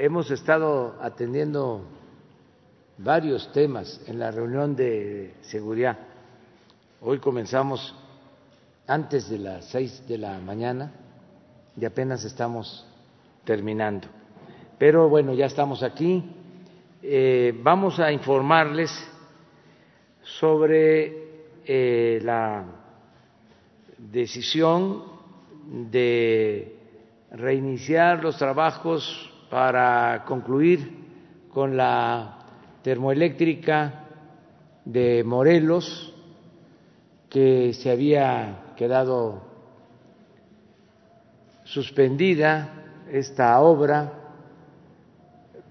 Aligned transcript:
hemos 0.00 0.30
estado 0.30 0.96
atendiendo 1.02 1.84
varios 2.96 3.52
temas 3.52 4.00
en 4.06 4.18
la 4.18 4.30
reunión 4.30 4.74
de 4.74 5.34
seguridad. 5.42 5.98
Hoy 7.02 7.18
comenzamos 7.18 7.94
antes 8.86 9.28
de 9.28 9.38
las 9.38 9.66
seis 9.66 10.02
de 10.08 10.16
la 10.16 10.38
mañana 10.38 10.90
y 11.78 11.84
apenas 11.84 12.24
estamos 12.24 12.86
terminando. 13.44 14.08
Pero 14.78 15.10
bueno, 15.10 15.34
ya 15.34 15.44
estamos 15.44 15.82
aquí. 15.82 16.24
Eh, 17.02 17.52
vamos 17.62 18.00
a 18.00 18.10
informarles 18.10 18.90
sobre 20.22 21.42
eh, 21.66 22.20
la 22.22 22.64
decisión 23.98 25.04
de 25.90 26.74
reiniciar 27.32 28.24
los 28.24 28.38
trabajos 28.38 29.29
para 29.50 30.24
concluir 30.26 31.48
con 31.52 31.76
la 31.76 32.38
termoeléctrica 32.82 34.04
de 34.84 35.24
Morelos, 35.24 36.14
que 37.28 37.74
se 37.74 37.90
había 37.90 38.72
quedado 38.76 39.42
suspendida 41.64 42.68
esta 43.10 43.60
obra 43.60 44.12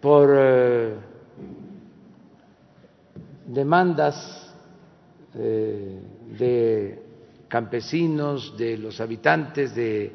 por 0.02 0.30
eh, 0.38 0.94
demandas 3.48 4.54
eh, 5.36 6.00
de 6.38 7.04
campesinos, 7.48 8.58
de 8.58 8.78
los 8.78 9.02
habitantes 9.02 9.74
de 9.74 10.12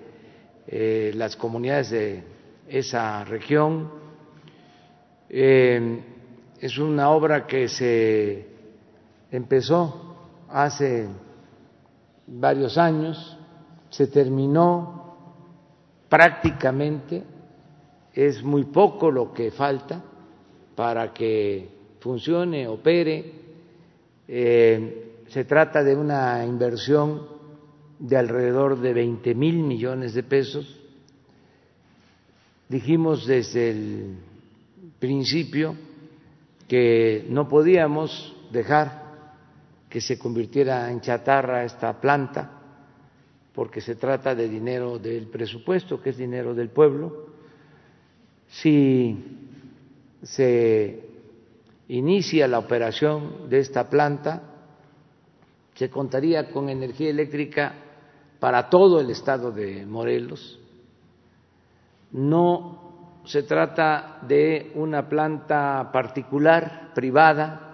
eh, 0.66 1.12
las 1.14 1.36
comunidades 1.36 1.90
de 1.90 2.33
esa 2.68 3.24
región. 3.24 3.90
es 5.28 6.78
una 6.78 7.10
obra 7.10 7.46
que 7.46 7.68
se 7.68 8.46
empezó 9.30 10.16
hace 10.48 11.08
varios 12.26 12.78
años, 12.78 13.36
se 13.90 14.06
terminó 14.06 15.16
prácticamente, 16.08 17.22
es 18.12 18.42
muy 18.42 18.64
poco 18.64 19.10
lo 19.10 19.32
que 19.32 19.50
falta 19.50 20.02
para 20.74 21.12
que 21.12 21.68
funcione, 22.00 22.68
opere. 22.68 23.32
Eh, 24.28 25.22
se 25.28 25.44
trata 25.44 25.82
de 25.82 25.96
una 25.96 26.44
inversión 26.44 27.26
de 27.98 28.16
alrededor 28.16 28.78
de 28.80 28.92
20 28.92 29.34
mil 29.34 29.56
millones 29.64 30.14
de 30.14 30.22
pesos. 30.22 30.83
Dijimos 32.68 33.26
desde 33.26 33.70
el 33.70 34.16
principio 34.98 35.76
que 36.66 37.26
no 37.28 37.46
podíamos 37.46 38.34
dejar 38.50 39.04
que 39.90 40.00
se 40.00 40.18
convirtiera 40.18 40.90
en 40.90 41.00
chatarra 41.00 41.64
esta 41.64 42.00
planta, 42.00 42.50
porque 43.54 43.80
se 43.80 43.96
trata 43.96 44.34
de 44.34 44.48
dinero 44.48 44.98
del 44.98 45.28
presupuesto, 45.28 46.00
que 46.00 46.10
es 46.10 46.16
dinero 46.16 46.54
del 46.54 46.70
pueblo. 46.70 47.26
Si 48.48 49.16
se 50.22 51.00
inicia 51.88 52.48
la 52.48 52.58
operación 52.58 53.48
de 53.48 53.58
esta 53.58 53.88
planta, 53.88 54.42
se 55.74 55.90
contaría 55.90 56.50
con 56.50 56.68
energía 56.68 57.10
eléctrica 57.10 57.74
para 58.40 58.68
todo 58.70 59.00
el 59.00 59.10
estado 59.10 59.52
de 59.52 59.84
Morelos. 59.84 60.58
No 62.14 63.20
se 63.24 63.42
trata 63.42 64.18
de 64.22 64.70
una 64.76 65.08
planta 65.08 65.90
particular, 65.92 66.92
privada, 66.94 67.64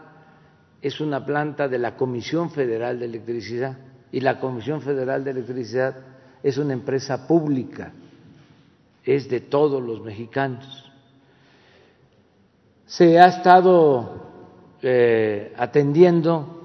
es 0.81 0.99
una 1.01 1.27
planta 1.27 1.69
de 1.69 1.79
la 1.79 1.95
Comisión 1.95 2.51
Federal 2.51 2.99
de 2.99 3.05
Electricidad. 3.05 3.77
Y 4.11 4.21
la 4.21 4.41
Comisión 4.41 4.81
Federal 4.81 5.23
de 5.23 5.33
Electricidad 5.33 5.95
es 6.43 6.57
una 6.57 6.73
empresa 6.73 7.27
pública, 7.27 7.93
es 9.05 9.29
de 9.29 9.41
todos 9.41 9.83
los 9.83 10.01
mexicanos. 10.03 10.91
Se 12.87 13.21
ha 13.21 13.27
estado 13.27 14.31
eh, 14.81 15.53
atendiendo 15.59 16.63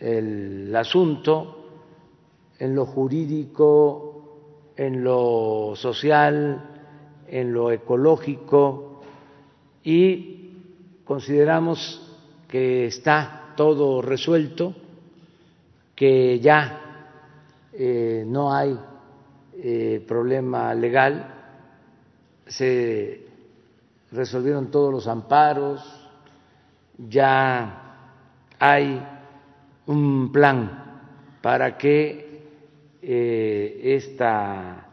el 0.00 0.74
asunto 0.74 1.68
en 2.58 2.74
lo 2.74 2.86
jurídico, 2.86 4.72
en 4.76 5.04
lo 5.04 5.74
social, 5.76 6.71
en 7.32 7.50
lo 7.50 7.72
ecológico 7.72 9.00
y 9.82 10.50
consideramos 11.02 11.98
que 12.46 12.84
está 12.84 13.54
todo 13.56 14.02
resuelto, 14.02 14.74
que 15.96 16.38
ya 16.40 17.08
eh, 17.72 18.24
no 18.26 18.54
hay 18.54 18.78
eh, 19.54 20.04
problema 20.06 20.74
legal, 20.74 21.34
se 22.46 23.26
resolvieron 24.10 24.70
todos 24.70 24.92
los 24.92 25.08
amparos, 25.08 25.82
ya 26.98 27.96
hay 28.58 29.02
un 29.86 30.30
plan 30.30 31.00
para 31.40 31.78
que 31.78 32.42
eh, 33.00 33.80
esta 33.82 34.91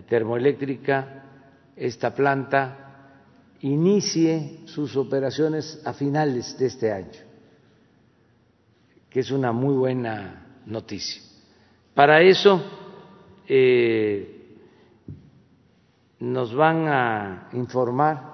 termoeléctrica, 0.00 1.24
esta 1.76 2.14
planta, 2.14 2.82
inicie 3.60 4.60
sus 4.66 4.96
operaciones 4.96 5.80
a 5.84 5.92
finales 5.92 6.58
de 6.58 6.66
este 6.66 6.92
año, 6.92 7.20
que 9.10 9.20
es 9.20 9.30
una 9.30 9.52
muy 9.52 9.74
buena 9.74 10.60
noticia. 10.66 11.22
Para 11.94 12.22
eso 12.22 12.62
eh, 13.46 14.56
nos 16.20 16.54
van 16.54 16.88
a 16.88 17.48
informar 17.52 18.32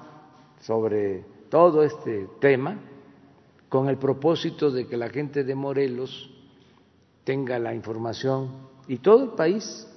sobre 0.60 1.24
todo 1.50 1.82
este 1.82 2.28
tema 2.40 2.78
con 3.68 3.88
el 3.88 3.96
propósito 3.96 4.70
de 4.70 4.86
que 4.86 4.96
la 4.96 5.08
gente 5.08 5.44
de 5.44 5.54
Morelos 5.54 6.30
tenga 7.24 7.58
la 7.58 7.74
información 7.74 8.68
y 8.86 8.98
todo 8.98 9.24
el 9.24 9.30
país 9.30 9.87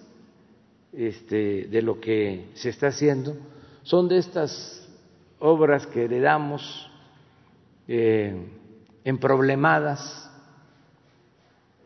este, 0.94 1.68
de 1.68 1.82
lo 1.82 2.00
que 2.00 2.50
se 2.54 2.70
está 2.70 2.88
haciendo. 2.88 3.36
Son 3.84 4.08
de 4.08 4.18
estas 4.18 4.88
obras 5.40 5.88
que 5.88 6.04
heredamos 6.04 6.90
eh, 7.88 8.36
emproblemadas 9.04 10.30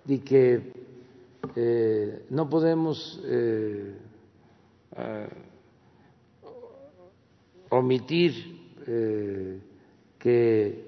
y 0.05 0.19
que 0.19 0.73
eh, 1.55 2.25
no 2.29 2.49
podemos 2.49 3.19
eh, 3.23 3.95
omitir 7.69 8.55
que 10.19 10.85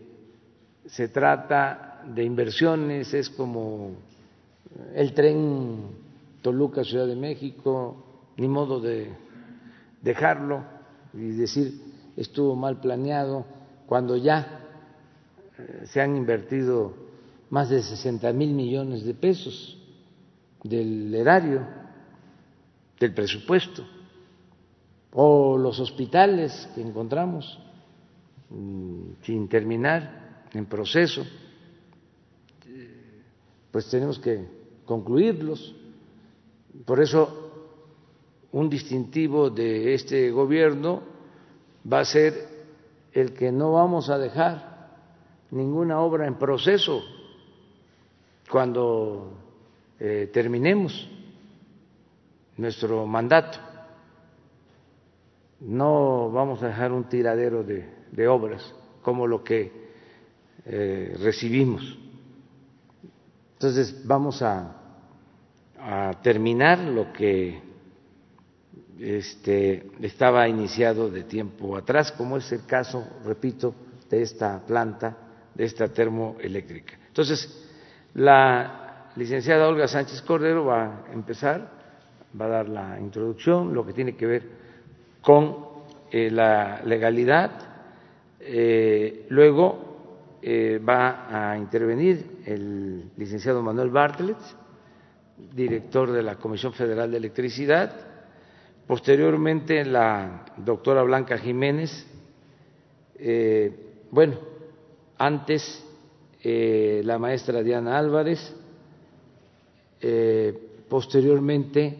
se 0.85 1.07
trata 1.07 2.03
de 2.05 2.23
inversiones, 2.23 3.13
es 3.13 3.29
como 3.29 3.91
el 4.93 5.13
tren 5.13 5.81
Toluca 6.41 6.83
Ciudad 6.83 7.07
de 7.07 7.15
México, 7.15 8.06
ni 8.37 8.47
modo 8.47 8.79
de 8.79 9.11
dejarlo 10.01 10.63
y 11.13 11.31
decir 11.31 11.81
estuvo 12.15 12.55
mal 12.55 12.79
planeado, 12.79 13.45
cuando 13.85 14.17
ya 14.17 14.65
eh, 15.57 15.83
se 15.85 16.01
han 16.01 16.15
invertido 16.15 16.93
más 17.49 17.69
de 17.69 17.81
60 17.81 18.33
mil 18.33 18.53
millones 18.53 19.05
de 19.05 19.13
pesos 19.13 19.77
del 20.63 21.13
erario, 21.13 21.65
del 22.99 23.13
presupuesto, 23.13 23.85
o 25.13 25.57
los 25.57 25.79
hospitales 25.79 26.69
que 26.75 26.81
encontramos 26.81 27.59
mm, 28.49 29.23
sin 29.23 29.47
terminar 29.47 30.45
en 30.53 30.65
proceso, 30.65 31.25
pues 33.71 33.89
tenemos 33.89 34.17
que 34.19 34.47
concluirlos. 34.85 35.75
Por 36.85 37.01
eso, 37.01 37.46
un 38.51 38.69
distintivo 38.69 39.49
de 39.49 39.93
este 39.93 40.31
gobierno 40.31 41.01
va 41.91 41.99
a 41.99 42.05
ser 42.05 42.47
el 43.11 43.33
que 43.33 43.51
no 43.51 43.73
vamos 43.73 44.09
a 44.09 44.17
dejar 44.17 44.89
ninguna 45.51 45.99
obra 45.99 46.27
en 46.27 46.35
proceso 46.35 47.01
cuando 48.49 49.33
eh, 49.99 50.29
terminemos 50.31 51.09
nuestro 52.57 53.05
mandato. 53.05 53.59
No 55.59 56.29
vamos 56.31 56.61
a 56.61 56.67
dejar 56.67 56.91
un 56.91 57.05
tiradero 57.05 57.63
de, 57.63 58.27
obras 58.27 58.73
como 59.01 59.25
lo 59.27 59.43
que 59.43 59.71
eh, 60.65 61.15
recibimos. 61.19 61.97
Entonces 63.53 64.05
vamos 64.05 64.41
a, 64.41 64.75
a 65.79 66.11
terminar 66.21 66.79
lo 66.79 67.11
que 67.11 67.66
este, 68.99 69.91
estaba 70.01 70.47
iniciado 70.47 71.09
de 71.09 71.23
tiempo 71.23 71.75
atrás, 71.77 72.11
como 72.11 72.37
es 72.37 72.51
el 72.51 72.65
caso, 72.65 73.05
repito, 73.25 73.73
de 74.09 74.21
esta 74.21 74.65
planta, 74.65 75.17
de 75.53 75.65
esta 75.65 75.87
termoeléctrica. 75.87 76.93
Entonces, 77.07 77.67
la 78.13 79.11
licenciada 79.15 79.67
Olga 79.67 79.87
Sánchez 79.87 80.21
Cordero 80.21 80.65
va 80.65 81.05
a 81.07 81.13
empezar, 81.13 81.69
va 82.39 82.45
a 82.45 82.49
dar 82.49 82.69
la 82.69 82.99
introducción, 82.99 83.73
lo 83.73 83.85
que 83.85 83.93
tiene 83.93 84.15
que 84.15 84.25
ver 84.25 84.43
con 85.21 85.57
eh, 86.11 86.29
la 86.31 86.81
legalidad. 86.85 87.51
Eh, 88.39 89.25
luego 89.29 90.37
eh, 90.41 90.79
va 90.79 91.51
a 91.51 91.57
intervenir 91.57 92.41
el 92.45 93.11
licenciado 93.17 93.61
Manuel 93.61 93.89
Bartlett, 93.89 94.37
director 95.53 96.11
de 96.11 96.23
la 96.23 96.35
Comisión 96.35 96.73
Federal 96.73 97.11
de 97.11 97.17
Electricidad. 97.17 98.06
Posteriormente, 98.87 99.83
la 99.83 100.45
doctora 100.55 101.03
Blanca 101.03 101.37
Jiménez. 101.37 102.07
bueno, 104.11 104.39
antes 105.17 105.83
la 106.41 107.19
maestra 107.19 107.61
Diana 107.61 107.97
Álvarez. 107.97 108.39
posteriormente, 110.87 111.97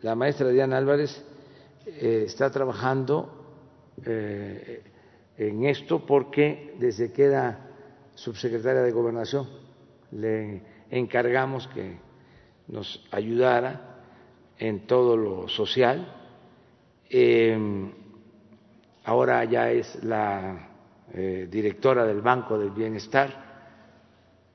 la 0.00 0.14
maestra 0.14 0.48
Diana 0.48 0.78
Álvarez 0.78 1.22
eh, 1.86 2.24
está 2.26 2.50
trabajando 2.50 3.28
eh, 4.04 4.82
en 5.36 5.64
esto 5.66 6.06
porque 6.06 6.74
desde 6.78 7.12
que 7.12 7.24
era 7.24 7.68
subsecretaria 8.14 8.82
de 8.82 8.92
Gobernación 8.92 9.48
le 10.12 10.62
encargamos 10.90 11.68
que 11.68 11.96
nos 12.68 13.04
ayudara 13.10 13.91
en 14.58 14.86
todo 14.86 15.16
lo 15.16 15.48
social. 15.48 16.06
Em, 17.08 17.90
ahora 19.04 19.44
ya 19.44 19.70
es 19.70 20.02
la 20.04 20.68
eh, 21.12 21.48
directora 21.50 22.04
del 22.06 22.20
Banco 22.20 22.58
del 22.58 22.70
Bienestar, 22.70 23.30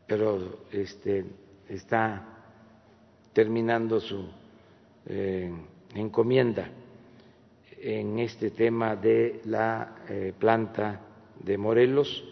pero 0.08 0.66
este, 0.72 1.26
está 1.70 2.26
terminando 3.34 4.00
su 4.00 4.26
encomienda 5.94 6.70
en 7.80 8.20
este 8.20 8.52
tema 8.52 8.96
de 8.96 9.42
la 9.46 9.96
eh, 10.10 10.34
planta 10.38 11.02
de 11.40 11.58
Morelos. 11.58 12.24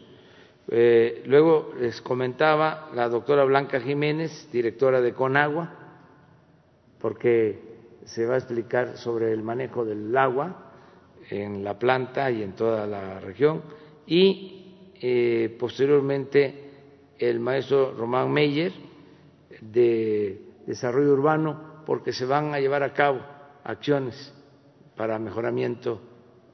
Eh, 0.67 1.23
luego 1.25 1.73
les 1.79 2.01
comentaba 2.01 2.89
la 2.93 3.07
doctora 3.07 3.43
Blanca 3.43 3.79
Jiménez, 3.79 4.49
directora 4.51 5.01
de 5.01 5.13
Conagua, 5.13 5.84
porque 7.05 7.59
se 8.03 8.25
va 8.25 8.33
a 8.33 8.37
explicar 8.39 8.97
sobre 8.97 9.31
el 9.31 9.43
manejo 9.43 9.85
del 9.85 10.17
agua 10.17 10.71
en 11.29 11.63
la 11.63 11.77
planta 11.77 12.31
y 12.31 12.41
en 12.41 12.53
toda 12.53 12.87
la 12.87 13.19
región, 13.19 13.61
y 14.07 14.89
eh, 14.99 15.55
posteriormente 15.59 16.71
el 17.19 17.39
maestro 17.39 17.93
Román 17.93 18.31
Meyer 18.31 18.73
de 19.61 20.47
Desarrollo 20.65 21.13
Urbano, 21.13 21.83
porque 21.85 22.11
se 22.11 22.25
van 22.25 22.55
a 22.55 22.59
llevar 22.59 22.81
a 22.81 22.91
cabo 22.91 23.19
acciones 23.63 24.33
para 24.95 25.19
mejoramiento 25.19 26.01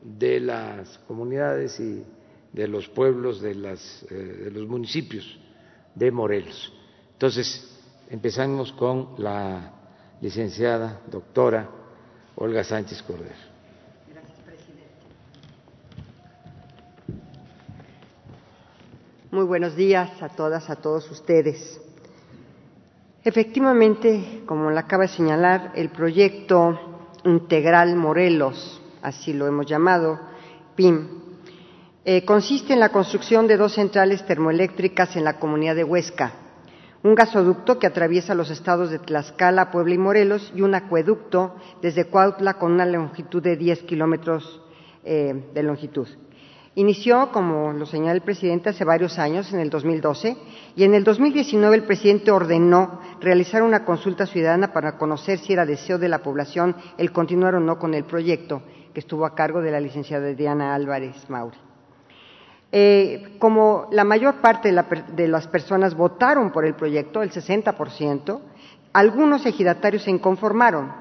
de 0.02 0.42
las 0.42 0.98
comunidades 1.08 1.80
y 1.80 2.04
de 2.52 2.68
los 2.68 2.90
pueblos, 2.90 3.40
de, 3.40 3.56
las, 3.56 4.06
eh, 4.12 4.16
de 4.16 4.52
los 4.52 4.68
municipios 4.68 5.40
de 5.96 6.12
Morelos. 6.12 6.74
Entonces, 7.14 7.82
empezamos 8.10 8.74
con 8.74 9.16
la 9.18 9.78
licenciada 10.22 11.02
doctora 11.10 11.68
Olga 12.36 12.64
Sánchez 12.64 13.02
Cordero. 13.04 13.52
Muy 19.32 19.46
buenos 19.46 19.76
días 19.76 20.22
a 20.22 20.30
todas, 20.30 20.70
a 20.70 20.76
todos 20.76 21.10
ustedes. 21.10 21.80
Efectivamente, 23.24 24.44
como 24.46 24.70
lo 24.72 24.78
acaba 24.78 25.04
de 25.04 25.10
señalar, 25.10 25.72
el 25.76 25.90
proyecto 25.90 26.80
Integral 27.24 27.96
Morelos, 27.96 28.82
así 29.02 29.32
lo 29.32 29.48
hemos 29.48 29.66
llamado, 29.68 30.20
PIM, 30.76 31.08
eh, 32.04 32.26
consiste 32.26 32.74
en 32.74 32.80
la 32.80 32.90
construcción 32.90 33.48
de 33.48 33.58
dos 33.58 33.74
centrales 33.74 34.26
termoeléctricas 34.26 35.16
en 35.16 35.24
la 35.24 35.40
comunidad 35.40 35.76
de 35.76 35.84
Huesca, 35.84 36.34
un 37.04 37.16
gasoducto 37.16 37.80
que 37.80 37.88
atraviesa 37.88 38.36
los 38.36 38.52
estados 38.52 38.92
de 38.92 39.00
Tlaxcala, 39.00 39.72
Puebla 39.72 39.96
y 39.96 39.98
Morelos 39.98 40.52
y 40.56 40.62
un 40.62 40.76
acueducto 40.76 41.56
desde 41.82 42.06
Cuautla 42.06 42.56
con 42.56 42.72
una 42.72 42.86
longitud 42.86 43.42
de 43.42 43.58
10 43.58 43.84
kilómetros 43.84 44.62
eh, 45.04 45.50
de 45.54 45.64
longitud. 45.64 46.08
Inició, 46.76 47.32
como 47.34 47.74
lo 47.74 47.86
señala 47.86 48.14
el 48.14 48.22
presidente, 48.22 48.70
hace 48.70 48.86
varios 48.86 49.20
años, 49.20 49.52
en 49.52 49.60
el 49.60 49.70
2012, 49.70 50.38
y 50.78 50.84
en 50.86 50.94
el 50.94 51.04
2019 51.04 51.76
el 51.76 51.84
presidente 51.84 52.32
ordenó 52.32 53.02
realizar 53.20 53.62
una 53.62 53.84
consulta 53.84 54.26
ciudadana 54.26 54.72
para 54.72 54.98
conocer 54.98 55.40
si 55.40 55.52
era 55.52 55.66
deseo 55.66 55.98
de 55.98 56.08
la 56.08 56.24
población 56.24 56.78
el 56.98 57.12
continuar 57.12 57.56
o 57.56 57.60
no 57.60 57.78
con 57.78 57.94
el 57.94 58.06
proyecto, 58.06 58.62
que 58.94 59.02
estuvo 59.02 59.26
a 59.26 59.36
cargo 59.36 59.62
de 59.62 59.72
la 59.72 59.82
licenciada 59.82 60.28
Diana 60.28 60.74
Álvarez 60.74 61.30
Mauri. 61.30 61.58
Eh, 62.74 63.36
como 63.38 63.88
la 63.92 64.06
mayor 64.06 64.36
parte 64.36 64.72
de, 64.72 65.28
las 65.28 65.48
personas 65.48 65.94
votaron 65.94 66.52
por 66.52 66.66
el 66.66 66.74
proyecto, 66.74 67.22
el 67.22 67.32
60%, 67.32 68.40
algunos 68.94 69.46
ejidatarios 69.46 70.04
se 70.04 70.12
inconformaron 70.12 70.94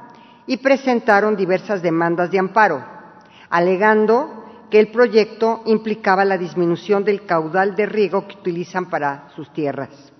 y 0.47 0.57
presentaron 0.57 1.37
diversas 1.37 1.81
demandas 1.81 2.31
de 2.33 2.41
amparo, 2.41 2.85
alegando 3.51 4.45
que 4.69 4.81
el 4.81 4.91
proyecto 4.91 5.63
implicaba 5.67 6.25
la 6.25 6.39
disminución 6.39 7.05
del 7.05 7.25
caudal 7.25 7.77
de 7.77 7.87
riego 7.87 8.27
que 8.27 8.37
utilizan 8.37 8.91
para 8.91 9.29
sus 9.37 9.53
tierras. 9.53 10.13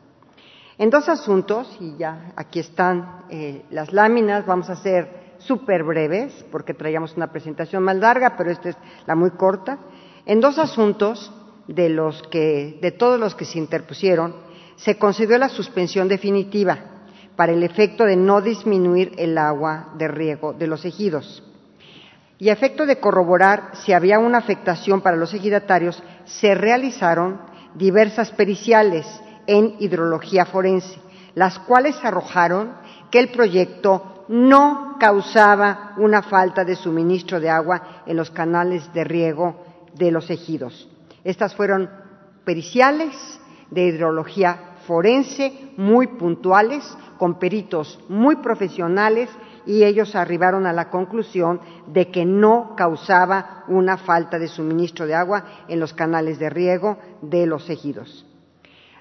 En 0.79 0.89
dos 0.89 1.09
asuntos, 1.09 1.77
y 1.81 1.97
ya 1.97 2.33
aquí 2.37 2.61
están 2.61 3.25
eh, 3.29 3.65
las 3.71 3.93
láminas, 3.93 4.47
vamos 4.47 4.71
a 4.71 4.77
ser 4.77 5.35
súper 5.39 5.83
breves, 5.83 6.45
porque 6.51 6.75
traíamos 6.75 7.17
una 7.17 7.31
presentación 7.33 7.83
más 7.83 7.97
larga, 7.97 8.37
pero 8.37 8.51
esta 8.51 8.71
es 8.71 8.77
la 9.07 9.15
muy 9.15 9.31
corta. 9.33 9.79
En 10.27 10.41
dos 10.41 10.59
asuntos, 10.59 11.33
de, 11.75 11.89
los 11.89 12.23
que, 12.25 12.79
de 12.81 12.93
todos 12.93 13.19
los 13.19 13.35
que 13.35 13.45
se 13.45 13.59
interpusieron, 13.59 14.35
se 14.77 14.99
concedió 14.99 15.39
la 15.39 15.49
suspensión 15.49 16.09
definitiva 16.09 16.79
para 17.37 17.53
el 17.53 17.63
efecto 17.63 18.05
de 18.05 18.17
no 18.17 18.41
disminuir 18.41 19.13
el 19.17 19.39
agua 19.39 19.95
de 19.97 20.09
riego 20.09 20.53
de 20.53 20.67
los 20.67 20.85
ejidos 20.85 21.43
y 22.41 22.49
a 22.49 22.55
efecto 22.55 22.87
de 22.87 22.99
corroborar 22.99 23.73
si 23.75 23.93
había 23.93 24.19
una 24.19 24.39
afectación 24.39 25.03
para 25.03 25.17
los 25.17 25.35
ejidatarios, 25.35 26.03
se 26.25 26.55
realizaron 26.55 27.39
diversas 27.75 28.33
periciales 28.33 29.07
en 29.47 29.77
hidrología 29.79 30.47
forense, 30.47 30.99
las 31.35 31.59
cuales 31.59 32.03
arrojaron 32.03 32.73
que 33.11 33.19
el 33.19 33.29
proyecto 33.29 34.25
no 34.29 34.97
causaba 34.99 35.93
una 35.99 36.23
falta 36.23 36.65
de 36.65 36.77
suministro 36.77 37.41
de 37.41 37.51
agua 37.51 38.03
en 38.07 38.17
los 38.17 38.31
canales 38.31 38.91
de 38.95 39.05
riego 39.05 39.63
de 39.95 40.11
los 40.11 40.31
ejidos. 40.31 40.89
Estas 41.25 41.55
fueron 41.55 41.91
periciales 42.45 43.15
de 43.71 43.87
hidrología 43.87 44.71
forense 44.87 45.53
muy 45.77 46.07
puntuales, 46.07 46.85
con 47.19 47.39
peritos 47.39 48.01
muy 48.09 48.37
profesionales 48.37 49.29
y 49.67 49.85
ellos 49.85 50.17
arribaron 50.17 50.67
a 50.67 50.73
la 50.73 50.89
conclusión 50.89 51.61
de 51.87 52.11
que 52.11 52.25
no 52.25 52.75
causaba 52.77 53.65
una 53.69 53.99
falta 53.99 54.39
de 54.39 54.49
suministro 54.49 55.07
de 55.07 55.15
agua 55.15 55.45
en 55.69 55.79
los 55.79 55.93
canales 55.93 56.39
de 56.39 56.49
riego 56.49 56.99
de 57.21 57.47
los 57.47 57.69
ejidos. 57.69 58.27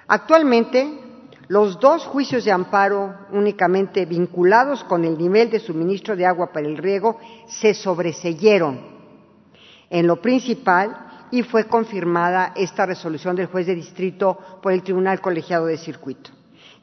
Actualmente, 0.08 1.00
los 1.48 1.80
dos 1.80 2.06
juicios 2.06 2.44
de 2.46 2.52
amparo 2.52 3.16
únicamente 3.32 4.06
vinculados 4.06 4.84
con 4.84 5.06
el 5.06 5.18
nivel 5.18 5.50
de 5.50 5.60
suministro 5.60 6.16
de 6.16 6.26
agua 6.26 6.52
para 6.52 6.68
el 6.68 6.78
riego 6.78 7.18
se 7.48 7.74
sobreseyeron 7.74 8.80
en 9.90 10.06
lo 10.06 10.22
principal 10.22 11.09
y 11.32 11.44
fue 11.44 11.66
confirmada 11.68 12.54
esta 12.56 12.86
resolución 12.86 13.36
del 13.36 13.48
juez 13.48 13.68
de 13.68 13.76
distrito 13.76 14.38
por 14.62 14.72
el 14.74 14.84
Tribunal 14.84 15.22
Colegiado 15.22 15.66
de 15.66 15.78
Circuito, 15.78 16.32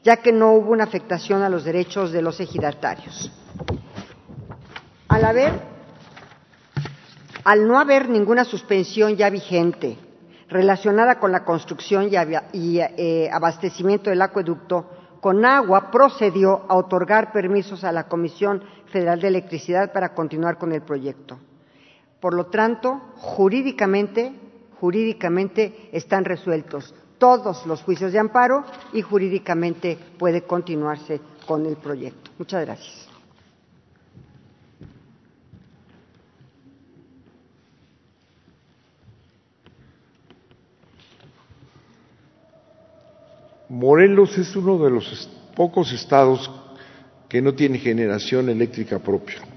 ya 0.02 0.18
que 0.18 0.32
no 0.32 0.52
hubo 0.52 0.72
una 0.72 0.84
afectación 0.84 1.42
a 1.42 1.48
los 1.48 1.64
derechos 1.64 2.12
de 2.12 2.22
los 2.22 2.40
ejidatarios. 2.40 3.32
Al 7.44 7.66
no 7.66 7.78
haber 7.78 8.08
ninguna 8.08 8.44
suspensión 8.44 9.16
ya 9.16 9.30
vigente 9.30 9.96
relacionada 10.48 11.18
con 11.18 11.32
la 11.32 11.44
construcción 11.44 12.08
y, 12.52 12.78
eh, 12.80 13.28
abastecimiento 13.32 14.10
del 14.10 14.22
acueducto, 14.22 14.90
Conagua 15.20 15.90
procedió 15.90 16.66
a 16.68 16.76
otorgar 16.76 17.32
permisos 17.32 17.82
a 17.82 17.92
la 17.92 18.06
Comisión 18.06 18.62
Federal 18.86 19.20
de 19.20 19.28
Electricidad 19.28 19.92
para 19.92 20.14
continuar 20.14 20.58
con 20.58 20.72
el 20.72 20.82
proyecto. 20.82 21.38
Por 22.20 22.34
lo 22.34 22.46
tanto, 22.46 23.00
jurídicamente, 23.16 24.32
jurídicamente 24.80 25.90
están 25.92 26.24
resueltos 26.24 26.94
todos 27.18 27.66
los 27.66 27.82
juicios 27.82 28.12
de 28.12 28.18
amparo 28.18 28.64
y 28.92 29.02
jurídicamente 29.02 29.98
puede 30.18 30.42
continuarse 30.42 31.20
con 31.46 31.66
el 31.66 31.76
proyecto. 31.76 32.30
Muchas 32.38 32.64
gracias. 32.64 33.08
Morelos 43.68 44.38
es 44.38 44.54
uno 44.54 44.78
de 44.78 44.90
los 44.90 45.28
pocos 45.56 45.92
estados 45.92 46.50
que 47.28 47.42
no 47.42 47.54
tiene 47.54 47.78
generación 47.78 48.48
eléctrica 48.48 49.00
propia. 49.00 49.55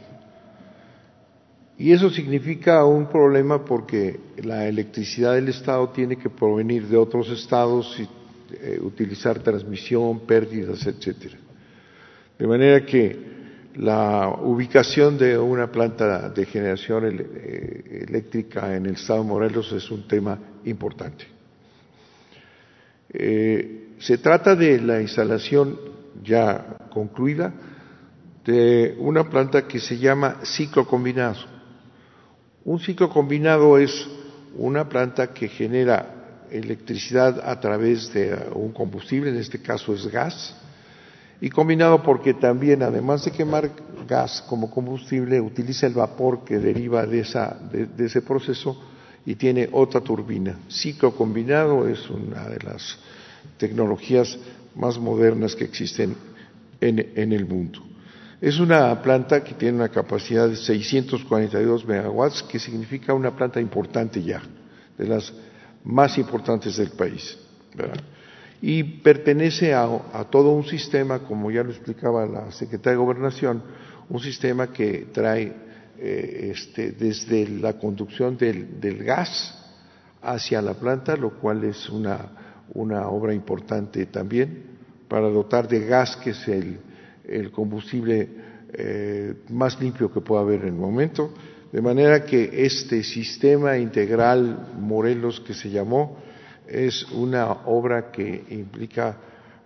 Y 1.79 1.93
eso 1.93 2.09
significa 2.09 2.83
un 2.83 3.07
problema 3.07 3.63
porque 3.63 4.19
la 4.43 4.67
electricidad 4.67 5.35
del 5.35 5.47
Estado 5.47 5.87
tiene 5.89 6.17
que 6.17 6.29
provenir 6.29 6.85
de 6.85 6.97
otros 6.97 7.29
estados 7.29 7.97
y 7.97 8.07
eh, 8.61 8.77
utilizar 8.81 9.39
transmisión, 9.39 10.19
pérdidas, 10.19 10.85
etcétera. 10.85 11.37
De 12.37 12.45
manera 12.45 12.85
que 12.85 13.17
la 13.75 14.27
ubicación 14.41 15.17
de 15.17 15.37
una 15.37 15.71
planta 15.71 16.29
de 16.29 16.45
generación 16.45 17.17
eh, 17.17 18.05
eléctrica 18.09 18.75
en 18.75 18.87
el 18.87 18.95
estado 18.95 19.23
de 19.23 19.29
Morelos 19.29 19.71
es 19.71 19.89
un 19.89 20.05
tema 20.05 20.37
importante. 20.65 21.25
Eh, 23.09 23.93
se 23.99 24.17
trata 24.17 24.53
de 24.53 24.81
la 24.81 25.01
instalación 25.01 25.79
ya 26.21 26.77
concluida 26.91 27.53
de 28.43 28.97
una 28.99 29.29
planta 29.29 29.65
que 29.65 29.79
se 29.79 29.97
llama 29.97 30.39
ciclo 30.43 30.85
combinado. 30.85 31.58
Un 32.65 32.79
ciclo 32.79 33.09
combinado 33.09 33.77
es 33.77 34.07
una 34.57 34.87
planta 34.89 35.33
que 35.33 35.47
genera 35.47 36.47
electricidad 36.51 37.39
a 37.47 37.59
través 37.59 38.11
de 38.13 38.35
un 38.53 38.71
combustible, 38.71 39.29
en 39.29 39.37
este 39.37 39.61
caso 39.61 39.93
es 39.93 40.07
gas, 40.07 40.55
y 41.41 41.49
combinado 41.49 42.03
porque 42.03 42.33
también, 42.33 42.83
además 42.83 43.23
de 43.23 43.31
quemar 43.31 43.71
gas 44.07 44.43
como 44.47 44.69
combustible, 44.69 45.39
utiliza 45.39 45.87
el 45.87 45.93
vapor 45.93 46.43
que 46.43 46.59
deriva 46.59 47.05
de, 47.05 47.21
esa, 47.21 47.57
de, 47.71 48.05
ese 48.05 48.21
proceso 48.21 48.77
y 49.25 49.35
tiene 49.35 49.69
otra 49.71 50.01
turbina. 50.01 50.59
Ciclo 50.67 51.15
combinado 51.15 51.87
es 51.87 52.09
una 52.09 52.49
de 52.49 52.59
las 52.59 52.97
tecnologías 53.57 54.37
más 54.75 54.99
modernas 54.99 55.55
que 55.55 55.63
existen 55.63 56.15
en, 56.81 57.13
en 57.15 57.31
el 57.31 57.45
mundo. 57.45 57.88
Es 58.41 58.57
una 58.57 59.01
planta 59.01 59.43
que 59.43 59.53
tiene 59.53 59.77
una 59.77 59.89
capacidad 59.89 60.47
de 60.47 60.55
642 60.55 61.85
megawatts, 61.85 62.43
que 62.43 62.57
significa 62.57 63.13
una 63.13 63.35
planta 63.35 63.59
importante 63.59 64.23
ya, 64.23 64.41
de 64.97 65.07
las 65.07 65.33
más 65.83 66.17
importantes 66.17 66.77
del 66.77 66.91
país. 66.91 67.37
y 68.61 68.83
pertenece 68.83 69.73
a, 69.73 69.87
todo 70.29 70.51
un 70.51 70.65
sistema, 70.65 71.19
como 71.19 71.51
ya 71.51 71.63
lo 71.63 71.71
explicaba 71.71 72.25
la 72.25 72.51
secretaria 72.51 72.97
de 72.97 73.05
Gobernación, 73.05 73.61
un 74.09 74.19
sistema 74.19 74.71
que 74.71 75.07
trae 75.13 75.53
eh, 75.97 76.51
este, 76.53 76.91
desde 76.91 77.47
la 77.47 77.77
conducción 77.77 78.37
del, 78.37 79.03
gas 79.03 79.55
hacia 80.21 80.61
la 80.61 80.73
planta, 80.73 81.15
lo 81.17 81.39
cual 81.39 81.65
es 81.65 81.89
una, 81.89 82.31
obra 82.73 83.33
importante 83.33 84.05
también 84.05 84.63
para 85.09 85.27
dotar 85.29 85.67
de 85.67 85.85
gas, 85.85 86.15
que 86.17 86.31
es 86.31 86.47
el, 86.47 86.79
combustible 87.51 88.27
eh, 88.73 89.33
más 89.49 89.79
limpio 89.81 90.11
que 90.11 90.21
pueda 90.21 90.41
haber 90.41 90.61
en 90.61 90.67
el 90.67 90.73
momento. 90.73 91.33
De 91.71 91.81
manera 91.81 92.23
que 92.25 92.65
este 92.65 93.03
sistema 93.03 93.77
integral 93.77 94.73
Morelos 94.79 95.39
que 95.39 95.53
se 95.53 95.69
llamó, 95.69 96.17
es 96.67 97.03
una 97.11 97.51
obra 97.65 98.11
que 98.11 98.43
implica 98.49 99.17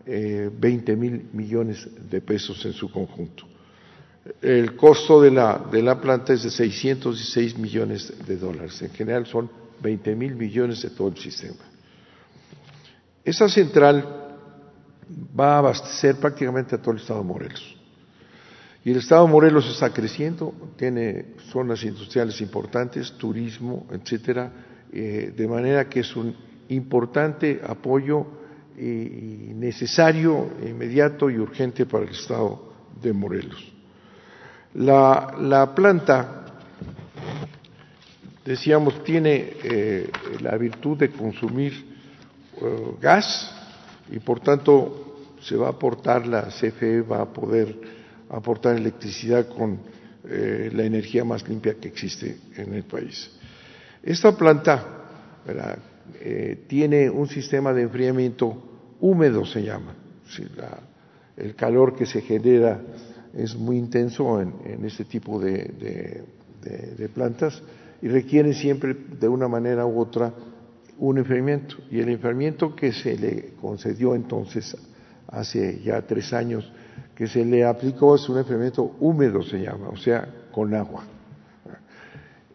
eh, 0.05 0.50
20 0.58 0.96
mil 0.96 1.29
millones 1.34 1.88
de 2.10 2.22
pesos 2.22 2.65
en 2.65 2.74
su 2.74 2.89
conjunto. 2.91 3.46
El 4.41 4.75
costo 4.75 5.22
de 5.22 5.32
la, 5.32 5.65
de 5.70 5.82
la 5.82 6.00
planta 6.00 6.34
es 6.34 6.43
de 6.43 6.50
606 6.50 7.58
millones 7.58 8.13
de 8.25 8.38
dólares. 8.38 8.82
En 8.82 8.91
general 8.91 9.25
son 9.25 9.50
20 9.82 10.15
mil 10.15 10.36
millones 10.36 10.82
de 10.82 10.91
todo 10.91 11.10
el 11.10 11.17
sistema. 11.17 11.60
Esa 13.25 13.50
central 13.50 14.23
va 15.39 15.55
a 15.55 15.58
abastecer 15.60 16.15
prácticamente 16.17 16.75
a 16.75 16.77
todo 16.77 16.91
el 16.91 17.01
estado 17.01 17.22
de 17.22 17.27
Morelos. 17.27 17.77
Y 18.86 18.91
el 18.91 18.98
estado 18.98 19.25
de 19.25 19.32
Morelos 19.32 19.70
está 19.70 19.91
creciendo, 19.93 20.53
tiene 20.75 21.36
zonas 21.51 21.84
industriales 21.84 22.41
importantes, 22.41 23.13
turismo, 23.13 23.88
etcétera, 23.91 24.51
eh, 24.91 25.34
de 25.36 25.48
manera 25.48 25.88
que 25.88 26.01
es 26.01 26.15
un 26.15 26.36
importante 26.70 27.62
apoyo 27.65 28.25
y 28.77 29.53
necesario, 29.53 30.50
inmediato 30.67 31.29
y 31.29 31.38
urgente 31.38 31.86
para 31.86 32.05
el 32.05 32.12
Estado 32.12 32.74
de 33.01 33.13
Morelos. 33.13 33.72
La, 34.74 35.72
planta, 35.75 36.46
decíamos, 38.43 39.03
tiene 39.03 39.53
eh, 39.63 40.10
la 40.41 40.58
virtud 40.58 40.98
de 40.98 41.12
consumir 41.12 41.74
eh, 42.60 42.96
gas 43.00 43.62
y 44.12 44.19
por 44.19 44.39
tanto 44.39 45.38
se 45.41 45.55
va 45.55 45.67
a 45.67 45.72
aportar, 45.72 46.25
la 46.27 46.43
CFE 46.43 47.01
va 47.01 47.22
a 47.22 47.33
poder 47.33 47.75
aportar 48.29 48.75
electricidad 48.75 49.48
con 49.48 49.79
eh, 50.25 50.72
la 50.74 50.83
energía 50.83 51.24
más 51.24 51.48
limpia 51.48 51.75
que 51.75 51.89
existe 51.89 52.38
en 52.55 52.74
el 52.74 52.83
país. 52.83 53.29
Esta 54.01 54.36
planta, 54.36 55.01
eh, 56.19 56.63
tiene 56.67 57.10
un 57.10 57.27
sistema 57.27 57.74
de 57.74 57.83
enfriamiento 57.83 58.95
húmedo, 59.01 59.45
se 59.45 59.63
llama. 59.63 59.95
el 61.36 61.55
calor 61.55 61.95
que 61.95 62.05
se 62.05 62.22
genera 62.22 62.79
es 63.33 63.55
muy 63.55 63.77
intenso 63.77 64.39
en, 64.39 64.86
este 64.86 65.05
tipo 65.05 65.39
de, 65.39 66.24
plantas 67.13 67.62
y 68.01 68.07
requiere 68.07 68.53
siempre 68.53 68.95
de 69.19 69.27
una 69.27 69.48
manera 69.48 69.86
u 69.86 70.00
otra 70.00 70.33
un 71.03 71.17
enfriamiento. 71.17 71.75
Y 71.91 72.00
el 72.00 72.10
enfriamiento 72.10 72.74
que 72.74 72.93
se 72.93 73.17
le 73.17 73.55
concedió 73.60 74.15
entonces, 74.15 74.75
hace 75.27 75.81
ya 75.81 76.01
tres 76.01 76.31
años, 76.31 76.72
que 77.13 77.27
se 77.27 77.43
le 77.43 77.65
aplicó 77.65 78.15
es 78.15 78.27
un 78.29 78.38
enfriamiento 78.38 78.95
húmedo, 79.01 79.43
se 79.43 79.60
llama, 79.60 79.89
o 79.89 79.98
sea, 79.98 80.27
con 80.51 80.74
agua. 80.74 81.03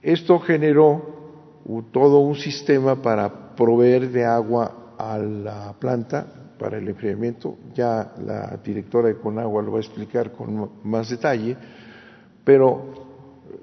Esto 0.01 0.39
generó 0.39 1.61
todo 1.93 2.21
un 2.21 2.37
sistema 2.37 3.03
para 3.03 3.55
proveer 3.55 4.11
de 4.11 4.25
agua 4.25 4.95
a 4.97 5.19
la 5.19 5.75
planta 5.79 6.27
para 6.59 6.79
el 6.79 6.89
enfriamiento. 6.89 7.59
Ya 7.75 8.15
la 8.25 8.59
directora 8.65 9.09
de 9.09 9.19
Conagua 9.19 9.63
lo 9.63 9.73
va 9.73 9.79
a 9.79 9.83
explicar 9.83 10.33
con 10.33 10.71
más 10.85 11.11
detalle, 11.11 11.55
pero 12.45 13.08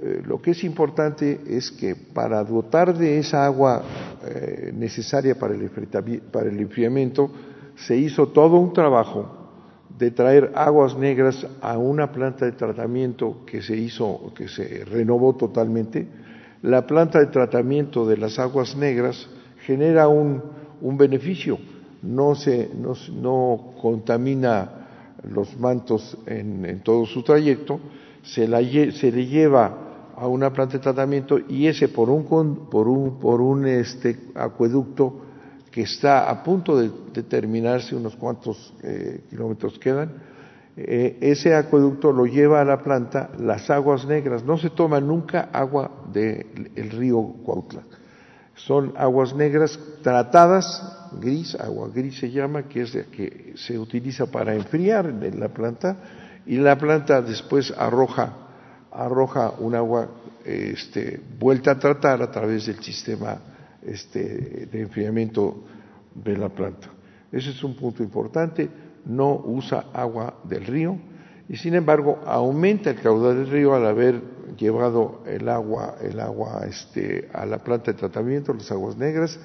eh, 0.01 0.21
lo 0.25 0.41
que 0.41 0.51
es 0.51 0.63
importante 0.63 1.41
es 1.47 1.71
que 1.71 1.95
para 1.95 2.43
dotar 2.43 2.97
de 2.97 3.19
esa 3.19 3.45
agua 3.45 3.83
eh, 4.25 4.71
necesaria 4.73 5.37
para 5.37 5.55
el, 5.55 5.69
para 6.31 6.49
el 6.49 6.59
enfriamiento, 6.59 7.31
se 7.75 7.97
hizo 7.97 8.27
todo 8.29 8.57
un 8.57 8.73
trabajo 8.73 9.45
de 9.97 10.11
traer 10.11 10.51
aguas 10.55 10.97
negras 10.97 11.45
a 11.61 11.77
una 11.77 12.11
planta 12.11 12.45
de 12.45 12.51
tratamiento 12.51 13.45
que 13.45 13.61
se 13.61 13.75
hizo, 13.77 14.33
que 14.35 14.47
se 14.47 14.83
renovó 14.85 15.35
totalmente, 15.35 16.07
la 16.61 16.85
planta 16.85 17.19
de 17.19 17.27
tratamiento 17.27 18.05
de 18.05 18.17
las 18.17 18.39
aguas 18.39 18.75
negras 18.75 19.29
genera 19.65 20.07
un, 20.07 20.41
beneficio, 20.81 21.57
no, 22.01 22.35
se, 22.35 22.69
no, 22.73 23.73
contamina 23.81 24.69
los 25.23 25.57
mantos 25.59 26.17
en, 26.25 26.81
todo 26.83 27.05
su 27.05 27.23
trayecto, 27.23 27.79
se, 28.25 28.91
se, 28.91 29.11
le 29.11 29.25
lleva 29.25 30.11
a 30.17 30.27
una 30.27 30.51
planta 30.51 30.73
de 30.73 30.79
tratamiento 30.79 31.39
y 31.47 31.67
ese 31.67 31.87
por 31.87 32.09
un, 32.09 32.69
por 32.69 32.87
un, 32.87 33.19
por 33.19 33.41
un 33.41 33.67
este, 33.67 34.17
acueducto 34.33 35.21
que 35.71 35.81
está 35.81 36.29
a 36.29 36.43
punto 36.43 36.77
de, 36.77 36.89
terminarse, 37.23 37.95
unos 37.95 38.15
cuantos 38.15 38.73
eh, 38.81 39.21
kilómetros 39.29 39.77
quedan, 39.77 40.09
eh, 40.77 41.17
ese 41.21 41.53
acueducto 41.53 42.11
lo 42.11 42.25
lleva 42.25 42.61
a 42.61 42.65
la 42.65 42.81
planta 42.81 43.29
las 43.39 43.69
aguas 43.69 44.05
negras. 44.05 44.43
No 44.43 44.57
se 44.57 44.69
toma 44.69 44.99
nunca 44.99 45.49
agua 45.51 45.91
del 46.11 46.89
río 46.91 47.21
Cuautla. 47.43 47.83
Son 48.55 48.93
aguas 48.95 49.35
negras 49.35 49.77
tratadas, 50.01 51.09
gris, 51.19 51.55
agua 51.55 51.89
gris 51.93 52.19
se 52.19 52.31
llama, 52.31 52.63
que 52.63 52.81
es 52.81 52.95
la 52.95 53.03
que 53.03 53.53
se 53.55 53.77
utiliza 53.77 54.27
para 54.27 54.55
enfriar 54.55 55.07
en 55.07 55.39
la 55.39 55.49
planta 55.49 55.97
y 56.45 56.57
la 56.57 56.77
planta 56.77 57.21
después 57.21 57.73
arroja, 57.77 58.33
arroja 58.91 59.53
un 59.59 59.75
agua 59.75 60.09
este, 60.43 61.19
vuelta 61.39 61.71
a 61.71 61.79
tratar 61.79 62.21
a 62.21 62.31
través 62.31 62.67
del 62.67 62.81
sistema 62.81 63.37
este, 63.81 64.67
de 64.71 64.81
enfriamiento 64.81 65.63
de 66.13 66.37
la 66.37 66.49
planta. 66.49 66.89
Ese 67.31 67.49
es 67.49 67.63
un 67.63 67.75
punto 67.75 68.03
importante 68.03 68.69
no 69.05 69.35
usa 69.45 69.85
agua 69.93 70.39
del 70.43 70.65
río 70.65 70.97
y 71.47 71.57
sin 71.57 71.75
embargo 71.75 72.19
aumenta 72.25 72.89
el 72.89 72.99
caudal 72.99 73.37
del 73.37 73.49
río 73.49 73.75
al 73.75 73.85
haber 73.85 74.21
llevado 74.57 75.23
el 75.27 75.47
agua, 75.47 75.95
el 76.01 76.19
agua 76.19 76.65
este, 76.67 77.29
a 77.33 77.45
la 77.45 77.59
planta 77.59 77.91
de 77.91 77.97
tratamiento, 77.97 78.53
las 78.53 78.71
aguas 78.71 78.97
negras, 78.97 79.39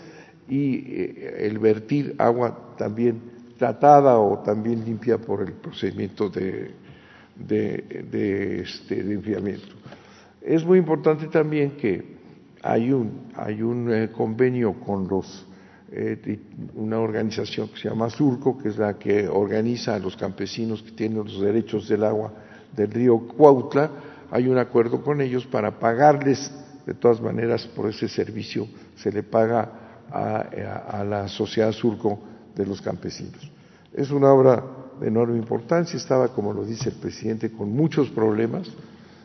y 0.49 0.77
eh, 0.77 1.47
el 1.47 1.59
vertir 1.59 2.15
agua 2.19 2.75
también 2.79 3.21
tratada 3.59 4.19
o 4.19 4.39
también 4.39 4.85
limpia 4.85 5.19
por 5.19 5.43
el 5.43 5.53
procedimiento 5.53 6.31
de, 6.31 6.75
de, 7.47 8.63
este, 8.63 9.03
de 9.03 9.15
enfriamiento. 9.15 9.75
Es 10.41 10.65
muy 10.65 10.79
importante 10.79 11.27
también 11.29 11.73
que 11.73 12.21
hay 12.63 12.93
un, 12.93 13.31
hay 13.35 13.63
un 13.63 13.93
eh, 13.93 14.11
convenio 14.11 14.75
con 14.75 15.09
los 15.09 15.47
eh, 15.93 16.39
una 16.77 17.01
organización 17.01 17.69
que 17.69 17.79
se 17.79 17.89
llama 17.89 18.09
Surco, 18.11 18.57
que 18.57 18.69
es 18.69 18.79
la 18.79 18.97
que 18.97 19.27
organiza 19.27 19.97
a 19.97 19.99
los 19.99 20.17
campesinos 20.17 20.83
que 20.83 20.93
tienen 20.93 21.19
los 21.19 21.41
derechos 21.41 21.89
del 21.89 22.05
agua 22.05 22.33
del 22.77 22.91
río 22.91 23.19
Cuautla. 23.19 23.91
Hay 24.31 24.47
un 24.47 24.59
acuerdo 24.59 25.03
con 25.03 25.21
ellos 25.21 25.47
para 25.47 25.81
pagarles, 25.81 26.53
de 26.87 26.95
todas 26.95 27.21
maneras, 27.21 27.67
por 27.67 27.91
ese 27.91 28.09
servicio 28.09 28.69
se 28.95 29.11
le 29.11 29.25
paga 29.25 30.07
a, 30.11 31.01
a 31.01 31.05
la 31.05 31.27
sociedad 31.27 31.73
Surco 31.73 32.21
de 32.55 32.67
los 32.67 32.81
campesinos. 32.81 33.51
Es 33.93 34.13
una 34.13 34.33
obra 34.33 34.63
de 35.01 35.09
enorme 35.09 35.37
importancia, 35.37 35.97
estaba, 35.97 36.29
como 36.29 36.53
lo 36.53 36.65
dice 36.65 36.91
el 36.91 36.97
presidente, 36.97 37.51
con 37.51 37.73
muchos 37.73 38.11
problemas, 38.11 38.69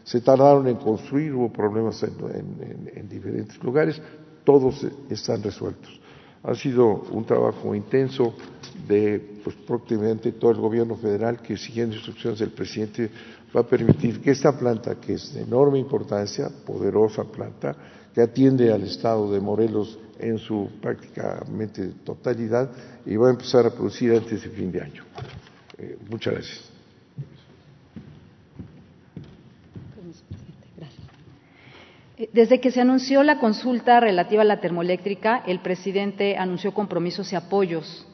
se 0.03 0.22
tardaron 0.22 0.67
en 0.67 0.75
construir, 0.75 1.34
hubo 1.34 1.51
problemas 1.51 2.01
en, 2.03 3.10
diferentes 3.10 3.62
lugares, 3.63 4.01
todos 4.44 4.86
están 5.10 5.41
resueltos. 5.41 6.00
Ha 6.44 6.53
sido 6.53 7.03
un 7.12 7.25
trabajo 7.25 7.74
intenso 7.74 8.36
de 8.88 9.39
pues, 9.44 9.55
prácticamente 9.67 10.34
todo 10.34 10.51
el 10.51 10.58
gobierno 10.58 10.96
federal 10.96 11.41
que 11.41 11.58
siguiendo 11.58 11.96
instrucciones 11.96 12.39
del 12.39 12.51
presidente 12.51 13.10
va 13.55 13.62
a 13.62 13.67
permitir 13.67 14.22
que 14.22 14.29
esta 14.29 14.55
planta, 14.55 14.96
que 14.96 15.13
es 15.13 15.34
de 15.34 15.41
enorme 15.41 15.79
importancia, 15.79 16.50
poderosa 16.65 17.24
planta, 17.24 17.75
que 18.13 18.22
atiende 18.22 18.72
al 18.72 18.84
estado 18.84 19.32
de 19.32 19.39
Morelos 19.39 19.98
en 20.20 20.38
su 20.38 20.70
prácticamente 20.82 21.88
totalidad 22.03 22.70
y 23.05 23.15
va 23.15 23.27
a 23.27 23.32
empezar 23.32 23.65
a 23.65 23.72
producir 23.72 24.13
antes 24.13 24.44
de 24.44 24.50
fin 24.50 24.72
de 24.72 24.82
año. 24.82 25.03
Eh, 25.77 25.98
muchas 26.10 26.34
gracias. 26.34 26.72
Eh, 32.17 32.29
desde 32.32 32.62
que 32.62 32.72
se 32.72 32.79
anunció 32.82 33.24
la 33.24 33.39
consulta 33.39 34.00
relativa 34.00 34.44
a 34.44 34.46
la 34.46 34.62
termoeléctrica, 34.62 35.44
el 35.46 35.60
presidente 35.60 36.38
anunció 36.38 36.74
compromisos 36.74 37.34
y 37.34 37.36
apoyos 37.36 38.08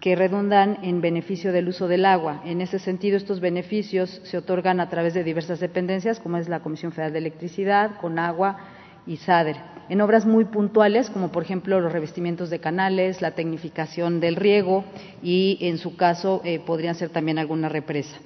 que 0.00 0.14
redundan 0.14 0.78
en 0.82 1.00
beneficio 1.00 1.50
del 1.50 1.68
uso 1.68 1.88
del 1.88 2.04
agua. 2.04 2.42
En 2.44 2.60
ese 2.60 2.78
sentido, 2.78 3.16
estos 3.16 3.40
beneficios 3.40 4.20
se 4.24 4.36
otorgan 4.36 4.78
a 4.78 4.88
través 4.88 5.14
de 5.14 5.24
diversas 5.24 5.60
dependencias, 5.60 6.20
como 6.20 6.36
es 6.36 6.48
la 6.48 6.60
Comisión 6.60 6.92
Federal 6.92 7.12
de 7.12 7.20
Electricidad, 7.20 7.96
Conagua 8.00 8.58
y 9.06 9.16
SADER, 9.16 9.56
en 9.88 10.00
obras 10.00 10.26
muy 10.26 10.44
puntuales, 10.44 11.10
como 11.10 11.30
por 11.30 11.42
ejemplo 11.42 11.80
los 11.80 11.92
revestimientos 11.92 12.50
de 12.50 12.60
canales, 12.60 13.22
la 13.22 13.32
tecnificación 13.32 14.20
del 14.20 14.36
riego 14.36 14.84
y, 15.22 15.58
en 15.60 15.78
su 15.78 15.96
caso, 15.96 16.40
eh, 16.44 16.60
podrían 16.60 16.94
ser 16.94 17.10
también 17.10 17.38
alguna 17.38 17.68
represa. 17.68 18.16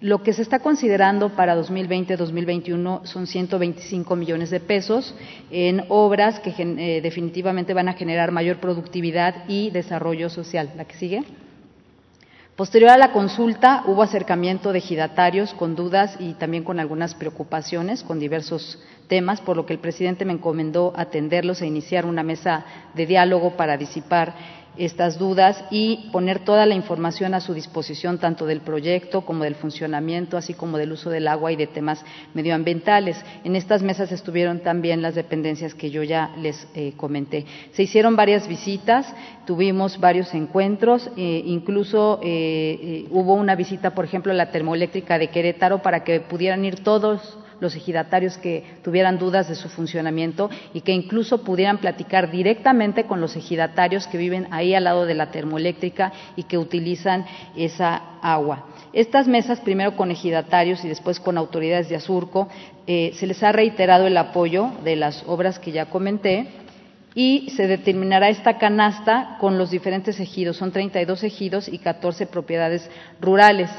Lo 0.00 0.22
que 0.22 0.32
se 0.32 0.40
está 0.40 0.60
considerando 0.60 1.36
para 1.36 1.54
2020-2021 1.60 3.04
son 3.04 3.26
125 3.26 4.16
millones 4.16 4.48
de 4.48 4.60
pesos 4.60 5.14
en 5.50 5.84
obras 5.90 6.40
que 6.40 6.54
eh, 6.58 7.02
definitivamente 7.02 7.74
van 7.74 7.90
a 7.90 7.92
generar 7.92 8.32
mayor 8.32 8.60
productividad 8.60 9.44
y 9.46 9.68
desarrollo 9.70 10.30
social. 10.30 10.70
¿La 10.74 10.86
que 10.86 10.96
sigue? 10.96 11.22
Posterior 12.56 12.90
a 12.90 12.98
la 12.98 13.12
consulta 13.12 13.84
hubo 13.86 14.02
acercamiento 14.02 14.72
de 14.72 14.78
ejidatarios 14.78 15.52
con 15.54 15.74
dudas 15.76 16.16
y 16.18 16.32
también 16.34 16.64
con 16.64 16.80
algunas 16.80 17.14
preocupaciones 17.14 18.02
con 18.02 18.18
diversos 18.18 18.78
temas, 19.10 19.42
por 19.42 19.56
lo 19.56 19.66
que 19.66 19.74
el 19.74 19.80
presidente 19.80 20.24
me 20.24 20.32
encomendó 20.32 20.94
atenderlos 20.96 21.60
e 21.60 21.66
iniciar 21.66 22.06
una 22.06 22.22
mesa 22.22 22.64
de 22.94 23.04
diálogo 23.04 23.56
para 23.56 23.76
disipar 23.76 24.34
estas 24.76 25.18
dudas 25.18 25.64
y 25.70 26.08
poner 26.12 26.38
toda 26.38 26.64
la 26.64 26.74
información 26.74 27.34
a 27.34 27.40
su 27.40 27.54
disposición, 27.54 28.18
tanto 28.18 28.46
del 28.46 28.60
proyecto 28.60 29.22
como 29.22 29.44
del 29.44 29.56
funcionamiento, 29.56 30.36
así 30.36 30.54
como 30.54 30.78
del 30.78 30.92
uso 30.92 31.10
del 31.10 31.28
agua 31.28 31.50
y 31.50 31.56
de 31.56 31.66
temas 31.66 32.04
medioambientales. 32.34 33.22
En 33.44 33.56
estas 33.56 33.82
mesas 33.82 34.12
estuvieron 34.12 34.60
también 34.60 35.02
las 35.02 35.16
dependencias 35.16 35.74
que 35.74 35.90
yo 35.90 36.04
ya 36.04 36.30
les 36.38 36.68
eh, 36.74 36.92
comenté. 36.96 37.46
Se 37.72 37.82
hicieron 37.82 38.14
varias 38.14 38.46
visitas, 38.46 39.12
tuvimos 39.44 39.98
varios 39.98 40.32
encuentros, 40.34 41.10
eh, 41.16 41.42
incluso 41.44 42.20
eh, 42.22 43.06
hubo 43.10 43.34
una 43.34 43.56
visita, 43.56 43.90
por 43.90 44.04
ejemplo, 44.04 44.32
a 44.32 44.36
la 44.36 44.52
termoeléctrica 44.52 45.18
de 45.18 45.30
Querétaro 45.30 45.82
para 45.82 46.04
que 46.04 46.20
pudieran 46.20 46.64
ir 46.64 46.84
todos 46.84 47.39
los 47.60 47.76
ejidatarios 47.76 48.38
que 48.38 48.64
tuvieran 48.82 49.18
dudas 49.18 49.48
de 49.48 49.54
su 49.54 49.68
funcionamiento 49.68 50.50
y 50.74 50.80
que 50.80 50.92
incluso 50.92 51.44
pudieran 51.44 51.78
platicar 51.78 52.30
directamente 52.30 53.04
con 53.04 53.20
los 53.20 53.36
ejidatarios 53.36 54.06
que 54.06 54.18
viven 54.18 54.48
ahí 54.50 54.74
al 54.74 54.84
lado 54.84 55.06
de 55.06 55.14
la 55.14 55.30
termoeléctrica 55.30 56.12
y 56.36 56.44
que 56.44 56.58
utilizan 56.58 57.24
esa 57.56 58.18
agua. 58.22 58.66
Estas 58.92 59.28
mesas, 59.28 59.60
primero 59.60 59.96
con 59.96 60.10
ejidatarios 60.10 60.84
y 60.84 60.88
después 60.88 61.20
con 61.20 61.38
autoridades 61.38 61.88
de 61.88 61.96
Azurco, 61.96 62.48
eh, 62.86 63.12
se 63.14 63.26
les 63.26 63.42
ha 63.42 63.52
reiterado 63.52 64.06
el 64.06 64.16
apoyo 64.16 64.70
de 64.82 64.96
las 64.96 65.22
obras 65.26 65.58
que 65.58 65.70
ya 65.70 65.86
comenté 65.86 66.48
y 67.14 67.50
se 67.56 67.66
determinará 67.66 68.28
esta 68.28 68.58
canasta 68.58 69.36
con 69.40 69.58
los 69.58 69.70
diferentes 69.70 70.18
ejidos. 70.18 70.56
Son 70.56 70.72
32 70.72 71.22
ejidos 71.24 71.68
y 71.68 71.78
14 71.78 72.26
propiedades 72.26 72.90
rurales. 73.20 73.70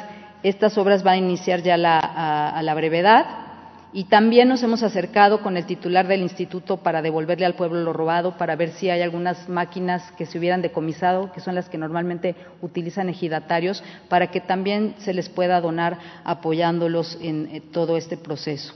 Estas 0.43 0.77
obras 0.77 1.03
van 1.03 1.15
a 1.15 1.17
iniciar 1.17 1.61
ya 1.61 1.75
a 1.75 2.61
la 2.61 2.73
brevedad 2.73 3.50
y 3.93 4.05
también 4.05 4.47
nos 4.47 4.63
hemos 4.63 4.83
acercado 4.83 5.41
con 5.41 5.57
el 5.57 5.65
titular 5.65 6.07
del 6.07 6.21
instituto 6.21 6.77
para 6.77 7.01
devolverle 7.01 7.45
al 7.45 7.55
pueblo 7.55 7.81
lo 7.81 7.93
robado, 7.93 8.37
para 8.37 8.55
ver 8.55 8.71
si 8.71 8.89
hay 8.89 9.01
algunas 9.01 9.49
máquinas 9.49 10.11
que 10.13 10.25
se 10.25 10.37
hubieran 10.37 10.61
decomisado, 10.61 11.31
que 11.33 11.41
son 11.41 11.55
las 11.55 11.67
que 11.67 11.77
normalmente 11.77 12.35
utilizan 12.61 13.09
ejidatarios, 13.09 13.83
para 14.07 14.27
que 14.27 14.39
también 14.39 14.95
se 14.99 15.13
les 15.13 15.27
pueda 15.27 15.59
donar 15.59 15.97
apoyándolos 16.23 17.17
en 17.21 17.49
eh, 17.51 17.61
todo 17.71 17.97
este 17.97 18.15
proceso. 18.15 18.73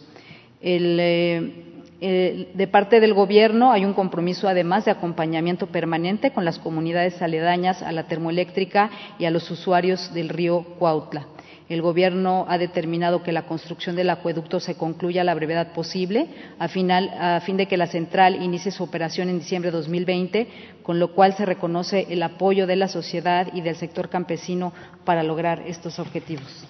Eh, 2.08 2.52
de 2.54 2.68
parte 2.68 3.00
del 3.00 3.14
Gobierno 3.14 3.72
hay 3.72 3.86
un 3.86 3.94
compromiso, 3.94 4.50
además, 4.50 4.84
de 4.84 4.92
acompañamiento 4.92 5.68
permanente 5.68 6.32
con 6.32 6.44
las 6.44 6.60
comunidades 6.60 7.22
aledañas 7.22 7.82
a 7.82 7.94
la 7.94 8.04
termoeléctrica 8.04 8.90
y 9.18 9.26
a 9.26 9.32
los 9.32 9.50
usuarios 9.50 10.14
del 10.14 10.30
río 10.30 10.64
Cuautla. 10.78 11.26
El 11.68 11.82
Gobierno 11.82 12.46
ha 12.48 12.60
determinado 12.60 13.24
que 13.24 13.32
la 13.32 13.48
construcción 13.48 13.96
del 13.96 14.12
acueducto 14.12 14.60
se 14.60 14.76
concluya 14.76 15.22
a 15.22 15.24
la 15.24 15.34
brevedad 15.34 15.74
posible, 15.74 16.28
a, 16.60 16.68
fin 16.68 17.58
de 17.58 17.68
que 17.68 17.78
la 17.78 17.88
central 17.88 18.42
inicie 18.44 18.72
su 18.72 18.84
operación 18.84 19.30
en 19.30 19.40
diciembre 19.40 19.72
de 19.72 19.78
2020, 19.78 20.48
con 20.84 21.00
lo 21.00 21.14
cual 21.14 21.34
se 21.34 21.46
reconoce 21.46 22.06
el 22.10 22.22
apoyo 22.22 22.68
de 22.68 22.76
la 22.76 22.88
sociedad 22.88 23.48
y 23.52 23.62
del 23.62 23.76
sector 23.76 24.10
campesino 24.10 24.74
para 25.06 25.24
lograr 25.24 25.64
estos 25.66 25.98
objetivos. 25.98 26.68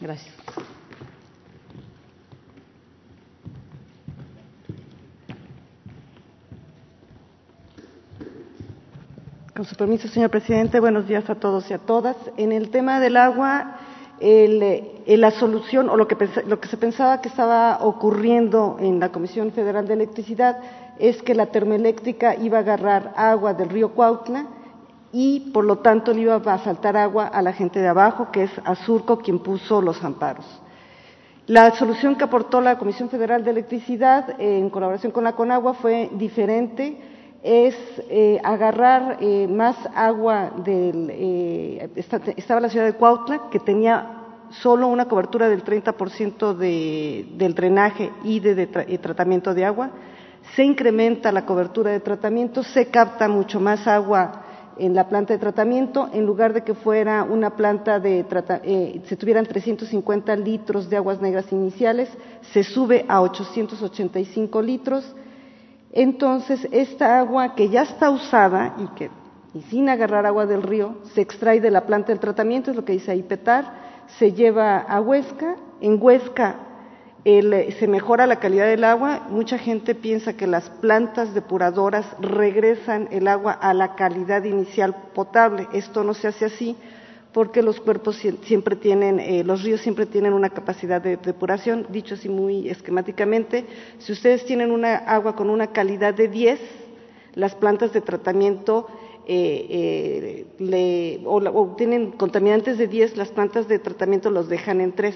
Gracias. 0.00 0.34
Con 9.54 9.66
su 9.66 9.76
permiso, 9.76 10.08
señor 10.08 10.30
presidente, 10.30 10.80
buenos 10.80 11.06
días 11.06 11.30
a 11.30 11.36
todos 11.36 11.70
y 11.70 11.74
a 11.74 11.78
todas. 11.78 12.16
En 12.36 12.50
el 12.50 12.70
tema 12.70 12.98
del 12.98 13.16
agua, 13.16 13.76
el, 14.22 15.20
la 15.20 15.30
solución 15.32 15.88
o 15.88 15.96
lo 15.96 16.06
que, 16.06 16.16
lo 16.46 16.60
que 16.60 16.68
se 16.68 16.76
pensaba 16.76 17.20
que 17.20 17.28
estaba 17.28 17.78
ocurriendo 17.80 18.76
en 18.78 19.00
la 19.00 19.10
Comisión 19.10 19.50
Federal 19.50 19.88
de 19.88 19.94
Electricidad 19.94 20.58
es 20.98 21.20
que 21.22 21.34
la 21.34 21.46
termoeléctrica 21.46 22.36
iba 22.36 22.58
a 22.58 22.60
agarrar 22.60 23.12
agua 23.16 23.54
del 23.54 23.68
río 23.68 23.90
Cuautla 23.90 24.46
y 25.12 25.50
por 25.52 25.64
lo 25.64 25.78
tanto 25.78 26.14
le 26.14 26.20
iba 26.22 26.36
a 26.36 26.58
faltar 26.58 26.96
agua 26.96 27.26
a 27.26 27.42
la 27.42 27.52
gente 27.52 27.80
de 27.80 27.88
abajo, 27.88 28.28
que 28.30 28.44
es 28.44 28.50
Azurco 28.64 29.18
quien 29.18 29.40
puso 29.40 29.82
los 29.82 30.02
amparos. 30.04 30.46
La 31.48 31.72
solución 31.72 32.14
que 32.14 32.22
aportó 32.22 32.60
la 32.60 32.78
Comisión 32.78 33.10
Federal 33.10 33.42
de 33.42 33.50
Electricidad 33.50 34.40
en 34.40 34.70
colaboración 34.70 35.10
con 35.10 35.24
la 35.24 35.32
Conagua 35.32 35.74
fue 35.74 36.08
diferente, 36.12 36.96
es 37.42 37.74
eh, 38.08 38.40
agarrar 38.44 39.18
eh, 39.20 39.48
más 39.48 39.76
agua 39.94 40.52
del... 40.64 41.08
Eh, 41.10 41.90
estaba 42.36 42.60
la 42.60 42.68
ciudad 42.68 42.86
de 42.86 42.94
Cuautla, 42.94 43.50
que 43.50 43.58
tenía 43.58 44.22
solo 44.50 44.86
una 44.88 45.06
cobertura 45.06 45.48
del 45.48 45.64
30% 45.64 46.54
de, 46.54 47.26
del 47.36 47.54
drenaje 47.54 48.12
y 48.22 48.40
de, 48.40 48.66
tratamiento 48.98 49.54
de 49.54 49.64
agua, 49.64 49.90
se 50.54 50.64
incrementa 50.64 51.32
la 51.32 51.46
cobertura 51.46 51.90
de 51.90 52.00
tratamiento, 52.00 52.62
se 52.62 52.86
capta 52.86 53.28
mucho 53.28 53.60
más 53.60 53.86
agua 53.86 54.44
en 54.78 54.94
la 54.94 55.08
planta 55.08 55.32
de 55.32 55.38
tratamiento, 55.38 56.10
en 56.12 56.24
lugar 56.26 56.52
de 56.52 56.62
que 56.62 56.74
fuera 56.74 57.24
una 57.24 57.50
planta 57.56 58.00
de 58.00 58.24
eh, 58.64 59.02
se 59.04 59.16
tuvieran 59.16 59.46
350 59.46 60.36
litros 60.36 60.88
de 60.88 60.96
aguas 60.96 61.20
negras 61.20 61.50
iniciales, 61.52 62.08
se 62.52 62.62
sube 62.62 63.04
a 63.08 63.20
885 63.20 64.62
litros, 64.62 65.14
entonces, 65.92 66.66
esta 66.72 67.18
agua 67.18 67.54
que 67.54 67.68
ya 67.68 67.82
está 67.82 68.10
usada 68.10 68.74
y 68.78 68.86
que 68.96 69.10
y 69.54 69.60
sin 69.62 69.88
agarrar 69.88 70.24
agua 70.24 70.46
del 70.46 70.62
río, 70.62 70.96
se 71.14 71.20
extrae 71.20 71.60
de 71.60 71.70
la 71.70 71.82
planta 71.82 72.08
del 72.08 72.20
tratamiento, 72.20 72.70
es 72.70 72.76
lo 72.76 72.84
que 72.84 72.94
dice 72.94 73.10
ahí 73.10 73.22
Petar, 73.22 74.02
se 74.18 74.32
lleva 74.32 74.78
a 74.78 75.00
Huesca, 75.00 75.56
en 75.80 75.98
Huesca 76.00 76.56
se 77.24 77.86
mejora 77.86 78.26
la 78.26 78.40
calidad 78.40 78.66
del 78.66 78.82
agua, 78.82 79.28
mucha 79.30 79.56
gente 79.56 79.94
piensa 79.94 80.32
que 80.32 80.48
las 80.48 80.70
plantas 80.70 81.34
depuradoras 81.34 82.04
regresan 82.18 83.08
el 83.12 83.28
agua 83.28 83.52
a 83.52 83.72
la 83.74 83.94
calidad 83.94 84.42
inicial 84.42 84.94
potable, 85.14 85.68
esto 85.72 86.02
no 86.02 86.14
se 86.14 86.28
hace 86.28 86.46
así, 86.46 86.76
porque 87.32 87.62
los 87.62 87.80
cuerpos 87.80 88.20
siempre 88.42 88.76
tienen, 88.76 89.18
eh, 89.18 89.42
los 89.44 89.62
ríos 89.62 89.80
siempre 89.80 90.06
tienen 90.06 90.34
una 90.34 90.50
capacidad 90.50 91.00
de 91.00 91.16
depuración, 91.16 91.86
dicho 91.90 92.14
así 92.14 92.28
muy 92.28 92.68
esquemáticamente, 92.68 93.64
si 93.98 94.12
ustedes 94.12 94.44
tienen 94.44 94.70
una 94.70 94.96
agua 94.96 95.34
con 95.34 95.48
una 95.48 95.68
calidad 95.68 96.14
de 96.14 96.28
10, 96.28 96.60
las 97.34 97.54
plantas 97.54 97.92
de 97.92 98.02
tratamiento 98.02 98.86
eh, 99.26 100.46
le, 100.58 101.20
o, 101.24 101.74
tienen 101.76 102.12
contaminantes 102.12 102.76
de 102.76 102.88
10, 102.88 103.16
las 103.16 103.28
plantas 103.28 103.68
de 103.68 103.78
tratamiento 103.78 104.30
los 104.30 104.48
dejan 104.48 104.80
en 104.80 104.92
3. 104.92 105.14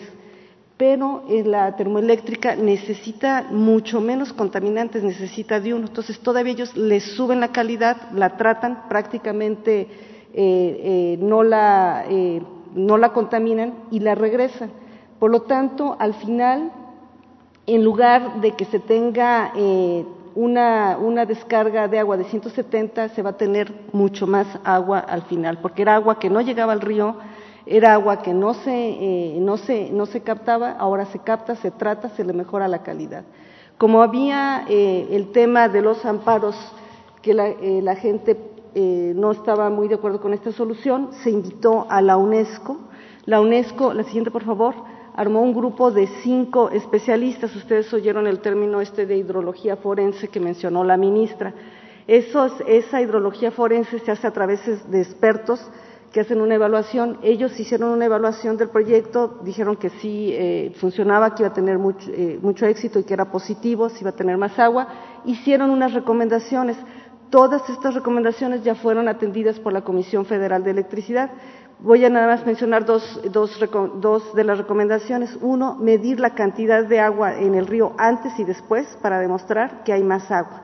Pero 0.76 1.24
en 1.28 1.50
la 1.50 1.74
termoeléctrica 1.74 2.54
necesita 2.54 3.46
mucho 3.50 4.00
menos 4.00 4.34
contaminantes, 4.34 5.02
necesita 5.02 5.58
de 5.58 5.72
uno. 5.72 5.86
Entonces 5.86 6.18
todavía 6.18 6.52
ellos 6.52 6.76
les 6.76 7.02
suben 7.02 7.40
la 7.40 7.50
calidad, 7.50 8.10
la 8.12 8.36
tratan, 8.36 8.86
prácticamente 8.88 9.88
no, 10.36 11.42
la, 11.42 12.04
no 12.74 12.98
la 12.98 13.12
contaminan 13.12 13.74
y 13.90 14.00
la 14.00 14.14
regresan. 14.14 14.70
Por 15.18 15.30
lo 15.30 15.42
tanto, 15.42 15.96
al 15.98 16.14
final, 16.14 16.70
en 17.66 17.82
lugar 17.82 18.40
de 18.40 18.52
que 18.52 18.66
se 18.66 18.78
tenga 18.78 19.52
una, 20.34 20.98
una, 21.00 21.24
descarga 21.24 21.88
de 21.88 21.98
agua 21.98 22.18
de 22.18 22.24
170 22.24 23.08
se 23.08 23.22
va 23.22 23.30
a 23.30 23.36
tener 23.38 23.72
mucho 23.92 24.26
más 24.26 24.46
agua 24.64 24.98
al 24.98 25.22
final, 25.22 25.58
porque 25.62 25.82
era 25.82 25.94
agua 25.94 26.18
que 26.18 26.28
no 26.28 26.42
llegaba 26.42 26.74
al 26.74 26.82
río, 26.82 27.16
era 27.66 27.94
agua 27.94 28.22
que 28.22 28.32
no 28.32 28.54
se, 28.54 28.70
eh, 28.70 29.38
no 29.40 29.56
se, 29.56 29.90
no 29.90 30.06
se 30.06 30.20
captaba, 30.20 30.72
ahora 30.72 31.06
se 31.06 31.18
capta, 31.18 31.56
se 31.56 31.72
trata, 31.72 32.10
se 32.10 32.24
le 32.24 32.32
mejora 32.32 32.68
la 32.68 32.82
calidad. 32.82 33.24
Como 33.76 34.02
había 34.02 34.64
eh, 34.68 35.08
el 35.10 35.32
tema 35.32 35.68
de 35.68 35.82
los 35.82 36.04
amparos, 36.04 36.54
que 37.22 37.32
eh, 37.32 37.80
la 37.82 37.96
gente 37.96 38.36
no 38.76 39.30
estaba 39.30 39.70
muy 39.70 39.88
de 39.88 39.94
acuerdo 39.94 40.20
con 40.20 40.34
esta 40.34 40.52
solución, 40.52 41.10
se 41.22 41.30
invitó 41.30 41.86
a 41.88 42.02
la 42.02 42.16
UNESCO. 42.16 42.78
La 43.24 43.40
UNESCO, 43.40 43.94
la 43.94 44.04
siguiente 44.04 44.30
por 44.30 44.44
favor, 44.44 44.74
armó 45.16 45.40
un 45.40 45.54
grupo 45.54 45.90
de 45.90 46.06
cinco 46.22 46.70
especialistas. 46.70 47.56
Ustedes 47.56 47.92
oyeron 47.94 48.26
el 48.26 48.40
término 48.40 48.80
este 48.80 49.06
de 49.06 49.16
hidrología 49.16 49.76
forense 49.76 50.28
que 50.28 50.40
mencionó 50.40 50.84
la 50.84 50.96
ministra. 50.96 51.54
esa 52.06 53.00
hidrología 53.00 53.50
forense 53.50 53.98
se 53.98 54.10
hace 54.10 54.26
a 54.26 54.32
través 54.32 54.60
de 54.90 55.00
expertos 55.00 55.60
que 56.12 56.20
hacen 56.20 56.40
una 56.40 56.54
evaluación. 56.54 57.18
Ellos 57.22 57.58
hicieron 57.58 57.90
una 57.90 58.04
evaluación 58.04 58.56
del 58.56 58.68
proyecto, 58.68 59.38
dijeron 59.42 59.76
que 59.76 59.90
sí 59.90 60.30
eh, 60.32 60.72
funcionaba, 60.76 61.34
que 61.34 61.42
iba 61.42 61.50
a 61.50 61.54
tener 61.54 61.78
eh, 62.08 62.38
mucho 62.40 62.66
éxito 62.66 62.98
y 62.98 63.04
que 63.04 63.14
era 63.14 63.30
positivo, 63.30 63.88
si 63.88 64.02
iba 64.02 64.10
a 64.10 64.16
tener 64.16 64.36
más 64.36 64.58
agua. 64.58 64.88
Hicieron 65.24 65.70
unas 65.70 65.92
recomendaciones. 65.92 66.76
Todas 67.30 67.68
estas 67.68 67.94
recomendaciones 67.94 68.62
ya 68.62 68.74
fueron 68.74 69.08
atendidas 69.08 69.58
por 69.58 69.72
la 69.72 69.82
Comisión 69.82 70.26
Federal 70.26 70.62
de 70.62 70.70
Electricidad. 70.70 71.30
Voy 71.80 72.04
a 72.04 72.10
nada 72.10 72.26
más 72.26 72.46
mencionar 72.46 72.84
dos, 72.84 73.20
de 74.34 74.44
las 74.44 74.58
recomendaciones. 74.58 75.36
Uno, 75.42 75.74
medir 75.74 76.20
la 76.20 76.34
cantidad 76.34 76.84
de 76.84 77.00
agua 77.00 77.34
en 77.34 77.54
el 77.54 77.66
río 77.66 77.92
antes 77.98 78.38
y 78.38 78.44
después 78.44 78.96
para 79.02 79.18
demostrar 79.18 79.82
que 79.84 79.92
hay 79.92 80.02
más 80.02 80.30
agua 80.30 80.62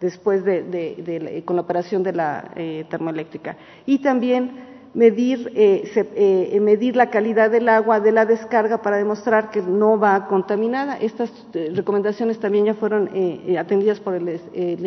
después 0.00 0.44
de, 0.44 1.42
con 1.44 1.56
la 1.56 1.62
operación 1.62 2.02
de 2.02 2.12
la 2.12 2.50
eh, 2.56 2.86
termoeléctrica. 2.88 3.56
Y 3.84 3.98
también 3.98 4.69
medir, 4.94 5.52
eh, 5.54 5.90
eh, 5.94 6.60
medir 6.60 6.96
la 6.96 7.10
calidad 7.10 7.50
del 7.50 7.68
agua 7.68 8.00
de 8.00 8.12
la 8.12 8.26
descarga 8.26 8.82
para 8.82 8.96
demostrar 8.96 9.50
que 9.50 9.62
no 9.62 9.98
va 9.98 10.26
contaminada. 10.26 10.96
Estas 10.98 11.32
recomendaciones 11.52 12.38
también 12.38 12.64
ya 12.64 12.74
fueron 12.74 13.10
atendidas 13.58 14.00
por 14.00 14.14
el, 14.14 14.28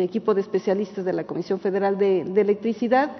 equipo 0.00 0.34
de 0.34 0.40
especialistas 0.40 1.04
de 1.04 1.12
la 1.12 1.24
Comisión 1.24 1.60
Federal 1.60 1.98
de 1.98 2.40
Electricidad. 2.40 3.10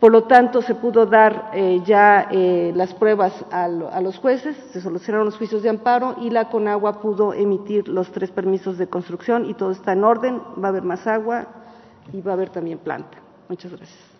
Por 0.00 0.12
lo 0.12 0.24
tanto, 0.24 0.60
se 0.60 0.74
pudo 0.74 1.06
dar 1.06 1.50
eh, 1.54 1.80
ya 1.86 2.28
eh, 2.30 2.70
las 2.76 2.92
pruebas 2.92 3.32
a, 3.50 3.66
los 3.68 4.18
jueces, 4.18 4.54
se 4.70 4.82
solucionaron 4.82 5.24
los 5.24 5.38
juicios 5.38 5.62
de 5.62 5.70
amparo 5.70 6.16
y 6.20 6.28
la 6.28 6.50
Conagua 6.50 7.00
pudo 7.00 7.32
emitir 7.32 7.88
los 7.88 8.12
tres 8.12 8.30
permisos 8.30 8.76
de 8.76 8.88
construcción 8.88 9.46
y 9.46 9.54
todo 9.54 9.70
está 9.70 9.92
en 9.92 10.04
orden, 10.04 10.42
va 10.62 10.66
a 10.66 10.68
haber 10.68 10.82
más 10.82 11.06
agua 11.06 11.46
y 12.12 12.20
va 12.20 12.32
a 12.32 12.34
haber 12.34 12.50
también 12.50 12.78
planta. 12.78 13.18
Muchas 13.48 13.72
gracias. 13.72 14.15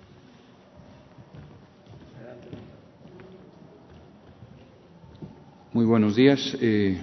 Muy 5.76 5.84
buenos 5.84 6.16
días. 6.16 6.56
Eh, 6.62 6.96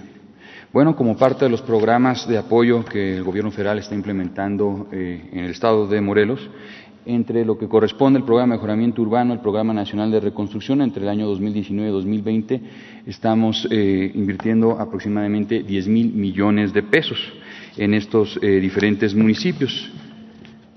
bueno, 0.72 0.96
como 0.96 1.16
parte 1.16 1.44
de 1.44 1.48
los 1.48 1.62
programas 1.62 2.26
de 2.26 2.36
apoyo 2.36 2.84
que 2.84 3.18
el 3.18 3.22
Gobierno 3.22 3.52
federal 3.52 3.78
está 3.78 3.94
implementando 3.94 4.88
en 4.90 5.38
el 5.38 5.50
Estado 5.52 5.86
de 5.86 6.00
Morelos, 6.00 6.40
entre 7.06 7.44
lo 7.44 7.56
que 7.56 7.68
corresponde 7.68 8.18
al 8.18 8.24
programa 8.24 8.54
de 8.54 8.58
mejoramiento 8.58 9.00
urbano, 9.00 9.32
el 9.32 9.38
programa 9.38 9.72
nacional 9.72 10.10
de 10.10 10.18
reconstrucción, 10.18 10.82
entre 10.82 11.04
el 11.04 11.08
año 11.08 11.28
2019 11.28 11.88
y 11.88 11.92
2020, 11.92 12.60
estamos 13.06 13.64
eh, 13.70 14.10
invirtiendo 14.12 14.72
aproximadamente 14.72 15.62
10 15.62 15.86
mil 15.86 16.12
millones 16.12 16.72
de 16.72 16.82
pesos 16.82 17.20
en 17.76 17.94
estos 17.94 18.36
eh, 18.42 18.58
diferentes 18.58 19.14
municipios. 19.14 19.88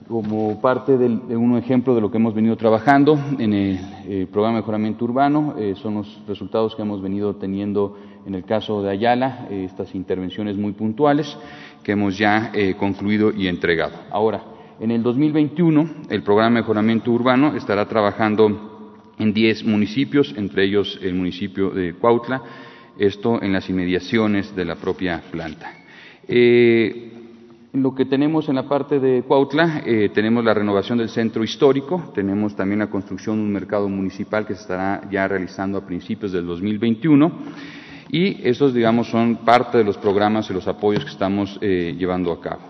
Como 0.08 0.62
parte 0.62 0.98
de 0.98 1.36
un 1.36 1.58
ejemplo 1.58 1.94
de 1.94 2.02
lo 2.02 2.10
que 2.10 2.18
hemos 2.18 2.34
venido 2.34 2.56
trabajando 2.56 3.20
en 3.40 3.54
el 3.54 3.80
eh, 4.08 4.28
programa 4.32 4.56
de 4.56 4.62
mejoramiento 4.62 5.04
urbano, 5.04 5.56
son 5.76 5.96
los 5.96 6.22
resultados 6.28 6.76
que 6.76 6.82
hemos 6.82 7.02
venido 7.02 7.36
teniendo 7.36 7.98
en 8.26 8.36
el 8.36 8.46
caso 8.46 8.82
de 8.82 8.90
Ayala, 8.90 9.48
estas 9.50 9.94
intervenciones 9.96 10.58
muy 10.58 10.72
puntuales 10.72 11.38
que 11.84 11.92
hemos 11.92 12.18
ya 12.18 12.52
concluido 12.78 13.34
y 13.34 13.48
entregado. 13.48 13.96
Ahora, 14.10 14.44
en 14.80 14.92
el 14.92 15.02
2021, 15.02 15.90
el 16.10 16.24
programa 16.24 16.56
de 16.56 16.62
mejoramiento 16.62 17.12
urbano 17.12 17.56
estará 17.56 17.88
trabajando 17.88 18.94
en 19.18 19.34
10 19.34 19.66
municipios, 19.66 20.34
entre 20.38 20.66
ellos 20.66 21.00
el 21.02 21.16
municipio 21.16 21.72
de 21.72 21.94
Cuautla, 21.94 22.44
esto 22.98 23.42
en 23.42 23.54
las 23.54 23.70
inmediaciones 23.70 24.56
de 24.56 24.66
la 24.66 24.76
propia 24.76 25.22
planta. 25.32 25.72
Eh, 26.28 27.17
lo 27.74 27.94
que 27.94 28.06
tenemos 28.06 28.48
en 28.50 28.56
la 28.56 28.68
parte 28.68 29.00
de 29.00 29.24
Cuautla, 29.24 29.84
eh, 29.86 30.10
tenemos 30.14 30.44
la 30.44 30.54
renovación 30.54 30.98
del 30.98 31.10
centro 31.10 31.44
histórico, 31.44 32.12
tenemos 32.14 32.56
también 32.56 32.80
la 32.80 32.90
construcción 32.90 33.38
de 33.38 33.44
un 33.44 33.52
mercado 33.52 33.90
municipal 33.90 34.46
que 34.46 34.56
se 34.56 34.62
estará 34.62 35.02
ya 35.12 35.28
realizando 35.28 35.78
a 35.78 35.86
principios 35.86 36.32
del 36.32 36.46
2021 36.46 37.32
y 38.10 38.48
estos, 38.48 38.74
digamos, 38.74 39.10
son 39.10 39.38
parte 39.38 39.78
de 39.78 39.84
los 39.84 39.98
programas 39.98 40.50
y 40.50 40.54
los 40.54 40.68
apoyos 40.68 41.04
que 41.04 41.12
estamos 41.12 41.60
eh, 41.62 41.96
llevando 41.98 42.32
a 42.32 42.40
cabo. 42.40 42.62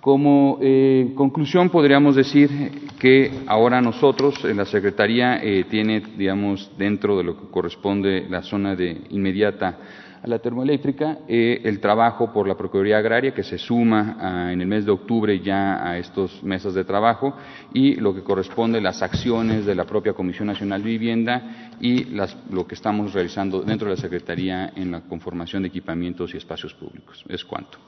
Como 0.00 0.58
eh, 0.62 1.12
conclusión, 1.16 1.68
podríamos 1.68 2.14
decir 2.14 2.88
que 3.00 3.42
ahora 3.48 3.80
nosotros, 3.80 4.44
en 4.44 4.56
la 4.56 4.64
Secretaría, 4.64 5.40
tiene, 5.68 6.00
digamos, 6.16 6.70
dentro 6.78 7.18
de 7.18 7.24
lo 7.24 7.36
que 7.36 7.50
corresponde 7.50 8.24
la 8.28 8.42
zona 8.42 8.76
de 8.76 9.02
inmediata 9.10 9.78
a 10.22 10.26
la 10.26 10.38
termoeléctrica, 10.38 11.18
eh, 11.28 11.60
el 11.64 11.80
trabajo 11.80 12.32
por 12.32 12.48
la 12.48 12.56
Procuraduría 12.56 12.98
Agraria, 12.98 13.32
que 13.32 13.42
se 13.42 13.58
suma 13.58 14.50
en 14.52 14.60
el 14.60 14.66
mes 14.66 14.84
de 14.84 14.92
octubre 14.92 15.38
ya 15.40 15.86
a 15.86 15.98
estos 15.98 16.42
meses 16.42 16.74
de 16.74 16.84
trabajo, 16.84 17.36
y 17.72 17.94
lo 17.96 18.14
que 18.14 18.22
corresponde 18.22 18.80
las 18.80 19.02
acciones 19.02 19.66
de 19.66 19.74
la 19.74 19.84
propia 19.84 20.12
Comisión 20.12 20.48
Nacional 20.48 20.82
de 20.82 20.90
Vivienda 20.90 21.70
y 21.80 22.04
lo 22.50 22.66
que 22.66 22.74
estamos 22.74 23.12
realizando 23.12 23.62
dentro 23.62 23.88
de 23.88 23.96
la 23.96 24.00
Secretaría 24.00 24.72
en 24.74 24.90
la 24.90 25.02
conformación 25.02 25.62
de 25.62 25.68
equipamientos 25.68 26.34
y 26.34 26.36
espacios 26.36 26.74
públicos. 26.74 27.24
Es 27.28 27.44
cuanto. 27.44 27.78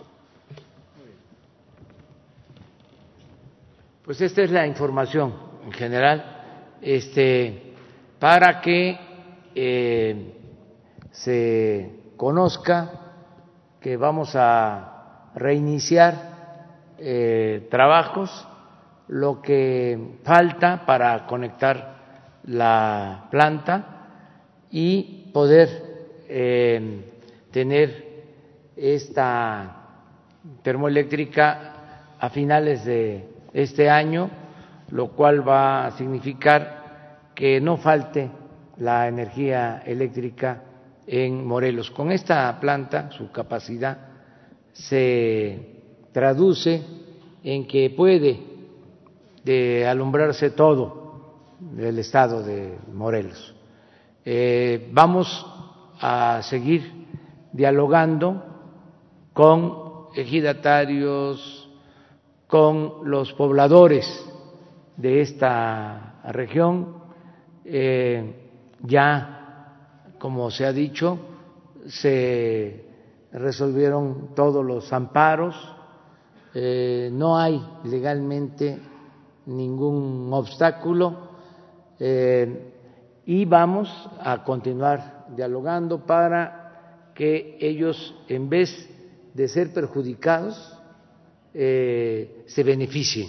Pues 4.05 4.21
esta 4.23 4.43
es 4.43 4.51
la 4.51 4.67
información 4.67 5.35
en 5.67 5.73
general, 5.73 6.25
este, 6.81 7.75
para 8.19 8.59
que 8.61 8.99
eh, 9.55 10.33
se 11.11 11.98
conozca 12.19 12.91
que 13.81 13.97
vamos 13.97 14.35
a 14.35 15.31
reiniciar 15.35 16.97
eh, 16.99 17.69
trabajos, 17.71 18.47
lo 19.07 19.41
que 19.41 20.19
falta 20.25 20.85
para 20.85 21.27
conectar 21.27 21.97
la 22.43 23.29
planta 23.31 24.09
y 24.71 25.31
poder 25.33 25.69
eh, 26.29 27.21
tener 27.53 28.09
esta 28.77 29.77
termoeléctrica 30.63 31.73
a 32.19 32.29
finales 32.31 32.85
de 32.85 33.29
este 33.55 33.89
año, 33.89 34.29
lo 34.91 35.13
cual 35.13 35.49
va 35.49 35.87
a 35.87 35.93
significar 35.93 37.21
que 37.35 37.61
no 37.61 37.77
falte 37.77 38.29
la 38.77 39.07
energía 39.07 39.83
eléctrica 39.87 40.63
en 41.09 41.47
Morelos. 41.47 41.91
Con 41.91 42.13
esta 42.13 42.61
planta, 42.61 43.11
su 43.11 43.33
capacidad 43.33 43.99
se 44.73 45.81
traduce 46.13 46.83
en 47.43 47.67
que 47.67 47.91
puede 47.91 48.39
de 49.43 49.87
alumbrarse 49.87 50.51
todo 50.51 50.99
el 51.79 51.99
estado 51.99 52.43
de 52.43 52.77
Morelos. 52.93 53.55
Eh, 54.25 54.91
vamos 54.93 55.47
a 56.01 56.43
seguir 56.43 57.07
dialogando 57.53 58.45
con 59.33 60.09
ejidatarios, 60.15 61.71
con 62.47 63.11
los 63.11 63.33
pobladores 63.33 64.07
de 64.97 65.23
esta 65.23 66.21
región. 66.25 66.99
Eh, 67.65 68.51
ya, 68.83 69.38
como 70.19 70.51
se 70.51 70.67
ha 70.67 70.73
dicho, 70.73 71.19
se 71.87 72.85
resolvieron 73.33 74.35
todos 74.35 74.65
los 74.65 74.93
amparos, 74.93 75.55
eh, 76.55 77.11
no 77.13 77.39
hay 77.39 77.63
legalmente 77.85 78.79
ningún 79.47 80.31
obstáculo 80.33 81.29
eh, 81.99 82.73
y 83.27 83.45
vamos 83.45 83.89
a 84.21 84.43
continuar 84.45 85.27
dialogando 85.37 86.05
para 86.05 87.11
que 87.15 87.59
ellos, 87.61 88.15
en 88.29 88.49
vez 88.49 88.89
de 89.35 89.49
ser 89.49 89.73
perjudicados, 89.73 90.75
eh, 91.53 92.45
se 92.47 92.63
beneficien 92.63 93.29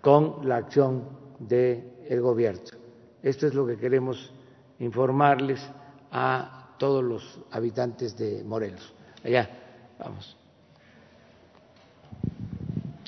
con 0.00 0.48
la 0.48 0.56
acción 0.56 1.04
del 1.38 2.20
gobierno. 2.20 2.62
Esto 3.22 3.46
es 3.46 3.54
lo 3.54 3.66
que 3.66 3.76
queremos 3.76 4.32
informarles 4.78 5.60
a 6.12 6.74
todos 6.78 7.02
los 7.02 7.40
habitantes 7.50 8.16
de 8.16 8.44
Morelos. 8.44 8.92
Allá, 9.24 9.48
vamos. 9.98 10.36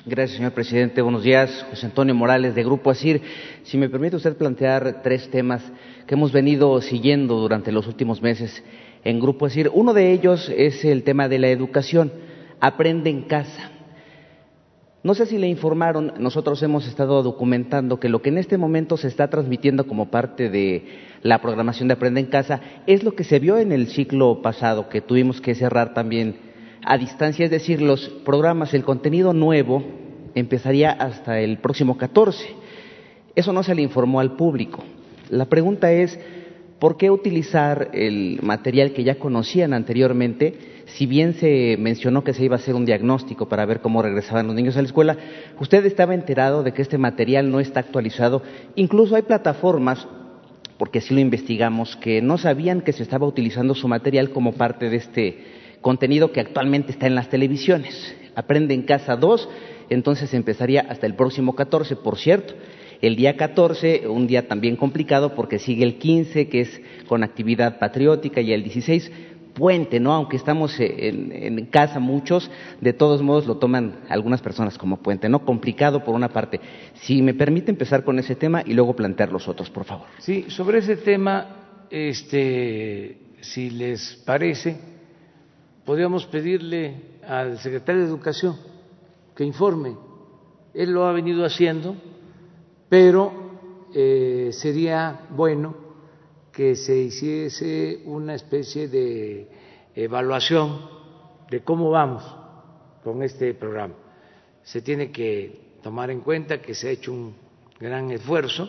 Gracias, 0.07 0.37
señor 0.37 0.53
presidente. 0.53 1.01
Buenos 1.01 1.23
días. 1.23 1.67
José 1.71 1.87
Antonio 1.87 2.14
Morales, 2.14 2.55
de 2.55 2.62
Grupo 2.62 2.90
ASIR. 2.90 3.23
Si 3.64 3.79
me 3.79 3.88
permite 3.88 4.17
usted 4.17 4.37
plantear 4.37 5.03
tres 5.03 5.31
temas 5.31 5.62
que 6.07 6.14
hemos 6.14 6.31
venido 6.31 6.81
siguiendo 6.83 7.37
durante 7.37 7.73
los 7.73 7.87
últimos 7.87 8.21
meses 8.21 8.62
en 9.03 9.19
Grupo 9.19 9.47
ASIR. 9.47 9.71
Uno 9.73 9.95
de 9.95 10.12
ellos 10.12 10.51
es 10.55 10.85
el 10.85 11.05
tema 11.05 11.29
de 11.29 11.38
la 11.38 11.49
educación. 11.49 12.12
Aprende 12.61 13.11
en 13.11 13.23
casa. 13.23 13.71
No 15.05 15.12
sé 15.12 15.27
si 15.27 15.37
le 15.37 15.49
informaron, 15.49 16.14
nosotros 16.17 16.62
hemos 16.62 16.88
estado 16.88 17.23
documentando 17.23 18.01
que 18.01 18.09
lo 18.09 18.23
que 18.23 18.31
en 18.31 18.38
este 18.38 18.57
momento 18.57 18.97
se 18.97 19.09
está 19.09 19.29
transmitiendo 19.29 19.87
como 19.87 20.11
parte 20.11 20.49
de 20.49 20.87
la 21.21 21.43
programación 21.43 21.88
de 21.88 21.95
Aprende 21.95 22.21
en 22.21 22.27
Casa 22.27 22.62
es 22.87 23.05
lo 23.05 23.14
que 23.14 23.23
se 23.23 23.38
vio 23.38 23.59
en 23.59 23.71
el 23.71 23.88
ciclo 23.88 24.40
pasado, 24.40 24.88
que 24.88 25.03
tuvimos 25.03 25.43
que 25.43 25.55
cerrar 25.55 25.93
también 25.93 26.37
a 26.83 26.97
distancia, 26.97 27.45
es 27.45 27.51
decir, 27.51 27.83
los 27.83 28.09
programas, 28.25 28.73
el 28.73 28.83
contenido 28.83 29.35
nuevo 29.35 29.85
empezaría 30.35 30.93
hasta 30.93 31.38
el 31.38 31.59
próximo 31.59 31.99
14. 31.99 32.43
Eso 33.35 33.53
no 33.53 33.62
se 33.62 33.75
le 33.75 33.83
informó 33.83 34.21
al 34.21 34.37
público. 34.37 34.83
La 35.29 35.45
pregunta 35.45 35.93
es, 35.93 36.19
¿por 36.79 36.97
qué 36.97 37.11
utilizar 37.11 37.91
el 37.93 38.41
material 38.43 38.93
que 38.93 39.05
ya 39.05 39.17
conocían 39.17 39.73
anteriormente? 39.73 40.55
Si 40.87 41.07
bien 41.07 41.35
se 41.35 41.77
mencionó 41.79 42.25
que 42.25 42.35
se 42.35 42.45
iba 42.45 42.57
a 42.57 42.59
hacer 42.59 42.75
un 42.75 42.85
diagnóstico 42.85 43.49
para 43.49 43.67
ver 43.67 43.81
cómo 43.81 44.03
regresaban 44.03 44.47
los 44.47 44.55
niños 44.55 44.77
a 44.77 44.83
la 44.83 44.87
escuela, 44.87 45.17
usted 45.59 45.85
estaba 45.87 46.15
enterado 46.15 46.63
de 46.63 46.73
que 46.73 46.83
este 46.83 46.99
material 46.99 47.51
no 47.51 47.61
está 47.61 47.81
actualizado. 47.81 48.43
Incluso 48.75 49.17
hay 49.17 49.23
plataformas, 49.23 50.07
porque 50.79 50.99
así 50.99 51.15
lo 51.15 51.21
investigamos, 51.21 51.97
que 51.97 52.21
no 52.21 52.39
sabían 52.39 52.83
que 52.83 52.93
se 52.93 53.03
estaba 53.03 53.27
utilizando 53.27 53.75
su 53.75 53.89
material 53.89 54.31
como 54.31 54.53
parte 54.53 54.91
de 54.91 54.97
este 54.97 55.39
contenido 55.81 56.33
que 56.33 56.41
actualmente 56.41 56.93
está 56.93 57.07
en 57.07 57.15
las 57.15 57.29
televisiones. 57.29 58.15
Aprende 58.35 58.75
en 58.75 58.83
casa 58.83 59.17
2, 59.17 59.49
entonces 59.91 60.35
empezaría 60.35 60.81
hasta 60.89 61.07
el 61.07 61.15
próximo 61.15 61.55
14, 61.55 61.97
por 61.97 62.19
cierto. 62.19 62.55
El 63.00 63.16
día 63.16 63.37
14, 63.37 64.09
un 64.09 64.26
día 64.26 64.48
también 64.48 64.76
complicado 64.76 65.35
porque 65.35 65.59
sigue 65.59 65.85
el 65.85 65.98
15, 65.98 66.48
que 66.48 66.61
es 66.62 66.80
con 67.09 67.22
actividad 67.22 67.78
patriótica, 67.78 68.40
y 68.40 68.52
el 68.52 68.62
16, 68.62 69.11
puente, 69.54 70.00
¿no? 70.00 70.12
Aunque 70.12 70.37
estamos 70.37 70.78
en, 70.80 71.33
en, 71.33 71.66
casa 71.66 72.00
muchos, 72.00 72.50
de 72.80 72.92
todos 72.92 73.22
modos 73.22 73.46
lo 73.46 73.57
toman 73.57 74.00
algunas 74.09 74.42
personas 74.42 74.76
como 74.76 74.98
puente, 74.98 75.28
¿no? 75.28 75.44
Complicado 75.44 76.04
por 76.04 76.14
una 76.14 76.28
parte. 76.28 76.61
Si 76.94 77.22
me 77.22 77.35
permite 77.35 77.70
empezar 77.70 78.04
con 78.04 78.18
ese 78.18 78.35
tema 78.35 78.62
y 78.66 78.74
luego 78.74 78.94
plantear 78.94 79.33
los 79.33 79.48
otros, 79.48 79.70
por 79.70 79.85
favor. 79.85 80.07
Sí, 80.18 80.46
sobre 80.48 80.78
ese 80.78 80.96
tema, 80.96 81.87
este, 81.90 83.18
si 83.40 83.70
les 83.70 84.16
parece, 84.26 84.76
podríamos 85.85 86.26
pedirle 86.26 86.94
al 87.26 87.59
secretario 87.59 88.02
de 88.02 88.09
Educación 88.09 88.57
que 89.37 89.44
informe. 89.44 89.96
Él 90.74 90.92
lo 90.92 91.07
ha 91.07 91.12
venido 91.12 91.44
haciendo, 91.44 91.96
pero 92.94 93.33
eh, 93.92 94.50
sería 94.52 95.26
bueno 95.30 95.74
que 96.52 96.76
se 96.76 96.96
hiciese 96.96 98.02
una 98.04 98.37
especie 98.37 98.87
de 98.87 99.48
evaluación 99.96 100.78
de 101.50 101.64
cómo 101.64 101.90
vamos 101.90 102.22
con 103.02 103.20
este 103.24 103.52
programa. 103.54 103.94
Se 104.62 104.80
tiene 104.80 105.11
que 105.11 105.78
tomar 105.83 106.12
en 106.12 106.20
cuenta 106.20 106.62
que 106.62 106.72
se 106.72 106.87
ha 106.87 106.90
hecho 106.92 107.12
un 107.12 107.35
gran 107.80 108.12
esfuerzo 108.12 108.68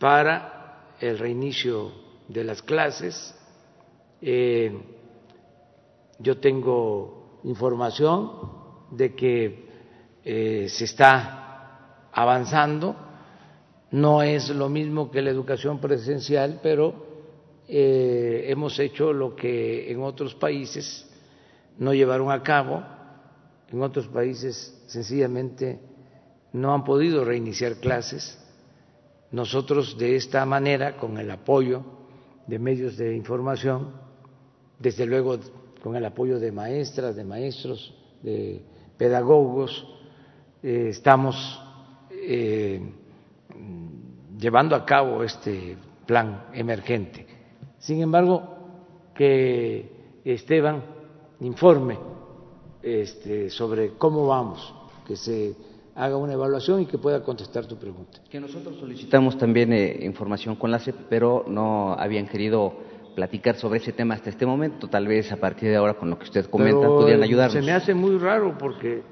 para 0.00 0.96
el 0.98 1.16
reinicio 1.16 1.92
de 2.26 2.42
las 2.42 2.60
clases. 2.60 3.36
Eh, 4.20 4.82
yo 6.18 6.38
tengo 6.38 7.38
información 7.44 8.32
de 8.90 9.14
que 9.14 9.68
eh, 10.24 10.66
se 10.68 10.86
está 10.86 12.08
avanzando, 12.12 13.11
no 13.92 14.22
es 14.22 14.48
lo 14.48 14.68
mismo 14.68 15.10
que 15.10 15.20
la 15.20 15.30
educación 15.30 15.78
presencial, 15.78 16.60
pero 16.62 16.94
eh, 17.68 18.46
hemos 18.48 18.78
hecho 18.78 19.12
lo 19.12 19.36
que 19.36 19.92
en 19.92 20.02
otros 20.02 20.34
países 20.34 21.06
no 21.78 21.92
llevaron 21.92 22.32
a 22.32 22.42
cabo, 22.42 22.82
en 23.70 23.82
otros 23.82 24.08
países 24.08 24.82
sencillamente 24.86 25.78
no 26.52 26.74
han 26.74 26.84
podido 26.84 27.24
reiniciar 27.24 27.76
clases. 27.76 28.38
Nosotros 29.30 29.96
de 29.98 30.16
esta 30.16 30.44
manera, 30.46 30.96
con 30.96 31.18
el 31.18 31.30
apoyo 31.30 31.82
de 32.46 32.58
medios 32.58 32.96
de 32.96 33.14
información, 33.14 33.92
desde 34.78 35.04
luego 35.04 35.38
con 35.82 35.96
el 35.96 36.04
apoyo 36.04 36.38
de 36.38 36.50
maestras, 36.50 37.14
de 37.14 37.24
maestros, 37.24 37.94
de 38.22 38.62
pedagogos, 38.96 39.86
eh, 40.62 40.88
estamos 40.90 41.60
eh, 42.10 42.80
llevando 44.42 44.74
a 44.74 44.84
cabo 44.84 45.22
este 45.22 45.76
plan 46.04 46.46
emergente. 46.52 47.26
Sin 47.78 48.02
embargo, 48.02 48.42
que 49.14 50.20
Esteban 50.24 50.82
informe 51.40 51.98
este, 52.82 53.48
sobre 53.50 53.92
cómo 53.92 54.26
vamos, 54.26 54.74
que 55.06 55.16
se 55.16 55.54
haga 55.94 56.16
una 56.16 56.32
evaluación 56.32 56.82
y 56.82 56.86
que 56.86 56.98
pueda 56.98 57.22
contestar 57.22 57.66
tu 57.66 57.76
pregunta. 57.76 58.20
Que 58.28 58.40
nosotros 58.40 58.76
solicitamos 58.78 59.38
también 59.38 59.72
eh, 59.72 59.98
información 60.02 60.56
con 60.56 60.70
la 60.70 60.78
CEP, 60.78 60.96
pero 61.08 61.44
no 61.46 61.94
habían 61.94 62.26
querido 62.26 62.74
platicar 63.14 63.56
sobre 63.56 63.78
ese 63.78 63.92
tema 63.92 64.14
hasta 64.14 64.30
este 64.30 64.46
momento. 64.46 64.88
Tal 64.88 65.06
vez 65.06 65.30
a 65.30 65.36
partir 65.36 65.68
de 65.68 65.76
ahora, 65.76 65.94
con 65.94 66.10
lo 66.10 66.18
que 66.18 66.24
usted 66.24 66.46
comenta, 66.46 66.86
podrían 66.86 67.22
ayudarnos. 67.22 67.52
Se 67.52 67.62
me 67.62 67.72
hace 67.72 67.94
muy 67.94 68.18
raro 68.18 68.56
porque 68.58 69.02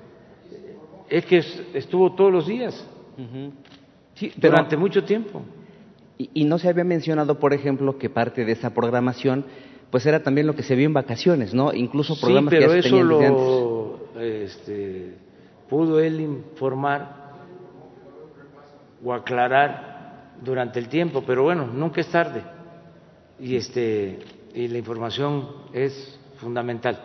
es 1.08 1.26
que 1.26 1.42
estuvo 1.74 2.14
todos 2.14 2.32
los 2.32 2.46
días, 2.46 2.86
sí, 4.20 4.33
durante 4.37 4.76
mucho 4.76 5.02
tiempo. 5.02 5.42
Y, 6.16 6.30
y, 6.35 6.44
no 6.44 6.59
se 6.59 6.68
había 6.68 6.85
mencionado, 6.85 7.38
por 7.38 7.54
ejemplo, 7.54 7.98
que 7.98 8.11
parte 8.11 8.44
de 8.44 8.52
esa 8.52 8.74
programación 8.74 9.44
pues 9.90 10.06
era 10.06 10.22
también 10.22 10.46
lo 10.46 10.54
que 10.54 10.62
se 10.62 10.76
vio 10.76 10.87
en 10.87 10.92
vacaciones, 10.92 11.52
¿no? 11.52 11.72
Incluso 11.72 12.18
programas 12.18 12.52
sí, 12.52 12.59
pero 12.59 12.70
que 12.70 12.76
ya 12.76 12.83
se 12.83 12.88
eso 12.88 13.02
lo 13.02 14.00
este, 14.20 15.14
pudo 15.68 16.00
él 16.00 16.20
informar 16.20 17.20
o 19.04 19.12
aclarar 19.12 20.35
durante 20.42 20.78
el 20.78 20.88
tiempo, 20.88 21.24
pero 21.26 21.42
bueno, 21.42 21.66
nunca 21.66 22.00
es 22.00 22.09
tarde 22.09 22.42
y 23.38 23.56
este 23.56 24.18
y 24.54 24.68
la 24.68 24.78
información 24.78 25.48
es 25.72 26.18
fundamental. 26.37 27.00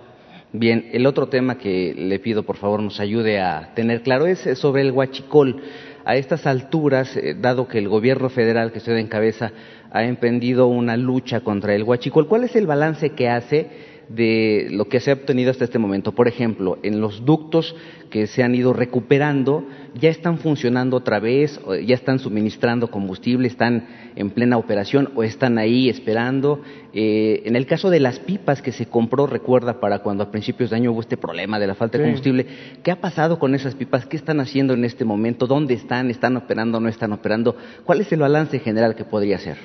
Bien, 0.52 0.90
el 0.94 1.06
otro 1.06 1.28
tema 1.28 1.58
que 1.58 1.94
le 1.96 2.20
pido 2.20 2.44
por 2.44 2.58
favor 2.58 2.82
nos 2.82 3.00
ayude 3.00 3.42
a 3.42 3.74
tener 3.76 4.04
claro 4.04 4.26
es 4.26 4.40
sobre 4.58 4.82
el 4.82 4.92
huachicol. 4.92 5.62
A 6.06 6.16
estas 6.16 6.46
alturas, 6.46 7.18
eh, 7.18 7.36
dado 7.38 7.68
que 7.68 7.80
el 7.80 7.90
gobierno 7.90 8.30
federal 8.30 8.72
que 8.72 8.78
usted 8.78 8.96
encabeza 8.98 9.52
ha 9.92 10.04
emprendido 10.04 10.68
una 10.68 10.98
lucha 10.98 11.42
contra 11.42 11.74
el 11.74 11.84
huachicol, 11.84 12.28
¿cuál 12.28 12.44
es 12.44 12.56
el 12.56 12.68
balance 12.68 13.12
que 13.12 13.28
hace 13.28 13.95
de 14.10 14.68
lo 14.72 14.86
que 14.86 15.00
se 15.00 15.12
ha 15.12 15.16
obtenido 15.16 15.52
hasta 15.52 15.66
este 15.66 15.80
momento. 15.80 16.14
Por 16.14 16.28
ejemplo, 16.28 16.78
en 16.84 17.02
los 17.02 17.26
ductos 17.26 17.76
que 18.10 18.28
se 18.28 18.44
han 18.44 18.56
ido 18.56 18.72
recuperando, 18.74 19.66
ya 19.96 20.10
están 20.10 20.38
funcionando 20.38 20.98
otra 20.98 21.20
vez, 21.20 21.60
ya 21.86 21.96
están 21.96 22.20
suministrando 22.20 22.90
combustible, 22.90 23.48
están 23.48 23.88
en 24.16 24.30
plena 24.30 24.58
operación 24.58 25.10
o 25.16 25.24
están 25.24 25.58
ahí 25.58 25.90
esperando. 25.90 26.62
Eh, 26.94 27.42
en 27.46 27.56
el 27.56 27.66
caso 27.66 27.90
de 27.90 28.00
las 28.00 28.20
pipas 28.20 28.62
que 28.62 28.72
se 28.72 28.86
compró, 28.86 29.28
recuerda, 29.28 29.80
para 29.80 30.00
cuando 30.00 30.24
a 30.24 30.32
principios 30.32 30.70
de 30.70 30.78
año 30.78 30.92
hubo 30.92 31.02
este 31.02 31.18
problema 31.18 31.60
de 31.60 31.68
la 31.68 31.76
falta 31.76 31.98
de 31.98 32.06
combustible, 32.06 32.46
¿qué 32.84 32.92
ha 32.92 33.02
pasado 33.02 33.40
con 33.40 33.56
esas 33.56 33.76
pipas? 33.76 34.06
¿Qué 34.06 34.18
están 34.18 34.40
haciendo 34.40 34.74
en 34.74 34.86
este 34.86 35.04
momento? 35.04 35.48
¿Dónde 35.48 35.74
están? 35.74 36.10
¿Están 36.10 36.38
operando 36.38 36.78
o 36.78 36.82
no 36.82 36.90
están 36.90 37.12
operando? 37.12 37.56
¿Cuál 37.84 38.02
es 38.02 38.12
el 38.12 38.20
balance 38.20 38.60
general 38.60 38.96
que 38.96 39.04
podría 39.04 39.40
ser? 39.40 39.58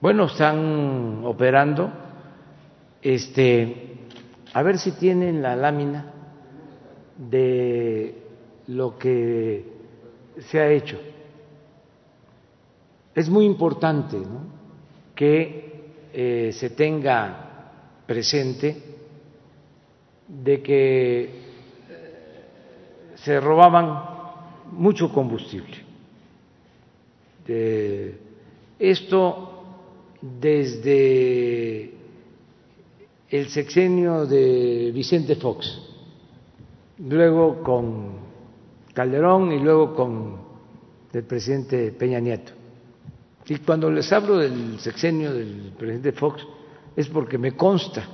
Bueno, 0.00 0.26
están 0.26 1.22
operando 1.24 2.11
este, 3.02 3.98
a 4.54 4.62
ver 4.62 4.78
si 4.78 4.92
tienen 4.92 5.42
la 5.42 5.56
lámina 5.56 6.12
de 7.18 8.14
lo 8.68 8.96
que 8.96 9.64
se 10.38 10.60
ha 10.60 10.70
hecho. 10.70 10.98
Es 13.14 13.28
muy 13.28 13.44
importante 13.44 14.16
que 15.14 15.92
eh, 16.12 16.50
se 16.52 16.70
tenga 16.70 17.70
presente 18.06 18.76
de 20.28 20.62
que 20.62 21.30
se 23.16 23.38
robaban 23.40 24.02
mucho 24.70 25.12
combustible 25.12 25.92
esto 28.78 29.64
desde 30.20 31.90
el 33.32 33.48
sexenio 33.48 34.26
de 34.26 34.90
Vicente 34.92 35.36
Fox, 35.36 35.80
luego 36.98 37.62
con 37.62 38.10
Calderón 38.92 39.52
y 39.52 39.58
luego 39.58 39.94
con 39.94 40.36
el 41.10 41.24
presidente 41.24 41.92
Peña 41.92 42.20
Nieto. 42.20 42.52
Y 43.46 43.56
cuando 43.56 43.90
les 43.90 44.12
hablo 44.12 44.36
del 44.36 44.78
sexenio 44.80 45.32
del 45.32 45.72
presidente 45.78 46.12
Fox 46.12 46.46
es 46.94 47.08
porque 47.08 47.38
me 47.38 47.52
consta. 47.52 48.06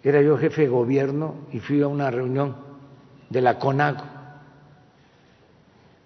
Era 0.00 0.22
yo 0.22 0.38
jefe 0.38 0.62
de 0.62 0.68
gobierno 0.68 1.48
y 1.52 1.58
fui 1.58 1.82
a 1.82 1.88
una 1.88 2.08
reunión 2.08 2.54
de 3.28 3.40
la 3.40 3.58
CONAGO, 3.58 4.04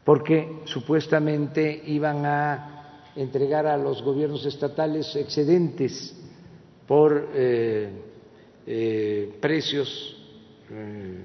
porque 0.02 0.62
supuestamente 0.64 1.82
iban 1.88 2.24
a 2.24 3.10
entregar 3.16 3.66
a 3.66 3.76
los 3.76 4.02
gobiernos 4.02 4.46
estatales 4.46 5.14
excedentes 5.14 6.16
por 6.90 7.30
eh, 7.36 7.88
eh, 8.66 9.36
precios 9.40 10.16
eh, 10.68 11.24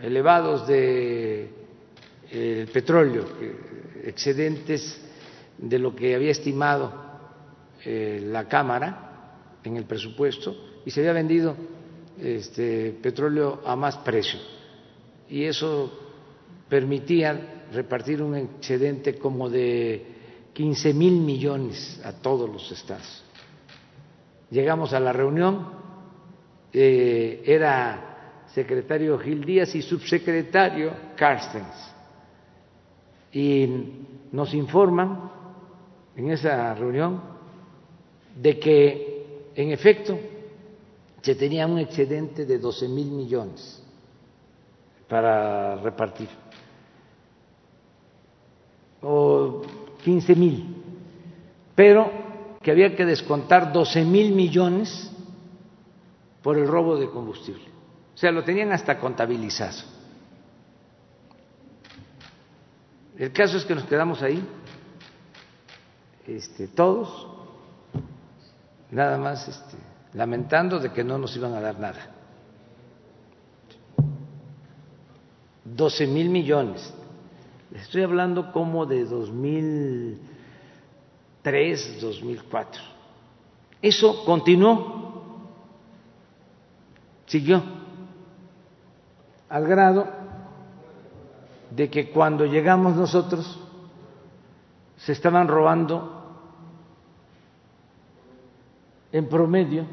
elevados 0.00 0.64
de 0.68 1.48
petróleo, 2.72 3.24
excedentes 4.04 5.04
de 5.58 5.78
lo 5.80 5.92
que 5.96 6.14
había 6.14 6.30
estimado 6.30 6.92
la 7.84 8.46
Cámara 8.46 9.58
en 9.64 9.76
el 9.76 9.86
presupuesto 9.86 10.54
y 10.86 10.90
se 10.92 11.00
había 11.00 11.14
vendido 11.14 11.56
este, 12.20 12.92
petróleo 13.02 13.60
a 13.66 13.74
más 13.74 13.96
precio. 13.98 14.38
Y 15.28 15.42
eso 15.42 15.98
permitía 16.68 17.64
repartir 17.72 18.22
un 18.22 18.36
excedente 18.36 19.18
como 19.18 19.50
de 19.50 20.13
15 20.54 20.94
mil 20.94 21.20
millones 21.20 22.00
a 22.04 22.12
todos 22.12 22.48
los 22.48 22.70
estados. 22.70 23.24
Llegamos 24.50 24.92
a 24.92 25.00
la 25.00 25.12
reunión, 25.12 25.68
eh, 26.72 27.42
era 27.44 28.44
secretario 28.54 29.18
Gil 29.18 29.44
Díaz 29.44 29.74
y 29.74 29.82
subsecretario 29.82 30.92
Carstens, 31.16 31.92
y 33.32 33.68
nos 34.30 34.54
informan 34.54 35.30
en 36.14 36.30
esa 36.30 36.72
reunión 36.74 37.20
de 38.40 38.58
que, 38.60 39.50
en 39.56 39.72
efecto, 39.72 40.16
se 41.20 41.34
tenía 41.34 41.66
un 41.66 41.80
excedente 41.80 42.46
de 42.46 42.58
12 42.58 42.88
mil 42.88 43.10
millones 43.10 43.82
para 45.08 45.76
repartir, 45.76 46.28
o 49.02 49.62
15 50.04 50.36
mil, 50.36 50.82
pero 51.74 52.12
que 52.62 52.70
había 52.70 52.94
que 52.94 53.04
descontar 53.04 53.72
12 53.72 54.04
mil 54.04 54.34
millones 54.34 55.10
por 56.42 56.58
el 56.58 56.68
robo 56.68 56.96
de 56.96 57.08
combustible. 57.08 57.64
O 58.14 58.16
sea, 58.16 58.30
lo 58.30 58.44
tenían 58.44 58.70
hasta 58.70 58.98
contabilizado. 58.98 59.78
El 63.16 63.32
caso 63.32 63.56
es 63.56 63.64
que 63.64 63.74
nos 63.74 63.84
quedamos 63.84 64.22
ahí, 64.22 64.44
este, 66.26 66.68
todos, 66.68 67.28
nada 68.90 69.16
más 69.18 69.48
este, 69.48 69.76
lamentando 70.12 70.78
de 70.78 70.92
que 70.92 71.02
no 71.02 71.16
nos 71.16 71.34
iban 71.36 71.54
a 71.54 71.60
dar 71.60 71.78
nada. 71.78 72.10
12 75.64 76.06
mil 76.06 76.28
millones. 76.28 76.92
Estoy 77.74 78.04
hablando 78.04 78.52
como 78.52 78.86
de 78.86 79.04
2003, 79.04 82.00
2004. 82.00 82.80
Eso 83.82 84.24
continuó, 84.24 85.50
siguió, 87.26 87.60
al 89.48 89.66
grado 89.66 90.06
de 91.70 91.90
que 91.90 92.10
cuando 92.10 92.46
llegamos 92.46 92.94
nosotros 92.94 93.58
se 94.96 95.10
estaban 95.10 95.48
robando 95.48 96.22
en 99.10 99.28
promedio 99.28 99.84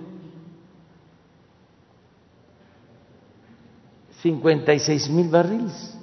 56 4.21 5.09
mil 5.09 5.29
barriles 5.29 5.97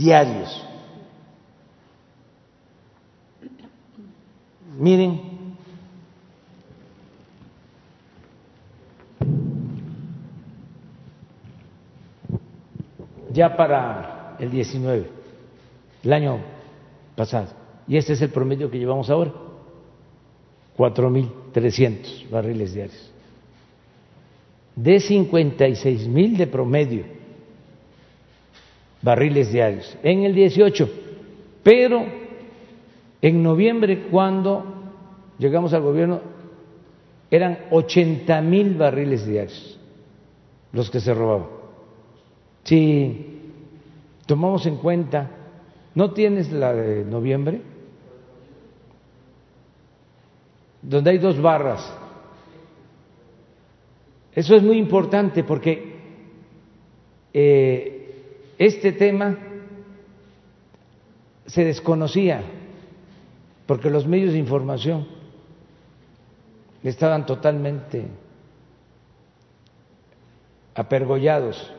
diarios. 0.00 0.66
Miren, 4.78 5.20
ya 13.30 13.54
para 13.54 14.36
el 14.38 14.50
19, 14.50 15.06
el 16.02 16.12
año 16.14 16.38
pasado, 17.14 17.48
y 17.86 17.98
este 17.98 18.14
es 18.14 18.22
el 18.22 18.30
promedio 18.30 18.70
que 18.70 18.78
llevamos 18.78 19.10
ahora, 19.10 19.32
4.300 20.78 22.30
barriles 22.30 22.72
diarios. 22.72 23.12
De 24.74 24.98
56 24.98 26.08
mil 26.08 26.38
de 26.38 26.46
promedio 26.46 27.19
barriles 29.02 29.52
diarios 29.52 29.96
en 30.02 30.24
el 30.24 30.34
18, 30.34 30.88
pero 31.62 32.04
en 33.22 33.42
noviembre 33.42 34.06
cuando 34.10 34.64
llegamos 35.38 35.72
al 35.72 35.82
gobierno 35.82 36.20
eran 37.30 37.58
80 37.70 38.40
mil 38.42 38.74
barriles 38.74 39.26
diarios 39.26 39.78
los 40.72 40.90
que 40.90 41.00
se 41.00 41.14
robaban. 41.14 41.48
Si 42.64 43.40
tomamos 44.26 44.66
en 44.66 44.76
cuenta, 44.76 45.30
¿no 45.94 46.12
tienes 46.12 46.52
la 46.52 46.72
de 46.72 47.04
noviembre? 47.04 47.60
Donde 50.82 51.10
hay 51.10 51.18
dos 51.18 51.40
barras 51.40 51.92
eso 54.34 54.54
es 54.54 54.62
muy 54.62 54.78
importante 54.78 55.42
porque 55.44 55.96
eh, 57.32 57.99
este 58.60 58.92
tema 58.92 59.38
se 61.46 61.64
desconocía, 61.64 62.42
porque 63.66 63.88
los 63.88 64.06
medios 64.06 64.34
de 64.34 64.38
información 64.38 65.08
estaban 66.82 67.24
totalmente 67.24 68.04
apergollados. 70.74 71.72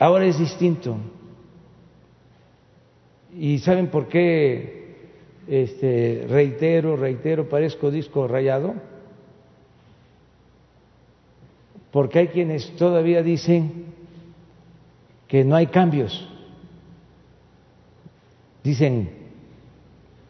Ahora 0.00 0.26
es 0.26 0.36
distinto. 0.36 0.96
¿Y 3.32 3.60
saben 3.60 3.86
por 3.86 4.08
qué 4.08 4.96
este, 5.46 6.26
reitero, 6.28 6.96
reitero, 6.96 7.48
parezco 7.48 7.92
disco 7.92 8.26
rayado? 8.26 8.74
Porque 11.94 12.18
hay 12.18 12.26
quienes 12.26 12.74
todavía 12.74 13.22
dicen 13.22 13.84
que 15.28 15.44
no 15.44 15.54
hay 15.54 15.68
cambios. 15.68 16.28
Dicen, 18.64 19.10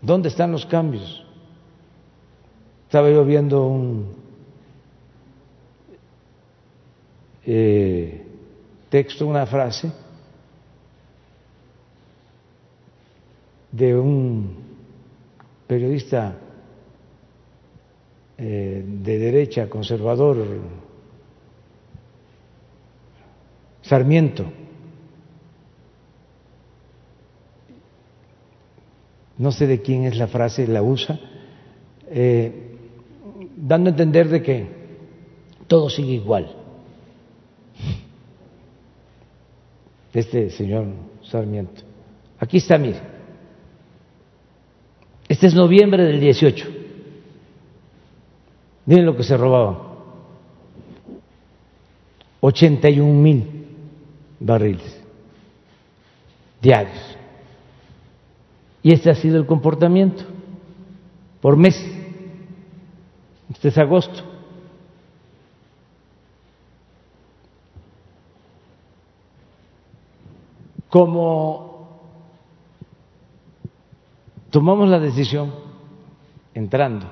¿dónde 0.03 0.29
están 0.29 0.53
los 0.53 0.67
cambios? 0.67 1.25
Estaba 2.85 3.09
yo 3.09 3.25
viendo 3.25 3.67
un 3.67 4.15
eh, 7.47 8.27
texto, 8.91 9.27
una 9.27 9.47
frase 9.47 9.91
de 13.73 13.97
un 13.97 14.55
periodista 15.67 16.37
eh, 18.37 18.85
de 18.87 19.19
derecha 19.19 19.71
conservador 19.71 20.84
Sarmiento. 23.85 24.51
No 29.37 29.53
sé 29.53 29.67
de 29.67 29.83
quién 29.83 30.05
es 30.05 30.17
la 30.17 30.27
frase, 30.27 30.67
la 30.67 30.83
usa, 30.83 31.21
eh, 32.09 32.77
dando 33.57 33.91
a 33.91 33.93
entender 33.93 34.29
de 34.29 34.43
que 34.43 34.69
todo 35.67 35.91
sigue 35.91 36.13
igual. 36.13 36.51
Este 40.15 40.49
señor 40.51 40.87
Sarmiento. 41.23 41.83
Aquí 42.39 42.59
está, 42.59 42.79
mire. 42.79 43.01
Este 45.29 45.49
es 45.49 45.55
noviembre 45.55 46.05
del 46.05 46.21
18. 46.21 46.69
Miren 48.87 49.05
lo 49.05 49.17
que 49.17 49.25
se 49.25 49.37
robaba. 49.37 49.93
81 52.41 53.13
mil 53.13 53.54
barriles 54.41 55.05
diarios. 56.65 57.17
Y 58.83 58.93
este 58.93 59.11
ha 59.11 59.15
sido 59.15 59.37
el 59.37 59.47
comportamiento 59.47 60.25
por 61.41 61.57
mes. 61.57 61.77
Este 63.51 63.69
es 63.69 63.79
agosto. 63.79 64.23
Como 70.89 72.01
tomamos 74.51 74.89
la 74.89 75.01
decisión, 75.01 75.53
entrando, 76.55 77.07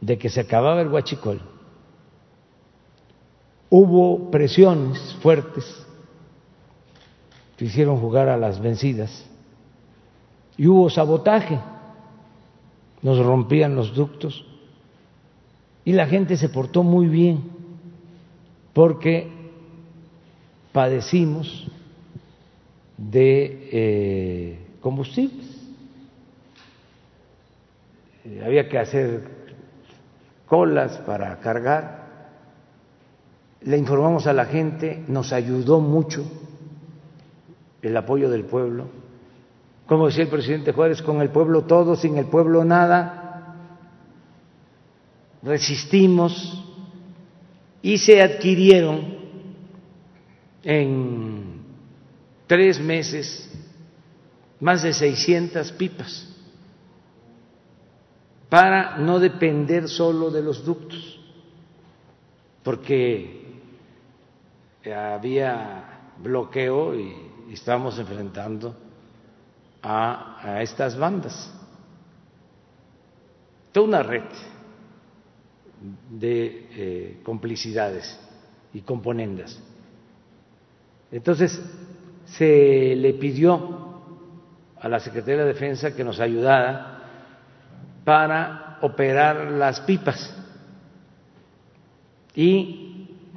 de 0.00 0.18
que 0.18 0.28
se 0.28 0.40
acababa 0.40 0.82
el 0.82 0.88
huachicol, 0.88 1.40
hubo 3.74 4.30
presiones 4.30 5.16
fuertes 5.22 5.64
que 7.56 7.64
hicieron 7.64 7.98
jugar 7.98 8.28
a 8.28 8.36
las 8.36 8.60
vencidas 8.60 9.24
y 10.58 10.66
hubo 10.66 10.90
sabotaje, 10.90 11.58
nos 13.00 13.24
rompían 13.24 13.74
los 13.74 13.94
ductos 13.94 14.44
y 15.86 15.92
la 15.92 16.06
gente 16.06 16.36
se 16.36 16.50
portó 16.50 16.82
muy 16.82 17.06
bien 17.06 17.44
porque 18.74 19.32
padecimos 20.70 21.66
de 22.98 23.68
eh, 23.72 24.66
combustibles. 24.82 25.46
Eh, 28.26 28.42
había 28.44 28.68
que 28.68 28.78
hacer 28.78 29.24
colas 30.46 30.98
para 31.06 31.40
cargar. 31.40 32.01
Le 33.64 33.76
informamos 33.76 34.26
a 34.26 34.32
la 34.32 34.46
gente, 34.46 35.04
nos 35.08 35.32
ayudó 35.32 35.80
mucho 35.80 36.24
el 37.80 37.96
apoyo 37.96 38.30
del 38.30 38.44
pueblo. 38.44 38.86
Como 39.86 40.06
decía 40.06 40.24
el 40.24 40.30
presidente 40.30 40.72
Juárez, 40.72 41.02
con 41.02 41.20
el 41.20 41.30
pueblo 41.30 41.62
todo, 41.64 41.96
sin 41.96 42.16
el 42.16 42.26
pueblo 42.26 42.64
nada. 42.64 43.56
Resistimos 45.42 46.64
y 47.82 47.98
se 47.98 48.22
adquirieron 48.22 49.16
en 50.62 51.62
tres 52.46 52.80
meses 52.80 53.50
más 54.60 54.82
de 54.82 54.92
600 54.92 55.72
pipas 55.72 56.28
para 58.48 58.98
no 58.98 59.18
depender 59.18 59.88
solo 59.88 60.30
de 60.30 60.42
los 60.42 60.64
ductos, 60.64 61.18
porque 62.62 63.41
había 64.90 66.12
bloqueo 66.18 66.94
y 66.94 67.52
estamos 67.52 67.98
enfrentando 67.98 68.74
a, 69.82 70.60
estas 70.62 70.96
bandas. 70.96 71.52
Toda 73.72 73.86
una 73.86 74.02
red 74.02 74.24
de 76.10 76.68
eh, 76.70 77.20
complicidades 77.22 78.18
y 78.72 78.80
componendas. 78.80 79.60
Entonces, 81.10 81.60
se 82.24 82.94
le 82.96 83.14
pidió 83.14 83.82
a 84.80 84.88
la 84.88 85.00
Secretaría 85.00 85.44
de 85.44 85.52
Defensa 85.52 85.94
que 85.94 86.04
nos 86.04 86.20
ayudara 86.20 87.02
para 88.04 88.78
operar 88.80 89.52
las 89.52 89.80
pipas 89.82 90.34
y 92.34 92.81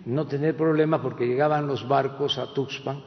no 0.06 0.28
tener 0.28 0.56
problema 0.56 1.02
porque 1.02 1.26
llegaban 1.26 1.68
los 1.68 1.88
barcos 1.88 2.38
a 2.38 2.54
Tuxpan 2.54 3.04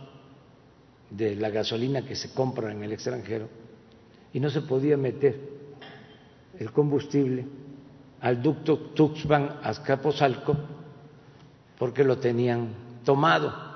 de 1.11 1.36
la 1.36 1.49
gasolina 1.51 2.05
que 2.05 2.16
se 2.16 2.34
compra 2.34 2.72
en 2.72 2.82
el 2.82 2.92
extranjero 2.92 3.49
y 4.32 4.40
no 4.40 4.51
se 4.51 4.62
podía 4.62 4.96
meter 4.96 5.38
el 6.59 6.72
combustible 6.72 7.46
al 8.20 8.42
ducto 8.42 8.76
Tuxpan 8.94 9.61
Azcapotzalco 9.62 10.57
porque 11.78 12.03
lo 12.03 12.18
tenían 12.18 12.74
tomado. 13.05 13.68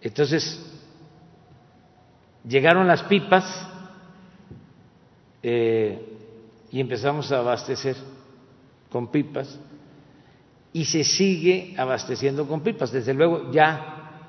Entonces, 0.00 0.64
llegaron 2.46 2.86
las 2.86 3.02
pipas 3.02 3.68
eh, 5.42 6.16
y 6.70 6.80
empezamos 6.80 7.32
a 7.32 7.40
abastecer 7.40 7.96
con 8.90 9.08
pipas 9.08 9.58
y 10.78 10.84
se 10.84 11.02
sigue 11.02 11.74
abasteciendo 11.76 12.46
con 12.46 12.60
pipas. 12.60 12.92
Desde 12.92 13.12
luego 13.12 13.50
ya 13.50 14.28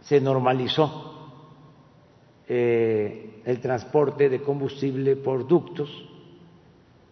se 0.00 0.18
normalizó 0.18 1.28
eh, 2.48 3.42
el 3.44 3.60
transporte 3.60 4.30
de 4.30 4.40
combustible 4.40 5.16
por 5.16 5.46
ductos, 5.46 5.90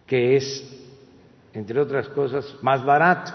que 0.07 0.37
es, 0.37 0.87
entre 1.53 1.79
otras 1.79 2.09
cosas, 2.09 2.55
más 2.63 2.83
barato. 2.83 3.31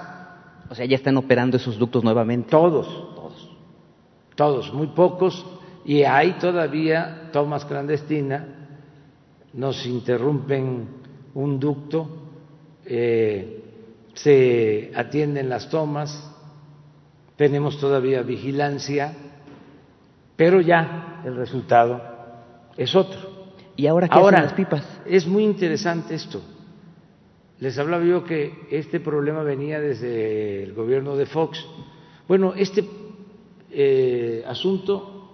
O 0.70 0.74
sea, 0.74 0.86
ya 0.86 0.96
están 0.96 1.16
operando 1.18 1.56
esos 1.56 1.78
ductos 1.78 2.02
nuevamente. 2.02 2.50
Todos, 2.50 2.88
todos, 3.14 3.50
todos, 4.34 4.74
muy 4.74 4.88
pocos, 4.88 5.46
y 5.84 6.02
hay 6.02 6.32
todavía 6.32 7.30
tomas 7.32 7.64
clandestinas, 7.64 8.42
nos 9.52 9.86
interrumpen 9.86 10.88
un 11.34 11.60
ducto, 11.60 12.08
eh, 12.86 13.63
se 14.14 14.92
atienden 14.94 15.48
las 15.48 15.68
tomas, 15.68 16.30
tenemos 17.36 17.78
todavía 17.78 18.22
vigilancia 18.22 19.14
pero 20.36 20.60
ya 20.60 21.22
el 21.24 21.36
resultado 21.36 22.00
es 22.76 22.94
otro. 22.94 23.20
¿Y 23.76 23.86
ahora 23.86 24.08
qué 24.08 24.18
ahora, 24.18 24.42
las 24.42 24.52
pipas? 24.52 24.84
Es 25.06 25.26
muy 25.26 25.44
interesante 25.44 26.14
esto. 26.14 26.42
Les 27.60 27.78
hablaba 27.78 28.04
yo 28.04 28.24
que 28.24 28.66
este 28.70 29.00
problema 29.00 29.42
venía 29.42 29.80
desde 29.80 30.64
el 30.64 30.74
gobierno 30.74 31.16
de 31.16 31.26
Fox. 31.26 31.64
Bueno, 32.26 32.52
este 32.54 32.84
eh, 33.70 34.44
asunto 34.46 35.30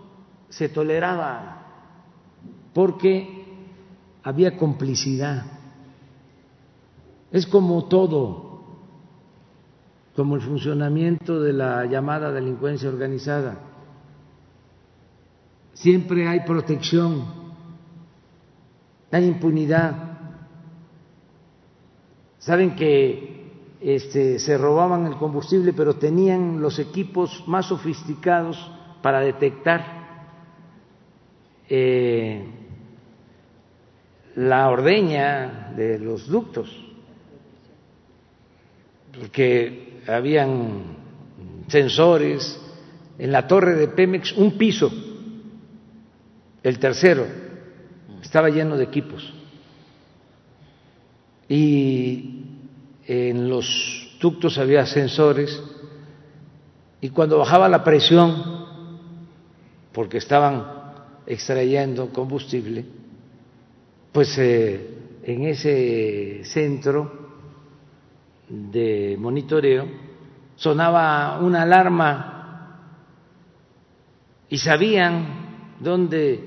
se 0.49 0.69
toleraba 0.69 1.67
porque 2.75 3.45
había 4.23 4.57
complicidad. 4.57 5.45
Es 7.33 7.47
como 7.47 7.87
todo, 7.87 8.50
como 10.21 10.37
el 10.37 10.43
funcionamiento 10.43 11.41
de 11.41 11.55
la 11.55 11.87
llamada 11.87 12.31
delincuencia 12.31 12.91
organizada 12.91 13.57
siempre 15.73 16.29
hay 16.29 16.41
protección, 16.41 17.25
hay 19.11 19.25
impunidad. 19.25 19.95
Saben 22.37 22.77
que 22.77 23.51
este, 23.81 24.39
se 24.41 24.59
robaban 24.59 25.07
el 25.07 25.17
combustible, 25.17 25.73
pero 25.73 25.95
tenían 25.95 26.61
los 26.61 26.79
equipos 26.79 27.43
más 27.47 27.65
sofisticados 27.65 28.59
para 29.01 29.21
detectar 29.21 29.87
eh, 31.67 32.45
la 34.37 34.69
ordeña 34.69 35.73
de 35.75 35.99
los 35.99 36.29
ductos, 36.29 36.69
porque 39.19 39.90
habían 40.13 40.97
sensores 41.69 42.61
en 43.19 43.33
la 43.33 43.47
torre 43.47 43.75
de 43.75 43.89
Pemex, 43.89 44.33
un 44.33 44.57
piso 44.59 44.91
el 46.63 46.79
tercero 46.79 47.27
estaba 48.23 48.51
lleno 48.51 48.77
de 48.77 48.85
equipos. 48.85 49.33
Y 51.49 52.45
en 53.07 53.49
los 53.49 54.17
ductos 54.21 54.59
había 54.59 54.87
sensores 54.87 55.61
y 57.01 57.09
cuando 57.11 57.39
bajaba 57.39 57.69
la 57.69 57.83
presión, 57.83 58.67
porque 59.93 60.19
estaban 60.19 60.67
extrayendo 61.27 62.11
combustible, 62.13 62.85
pues 64.13 64.37
eh, 64.39 64.99
en 65.25 65.45
ese 65.47 66.43
centro 66.45 67.20
de 68.51 69.17
monitoreo 69.19 69.87
sonaba 70.57 71.39
una 71.41 71.63
alarma 71.63 72.37
y 74.49 74.59
sabían 74.59 75.77
dónde 75.79 76.45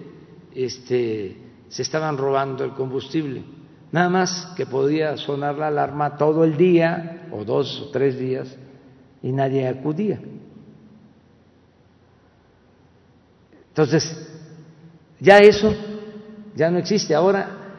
este, 0.53 1.37
se 1.69 1.81
estaban 1.81 2.17
robando 2.17 2.63
el 2.63 2.73
combustible. 2.73 3.43
Nada 3.91 4.09
más 4.09 4.53
que 4.57 4.65
podía 4.65 5.15
sonar 5.17 5.55
la 5.55 5.67
alarma 5.67 6.17
todo 6.17 6.43
el 6.43 6.57
día, 6.57 7.27
o 7.31 7.45
dos 7.45 7.81
o 7.81 7.91
tres 7.91 8.19
días, 8.19 8.55
y 9.21 9.31
nadie 9.31 9.67
acudía. 9.67 10.19
Entonces, 13.69 14.29
ya 15.19 15.37
eso 15.37 15.73
ya 16.55 16.69
no 16.69 16.77
existe. 16.79 17.15
Ahora 17.15 17.75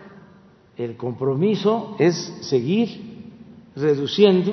el 0.77 0.97
compromiso 0.97 1.95
es 1.99 2.17
seguir 2.41 3.14
reduciendo 3.77 4.53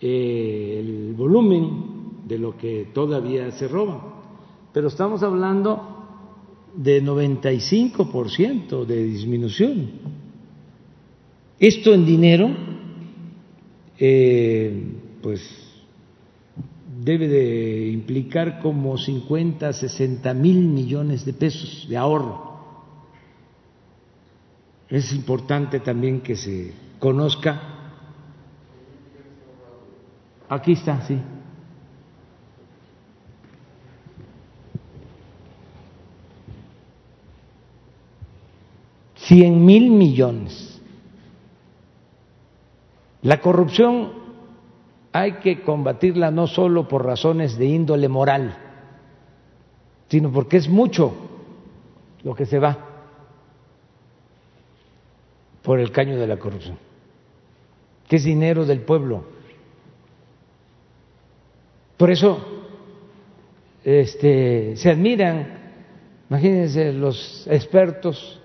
eh, 0.00 0.78
el 0.80 1.14
volumen 1.14 2.26
de 2.26 2.38
lo 2.38 2.56
que 2.56 2.88
todavía 2.92 3.50
se 3.52 3.68
roba. 3.68 4.22
Pero 4.72 4.88
estamos 4.88 5.22
hablando 5.22 6.02
de 6.74 7.02
95% 7.02 8.84
de 8.86 9.04
disminución. 9.04 9.90
Esto 11.58 11.92
en 11.92 12.06
dinero, 12.06 12.50
eh, 13.98 14.82
pues 15.20 15.40
debe 17.04 17.28
de 17.28 17.88
implicar 17.90 18.60
como 18.60 18.96
50, 18.96 19.72
60 19.72 20.34
mil 20.34 20.68
millones 20.68 21.24
de 21.24 21.32
pesos 21.32 21.86
de 21.88 21.96
ahorro. 21.96 22.52
Es 24.88 25.12
importante 25.12 25.80
también 25.80 26.20
que 26.20 26.36
se 26.36 26.72
conozca. 27.02 27.60
Aquí 30.48 30.74
está, 30.74 31.02
sí. 31.02 31.18
Cien 39.16 39.64
mil 39.64 39.90
millones. 39.90 40.80
La 43.22 43.40
corrupción 43.40 44.12
hay 45.12 45.40
que 45.40 45.62
combatirla 45.62 46.30
no 46.30 46.46
solo 46.46 46.86
por 46.86 47.04
razones 47.04 47.58
de 47.58 47.66
índole 47.66 48.08
moral, 48.08 48.56
sino 50.08 50.30
porque 50.30 50.58
es 50.58 50.68
mucho 50.68 51.12
lo 52.22 52.36
que 52.36 52.46
se 52.46 52.60
va 52.60 52.92
por 55.62 55.80
el 55.80 55.92
caño 55.92 56.16
de 56.16 56.26
la 56.26 56.38
corrupción, 56.38 56.76
que 58.12 58.16
es 58.16 58.24
dinero 58.24 58.66
del 58.66 58.82
pueblo. 58.82 59.24
Por 61.96 62.10
eso 62.10 62.44
este, 63.82 64.76
se 64.76 64.90
admiran, 64.90 65.46
imagínense, 66.28 66.92
los 66.92 67.46
expertos 67.46 68.38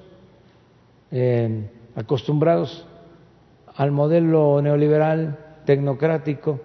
eh, 1.12 1.70
acostumbrados 1.98 2.88
al 3.76 3.92
modelo 3.92 4.62
neoliberal 4.62 5.38
tecnocrático 5.66 6.62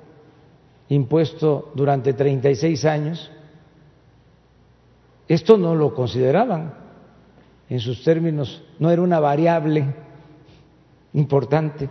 impuesto 0.89 1.73
durante 1.75 2.13
36 2.13 2.85
años, 2.85 3.33
esto 5.27 5.59
no 5.59 5.75
lo 5.75 5.93
consideraban 5.93 6.73
en 7.69 7.81
sus 7.81 8.05
términos, 8.05 8.63
no 8.79 8.93
era 8.93 9.03
una 9.03 9.19
variable 9.19 9.93
importante. 11.15 11.89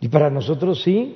Y 0.00 0.08
para 0.08 0.30
nosotros 0.30 0.82
sí, 0.82 1.14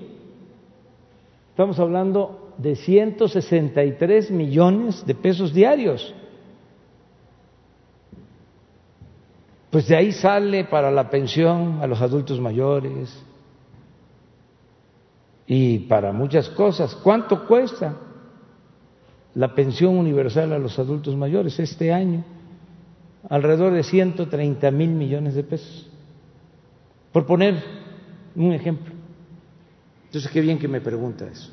estamos 1.50 1.78
hablando 1.78 2.54
de 2.58 2.76
163 2.76 4.30
millones 4.30 5.04
de 5.06 5.14
pesos 5.14 5.52
diarios. 5.52 6.14
Pues 9.70 9.86
de 9.86 9.96
ahí 9.96 10.12
sale 10.12 10.64
para 10.64 10.90
la 10.90 11.10
pensión 11.10 11.78
a 11.80 11.86
los 11.86 12.00
adultos 12.00 12.40
mayores, 12.40 13.24
y 15.52 15.80
para 15.80 16.12
muchas 16.12 16.48
cosas. 16.50 16.94
¿Cuánto 16.94 17.44
cuesta 17.48 17.96
la 19.34 19.52
pensión 19.52 19.98
universal 19.98 20.52
a 20.52 20.60
los 20.60 20.78
adultos 20.78 21.16
mayores 21.16 21.58
este 21.58 21.92
año? 21.92 22.22
Alrededor 23.28 23.72
de 23.72 23.82
130 23.82 24.70
mil 24.70 24.90
millones 24.90 25.34
de 25.34 25.42
pesos. 25.42 25.90
Por 27.10 27.26
poner 27.26 27.60
un 28.34 28.52
ejemplo. 28.52 28.92
Entonces, 30.06 30.30
qué 30.30 30.40
bien 30.40 30.58
que 30.58 30.68
me 30.68 30.80
pregunta 30.80 31.26
eso. 31.26 31.50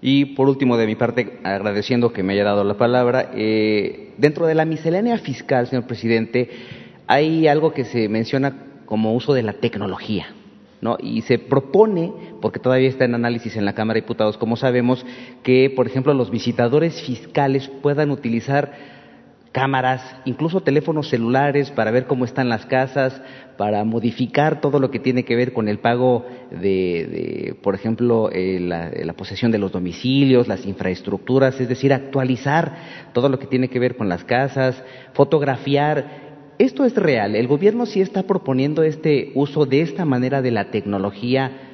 Y 0.00 0.26
por 0.34 0.48
último, 0.48 0.76
de 0.76 0.86
mi 0.86 0.96
parte, 0.96 1.38
agradeciendo 1.44 2.12
que 2.12 2.22
me 2.22 2.34
haya 2.34 2.44
dado 2.44 2.62
la 2.64 2.74
palabra, 2.74 3.30
eh, 3.34 4.12
dentro 4.18 4.46
de 4.46 4.54
la 4.54 4.66
miscelánea 4.66 5.16
fiscal, 5.18 5.66
señor 5.66 5.86
presidente, 5.86 6.50
hay 7.06 7.46
algo 7.48 7.72
que 7.72 7.84
se 7.84 8.08
menciona 8.08 8.82
como 8.84 9.14
uso 9.14 9.32
de 9.32 9.42
la 9.42 9.54
tecnología. 9.54 10.26
Y 11.00 11.22
se 11.22 11.38
propone, 11.38 12.12
porque 12.42 12.60
todavía 12.60 12.90
está 12.90 13.06
en 13.06 13.14
análisis 13.14 13.56
en 13.56 13.64
la 13.64 13.72
Cámara 13.72 13.94
de 13.94 14.02
Diputados, 14.02 14.36
como 14.36 14.56
sabemos, 14.56 15.06
que, 15.42 15.72
por 15.74 15.86
ejemplo, 15.86 16.12
los 16.12 16.30
visitadores 16.30 17.00
fiscales 17.00 17.68
puedan 17.80 18.10
utilizar 18.10 18.72
cámaras, 19.54 20.02
incluso 20.24 20.62
teléfonos 20.62 21.08
celulares 21.08 21.70
para 21.70 21.92
ver 21.92 22.06
cómo 22.06 22.24
están 22.24 22.48
las 22.48 22.66
casas, 22.66 23.22
para 23.56 23.84
modificar 23.84 24.60
todo 24.60 24.80
lo 24.80 24.90
que 24.90 24.98
tiene 24.98 25.24
que 25.24 25.36
ver 25.36 25.52
con 25.52 25.68
el 25.68 25.78
pago 25.78 26.26
de, 26.50 27.56
por 27.62 27.76
ejemplo, 27.76 28.30
eh, 28.32 28.58
la, 28.58 28.90
la, 28.90 29.12
posesión 29.12 29.52
de 29.52 29.58
los 29.58 29.70
domicilios, 29.70 30.48
las 30.48 30.66
infraestructuras, 30.66 31.60
es 31.60 31.68
decir, 31.68 31.92
actualizar 31.92 33.12
todo 33.12 33.28
lo 33.28 33.38
que 33.38 33.46
tiene 33.46 33.68
que 33.68 33.78
ver 33.78 33.96
con 33.96 34.08
las 34.08 34.24
casas, 34.24 34.82
fotografiar 35.12 36.24
esto 36.58 36.84
es 36.84 36.96
real. 36.96 37.36
El 37.36 37.46
gobierno 37.46 37.86
sí 37.86 38.00
está 38.00 38.24
proponiendo 38.24 38.82
este 38.82 39.30
uso 39.36 39.66
de 39.66 39.82
esta 39.82 40.04
manera 40.04 40.42
de 40.42 40.50
la 40.50 40.72
tecnología, 40.72 41.73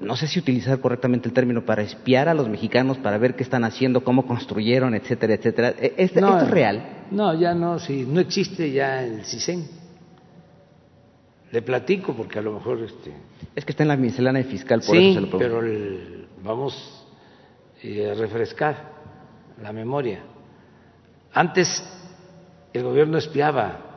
no 0.00 0.16
sé 0.16 0.26
si 0.26 0.38
utilizar 0.38 0.80
correctamente 0.80 1.28
el 1.28 1.34
término, 1.34 1.64
para 1.64 1.82
espiar 1.82 2.28
a 2.28 2.34
los 2.34 2.48
mexicanos, 2.48 2.98
para 2.98 3.18
ver 3.18 3.34
qué 3.36 3.42
están 3.42 3.64
haciendo, 3.64 4.02
cómo 4.02 4.26
construyeron, 4.26 4.94
etcétera, 4.94 5.34
etcétera. 5.34 5.74
¿E-, 5.78 5.94
¿Esto, 5.96 6.38
es 6.38 6.50
real? 6.50 7.06
No, 7.10 7.38
ya 7.38 7.54
no, 7.54 7.78
sí, 7.78 8.06
no 8.08 8.20
existe 8.20 8.70
ya 8.72 9.02
el 9.02 9.24
CISEN. 9.24 9.66
Le 11.52 11.62
platico 11.62 12.12
porque 12.14 12.40
a 12.40 12.42
lo 12.42 12.54
mejor... 12.54 12.82
Este, 12.82 13.12
es 13.54 13.64
que 13.64 13.72
está 13.72 13.84
en 13.84 13.88
la 13.88 13.96
miscelánea 13.96 14.42
fiscal, 14.44 14.82
por 14.84 14.96
eso 14.96 15.14
se 15.14 15.20
lo 15.20 15.38
pero 15.38 15.62
vamos 16.42 17.06
eh, 17.82 18.10
a 18.10 18.14
refrescar 18.14 18.92
la 19.62 19.72
memoria. 19.72 20.24
Antes 21.32 21.82
el 22.72 22.82
gobierno 22.82 23.18
espiaba 23.18 23.94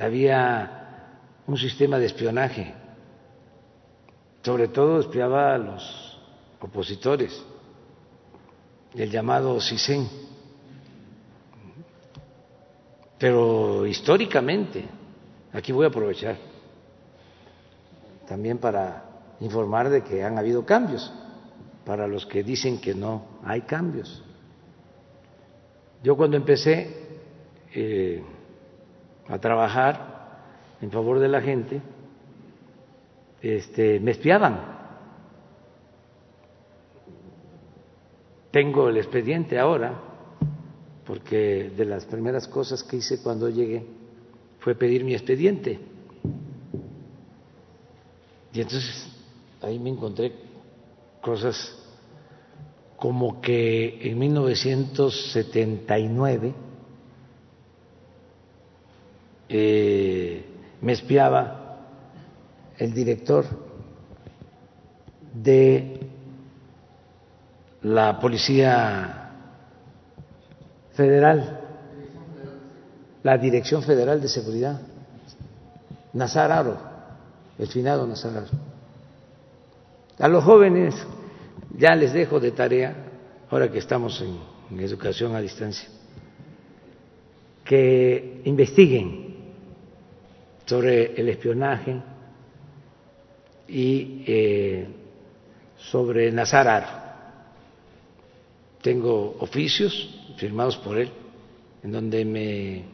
había 0.00 1.18
un 1.46 1.56
sistema 1.56 1.98
de 1.98 2.06
espionaje, 2.06 2.74
sobre 4.42 4.68
todo 4.68 5.00
espiaba 5.00 5.54
a 5.54 5.58
los 5.58 6.18
opositores, 6.60 7.44
el 8.94 9.10
llamado 9.10 9.60
CISEN. 9.60 10.08
Pero 13.18 13.86
históricamente, 13.86 14.84
aquí 15.52 15.72
voy 15.72 15.84
a 15.84 15.88
aprovechar 15.88 16.36
también 18.26 18.58
para 18.58 19.04
informar 19.40 19.90
de 19.90 20.02
que 20.02 20.24
han 20.24 20.38
habido 20.38 20.64
cambios, 20.64 21.12
para 21.84 22.06
los 22.06 22.26
que 22.26 22.42
dicen 22.42 22.80
que 22.80 22.94
no 22.94 23.24
hay 23.44 23.62
cambios. 23.62 24.22
Yo 26.02 26.16
cuando 26.16 26.36
empecé, 26.36 27.02
eh, 27.74 28.22
a 29.28 29.38
trabajar 29.38 30.12
en 30.80 30.90
favor 30.90 31.18
de 31.18 31.28
la 31.28 31.40
gente, 31.40 31.80
este, 33.42 34.00
me 34.00 34.12
espiaban. 34.12 34.80
Tengo 38.52 38.88
el 38.88 38.96
expediente 38.98 39.58
ahora, 39.58 40.00
porque 41.04 41.72
de 41.76 41.84
las 41.84 42.06
primeras 42.06 42.46
cosas 42.46 42.84
que 42.84 42.98
hice 42.98 43.20
cuando 43.22 43.48
llegué 43.48 43.84
fue 44.60 44.76
pedir 44.76 45.02
mi 45.04 45.14
expediente. 45.14 45.80
Y 48.52 48.60
entonces 48.60 49.08
ahí 49.62 49.78
me 49.78 49.88
encontré 49.90 50.32
cosas 51.20 51.78
como 52.96 53.40
que 53.40 54.10
en 54.10 54.18
1979 54.18 56.54
eh, 59.48 60.44
me 60.80 60.92
espiaba 60.92 61.61
el 62.82 62.92
director 62.92 63.44
de 65.34 66.00
la 67.82 68.18
Policía 68.18 69.30
Federal, 70.92 71.60
la 73.22 73.38
Dirección 73.38 73.84
Federal 73.84 74.20
de 74.20 74.26
Seguridad, 74.26 74.80
Nazar 76.12 76.50
Aro, 76.50 76.76
el 77.56 77.68
finado 77.68 78.04
Nazar 78.04 78.36
Aro. 78.38 78.48
A 80.18 80.26
los 80.26 80.42
jóvenes 80.42 80.96
ya 81.78 81.94
les 81.94 82.12
dejo 82.12 82.40
de 82.40 82.50
tarea, 82.50 82.96
ahora 83.48 83.70
que 83.70 83.78
estamos 83.78 84.20
en 84.20 84.80
educación 84.80 85.36
a 85.36 85.40
distancia, 85.40 85.88
que 87.64 88.42
investiguen 88.44 89.36
sobre 90.66 91.14
el 91.14 91.28
espionaje 91.28 92.10
y 93.72 94.22
eh, 94.26 94.86
sobre 95.78 96.30
Nazarar. 96.30 97.02
Tengo 98.82 99.36
oficios 99.40 100.10
firmados 100.36 100.76
por 100.76 100.98
él 100.98 101.10
en 101.82 101.92
donde 101.92 102.24
me 102.24 102.84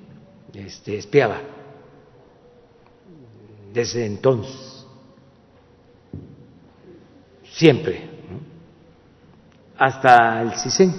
este, 0.54 0.98
espiaba 0.98 1.40
desde 3.72 4.06
entonces, 4.06 4.86
siempre. 7.44 8.08
hasta 9.76 10.42
el 10.42 10.52
CISEN. 10.54 10.92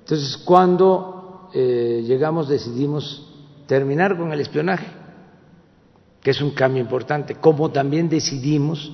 Entonces, 0.00 0.38
cuando 0.38 1.50
eh, 1.52 2.02
llegamos 2.02 2.48
decidimos 2.48 3.30
terminar 3.66 4.16
con 4.16 4.32
el 4.32 4.40
espionaje, 4.40 4.86
que 6.22 6.30
es 6.30 6.40
un 6.40 6.52
cambio 6.52 6.80
importante, 6.80 7.34
como 7.34 7.70
también 7.70 8.08
decidimos 8.08 8.92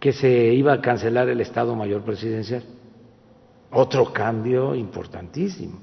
que 0.00 0.12
se 0.12 0.52
iba 0.54 0.72
a 0.72 0.80
cancelar 0.80 1.28
el 1.28 1.40
Estado 1.40 1.74
Mayor 1.74 2.02
Presidencial. 2.02 2.62
Otro 3.70 4.12
cambio 4.12 4.74
importantísimo. 4.74 5.80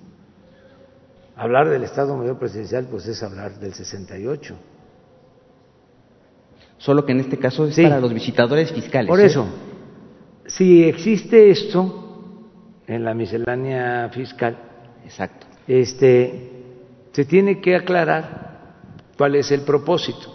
Hablar 1.37 1.69
del 1.69 1.83
Estado 1.83 2.15
Mayor 2.15 2.37
Presidencial, 2.37 2.87
pues 2.89 3.05
es 3.07 3.21
hablar 3.23 3.59
del 3.59 3.73
68. 3.73 4.55
Solo 6.77 7.05
que 7.05 7.13
en 7.13 7.21
este 7.21 7.37
caso 7.37 7.65
es 7.65 7.75
para 7.75 7.99
los 7.99 8.13
visitadores 8.13 8.71
fiscales. 8.71 9.09
Por 9.09 9.21
eso, 9.21 9.45
si 10.45 10.83
existe 10.83 11.49
esto 11.49 12.41
en 12.87 13.03
la 13.03 13.13
miscelánea 13.13 14.09
fiscal, 14.09 14.57
exacto, 15.05 15.47
este, 15.67 16.51
se 17.11 17.25
tiene 17.25 17.61
que 17.61 17.75
aclarar 17.75 18.54
cuál 19.17 19.35
es 19.35 19.51
el 19.51 19.61
propósito. 19.61 20.33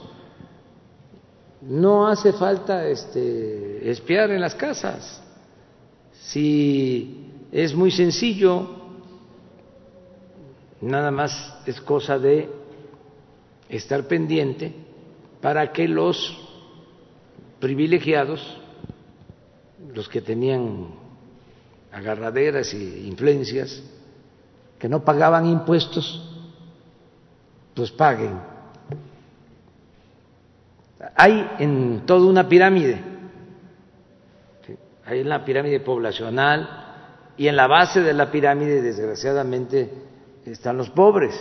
No 1.62 2.06
hace 2.06 2.32
falta 2.32 2.86
este, 2.86 3.90
espiar 3.90 4.30
en 4.30 4.40
las 4.40 4.54
casas. 4.54 5.22
Si 6.12 7.30
es 7.52 7.74
muy 7.74 7.90
sencillo, 7.90 8.76
nada 10.80 11.10
más 11.10 11.58
es 11.66 11.80
cosa 11.80 12.18
de 12.18 12.48
estar 13.68 14.06
pendiente 14.06 14.74
para 15.40 15.72
que 15.72 15.86
los 15.86 16.36
privilegiados, 17.60 18.56
los 19.94 20.08
que 20.08 20.20
tenían 20.20 20.88
agarraderas 21.92 22.72
e 22.72 23.06
influencias, 23.06 23.82
que 24.78 24.88
no 24.88 25.04
pagaban 25.04 25.46
impuestos, 25.46 26.26
pues 27.74 27.90
paguen. 27.90 28.40
Hay 31.16 31.50
en 31.58 32.04
toda 32.06 32.26
una 32.26 32.48
pirámide, 32.48 33.00
hay 35.06 35.20
en 35.20 35.28
la 35.28 35.44
pirámide 35.44 35.80
poblacional 35.80 36.68
y 37.36 37.48
en 37.48 37.56
la 37.56 37.66
base 37.66 38.02
de 38.02 38.12
la 38.12 38.30
pirámide, 38.30 38.82
desgraciadamente, 38.82 39.90
están 40.44 40.76
los 40.76 40.90
pobres, 40.90 41.34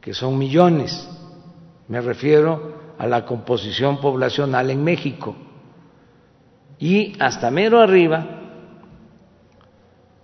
que 0.00 0.12
son 0.12 0.36
millones. 0.36 1.08
Me 1.88 2.00
refiero 2.00 2.74
a 2.98 3.06
la 3.06 3.24
composición 3.24 4.00
poblacional 4.00 4.70
en 4.70 4.82
México. 4.82 5.36
Y 6.78 7.14
hasta 7.20 7.50
mero 7.50 7.80
arriba, 7.80 8.26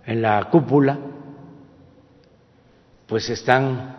en 0.04 0.20
la 0.20 0.50
cúpula, 0.50 0.98
pues 3.06 3.30
están 3.30 3.96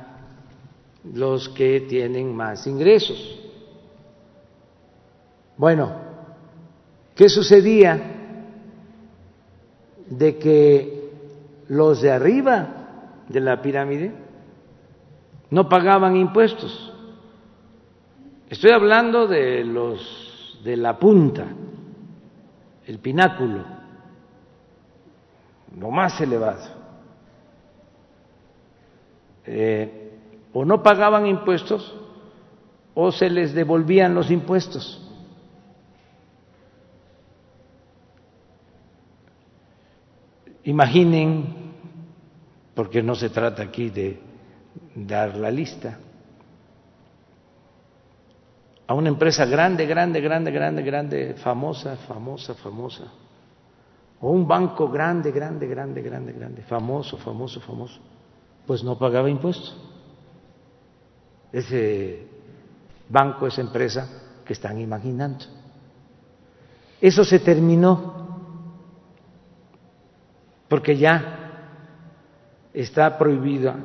los 1.14 1.50
que 1.50 1.82
tienen 1.82 2.36
más 2.36 2.68
ingresos. 2.68 3.43
Bueno, 5.58 5.92
¿qué 7.16 7.30
sucedía? 7.30 8.10
De 10.08 10.38
que 10.38 11.12
los 11.70 12.02
de 12.02 12.12
arriba 12.12 12.68
de 13.30 13.40
la 13.40 13.62
pirámide 13.62 14.12
no 15.50 15.70
pagaban 15.70 16.16
impuestos. 16.16 16.92
Estoy 18.50 18.72
hablando 18.72 19.28
de 19.28 19.64
los 19.64 20.60
de 20.64 20.78
la 20.78 20.98
punta, 20.98 21.46
el 22.86 23.00
pináculo, 23.00 23.64
lo 25.78 25.92
más 25.92 26.20
elevado. 26.22 26.84
Eh, 29.46 30.12
o 30.54 30.64
no 30.64 30.82
pagaban 30.82 31.26
impuestos 31.28 31.94
o 32.94 33.12
se 33.12 33.30
les 33.30 33.54
devolvían 33.54 34.14
los 34.16 34.32
impuestos. 34.32 35.03
Imaginen 40.66 41.64
porque 42.74 43.04
no 43.04 43.16
se 43.16 43.30
trata 43.30 43.64
aquí 43.64 43.90
de 43.90 44.20
dar 44.96 45.36
la 45.36 45.52
lista, 45.52 46.00
a 48.88 48.94
una 48.94 49.10
empresa 49.10 49.46
grande, 49.46 49.86
grande, 49.86 50.22
grande, 50.22 50.52
grande, 50.52 50.82
grande, 50.82 51.34
famosa, 51.36 51.96
famosa, 51.96 52.54
famosa, 52.56 53.04
o 54.20 54.32
un 54.32 54.48
banco 54.48 54.90
grande, 54.90 55.32
grande, 55.32 55.68
grande, 55.68 56.02
grande, 56.02 56.34
grande, 56.34 56.62
famoso, 56.64 57.18
famoso, 57.18 57.60
famoso, 57.62 58.00
pues 58.66 58.84
no 58.84 58.98
pagaba 58.98 59.30
impuestos. 59.30 59.76
Ese 61.52 62.28
banco, 63.10 63.48
esa 63.48 63.62
empresa 63.62 64.08
que 64.46 64.54
están 64.54 64.80
imaginando. 64.80 65.46
Eso 67.00 67.24
se 67.24 67.40
terminó 67.40 68.23
porque 70.74 70.98
ya 70.98 71.60
está 72.74 73.16
prohibida 73.16 73.76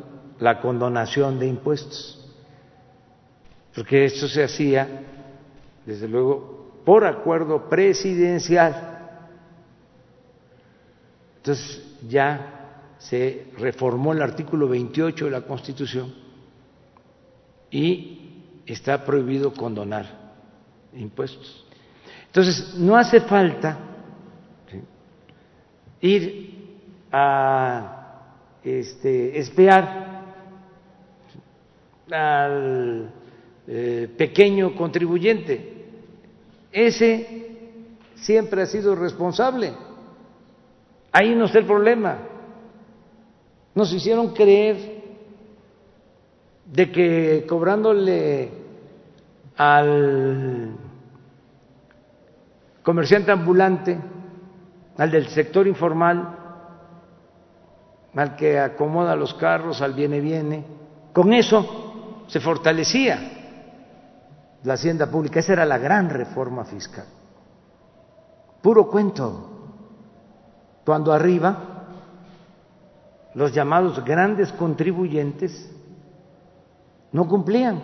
la 0.41 0.59
condonación 0.59 1.39
de 1.39 1.47
impuestos, 1.47 2.19
porque 3.75 4.07
esto 4.07 4.27
se 4.27 4.43
hacía, 4.43 4.89
desde 5.85 6.09
luego, 6.09 6.81
por 6.87 7.05
acuerdo 7.05 7.69
presidencial. 7.69 9.19
Entonces 11.37 11.87
ya 12.09 12.95
se 12.97 13.49
reformó 13.59 14.15
el 14.15 14.23
artículo 14.23 14.67
28 14.67 15.27
de 15.27 15.31
la 15.31 15.43
Constitución 15.43 16.15
y 17.71 18.63
está 18.65 19.05
prohibido 19.05 19.53
condonar 19.53 20.07
impuestos. 20.95 21.67
Entonces, 22.29 22.77
no 22.79 22.97
hace 22.97 23.21
falta 23.21 23.79
ir 26.01 26.57
a 27.13 27.99
este, 28.63 29.39
espiar 29.39 30.09
al 32.11 33.11
eh, 33.67 34.09
pequeño 34.17 34.75
contribuyente. 34.75 35.87
Ese 36.73 37.47
siempre 38.15 38.63
ha 38.63 38.67
sido 38.67 38.95
responsable. 38.95 39.73
Ahí 41.13 41.35
no 41.35 41.47
está 41.47 41.59
el 41.59 41.67
problema. 41.67 42.19
Nos 43.75 43.93
hicieron 43.93 44.35
creer 44.35 44.99
de 46.67 46.91
que 46.91 47.47
cobrándole 47.49 48.51
al 49.57 50.77
comerciante 52.83 53.31
ambulante, 53.31 53.99
al 54.97 55.11
del 55.11 55.29
sector 55.29 55.67
informal, 55.67 56.38
al 58.15 58.37
que 58.37 58.59
acomoda 58.59 59.15
los 59.17 59.35
carros, 59.35 59.81
al 59.81 59.95
viene 59.95 60.21
viene. 60.21 60.65
Con 61.13 61.33
eso 61.33 62.25
se 62.27 62.41
fortalecía 62.41 63.19
la 64.65 64.75
hacienda 64.75 65.11
pública. 65.11 65.41
Esa 65.41 65.53
era 65.53 65.65
la 65.65 65.79
gran 65.79 66.11
reforma 66.11 66.65
fiscal. 66.65 67.07
Puro 68.63 68.89
cuento. 68.89 69.55
Cuando 70.85 71.13
arriba 71.13 71.79
los 73.35 73.53
llamados 73.53 74.03
grandes 74.05 74.51
contribuyentes 74.53 75.71
no 77.13 77.29
cumplían. 77.29 77.81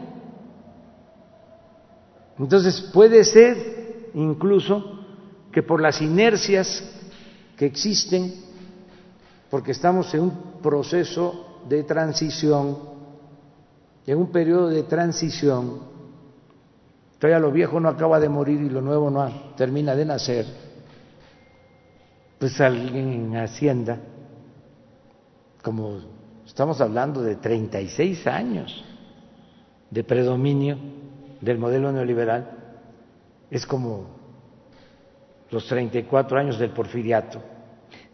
Entonces 2.38 2.80
puede 2.92 3.24
ser 3.24 4.10
incluso 4.14 5.00
que 5.52 5.62
por 5.62 5.80
las 5.80 6.00
inercias 6.02 6.82
que 7.56 7.66
existen 7.66 8.34
porque 9.54 9.70
estamos 9.70 10.12
en 10.14 10.22
un 10.22 10.32
proceso 10.60 11.60
de 11.68 11.84
transición, 11.84 12.76
en 14.04 14.18
un 14.18 14.32
periodo 14.32 14.68
de 14.68 14.82
transición. 14.82 15.78
Todavía 17.20 17.38
lo 17.38 17.52
viejo 17.52 17.78
no 17.78 17.88
acaba 17.88 18.18
de 18.18 18.28
morir 18.28 18.60
y 18.62 18.68
lo 18.68 18.80
nuevo 18.80 19.12
no 19.12 19.30
termina 19.56 19.94
de 19.94 20.06
nacer. 20.06 20.44
Pues 22.36 22.60
alguien 22.60 23.12
en 23.12 23.36
Hacienda, 23.36 24.00
como 25.62 26.00
estamos 26.44 26.80
hablando 26.80 27.22
de 27.22 27.36
36 27.36 28.26
años 28.26 28.84
de 29.88 30.02
predominio 30.02 30.78
del 31.40 31.58
modelo 31.58 31.92
neoliberal, 31.92 32.50
es 33.52 33.64
como 33.64 34.08
los 35.48 35.64
34 35.68 36.40
años 36.40 36.58
del 36.58 36.70
porfiriato. 36.70 37.40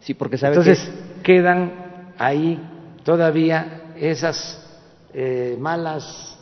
Sí, 0.01 0.13
porque 0.13 0.37
sabe 0.37 0.55
Entonces, 0.55 1.10
quedan 1.21 2.13
ahí 2.17 2.59
todavía 3.03 3.93
esas 3.95 4.61
eh, 5.13 5.57
malas 5.59 6.37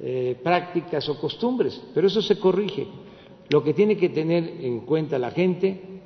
eh, 0.00 0.38
prácticas 0.42 1.08
o 1.08 1.18
costumbres, 1.18 1.80
pero 1.94 2.06
eso 2.06 2.22
se 2.22 2.38
corrige. 2.38 2.88
Lo 3.48 3.62
que 3.62 3.74
tiene 3.74 3.96
que 3.96 4.08
tener 4.08 4.44
en 4.64 4.80
cuenta 4.80 5.18
la 5.18 5.30
gente 5.30 6.02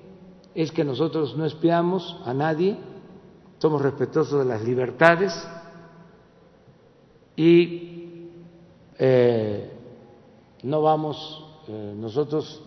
es 0.55 0.73
que 0.73 0.85
nosotros 0.85 1.37
no 1.37 1.45
espiamos 1.45 2.21
a 2.25 2.33
nadie, 2.33 2.77
somos 3.59 3.83
respetuosos 3.83 4.41
de 4.41 4.45
las 4.45 4.63
libertades 4.63 5.33
y 7.37 8.31
eh, 8.99 9.71
no 10.63 10.83
vamos 10.83 11.43
nosotros 11.69 12.63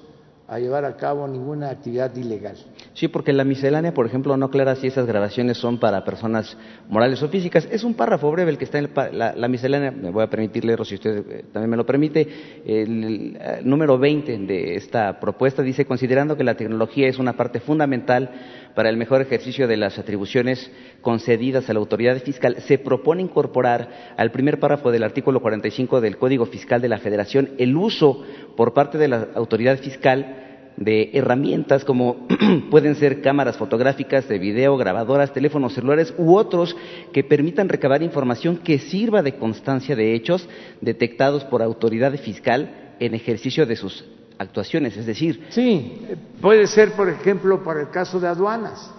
a 0.47 0.59
llevar 0.59 0.83
a 0.83 0.97
cabo 0.97 1.27
ninguna 1.27 1.69
actividad 1.69 2.13
ilegal. 2.15 2.57
Sí, 2.99 3.07
porque 3.07 3.31
la 3.31 3.45
miscelánea, 3.45 3.93
por 3.93 4.05
ejemplo, 4.05 4.35
no 4.35 4.47
aclara 4.47 4.75
si 4.75 4.87
esas 4.87 5.07
grabaciones 5.07 5.57
son 5.57 5.79
para 5.79 6.03
personas 6.03 6.57
morales 6.89 7.23
o 7.23 7.29
físicas. 7.29 7.65
Es 7.71 7.85
un 7.85 7.93
párrafo 7.93 8.29
breve 8.29 8.51
el 8.51 8.57
que 8.57 8.65
está 8.65 8.77
en 8.77 8.89
la, 9.13 9.47
miscelánea, 9.47 9.89
me 9.89 10.11
voy 10.11 10.21
a 10.21 10.29
permitir 10.29 10.65
leerlo 10.65 10.83
si 10.83 10.95
usted 10.95 11.23
eh, 11.29 11.45
también 11.53 11.69
me 11.69 11.77
lo 11.77 11.85
permite. 11.85 12.27
El, 12.65 13.37
eh, 13.39 13.61
número 13.63 13.97
20 13.97 14.39
de 14.39 14.75
esta 14.75 15.17
propuesta 15.17 15.63
dice, 15.63 15.85
considerando 15.85 16.35
que 16.35 16.43
la 16.43 16.55
tecnología 16.55 17.07
es 17.07 17.19
una 17.19 17.37
parte 17.37 17.61
fundamental 17.61 18.31
para 18.75 18.89
el 18.89 18.97
mejor 18.97 19.21
ejercicio 19.21 19.65
de 19.65 19.77
las 19.77 19.97
atribuciones 19.97 20.69
concedidas 21.01 21.69
a 21.69 21.73
la 21.73 21.79
autoridad 21.79 22.17
fiscal, 22.17 22.57
se 22.59 22.79
propone 22.79 23.21
incorporar 23.21 24.13
al 24.17 24.31
primer 24.31 24.59
párrafo 24.59 24.91
del 24.91 25.03
artículo 25.03 25.39
45 25.39 26.01
del 26.01 26.17
Código 26.17 26.45
Fiscal 26.47 26.81
de 26.81 26.89
la 26.89 26.97
Federación 26.97 27.51
el 27.59 27.77
uso 27.77 28.25
por 28.57 28.73
parte 28.73 28.97
de 28.97 29.07
la 29.07 29.29
autoridad 29.35 29.77
fiscal 29.77 30.48
de 30.79 31.11
herramientas 31.13 31.83
como 31.83 32.25
pueden 32.71 32.95
ser 32.95 33.21
cámaras 33.21 33.57
fotográficas, 33.57 34.29
de 34.29 34.39
video, 34.39 34.77
grabadoras, 34.77 35.33
teléfonos 35.33 35.73
celulares 35.73 36.13
u 36.17 36.35
otros 36.35 36.75
que 37.11 37.23
permitan 37.23 37.67
recabar 37.67 38.01
información 38.01 38.57
que 38.57 38.79
sirva 38.79 39.21
de 39.21 39.35
constancia 39.35 39.95
de 39.95 40.15
hechos 40.15 40.47
detectados 40.79 41.43
por 41.43 41.61
autoridad 41.61 42.13
fiscal 42.17 42.95
en 42.99 43.13
ejercicio 43.13 43.65
de 43.65 43.75
sus 43.75 44.05
actuaciones, 44.37 44.95
es 44.95 45.05
decir. 45.05 45.47
Sí, 45.49 46.01
puede 46.39 46.65
ser, 46.65 46.93
por 46.93 47.09
ejemplo, 47.09 47.61
para 47.61 47.81
el 47.81 47.89
caso 47.89 48.17
de 48.21 48.29
aduanas, 48.29 48.89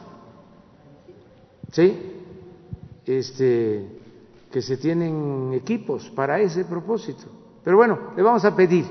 ¿sí? 1.72 1.96
Este, 3.06 3.86
que 4.52 4.60
se 4.60 4.76
tienen 4.76 5.54
equipos 5.54 6.10
para 6.10 6.40
ese 6.40 6.66
propósito. 6.66 7.24
Pero 7.64 7.78
bueno, 7.78 7.98
le 8.14 8.22
vamos 8.22 8.44
a 8.44 8.54
pedir 8.54 8.84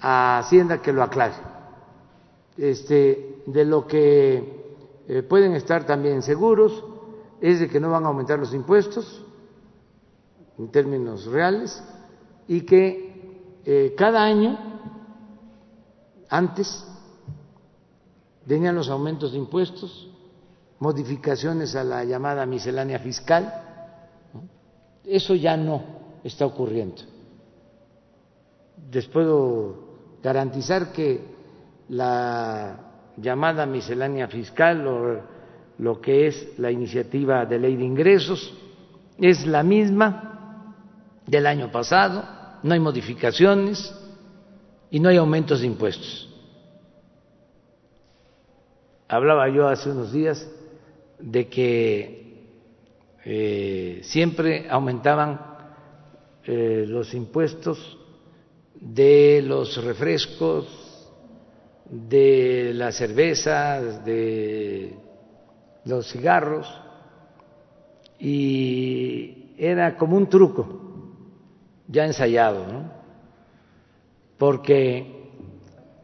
a 0.00 0.38
Hacienda 0.38 0.80
que 0.80 0.92
lo 0.92 1.02
aclare 1.02 1.57
este, 2.58 3.42
de 3.46 3.64
lo 3.64 3.86
que 3.86 4.58
eh, 5.06 5.22
pueden 5.22 5.54
estar 5.54 5.86
también 5.86 6.22
seguros 6.22 6.84
es 7.40 7.60
de 7.60 7.68
que 7.68 7.78
no 7.78 7.90
van 7.90 8.04
a 8.04 8.08
aumentar 8.08 8.38
los 8.38 8.52
impuestos 8.52 9.24
en 10.58 10.68
términos 10.70 11.24
reales 11.26 11.82
y 12.48 12.62
que 12.62 13.60
eh, 13.64 13.94
cada 13.96 14.24
año 14.24 14.58
antes 16.28 16.84
venían 18.44 18.74
los 18.74 18.88
aumentos 18.88 19.32
de 19.32 19.38
impuestos, 19.38 20.10
modificaciones 20.80 21.76
a 21.76 21.84
la 21.84 22.04
llamada 22.04 22.44
miscelánea 22.44 22.98
fiscal. 22.98 23.64
Eso 25.04 25.34
ya 25.34 25.56
no 25.56 25.82
está 26.24 26.44
ocurriendo. 26.44 27.02
Les 28.90 29.06
puedo 29.06 29.88
garantizar 30.22 30.92
que 30.92 31.37
la 31.88 32.78
llamada 33.16 33.66
miscelánea 33.66 34.28
fiscal 34.28 34.86
o 34.86 35.22
lo 35.78 36.00
que 36.00 36.26
es 36.26 36.58
la 36.58 36.70
iniciativa 36.70 37.44
de 37.46 37.58
ley 37.58 37.76
de 37.76 37.84
ingresos 37.84 38.52
es 39.18 39.46
la 39.46 39.62
misma 39.62 40.74
del 41.26 41.46
año 41.46 41.70
pasado, 41.70 42.24
no 42.62 42.74
hay 42.74 42.80
modificaciones 42.80 43.94
y 44.90 45.00
no 45.00 45.08
hay 45.08 45.16
aumentos 45.16 45.60
de 45.60 45.66
impuestos. 45.66 46.28
Hablaba 49.08 49.48
yo 49.48 49.68
hace 49.68 49.90
unos 49.90 50.12
días 50.12 50.48
de 51.18 51.48
que 51.48 52.18
eh, 53.24 54.00
siempre 54.04 54.68
aumentaban 54.70 55.40
eh, 56.44 56.84
los 56.86 57.12
impuestos 57.14 57.98
de 58.74 59.42
los 59.44 59.82
refrescos, 59.82 60.87
de 61.90 62.72
la 62.74 62.92
cerveza, 62.92 63.80
de 63.80 64.94
los 65.84 66.10
cigarros, 66.10 66.66
y 68.18 69.54
era 69.56 69.96
como 69.96 70.16
un 70.16 70.28
truco 70.28 70.80
ya 71.86 72.04
ensayado, 72.04 72.66
¿no? 72.66 72.90
Porque 74.36 75.30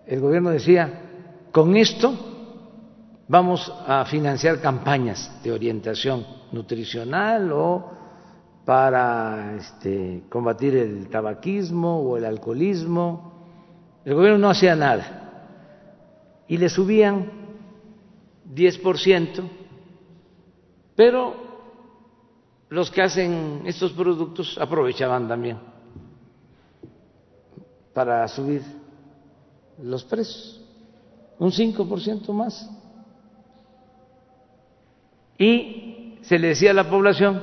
el 0.07 0.21
gobierno 0.21 0.51
decía, 0.51 1.03
con 1.53 1.77
esto 1.77 2.15
vamos 3.29 3.73
a 3.87 4.05
financiar 4.07 4.61
campañas 4.61 5.41
de 5.43 5.53
orientación 5.53 6.27
nutricional 6.53 7.53
o 7.53 7.91
para 8.65 9.57
este, 9.57 10.25
combatir 10.31 10.77
el 10.77 11.09
tabaquismo 11.11 12.01
o 12.01 12.17
el 12.17 12.25
alcoholismo. 12.25 13.35
El 14.05 14.15
gobierno 14.15 14.39
no 14.39 14.51
hacía 14.51 14.75
nada 14.75 15.24
y 16.49 16.57
le 16.57 16.69
subían 16.69 17.31
10%, 18.55 19.49
pero 20.95 21.35
los 22.69 22.91
que 22.91 23.03
hacen 23.03 23.63
estos 23.67 23.93
productos 23.93 24.59
aprovechaban 24.59 25.29
también 25.29 25.59
para 27.93 28.27
subir 28.29 28.63
los 29.83 30.05
precios, 30.05 30.61
un 31.39 31.51
5% 31.51 32.33
más. 32.33 32.69
Y 35.39 36.19
se 36.23 36.39
le 36.39 36.49
decía 36.49 36.71
a 36.71 36.75
la 36.75 36.89
población, 36.89 37.43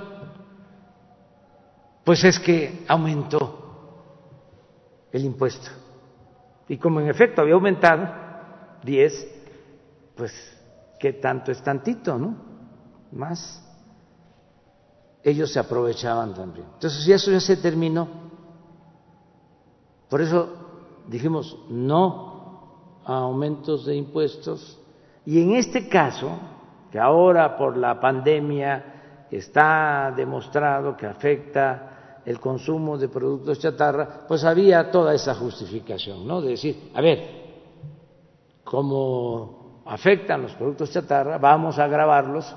pues 2.03 2.23
es 2.23 2.39
que 2.39 2.83
aumentó 2.87 3.61
el 5.11 5.25
impuesto. 5.25 5.69
Y 6.67 6.77
como 6.77 6.99
en 6.99 7.09
efecto 7.09 7.41
había 7.41 7.53
aumentado, 7.53 8.20
10, 8.83 9.27
pues, 10.15 10.33
¿qué 10.99 11.13
tanto 11.13 11.51
es 11.51 11.61
tantito, 11.61 12.17
no? 12.17 12.35
Más. 13.11 13.61
Ellos 15.23 15.51
se 15.51 15.59
aprovechaban 15.59 16.33
también. 16.33 16.67
Entonces, 16.73 17.03
si 17.03 17.11
eso 17.11 17.31
ya 17.31 17.39
se 17.39 17.57
terminó. 17.57 18.07
Por 20.09 20.21
eso 20.21 20.49
dijimos 21.07 21.57
no 21.69 23.01
a 23.05 23.17
aumentos 23.17 23.85
de 23.85 23.95
impuestos. 23.95 24.79
Y 25.25 25.41
en 25.41 25.55
este 25.55 25.87
caso, 25.87 26.37
que 26.91 26.99
ahora 26.99 27.55
por 27.57 27.77
la 27.77 27.99
pandemia 27.99 29.27
está 29.31 30.13
demostrado 30.15 30.97
que 30.97 31.05
afecta 31.05 32.21
el 32.25 32.39
consumo 32.39 32.97
de 32.97 33.09
productos 33.09 33.59
chatarra, 33.59 34.25
pues 34.27 34.43
había 34.43 34.91
toda 34.91 35.13
esa 35.13 35.33
justificación, 35.33 36.27
¿no? 36.27 36.41
De 36.41 36.49
decir, 36.49 36.91
a 36.93 37.01
ver, 37.01 37.40
como 38.71 39.83
afectan 39.85 40.43
los 40.43 40.53
productos 40.53 40.93
chatarra, 40.93 41.37
vamos 41.37 41.77
a 41.77 41.87
grabarlos 41.87 42.55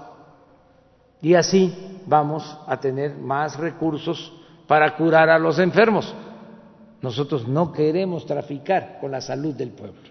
y 1.21 1.35
así 1.35 1.75
vamos 2.07 2.57
a 2.69 2.79
tener 2.79 3.17
más 3.17 3.59
recursos 3.59 4.33
para 4.69 4.95
curar 4.97 5.29
a 5.29 5.41
los 5.41 5.59
enfermos. 5.59 6.15
Nosotros 7.03 7.49
no 7.49 7.73
queremos 7.73 8.25
traficar 8.27 8.99
con 9.01 9.11
la 9.11 9.21
salud 9.21 9.57
del 9.57 9.71
pueblo. 9.71 10.09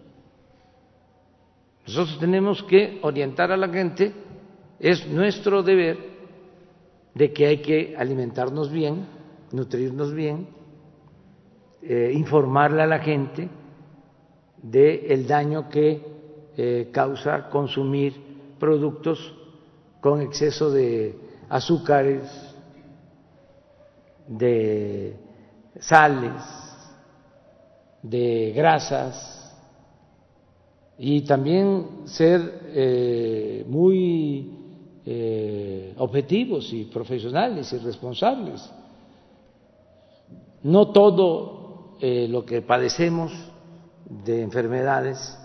Nosotros 1.88 2.20
tenemos 2.20 2.62
que 2.64 3.00
orientar 3.02 3.54
a 3.54 3.58
la 3.58 3.70
gente, 3.70 4.14
es 4.82 5.08
nuestro 5.08 5.64
deber 5.64 5.98
de 7.16 7.32
que 7.32 7.48
hay 7.48 7.62
que 7.62 7.96
alimentarnos 7.98 8.70
bien, 8.70 9.06
nutrirnos 9.54 10.14
bien, 10.14 10.50
eh, 11.82 12.12
informarle 12.14 12.82
a 12.82 12.88
la 12.88 13.00
gente 13.00 13.63
del 14.64 15.28
daño 15.28 15.70
que 15.70 16.02
eh, 16.56 16.90
causa 16.92 17.50
consumir 17.50 18.14
productos 18.58 19.20
con 20.00 20.22
exceso 20.22 20.72
de 20.72 21.16
azúcares, 21.50 22.24
de 24.26 25.18
sales, 25.80 26.42
de 28.02 28.54
grasas 28.56 29.54
y 30.98 31.22
también 31.22 32.06
ser 32.06 32.62
eh, 32.68 33.66
muy 33.68 34.52
eh, 35.06 35.94
objetivos 35.98 36.72
y 36.72 36.86
profesionales 36.86 37.72
y 37.74 37.78
responsables. 37.80 38.72
No 40.64 40.92
todo 40.92 41.52
lo 42.02 42.44
que 42.44 42.62
padecemos 42.62 43.32
de 44.24 44.42
enfermedades 44.42 45.38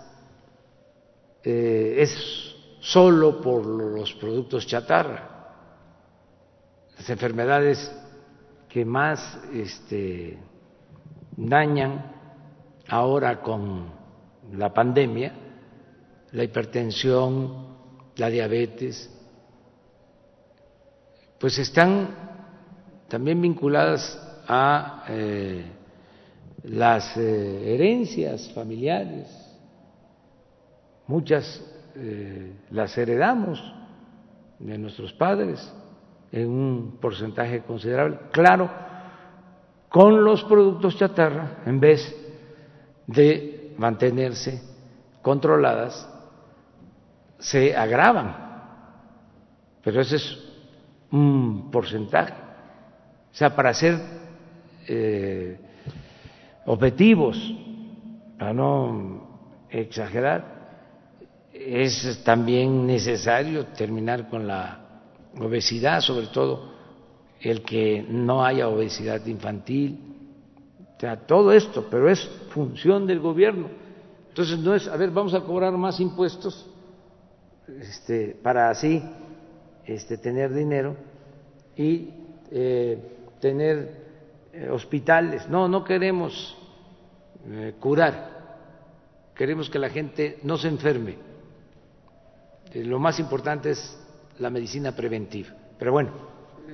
eh, 1.43 1.95
es 1.99 2.55
solo 2.79 3.41
por 3.41 3.65
los 3.65 4.13
productos 4.13 4.67
chatarra. 4.67 5.53
Las 6.97 7.09
enfermedades 7.09 7.91
que 8.67 8.85
más 8.85 9.39
este, 9.53 10.37
dañan 11.35 12.11
ahora 12.87 13.41
con 13.41 13.91
la 14.51 14.73
pandemia 14.73 15.33
la 16.31 16.43
hipertensión, 16.43 17.67
la 18.15 18.29
diabetes, 18.29 19.09
pues 21.39 21.57
están 21.57 22.15
también 23.07 23.41
vinculadas 23.41 24.19
a 24.47 25.05
eh, 25.07 25.65
las 26.63 27.15
eh, 27.17 27.75
herencias 27.75 28.51
familiares. 28.53 29.27
Muchas 31.07 31.63
eh, 31.95 32.53
las 32.71 32.97
heredamos 32.97 33.61
de 34.59 34.77
nuestros 34.77 35.13
padres 35.13 35.73
en 36.31 36.47
un 36.47 36.97
porcentaje 37.01 37.61
considerable. 37.61 38.19
Claro, 38.31 38.69
con 39.89 40.23
los 40.23 40.43
productos 40.43 40.97
chatarra, 40.97 41.63
en 41.65 41.79
vez 41.79 42.15
de 43.07 43.73
mantenerse 43.77 44.61
controladas, 45.21 46.07
se 47.39 47.75
agravan. 47.75 48.49
Pero 49.83 50.01
ese 50.01 50.17
es 50.17 50.37
un 51.11 51.71
porcentaje. 51.71 52.33
O 53.31 53.35
sea, 53.35 53.55
para 53.55 53.73
ser 53.73 53.97
objetivos, 56.69 57.35
para 58.37 58.53
no 58.53 59.65
exagerar, 59.71 60.59
es 61.51 62.23
también 62.23 62.85
necesario 62.85 63.65
terminar 63.67 64.29
con 64.29 64.45
la 64.45 65.01
obesidad, 65.39 65.99
sobre 66.01 66.27
todo 66.27 66.71
el 67.41 67.63
que 67.63 68.05
no 68.07 68.45
haya 68.45 68.67
obesidad 68.67 69.25
infantil, 69.25 69.97
o 70.95 70.99
sea, 70.99 71.17
todo 71.17 71.53
esto, 71.53 71.87
pero 71.89 72.07
es 72.07 72.23
función 72.49 73.07
del 73.07 73.19
gobierno. 73.19 73.69
Entonces 74.27 74.59
no 74.59 74.75
es, 74.75 74.87
a 74.87 74.95
ver, 74.95 75.09
vamos 75.09 75.33
a 75.33 75.41
cobrar 75.41 75.73
más 75.73 75.99
impuestos 75.99 76.69
este, 77.67 78.37
para 78.43 78.69
así 78.69 79.01
este, 79.85 80.19
tener 80.19 80.53
dinero 80.53 80.95
y 81.75 82.09
eh, 82.51 82.99
tener 83.39 84.05
eh, 84.53 84.69
hospitales. 84.69 85.49
No, 85.49 85.67
no 85.67 85.83
queremos 85.83 86.58
eh, 87.49 87.75
curar, 87.79 88.39
queremos 89.35 89.69
que 89.69 89.79
la 89.79 89.89
gente 89.89 90.39
no 90.43 90.57
se 90.57 90.67
enferme. 90.67 91.15
lo 92.75 92.99
más 92.99 93.19
importante 93.19 93.71
es 93.71 93.97
la 94.39 94.49
medicina 94.49 94.95
preventiva. 94.95 95.49
Pero 95.77 95.91
bueno, 95.91 96.11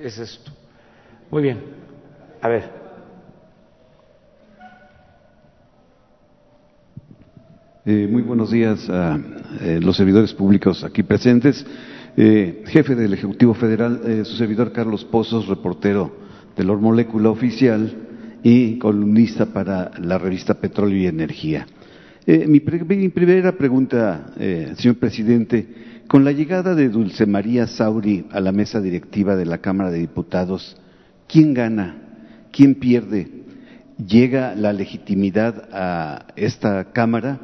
es 0.02 0.18
esto. 0.18 0.52
Muy 1.30 1.42
bien. 1.42 1.60
A 2.40 2.48
ver. 2.48 2.86
muy 7.86 8.22
buenos 8.22 8.50
días 8.50 8.90
a 8.90 9.16
los 9.80 9.96
servidores 9.96 10.34
públicos 10.34 10.82
aquí 10.82 11.04
presentes. 11.04 11.64
Eh, 12.18 12.64
jefe 12.68 12.94
del 12.94 13.12
Ejecutivo 13.12 13.52
Federal, 13.52 14.00
eh, 14.06 14.24
su 14.24 14.36
servidor 14.36 14.72
Carlos 14.72 15.04
Pozos, 15.04 15.48
reportero 15.48 16.16
de 16.56 16.64
la 16.64 16.72
Molécula 16.72 17.28
Oficial 17.28 17.94
y 18.48 18.78
columnista 18.78 19.46
para 19.46 19.90
la 19.98 20.18
revista 20.18 20.54
Petróleo 20.54 20.96
y 20.96 21.06
Energía. 21.08 21.66
Eh, 22.24 22.46
mi, 22.46 22.60
primera 22.60 23.58
pregunta, 23.58 24.30
señor 24.76 24.98
presidente, 24.98 25.66
con 26.06 26.24
la 26.24 26.30
llegada 26.30 26.76
de 26.76 26.88
Dulce 26.88 27.26
María 27.26 27.66
Sauri 27.66 28.26
a 28.30 28.38
la 28.38 28.52
mesa 28.52 28.80
directiva 28.80 29.34
de 29.34 29.46
la 29.46 29.58
Cámara 29.58 29.90
de 29.90 29.98
Diputados, 29.98 30.80
¿quién 31.26 31.54
gana? 31.54 31.96
¿Quién 32.52 32.76
pierde? 32.76 33.26
¿Llega 33.98 34.54
la 34.54 34.72
legitimidad 34.72 35.68
a 35.72 36.28
esta 36.36 36.92
Cámara? 36.92 37.40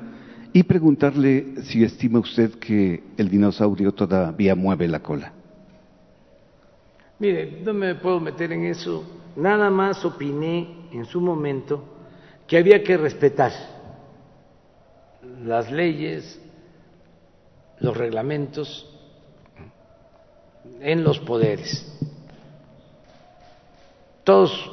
y 0.55 0.64
preguntarle 0.64 1.62
si 1.62 1.82
estima 1.82 2.18
usted 2.18 2.50
que 2.57 3.03
el 3.16 3.30
dinosaurio 3.30 3.92
todavía 3.92 4.55
mueve 4.55 4.86
la 4.86 5.00
cola. 5.00 5.32
Mire, 7.18 7.62
no 7.64 7.72
me 7.72 7.94
puedo 7.94 8.20
meter 8.20 8.53
en 8.53 8.66
eso. 8.66 9.21
Nada 9.36 9.70
más 9.70 10.04
opiné 10.04 10.88
en 10.92 11.04
su 11.06 11.20
momento 11.20 11.84
que 12.46 12.58
había 12.58 12.82
que 12.82 12.96
respetar 12.96 13.52
las 15.44 15.70
leyes, 15.70 16.40
los 17.78 17.96
reglamentos 17.96 18.88
en 20.80 21.02
los 21.02 21.18
poderes. 21.20 21.88
Todos 24.24 24.70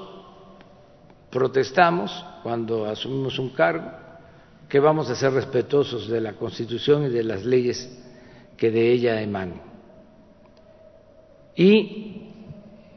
protestamos 1.29 2.25
cuando 2.43 2.85
asumimos 2.85 3.39
un 3.39 3.49
cargo 3.49 3.89
que 4.67 4.79
vamos 4.79 5.09
a 5.09 5.15
ser 5.15 5.33
respetuosos 5.33 6.07
de 6.07 6.21
la 6.21 6.33
Constitución 6.33 7.05
y 7.05 7.09
de 7.09 7.23
las 7.23 7.43
leyes 7.45 7.89
que 8.55 8.69
de 8.69 8.91
ella 8.91 9.21
emanen. 9.21 9.61
Y 11.55 12.28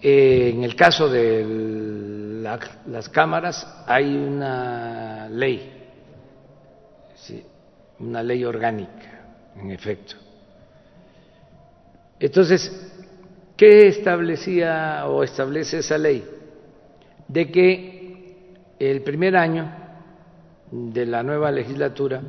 eh, 0.03 0.51
en 0.53 0.65
el 0.65 0.75
caso 0.75 1.09
de 1.09 2.43
las 2.87 3.09
cámaras 3.09 3.85
hay 3.87 4.17
una 4.17 5.29
ley, 5.29 5.73
una 8.01 8.21
ley 8.23 8.45
orgánica, 8.45 9.27
en 9.57 9.71
efecto. 9.71 10.17
Entonces, 12.19 12.93
¿qué 13.57 13.87
establecía 13.87 15.07
o 15.07 15.23
establece 15.23 15.79
esa 15.79 15.99
ley? 15.99 16.25
De 17.29 17.51
que 17.53 18.47
el 18.81 19.03
primer 19.03 19.37
año 19.37 19.73
de 20.73 21.07
la 21.07 21.23
nueva 21.23 21.53
legislatura, 21.53 22.23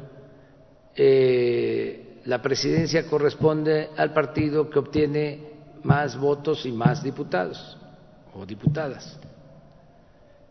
eh, 0.96 2.20
la 2.26 2.40
presidencia 2.40 3.08
corresponde 3.08 3.90
al 3.98 4.14
partido 4.14 4.70
que 4.70 4.78
obtiene 4.78 5.53
más 5.84 6.18
votos 6.18 6.66
y 6.66 6.72
más 6.72 7.04
diputados 7.04 7.78
o 8.34 8.46
diputadas, 8.46 9.20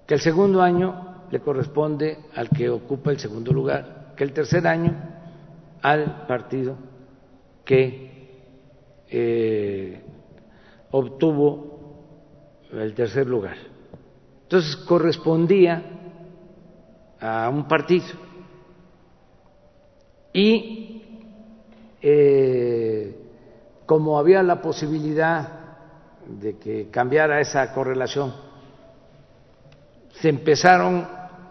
que 0.06 0.14
el 0.14 0.20
segundo 0.20 0.62
año 0.62 1.26
le 1.30 1.40
corresponde 1.40 2.18
al 2.34 2.50
que 2.50 2.68
ocupa 2.68 3.10
el 3.10 3.18
segundo 3.18 3.52
lugar, 3.52 4.12
que 4.16 4.24
el 4.24 4.32
tercer 4.32 4.66
año 4.66 4.94
al 5.80 6.26
partido 6.26 6.76
que 7.64 8.12
eh, 9.08 10.02
obtuvo 10.90 11.72
el 12.72 12.94
tercer 12.94 13.26
lugar. 13.26 13.56
Entonces 14.44 14.76
correspondía 14.76 15.82
a 17.20 17.48
un 17.48 17.66
partido. 17.66 18.06
Y 20.32 21.02
eh, 22.00 23.21
como 23.86 24.18
había 24.18 24.42
la 24.42 24.60
posibilidad 24.60 25.48
de 26.26 26.56
que 26.58 26.88
cambiara 26.90 27.40
esa 27.40 27.72
correlación, 27.72 28.32
se 30.12 30.28
empezaron 30.28 31.06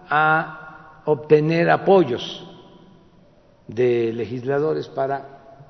a 0.10 1.02
obtener 1.06 1.70
apoyos 1.70 2.48
de 3.68 4.14
legisladores 4.14 4.88
para 4.88 5.64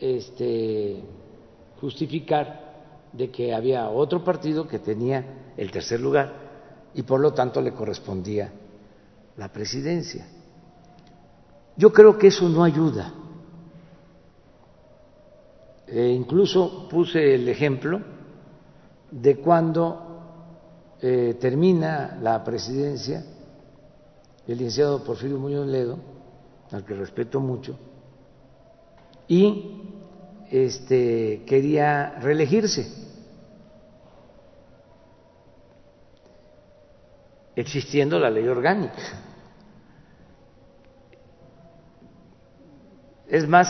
este, 0.00 1.02
justificar 1.80 2.72
de 3.12 3.30
que 3.30 3.54
había 3.54 3.88
otro 3.88 4.24
partido 4.24 4.66
que 4.66 4.78
tenía 4.78 5.52
el 5.56 5.70
tercer 5.70 6.00
lugar 6.00 6.32
y 6.94 7.02
por 7.02 7.20
lo 7.20 7.32
tanto 7.32 7.60
le 7.60 7.72
correspondía 7.72 8.52
la 9.36 9.48
presidencia. 9.48 10.26
Yo 11.76 11.92
creo 11.92 12.18
que 12.18 12.28
eso 12.28 12.48
no 12.48 12.64
ayuda. 12.64 13.12
E 15.92 16.08
incluso 16.08 16.88
puse 16.88 17.34
el 17.34 17.46
ejemplo 17.50 18.00
de 19.10 19.36
cuando 19.36 20.96
eh, 21.02 21.36
termina 21.38 22.18
la 22.22 22.42
presidencia 22.42 23.22
el 24.46 24.58
licenciado 24.58 25.04
Porfirio 25.04 25.38
Muñoz 25.38 25.66
Ledo, 25.66 25.98
al 26.70 26.84
que 26.84 26.94
respeto 26.94 27.40
mucho, 27.40 27.78
y 29.28 29.82
este, 30.50 31.44
quería 31.46 32.18
reelegirse. 32.20 33.02
existiendo 37.54 38.18
la 38.18 38.30
ley 38.30 38.48
orgánica. 38.48 39.02
Es 43.28 43.46
más, 43.46 43.68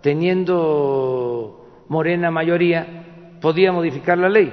teniendo 0.00 1.84
Morena 1.88 2.30
mayoría, 2.30 3.36
podía 3.40 3.72
modificar 3.72 4.18
la 4.18 4.28
ley. 4.28 4.52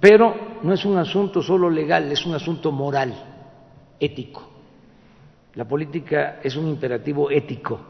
Pero 0.00 0.34
no 0.62 0.72
es 0.72 0.84
un 0.84 0.96
asunto 0.98 1.42
solo 1.42 1.70
legal, 1.70 2.10
es 2.10 2.26
un 2.26 2.34
asunto 2.34 2.72
moral, 2.72 3.14
ético. 4.00 4.48
La 5.54 5.66
política 5.66 6.40
es 6.42 6.56
un 6.56 6.68
imperativo 6.68 7.30
ético. 7.30 7.80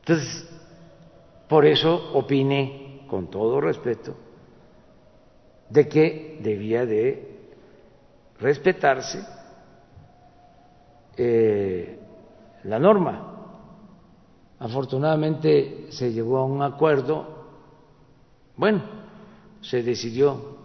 Entonces, 0.00 0.48
por 1.48 1.66
eso 1.66 2.12
opiné, 2.14 3.02
con 3.06 3.28
todo 3.28 3.60
respeto, 3.60 4.16
de 5.68 5.88
que 5.88 6.38
debía 6.40 6.86
de 6.86 7.32
respetarse 8.40 9.22
eh, 11.16 11.98
la 12.64 12.78
norma. 12.78 13.28
Afortunadamente 14.58 15.86
se 15.90 16.12
llegó 16.12 16.38
a 16.38 16.44
un 16.44 16.62
acuerdo, 16.62 17.46
bueno, 18.56 18.82
se 19.60 19.82
decidió 19.82 20.56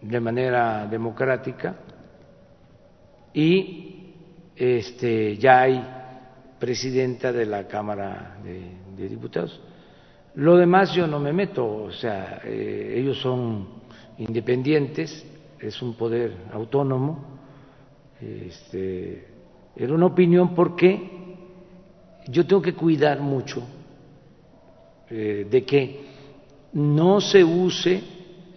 de 0.00 0.20
manera 0.20 0.86
democrática 0.86 1.76
y 3.34 4.14
este, 4.54 5.36
ya 5.36 5.60
hay 5.62 5.84
presidenta 6.58 7.32
de 7.32 7.44
la 7.44 7.66
Cámara 7.66 8.38
de, 8.42 9.08
Diputados. 9.08 9.60
Lo 10.36 10.56
demás 10.56 10.94
yo 10.94 11.06
no 11.06 11.18
me 11.20 11.32
meto, 11.32 11.66
o 11.66 11.92
sea, 11.92 12.40
eh, 12.44 12.94
ellos 12.96 13.18
son 13.20 13.68
independientes, 14.18 15.26
es 15.60 15.82
un 15.82 15.94
poder 15.94 16.34
autónomo. 16.52 17.36
Este, 18.20 19.35
era 19.76 19.92
una 19.92 20.06
opinión 20.06 20.54
porque 20.54 21.36
yo 22.28 22.46
tengo 22.46 22.62
que 22.62 22.74
cuidar 22.74 23.20
mucho 23.20 23.62
eh, 25.10 25.46
de 25.48 25.64
que 25.64 26.06
no 26.72 27.20
se 27.20 27.44
use 27.44 28.02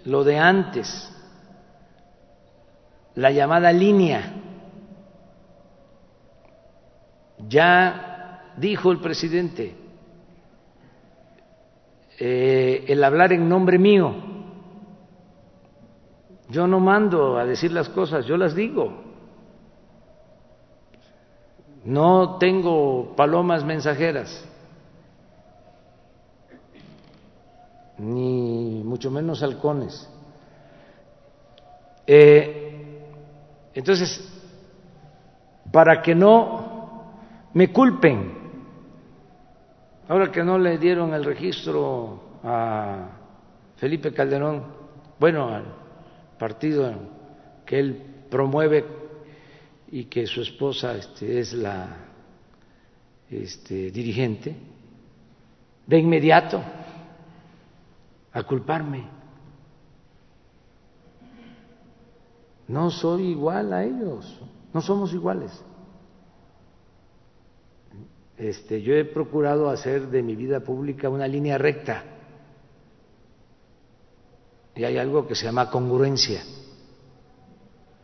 lo 0.06 0.24
de 0.24 0.38
antes, 0.40 0.88
la 3.16 3.32
llamada 3.32 3.72
línea. 3.72 4.34
Ya 7.48 8.54
dijo 8.58 8.92
el 8.92 9.00
presidente, 9.00 9.76
eh, 12.18 12.86
el 12.88 13.04
hablar 13.04 13.34
en 13.34 13.48
nombre 13.48 13.78
mío, 13.78 14.14
yo 16.50 16.66
no 16.66 16.80
mando 16.80 17.38
a 17.38 17.46
decir 17.46 17.72
las 17.72 17.90
cosas, 17.90 18.26
yo 18.26 18.38
las 18.38 18.56
digo. 18.56 19.09
No 21.84 22.38
tengo 22.38 23.16
palomas 23.16 23.64
mensajeras, 23.64 24.46
ni 27.98 28.82
mucho 28.84 29.10
menos 29.10 29.42
halcones. 29.42 30.10
Eh, 32.06 33.00
entonces, 33.74 34.28
para 35.72 36.02
que 36.02 36.16
no 36.16 37.14
me 37.54 37.72
culpen, 37.72 38.34
ahora 40.08 40.32
que 40.32 40.44
no 40.44 40.58
le 40.58 40.78
dieron 40.78 41.14
el 41.14 41.24
registro 41.24 42.20
a 42.44 43.10
Felipe 43.78 44.14
Calderón, 44.14 44.64
bueno, 45.20 45.50
al 45.50 45.66
partido 46.38 46.92
que 47.66 47.80
él 47.80 48.26
promueve 48.30 48.99
y 49.92 50.06
que 50.06 50.28
su 50.28 50.42
esposa 50.42 50.96
este, 50.96 51.40
es 51.40 51.54
la 51.54 51.98
este, 53.30 53.92
dirigente, 53.92 54.56
de 55.86 55.98
inmediato 55.98 56.62
a 58.32 58.44
culparme. 58.44 59.08
No 62.68 62.92
soy 62.92 63.30
igual 63.32 63.74
a 63.74 63.84
ellos, 63.84 64.40
no 64.74 64.82
somos 64.82 65.12
iguales. 65.14 65.52
Este, 68.38 68.82
yo 68.82 68.94
he 68.94 69.06
procurado 69.06 69.70
hacer 69.70 70.08
de 70.08 70.22
mi 70.22 70.36
vida 70.36 70.60
pública 70.62 71.10
una 71.10 71.28
línea 71.28 71.58
recta 71.58 72.04
y 74.76 74.84
hay 74.86 74.98
algo 74.98 75.28
que 75.28 75.36
se 75.36 75.44
llama 75.44 75.70
congruencia 75.70 76.42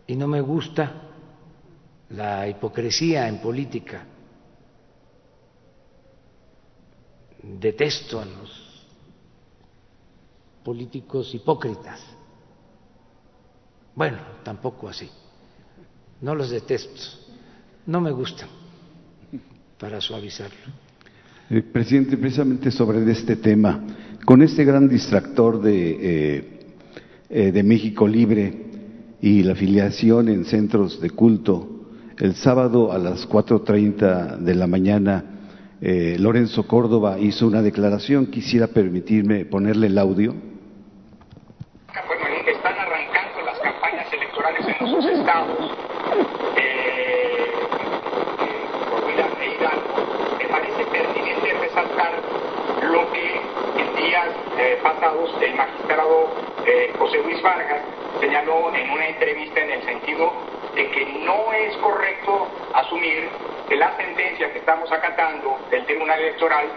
y 0.08 0.16
no 0.16 0.28
me 0.28 0.42
gusta 0.42 1.05
la 2.10 2.48
hipocresía 2.48 3.28
en 3.28 3.40
política. 3.40 4.06
Detesto 7.42 8.20
a 8.20 8.26
los 8.26 8.66
políticos 10.64 11.34
hipócritas. 11.34 12.02
Bueno, 13.94 14.18
tampoco 14.44 14.90
así. 14.90 15.10
No 16.22 16.34
los 16.34 16.50
detesto. 16.50 17.02
No 17.86 18.02
me 18.02 18.12
gustan, 18.12 18.50
para 19.80 20.02
suavizarlo. 20.02 20.58
Eh, 21.52 21.62
presidente, 21.62 22.18
precisamente 22.18 22.72
sobre 22.72 23.10
este 23.12 23.36
tema, 23.36 23.84
con 24.26 24.42
este 24.42 24.66
gran 24.66 24.90
distractor 24.90 25.62
de, 25.62 25.98
eh, 26.02 26.60
eh, 27.30 27.52
de 27.52 27.64
México 27.64 28.08
Libre 28.08 28.66
y 29.22 29.44
la 29.44 29.54
afiliación 29.54 30.30
en 30.30 30.46
centros 30.46 31.00
de 31.00 31.12
culto, 31.12 31.75
el 32.20 32.36
sábado 32.36 32.92
a 32.92 32.98
las 32.98 33.28
4.30 33.28 34.38
de 34.38 34.56
la 34.56 34.68
mañana, 34.68 35.24
eh, 35.82 36.16
Lorenzo 36.20 36.66
Córdoba 36.68 37.20
hizo 37.20 37.46
una 37.48 37.62
declaración. 37.62 38.28
Quisiera 38.28 38.68
permitirme 38.68 39.46
ponerle 39.46 39.88
el 39.88 39.98
audio. 39.98 40.34
Bueno, 42.08 42.26
están 42.48 42.74
arrancando 42.74 43.42
las 43.46 43.60
campañas 43.60 44.12
electorales 44.14 44.66
en 44.66 44.76
nuestros 44.80 45.20
estados. 45.20 45.72
Eh, 46.58 47.52
por 48.90 49.06
me 50.38 50.46
parece 50.50 50.86
pertinente 50.86 51.54
resaltar 51.60 52.14
lo 52.92 53.12
que 53.12 53.36
en 53.82 53.96
días 53.96 54.30
eh, 54.58 54.80
pasados 54.82 55.32
el 55.42 55.56
magistrado 55.56 56.30
eh, 56.66 56.94
José 56.98 57.22
Luis 57.24 57.42
Vargas 57.44 57.82
señaló 58.20 58.74
en 58.74 58.90
una 58.90 59.08
entrevista 59.08 59.60
en 59.60 59.72
el 59.72 59.84
sentido 59.84 60.32
de 60.76 60.90
que 60.90 61.06
no 61.26 61.54
es 61.54 61.76
correcto 61.78 62.48
asumir 62.74 63.30
que 63.68 63.76
la 63.78 63.96
sentencia 63.96 64.52
que 64.52 64.60
estamos 64.60 64.92
acatando 64.92 65.58
del 65.72 65.86
Tribunal 65.86 66.20
Electoral 66.20 66.68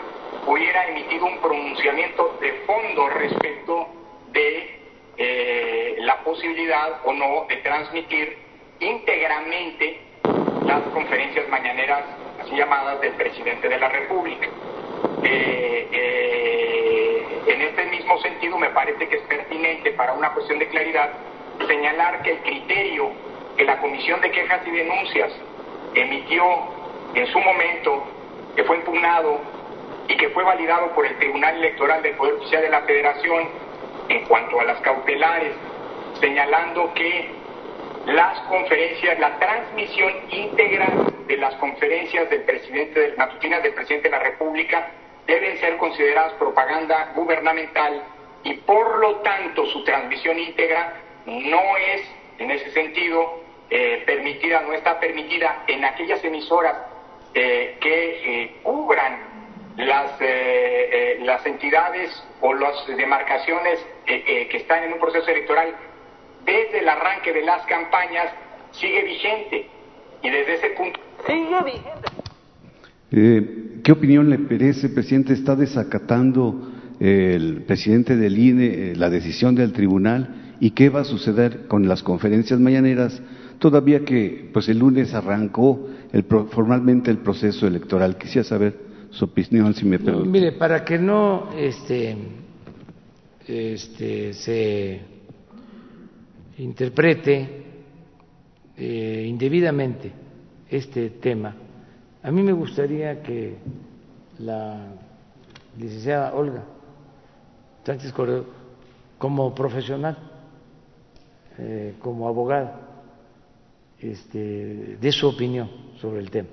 hubiera 0.47 0.87
emitido 0.87 1.27
un 1.27 1.39
pronunciamiento 1.39 2.39
de 2.41 2.53
fondo 2.65 3.09
respecto 3.11 3.89
de 4.29 4.79
eh, 5.17 5.97
la 5.99 6.23
posibilidad 6.23 7.01
o 7.05 7.13
no 7.13 7.47
de 7.49 7.57
transmitir 7.57 8.39
íntegramente 8.79 10.01
las 10.65 10.83
conferencias 10.95 11.49
mañaneras 11.49 12.05
así 12.41 12.55
llamadas 12.55 13.01
del 13.01 13.15
presidente 13.15 13.69
de 13.69 13.79
la 13.79 13.89
República. 13.89 14.47
Eh, 15.25 15.89
en 17.47 17.61
este 17.63 17.85
mismo 17.87 18.19
sentido 18.21 18.59
me 18.59 18.71
parece 18.71 19.09
que 19.09 19.17
es 19.17 19.23
pertinente 19.23 19.91
para 19.93 20.13
una 20.13 20.33
cuestión 20.33 20.61
de 20.61 20.69
claridad 20.69 21.11
señalar 21.67 22.23
que 22.23 22.31
el 22.33 22.39
criterio 22.39 23.11
que 23.59 23.65
la 23.65 23.79
Comisión 23.81 24.21
de 24.21 24.31
Quejas 24.31 24.61
y 24.67 24.71
Denuncias 24.71 25.33
emitió 25.95 26.45
en 27.15 27.27
su 27.27 27.41
momento, 27.41 28.05
que 28.55 28.63
fue 28.63 28.77
impugnado 28.77 29.41
y 30.07 30.17
que 30.17 30.29
fue 30.31 30.45
validado 30.45 30.95
por 30.95 31.05
el 31.05 31.19
Tribunal 31.19 31.57
Electoral 31.57 32.01
del 32.03 32.15
Poder 32.15 32.37
Judicial 32.37 32.63
de 32.63 32.71
la 32.71 32.83
Federación 32.83 33.49
en 34.09 34.25
cuanto 34.27 34.61
a 34.61 34.65
las 34.65 34.81
cautelares, 34.81 35.53
señalando 36.21 36.95
que 36.95 37.31
las 38.07 38.39
conferencias, 38.43 39.19
la 39.19 39.37
transmisión 39.39 40.13
íntegra 40.31 40.89
de 41.27 41.37
las 41.37 41.55
conferencias 41.57 42.31
del 42.31 42.43
presidente, 42.43 43.15
matutinas 43.19 43.63
del 43.65 43.75
presidente 43.75 44.09
de 44.09 44.17
la 44.17 44.23
República, 44.23 44.89
deben 45.27 45.59
ser 45.59 45.77
consideradas 45.79 46.33
propaganda 46.35 47.13
gubernamental 47.17 48.05
y 48.45 48.55
por 48.55 48.99
lo 48.99 49.17
tanto 49.17 49.67
su 49.67 49.83
transmisión 49.83 50.39
íntegra 50.39 50.95
no 51.27 51.77
es, 51.77 52.09
en 52.39 52.53
ese 52.53 52.71
sentido, 52.71 53.48
eh, 53.71 54.03
permitida, 54.07 54.63
no 54.63 54.73
está 54.73 54.99
permitida 54.99 55.65
en 55.67 55.85
aquellas 55.85 56.25
emisoras 56.25 56.75
eh, 57.35 57.77
que 57.79 58.45
eh, 58.45 58.57
cubran 58.63 59.37
las, 59.77 60.13
las 61.21 61.47
entidades 61.47 62.11
o 62.41 62.53
las 62.55 62.87
demarcaciones 62.97 63.79
que 64.05 64.57
están 64.57 64.83
en 64.83 64.95
un 64.95 64.99
proceso 64.99 65.31
electoral 65.31 65.73
desde 66.45 66.81
el 66.81 66.89
arranque 66.89 67.33
de 67.33 67.43
las 67.43 67.65
campañas 67.67 68.33
sigue 68.73 69.05
vigente 69.05 69.69
y 70.21 70.31
desde 70.31 70.55
ese 70.55 70.71
punto 70.71 70.99
sigue 71.25 71.63
vigente. 73.11 73.83
¿Qué 73.85 73.93
opinión 73.93 74.31
le 74.31 74.39
merece, 74.39 74.89
presidente? 74.89 75.33
¿Está 75.33 75.55
desacatando 75.55 76.73
el 76.99 77.63
presidente 77.65 78.17
del 78.17 78.37
INE 78.37 78.97
la 78.97 79.11
decisión 79.11 79.55
del 79.55 79.73
tribunal? 79.73 80.57
¿Y 80.59 80.73
qué 80.73 80.89
va 80.89 81.03
a 81.03 81.05
suceder 81.05 81.69
con 81.69 81.87
las 81.87 82.03
conferencias 82.03 82.59
mañaneras 82.59 83.23
todavía 83.59 84.05
que 84.05 84.51
pues 84.53 84.69
el 84.69 84.79
lunes 84.79 85.15
arrancó 85.15 85.89
el, 86.13 86.25
formalmente 86.25 87.11
el 87.11 87.19
proceso 87.19 87.67
electoral. 87.67 88.17
Quisiera 88.17 88.45
saber 88.45 88.77
su 89.11 89.25
opinión, 89.25 89.75
si 89.75 89.85
me 89.85 89.99
permite. 89.99 90.29
mire, 90.29 90.53
para 90.53 90.85
que 90.85 90.99
no 90.99 91.51
este, 91.57 92.17
este, 93.47 94.33
se 94.35 95.01
interprete 96.59 97.65
eh, 98.77 99.25
indebidamente 99.27 100.13
este 100.71 101.11
tema, 101.11 101.55
a 102.23 102.31
mí 102.31 102.43
me 102.43 102.53
gustaría 102.53 103.23
que 103.23 103.57
la 104.39 104.87
licenciada 105.79 106.35
Olga 106.35 106.65
Sánchez 107.89 108.13
Correo, 108.13 108.45
como 109.17 109.55
profesional, 109.55 110.19
eh, 111.57 111.95
como 112.01 112.29
abogada, 112.29 112.79
este, 114.01 114.97
de 115.01 115.13
su 115.13 115.29
opinión 115.29 115.69
sobre 116.01 116.21
el 116.21 116.31
tema. 116.31 116.49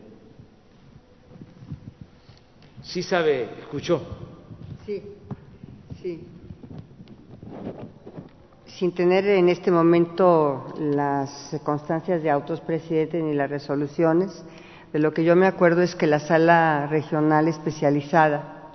Sí 2.82 3.02
sabe, 3.02 3.50
escuchó. 3.60 4.02
Sí, 4.86 5.02
sí. 6.02 6.24
Sin 8.68 8.93
tener 8.93 9.26
en 9.28 9.50
este 9.50 9.72
momento 9.72 10.74
las 10.80 11.60
constancias 11.64 12.22
de 12.22 12.30
autos 12.30 12.62
presidente 12.62 13.22
ni 13.22 13.34
las 13.34 13.50
resoluciones, 13.50 14.43
de 14.93 15.00
lo 15.00 15.14
que 15.14 15.24
yo 15.24 15.36
me 15.36 15.48
acuerdo 15.48 15.82
es 15.82 15.96
que 15.96 16.08
la 16.08 16.20
sala 16.20 16.88
regional 16.88 17.48
especializada 17.48 18.74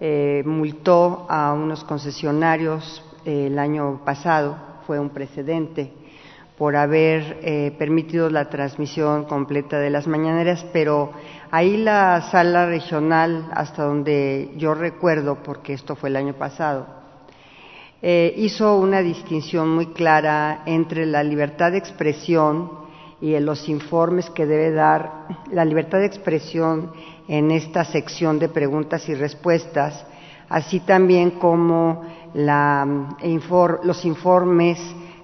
eh, 0.00 0.42
multó 0.44 1.26
a 1.28 1.52
unos 1.52 1.84
concesionarios 1.84 3.04
eh, 3.24 3.46
el 3.46 3.58
año 3.58 4.02
pasado, 4.04 4.56
fue 4.86 4.98
un 4.98 5.10
precedente, 5.10 5.92
por 6.60 6.76
haber 6.76 7.38
eh, 7.40 7.74
permitido 7.78 8.28
la 8.28 8.50
transmisión 8.50 9.24
completa 9.24 9.78
de 9.78 9.88
las 9.88 10.06
mañaneras, 10.06 10.66
pero 10.74 11.10
ahí 11.50 11.78
la 11.78 12.20
sala 12.30 12.66
regional, 12.66 13.48
hasta 13.54 13.84
donde 13.84 14.50
yo 14.58 14.74
recuerdo, 14.74 15.36
porque 15.42 15.72
esto 15.72 15.96
fue 15.96 16.10
el 16.10 16.16
año 16.16 16.34
pasado, 16.34 16.86
eh, 18.02 18.34
hizo 18.36 18.76
una 18.76 19.00
distinción 19.00 19.70
muy 19.70 19.86
clara 19.86 20.60
entre 20.66 21.06
la 21.06 21.22
libertad 21.22 21.72
de 21.72 21.78
expresión 21.78 22.70
y 23.22 23.40
los 23.40 23.66
informes 23.70 24.28
que 24.28 24.44
debe 24.44 24.70
dar 24.70 25.28
la 25.50 25.64
libertad 25.64 26.00
de 26.00 26.06
expresión 26.08 26.92
en 27.26 27.52
esta 27.52 27.86
sección 27.86 28.38
de 28.38 28.50
preguntas 28.50 29.08
y 29.08 29.14
respuestas, 29.14 30.04
así 30.50 30.80
también 30.80 31.30
como 31.30 32.04
la, 32.34 32.86
los 33.82 34.04
informes 34.04 34.78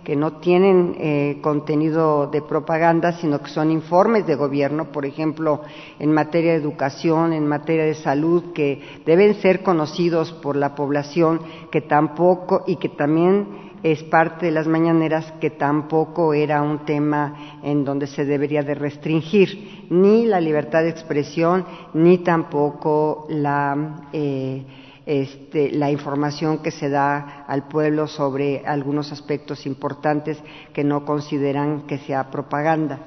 que 0.06 0.14
no 0.14 0.34
tienen 0.34 0.94
eh, 1.00 1.38
contenido 1.42 2.28
de 2.28 2.40
propaganda, 2.40 3.10
sino 3.14 3.40
que 3.40 3.50
son 3.50 3.72
informes 3.72 4.24
de 4.24 4.36
gobierno, 4.36 4.92
por 4.92 5.04
ejemplo, 5.04 5.62
en 5.98 6.12
materia 6.12 6.52
de 6.52 6.58
educación, 6.58 7.32
en 7.32 7.44
materia 7.44 7.84
de 7.84 7.94
salud, 7.94 8.52
que 8.52 8.80
deben 9.04 9.34
ser 9.42 9.64
conocidos 9.64 10.30
por 10.30 10.54
la 10.54 10.76
población, 10.76 11.40
que 11.72 11.80
tampoco, 11.80 12.62
y 12.68 12.76
que 12.76 12.90
también 12.90 13.48
es 13.82 14.04
parte 14.04 14.46
de 14.46 14.52
las 14.52 14.68
mañaneras, 14.68 15.32
que 15.40 15.50
tampoco 15.50 16.34
era 16.34 16.62
un 16.62 16.84
tema 16.84 17.58
en 17.64 17.84
donde 17.84 18.06
se 18.06 18.24
debería 18.24 18.62
de 18.62 18.76
restringir 18.76 19.86
ni 19.90 20.24
la 20.24 20.40
libertad 20.40 20.82
de 20.84 20.90
expresión, 20.90 21.64
ni 21.94 22.18
tampoco 22.18 23.26
la. 23.28 24.06
Eh, 24.12 24.64
este, 25.06 25.70
la 25.70 25.88
información 25.88 26.58
que 26.58 26.72
se 26.72 26.90
da 26.90 27.44
al 27.46 27.68
pueblo 27.68 28.08
sobre 28.08 28.66
algunos 28.66 29.12
aspectos 29.12 29.64
importantes 29.64 30.36
que 30.72 30.82
no 30.82 31.04
consideran 31.04 31.86
que 31.86 31.98
sea 31.98 32.28
propaganda. 32.28 32.98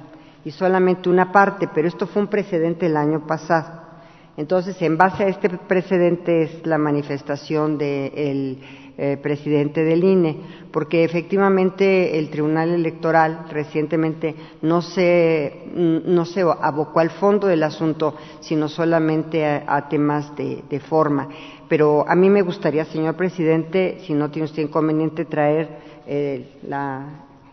Y 0.46 0.52
solamente 0.52 1.10
una 1.10 1.34
parte, 1.34 1.68
pero 1.76 1.90
esto 1.90 2.08
fue 2.08 2.22
un 2.22 2.30
precedente 2.30 2.86
el 2.86 2.96
año 2.96 3.28
pasado. 3.28 3.82
Entonces, 4.38 4.82
en 4.82 4.98
base 4.98 5.26
a 5.26 5.28
este 5.28 5.50
precedente 5.50 6.44
es 6.44 6.66
la 6.66 6.78
manifestación 6.78 7.78
del 7.78 8.60
eh, 8.98 9.18
presidente 9.22 9.84
del 9.84 10.02
INE, 10.02 10.38
porque 10.72 11.04
efectivamente 11.04 12.18
el 12.18 12.30
Tribunal 12.30 12.70
Electoral 12.70 13.48
recientemente 13.52 14.36
no 14.62 14.82
se, 14.82 15.66
no 15.76 16.24
se 16.24 16.40
abocó 16.40 17.02
al 17.02 17.10
fondo 17.10 17.48
del 17.48 17.64
asunto, 17.64 18.16
sino 18.40 18.70
solamente 18.70 19.46
a, 19.46 19.90
temas 19.90 20.32
de 20.38 20.80
forma 20.80 21.28
pero 21.70 22.04
a 22.10 22.16
mí 22.16 22.30
me 22.32 22.42
gustaría, 22.42 22.84
señor 22.86 23.16
presidente, 23.16 24.00
si 24.02 24.14
no 24.14 24.32
tiene 24.32 24.46
usted 24.46 24.64
inconveniente, 24.64 25.26
traer 25.26 25.70
eh, 26.08 26.58
la 26.68 27.06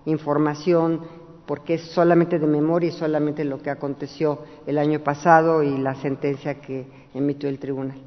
información, 0.06 1.02
porque 1.44 1.74
es 1.74 1.82
solamente 1.82 2.38
de 2.38 2.46
memoria 2.46 2.88
y 2.88 2.92
solamente 2.92 3.44
lo 3.44 3.58
que 3.58 3.70
aconteció 3.70 4.40
el 4.66 4.78
año 4.78 5.00
pasado 5.00 5.62
y 5.62 5.76
la 5.76 5.94
sentencia 5.96 6.60
que 6.60 6.86
emitió 7.14 7.50
el 7.50 7.58
tribunal. 7.58 7.98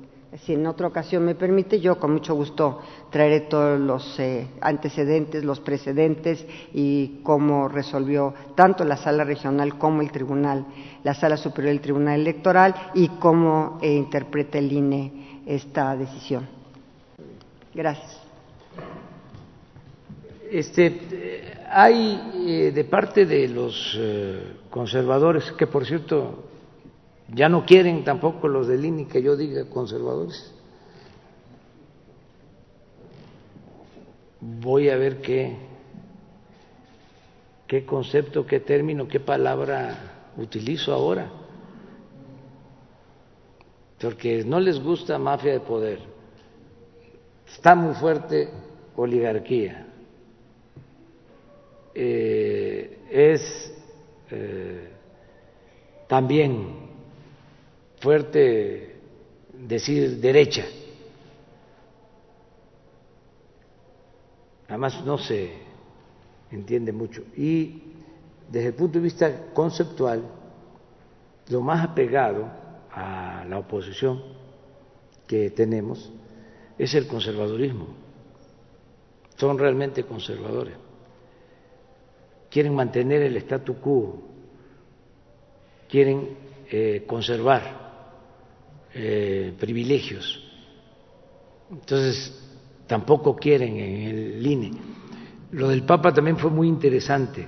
Si 0.45 0.53
en 0.53 0.65
otra 0.67 0.87
ocasión 0.87 1.25
me 1.25 1.35
permite, 1.35 1.79
yo 1.79 1.99
con 1.99 2.11
mucho 2.13 2.35
gusto 2.35 2.79
traeré 3.11 3.41
todos 3.41 3.79
los 3.79 4.19
eh, 4.19 4.47
antecedentes, 4.61 5.43
los 5.43 5.59
precedentes 5.59 6.45
y 6.73 7.21
cómo 7.23 7.67
resolvió 7.67 8.33
tanto 8.55 8.83
la 8.83 8.97
sala 8.97 9.23
regional 9.23 9.77
como 9.77 10.01
el 10.01 10.11
tribunal, 10.11 10.65
la 11.03 11.13
sala 11.13 11.37
superior 11.37 11.73
del 11.73 11.81
tribunal 11.81 12.19
electoral 12.19 12.75
y 12.93 13.07
cómo 13.19 13.79
eh, 13.81 13.93
interpreta 13.93 14.59
el 14.59 14.71
INE 14.71 15.18
esta 15.49 15.95
decisión. 15.95 16.47
Gracias. 17.73 18.21
Este, 20.51 21.57
hay 21.67 22.33
eh, 22.47 22.71
de 22.71 22.83
parte 22.83 23.25
de 23.25 23.47
los 23.47 23.97
eh, 23.99 24.57
conservadores, 24.69 25.51
que 25.53 25.65
por 25.65 25.87
cierto 25.87 26.45
ya 27.33 27.49
no 27.49 27.65
quieren 27.65 28.03
tampoco 28.03 28.47
los 28.47 28.67
del 28.67 28.85
INI 28.85 29.05
que 29.05 29.23
yo 29.23 29.35
diga 29.35 29.65
conservadores. 29.69 30.53
Voy 34.39 34.89
a 34.89 34.97
ver 34.97 35.19
qué, 35.19 35.57
qué 37.65 37.85
concepto, 37.85 38.45
qué 38.45 38.59
término, 38.59 39.07
qué 39.07 39.19
palabra 39.19 40.31
utilizo 40.37 40.93
ahora 40.93 41.38
porque 43.99 44.43
no 44.45 44.59
les 44.59 44.81
gusta 44.81 45.17
mafia 45.17 45.53
de 45.53 45.59
poder. 45.59 45.99
Está 47.47 47.75
muy 47.75 47.93
fuerte 47.95 48.49
oligarquía. 48.95 49.87
Eh, 51.93 52.99
es 53.09 53.73
eh, 54.31 54.89
también 56.07 56.89
fuerte 57.99 58.95
decir 59.53 60.17
derecha. 60.21 60.65
Además 64.69 65.03
no 65.03 65.17
se 65.17 65.51
entiende 66.51 66.91
mucho. 66.93 67.23
Y 67.35 67.81
desde 68.49 68.67
el 68.67 68.73
punto 68.75 68.99
de 68.99 69.03
vista 69.03 69.45
conceptual, 69.53 70.23
lo 71.49 71.61
más 71.61 71.83
apegado 71.83 72.58
a 72.91 73.45
la 73.47 73.59
oposición 73.59 74.21
que 75.27 75.51
tenemos 75.51 76.11
es 76.77 76.93
el 76.95 77.07
conservadurismo. 77.07 77.87
Son 79.35 79.57
realmente 79.57 80.03
conservadores. 80.03 80.75
Quieren 82.49 82.73
mantener 82.73 83.21
el 83.21 83.37
statu 83.37 83.75
quo, 83.75 84.21
quieren 85.87 86.29
eh, 86.69 87.03
conservar 87.05 87.61
eh, 88.93 89.53
privilegios. 89.59 90.43
Entonces, 91.71 92.49
tampoco 92.87 93.35
quieren 93.35 93.77
en 93.77 94.17
el 94.17 94.47
INE. 94.47 94.71
Lo 95.51 95.69
del 95.69 95.83
Papa 95.83 96.11
también 96.11 96.37
fue 96.37 96.49
muy 96.49 96.67
interesante, 96.67 97.47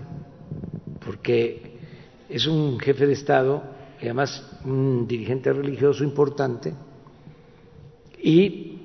porque 1.04 1.78
es 2.30 2.46
un 2.46 2.80
jefe 2.80 3.08
de 3.08 3.14
Estado 3.14 3.64
y 4.02 4.06
además 4.06 4.44
un 4.65 5.07
dirigente 5.07 5.53
religioso 5.53 6.03
importante, 6.03 6.73
y 8.23 8.80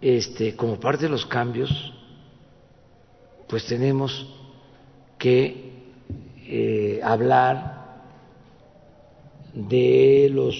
este, 0.00 0.54
como 0.54 0.78
parte 0.78 1.04
de 1.04 1.08
los 1.10 1.26
cambios, 1.26 1.92
pues 3.48 3.66
tenemos 3.66 4.26
que 5.18 5.72
eh, 6.46 7.00
hablar 7.02 8.04
de 9.52 10.28
los 10.32 10.54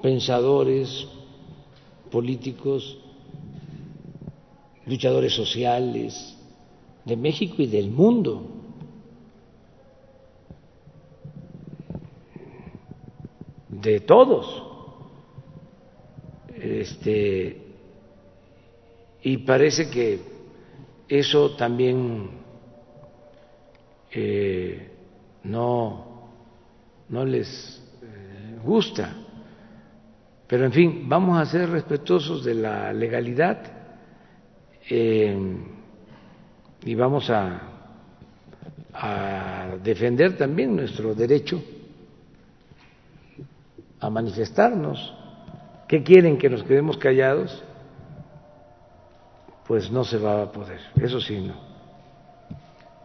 pensadores 0.00 1.08
políticos, 2.10 2.98
luchadores 4.86 5.34
sociales 5.34 6.36
de 7.04 7.16
México 7.16 7.56
y 7.58 7.66
del 7.66 7.90
mundo 7.90 8.63
de 13.84 14.00
todos. 14.00 14.62
Este, 16.56 17.62
y 19.22 19.38
parece 19.38 19.90
que 19.90 20.20
eso 21.08 21.54
también 21.56 22.30
eh, 24.12 24.90
no, 25.44 26.30
no 27.10 27.24
les 27.24 27.82
eh, 28.02 28.58
gusta. 28.64 29.14
Pero 30.46 30.64
en 30.64 30.72
fin, 30.72 31.08
vamos 31.08 31.38
a 31.38 31.46
ser 31.46 31.68
respetuosos 31.70 32.44
de 32.44 32.54
la 32.54 32.92
legalidad 32.92 33.58
eh, 34.88 35.36
y 36.84 36.94
vamos 36.94 37.28
a, 37.30 37.60
a 38.92 39.76
defender 39.82 40.36
también 40.36 40.76
nuestro 40.76 41.14
derecho 41.14 41.62
a 44.04 44.10
manifestarnos. 44.10 45.14
¿Qué 45.88 46.02
quieren 46.02 46.36
que 46.36 46.50
nos 46.50 46.62
quedemos 46.62 46.98
callados? 46.98 47.62
Pues 49.66 49.90
no 49.90 50.04
se 50.04 50.18
va 50.18 50.42
a 50.42 50.52
poder, 50.52 50.78
eso 51.00 51.20
sí 51.20 51.40
no. 51.40 51.54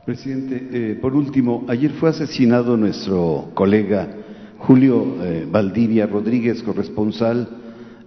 Presidente, 0.05 0.69
eh, 0.71 0.95
por 0.95 1.15
último, 1.15 1.63
ayer 1.69 1.91
fue 1.91 2.09
asesinado 2.09 2.76
nuestro 2.76 3.51
colega 3.53 4.09
Julio 4.57 5.23
eh, 5.23 5.47
Valdivia 5.49 6.05
Rodríguez, 6.05 6.61
corresponsal 6.63 7.47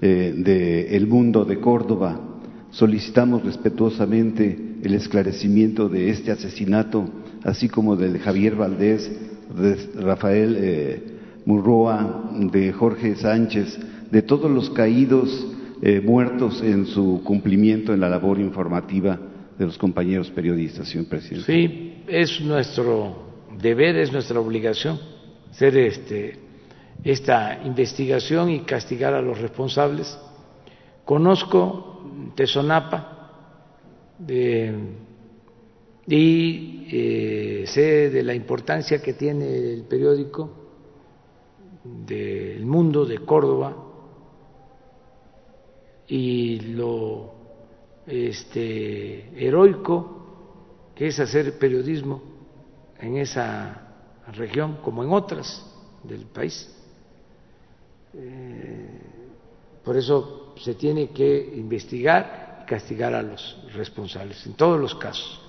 eh, 0.03 0.35
de 0.37 0.95
El 0.95 1.07
Mundo 1.07 1.47
de 1.47 1.61
Córdoba. 1.61 2.21
Solicitamos 2.71 3.43
respetuosamente 3.43 4.77
el 4.83 4.95
esclarecimiento 4.95 5.89
de 5.89 6.11
este 6.11 6.31
asesinato, 6.31 7.07
así 7.43 7.71
como 7.71 7.97
del 7.97 8.15
de 8.15 8.19
Javier 8.19 8.57
Valdés, 8.57 9.11
de 9.55 10.03
Rafael 10.03 11.12
Murroa, 11.45 12.31
de 12.53 12.73
Jorge 12.73 13.17
Sánchez, 13.17 13.79
de 14.11 14.23
todos 14.23 14.51
los 14.51 14.71
caídos 14.71 15.47
eh, 15.83 16.01
muertos 16.01 16.63
en 16.63 16.87
su 16.87 17.23
cumplimiento 17.25 17.93
en 17.93 18.01
la 18.01 18.09
labor 18.09 18.39
informativa 18.39 19.19
de 19.59 19.67
los 19.67 19.79
compañeros 19.79 20.31
periodistas, 20.31 20.89
señor 20.89 21.09
presidente. 21.09 21.47
Sí, 21.47 22.03
es 22.07 22.41
nuestro 22.41 23.17
deber, 23.61 23.97
es 23.97 24.13
nuestra 24.13 24.41
obligación 24.41 24.99
hacer 25.53 25.77
este, 25.77 26.39
esta 27.05 27.61
investigación 27.65 28.51
y 28.51 28.61
castigar 28.61 29.13
a 29.13 29.21
los 29.21 29.39
responsables. 29.39 30.19
Conozco 31.05 32.33
Tesonapa 32.35 33.19
y 36.07 36.87
eh, 36.91 37.65
sé 37.67 38.11
de 38.11 38.23
la 38.23 38.35
importancia 38.35 39.03
que 39.03 39.13
tiene 39.13 39.75
el 39.75 39.83
periódico 39.83 40.62
del 41.85 42.65
mundo 42.65 43.05
de 43.05 43.19
Córdoba 43.19 43.77
y 46.07 46.61
lo 46.61 47.33
este, 48.07 49.47
heroico 49.47 50.23
que 50.95 51.09
es 51.09 51.19
hacer 51.19 51.59
periodismo 51.59 52.23
en 52.99 53.17
esa 53.17 53.89
región 54.35 54.79
como 54.83 55.03
en 55.03 55.13
otras 55.13 55.67
del 56.03 56.27
país. 56.27 56.73
Eh, 58.15 59.01
por 59.83 59.97
eso 59.97 60.55
se 60.59 60.75
tiene 60.75 61.11
que 61.11 61.55
investigar 61.57 62.61
y 62.63 62.67
castigar 62.67 63.15
a 63.15 63.23
los 63.23 63.59
responsables 63.75 64.47
en 64.47 64.55
todos 64.55 64.79
los 64.79 64.95
casos. 64.95 65.42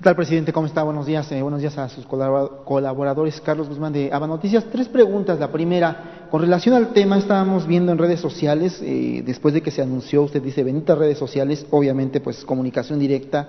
¿Qué 0.00 0.04
tal, 0.04 0.16
presidente? 0.16 0.50
¿Cómo 0.50 0.66
está? 0.66 0.82
Buenos 0.82 1.04
días. 1.04 1.30
Eh, 1.30 1.42
buenos 1.42 1.60
días 1.60 1.76
a 1.76 1.86
sus 1.90 2.06
colaboradores. 2.06 3.38
Carlos 3.42 3.68
Guzmán 3.68 3.92
de 3.92 4.10
Aba 4.10 4.26
Noticias. 4.26 4.64
Tres 4.72 4.88
preguntas. 4.88 5.38
La 5.38 5.52
primera, 5.52 6.26
con 6.30 6.40
relación 6.40 6.74
al 6.74 6.94
tema, 6.94 7.18
estábamos 7.18 7.66
viendo 7.66 7.92
en 7.92 7.98
redes 7.98 8.18
sociales, 8.18 8.80
eh, 8.80 9.22
después 9.26 9.52
de 9.52 9.60
que 9.60 9.70
se 9.70 9.82
anunció, 9.82 10.22
usted 10.22 10.40
dice, 10.40 10.64
benitas 10.64 10.96
redes 10.96 11.18
sociales, 11.18 11.66
obviamente, 11.68 12.20
pues 12.20 12.46
comunicación 12.46 12.98
directa, 12.98 13.48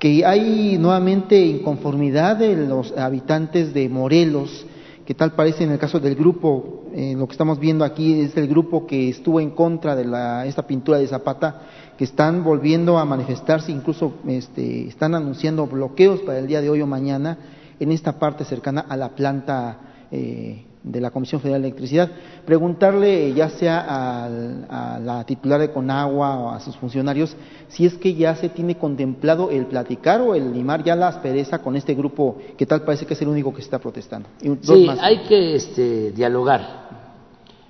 que 0.00 0.26
hay 0.26 0.76
nuevamente 0.78 1.40
inconformidad 1.40 2.38
de 2.38 2.56
los 2.56 2.90
habitantes 2.98 3.72
de 3.72 3.88
Morelos, 3.88 4.66
que 5.06 5.14
tal 5.14 5.34
parece 5.34 5.62
en 5.62 5.70
el 5.70 5.78
caso 5.78 6.00
del 6.00 6.16
grupo, 6.16 6.86
eh, 6.92 7.14
lo 7.16 7.28
que 7.28 7.32
estamos 7.32 7.60
viendo 7.60 7.84
aquí 7.84 8.20
es 8.20 8.36
el 8.36 8.48
grupo 8.48 8.84
que 8.84 9.10
estuvo 9.10 9.38
en 9.38 9.50
contra 9.50 9.94
de 9.94 10.04
la, 10.04 10.44
esta 10.44 10.66
pintura 10.66 10.98
de 10.98 11.06
Zapata, 11.06 11.62
que 11.98 12.04
están 12.04 12.44
volviendo 12.44 12.96
a 12.96 13.04
manifestarse, 13.04 13.72
incluso 13.72 14.14
este, 14.28 14.86
están 14.86 15.16
anunciando 15.16 15.66
bloqueos 15.66 16.20
para 16.20 16.38
el 16.38 16.46
día 16.46 16.60
de 16.60 16.70
hoy 16.70 16.80
o 16.80 16.86
mañana 16.86 17.36
en 17.80 17.90
esta 17.90 18.20
parte 18.20 18.44
cercana 18.44 18.86
a 18.88 18.96
la 18.96 19.08
planta 19.08 19.78
eh, 20.12 20.64
de 20.80 21.00
la 21.00 21.10
Comisión 21.10 21.40
Federal 21.40 21.60
de 21.60 21.68
Electricidad. 21.68 22.08
Preguntarle 22.46 23.34
ya 23.34 23.50
sea 23.50 23.84
a, 23.88 24.98
la 25.00 25.24
titular 25.24 25.60
de 25.60 25.72
Conagua 25.72 26.38
o 26.38 26.50
a 26.50 26.60
sus 26.60 26.76
funcionarios 26.76 27.36
si 27.66 27.84
es 27.84 27.94
que 27.94 28.14
ya 28.14 28.36
se 28.36 28.48
tiene 28.48 28.76
contemplado 28.76 29.50
el 29.50 29.66
platicar 29.66 30.20
o 30.20 30.36
el 30.36 30.52
limar 30.52 30.84
ya 30.84 30.94
la 30.94 31.08
aspereza 31.08 31.58
con 31.58 31.74
este 31.74 31.94
grupo 31.94 32.36
que 32.56 32.64
tal 32.64 32.82
parece 32.82 33.06
que 33.06 33.14
es 33.14 33.22
el 33.22 33.28
único 33.28 33.52
que 33.52 33.60
está 33.60 33.80
protestando. 33.80 34.28
sí, 34.40 34.88
hay 35.00 35.24
que 35.24 35.56
este, 35.56 36.12
dialogar 36.12 36.86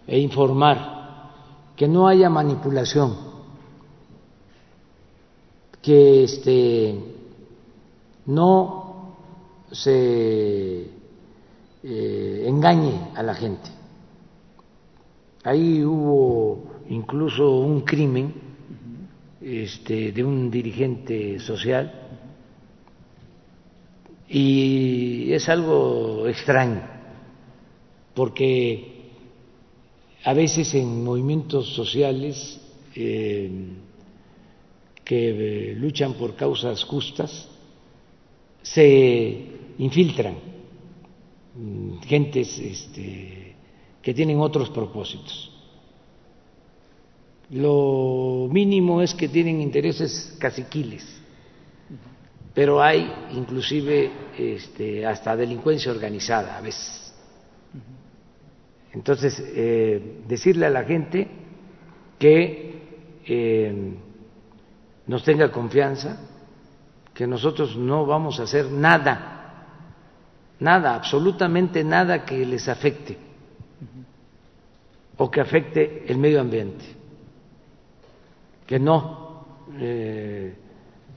e 0.07 0.19
informar 0.19 0.99
que 1.75 1.89
no 1.89 2.07
haya 2.07 2.29
manipulación 2.29 3.28
que 5.83 6.25
este, 6.25 6.95
no 8.27 9.17
se 9.71 10.87
eh, 11.83 12.45
engañe 12.47 13.11
a 13.15 13.23
la 13.23 13.35
gente. 13.35 13.71
Ahí 15.45 15.85
hubo 15.85 16.83
incluso 16.89 17.61
un 17.61 17.83
crimen 17.83 18.35
este, 19.41 20.13
de 20.13 20.25
un 20.25 20.51
dirigente 20.51 21.39
social 21.39 21.93
y 24.29 25.33
es 25.33 25.49
algo 25.49 26.27
extraño 26.27 26.83
porque 28.15 29.13
a 30.25 30.35
veces 30.35 30.75
en 30.75 31.05
movimientos 31.05 31.73
sociales 31.73 32.61
eh, 32.97 33.49
que 35.09 35.71
eh, 35.71 35.75
luchan 35.75 36.13
por 36.21 36.37
causas 36.37 36.85
justas 36.85 37.49
se 38.61 39.47
infiltran 39.79 40.35
mm, 41.55 42.01
gentes 42.01 42.59
este, 42.59 43.57
que 44.03 44.13
tienen 44.13 44.39
otros 44.39 44.69
propósitos. 44.69 45.51
Lo 47.49 48.51
mínimo 48.53 49.01
es 49.01 49.15
que 49.15 49.31
tienen 49.31 49.63
intereses 49.63 50.37
caciquiles, 50.39 51.07
pero 52.53 52.83
hay 52.83 53.11
inclusive 53.33 54.11
este, 54.37 55.07
hasta 55.07 55.35
delincuencia 55.35 55.91
organizada 55.91 56.59
a 56.59 56.61
veces. 56.61 57.15
Entonces, 58.93 59.43
eh, 59.43 60.21
decirle 60.29 60.67
a 60.67 60.71
la 60.71 60.85
gente 60.85 61.27
que 62.19 62.83
eh, 63.25 63.95
nos 65.09 65.25
tenga 65.25 65.51
confianza, 65.51 66.21
que 67.15 67.27
nosotros 67.27 67.77
no 67.77 68.07
vamos 68.07 68.39
a 68.39 68.45
hacer 68.45 68.71
nada, 68.71 69.65
nada, 70.61 70.95
absolutamente 70.95 71.83
nada 71.83 72.25
que 72.25 72.47
les 72.47 72.69
afecte 72.69 73.19
o 75.17 75.29
que 75.29 75.41
afecte 75.41 76.05
el 76.07 76.19
medio 76.19 76.41
ambiente, 76.41 76.85
que 78.67 78.79
no 78.79 79.47
eh, 79.81 80.55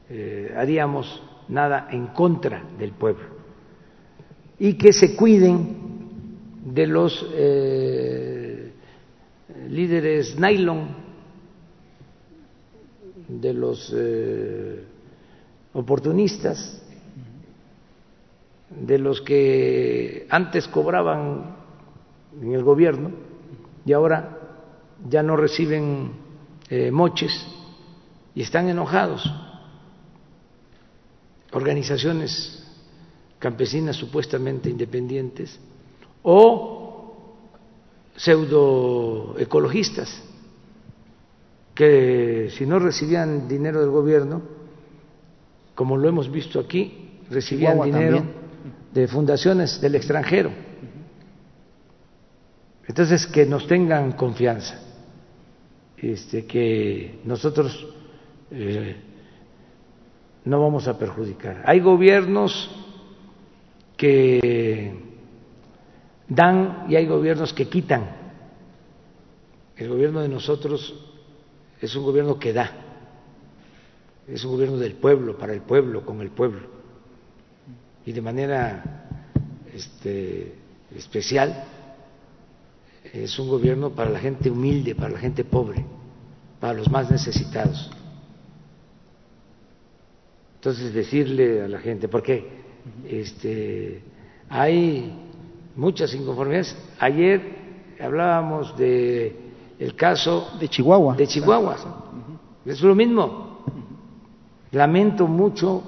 eh, 0.10 0.54
haríamos 0.58 1.22
nada 1.50 1.88
en 1.92 2.08
contra 2.08 2.64
del 2.80 2.94
pueblo. 2.94 3.26
Y 4.58 4.74
que 4.74 4.94
se 4.94 5.16
cuiden 5.16 5.76
de 6.66 6.88
los 6.88 7.28
eh, 7.34 8.72
líderes 9.70 10.40
nylon 10.40 11.01
de 13.40 13.54
los 13.54 13.94
eh, 13.96 14.84
oportunistas, 15.74 16.82
de 18.70 18.98
los 18.98 19.22
que 19.22 20.28
antes 20.30 20.68
cobraban 20.68 21.56
en 22.42 22.54
el 22.54 22.64
gobierno 22.64 23.12
y 23.86 23.94
ahora 23.94 24.40
ya 25.10 25.24
no 25.24 25.38
reciben 25.38 26.12
eh, 26.70 26.92
moches 26.92 27.48
y 28.36 28.42
están 28.42 28.68
enojados. 28.70 29.24
Organizaciones 31.54 32.68
campesinas 33.40 33.96
supuestamente 33.96 34.70
independientes 34.70 35.58
o 36.24 37.16
pseudoecologistas 38.16 40.31
que 41.74 42.50
si 42.58 42.66
no 42.66 42.80
recibían 42.80 43.48
dinero 43.48 43.82
del 43.82 43.90
gobierno, 43.90 44.42
como 45.76 45.98
lo 45.98 46.10
hemos 46.10 46.32
visto 46.32 46.60
aquí, 46.60 47.20
recibían 47.30 47.82
dinero 47.82 48.24
de 48.94 49.08
fundaciones 49.08 49.80
del 49.80 49.96
extranjero. 49.96 50.52
Entonces, 52.88 53.26
que 53.28 53.46
nos 53.46 53.68
tengan 53.68 54.12
confianza, 54.14 54.80
este, 55.98 56.46
que 56.46 57.22
nosotros 57.24 57.88
eh, 58.52 58.98
no 60.46 60.62
vamos 60.62 60.88
a 60.88 60.98
perjudicar. 60.98 61.64
Hay 61.66 61.80
gobiernos 61.80 62.70
que 63.96 64.94
dan 66.28 66.86
y 66.90 66.96
hay 66.96 67.06
gobiernos 67.06 67.54
que 67.54 67.70
quitan. 67.70 68.18
El 69.78 69.90
gobierno 69.90 70.22
de 70.22 70.30
nosotros 70.30 71.11
es 71.82 71.96
un 71.96 72.04
gobierno 72.04 72.38
que 72.38 72.54
da, 72.54 72.72
es 74.28 74.46
un 74.46 74.52
gobierno 74.52 74.78
del 74.78 74.94
pueblo, 74.94 75.38
para 75.38 75.54
el 75.54 75.62
pueblo, 75.62 76.06
con 76.06 76.22
el 76.22 76.30
pueblo. 76.30 76.62
Y 78.06 78.12
de 78.12 78.22
manera 78.22 79.08
este, 79.74 80.56
especial 80.96 81.66
es 83.12 83.38
un 83.40 83.50
gobierno 83.50 83.90
para 83.90 84.10
la 84.10 84.20
gente 84.20 84.50
humilde, 84.50 84.96
para 84.96 85.10
la 85.10 85.20
gente 85.20 85.44
pobre, 85.44 85.84
para 86.60 86.74
los 86.74 86.90
más 86.90 87.10
necesitados. 87.10 87.90
Entonces 90.56 90.94
decirle 90.94 91.64
a 91.64 91.68
la 91.68 91.80
gente, 91.80 92.08
porque 92.08 92.48
este, 93.08 94.04
hay 94.48 95.12
muchas 95.76 96.14
inconformidades. 96.14 96.78
Ayer 97.00 97.42
hablábamos 98.00 98.78
de 98.78 99.51
el 99.82 99.96
caso 99.96 100.52
de 100.60 100.70
Chihuahua. 100.70 101.16
De 101.16 101.26
Chihuahua. 101.26 101.76
Es 102.64 102.82
lo 102.84 102.94
mismo. 102.94 103.64
Lamento 104.72 105.26
mucho 105.26 105.82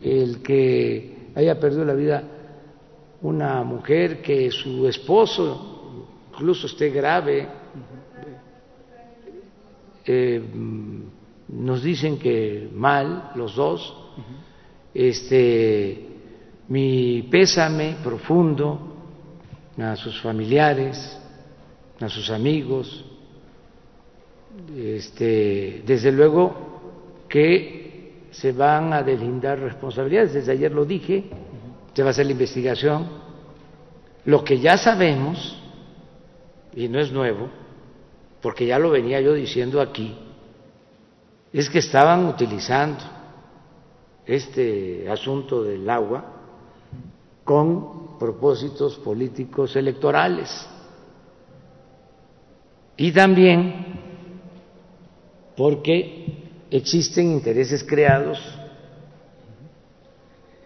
el 0.00 0.40
que 0.40 1.30
haya 1.34 1.58
perdido 1.58 1.84
la 1.84 1.94
vida 1.94 2.22
una 3.22 3.64
mujer 3.64 4.22
que 4.22 4.52
su 4.52 4.86
esposo 4.86 6.06
incluso 6.32 6.68
esté 6.68 6.90
grave. 6.90 7.48
Eh, 10.06 10.40
nos 11.48 11.82
dicen 11.82 12.20
que 12.20 12.70
mal 12.72 13.32
los 13.34 13.56
dos. 13.56 13.96
Este, 14.94 16.06
mi 16.68 17.22
pésame 17.22 17.96
profundo 18.04 18.78
a 19.76 19.96
sus 19.96 20.20
familiares, 20.20 21.18
a 22.00 22.08
sus 22.08 22.30
amigos. 22.30 23.04
Este, 24.76 25.82
desde 25.86 26.12
luego 26.12 26.54
que 27.28 28.28
se 28.30 28.52
van 28.52 28.92
a 28.92 29.02
deslindar 29.02 29.58
responsabilidades. 29.58 30.34
Desde 30.34 30.52
ayer 30.52 30.72
lo 30.72 30.84
dije, 30.84 31.24
se 31.92 32.02
va 32.02 32.08
a 32.08 32.10
hacer 32.10 32.26
la 32.26 32.32
investigación. 32.32 33.08
Lo 34.24 34.42
que 34.42 34.58
ya 34.58 34.76
sabemos, 34.76 35.60
y 36.74 36.88
no 36.88 36.98
es 36.98 37.12
nuevo, 37.12 37.48
porque 38.40 38.66
ya 38.66 38.78
lo 38.78 38.90
venía 38.90 39.20
yo 39.20 39.34
diciendo 39.34 39.80
aquí, 39.80 40.16
es 41.52 41.70
que 41.70 41.78
estaban 41.78 42.26
utilizando 42.26 42.98
este 44.26 45.08
asunto 45.08 45.62
del 45.62 45.88
agua 45.88 46.24
con 47.44 48.18
propósitos 48.18 48.96
políticos 48.96 49.76
electorales. 49.76 50.68
Y 52.96 53.12
también 53.12 54.03
porque 55.56 56.66
existen 56.70 57.32
intereses 57.32 57.84
creados 57.84 58.38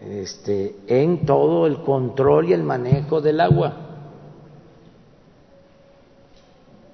este, 0.01 0.75
en 0.87 1.25
todo 1.25 1.67
el 1.67 1.81
control 1.83 2.49
y 2.49 2.53
el 2.53 2.63
manejo 2.63 3.21
del 3.21 3.41
agua. 3.41 3.73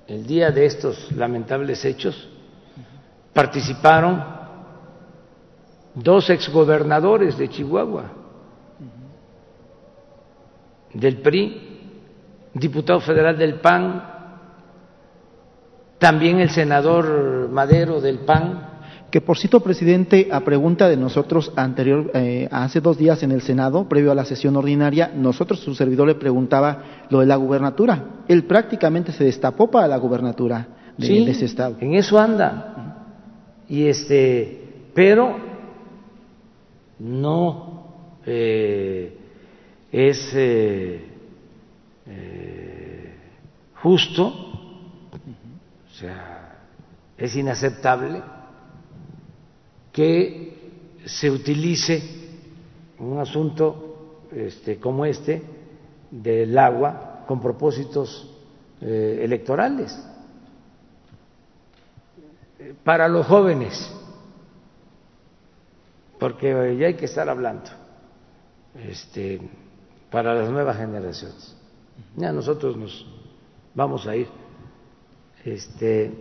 El 0.08 0.26
día 0.26 0.52
de 0.52 0.66
estos 0.66 1.12
lamentables 1.14 1.84
hechos 1.86 2.30
participaron 3.34 4.24
dos 5.94 6.30
exgobernadores 6.30 7.38
de 7.38 7.50
Chihuahua, 7.50 8.12
del 10.94 11.22
PRI, 11.22 11.80
diputado 12.54 13.00
federal 13.00 13.38
del 13.38 13.60
PAN, 13.60 14.15
también 16.06 16.40
el 16.40 16.52
senador 16.52 17.50
Madero 17.50 18.00
del 18.00 18.20
PAN, 18.20 18.60
que 19.10 19.22
por 19.22 19.40
cierto, 19.40 19.62
presidente, 19.62 20.30
a 20.32 20.42
pregunta 20.42 20.88
de 20.88 20.98
nosotros 20.98 21.52
anterior, 21.56 22.12
eh, 22.14 22.48
hace 22.52 22.80
dos 22.80 23.00
días 23.00 23.24
en 23.24 23.32
el 23.32 23.42
Senado, 23.42 23.90
previo 23.90 24.12
a 24.12 24.16
la 24.16 24.24
sesión 24.24 24.56
ordinaria, 24.56 25.12
nosotros, 25.16 25.62
su 25.62 25.74
servidor, 25.74 26.06
le 26.06 26.14
preguntaba 26.14 27.08
lo 27.10 27.22
de 27.22 27.26
la 27.26 27.38
gubernatura. 27.38 28.22
Él 28.28 28.44
prácticamente 28.44 29.14
se 29.14 29.24
destapó 29.24 29.72
para 29.72 29.88
la 29.88 29.98
gubernatura 29.98 30.68
de, 30.96 31.28
ese 31.28 31.46
estado. 31.46 31.78
En 31.80 31.96
eso 31.96 32.20
anda. 32.20 33.08
Y 33.68 33.88
este, 33.88 34.92
pero 34.94 35.38
no 37.00 37.96
eh, 38.28 39.18
es 39.92 40.32
eh, 40.36 41.02
justo, 43.82 44.55
o 45.96 45.98
sea, 45.98 46.58
es 47.18 47.34
inaceptable 47.38 48.22
que 49.94 51.00
se 51.06 51.32
utilice 51.32 52.04
un 53.00 53.18
asunto 53.18 54.26
este, 54.30 54.78
como 54.78 55.06
este 55.06 55.42
del 56.12 56.58
agua 56.58 57.24
con 57.26 57.40
propósitos 57.40 58.30
eh, 58.82 59.22
electorales 59.22 59.98
para 62.84 63.08
los 63.08 63.26
jóvenes, 63.26 63.90
porque 66.20 66.76
ya 66.78 66.88
hay 66.88 66.96
que 66.96 67.06
estar 67.06 67.30
hablando 67.30 67.70
este, 68.84 69.40
para 70.12 70.34
las 70.34 70.50
nuevas 70.50 70.76
generaciones. 70.76 71.56
Ya 72.18 72.34
nosotros 72.34 72.76
nos 72.76 73.08
vamos 73.74 74.06
a 74.08 74.16
ir. 74.18 74.28
Este, 75.46 76.12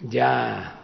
ya 0.00 0.74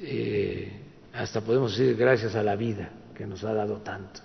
eh, 0.00 0.72
hasta 1.12 1.42
podemos 1.42 1.76
decir 1.76 1.96
gracias 1.96 2.34
a 2.34 2.42
la 2.42 2.56
vida 2.56 2.88
que 3.14 3.26
nos 3.26 3.44
ha 3.44 3.52
dado 3.52 3.76
tanto. 3.82 4.20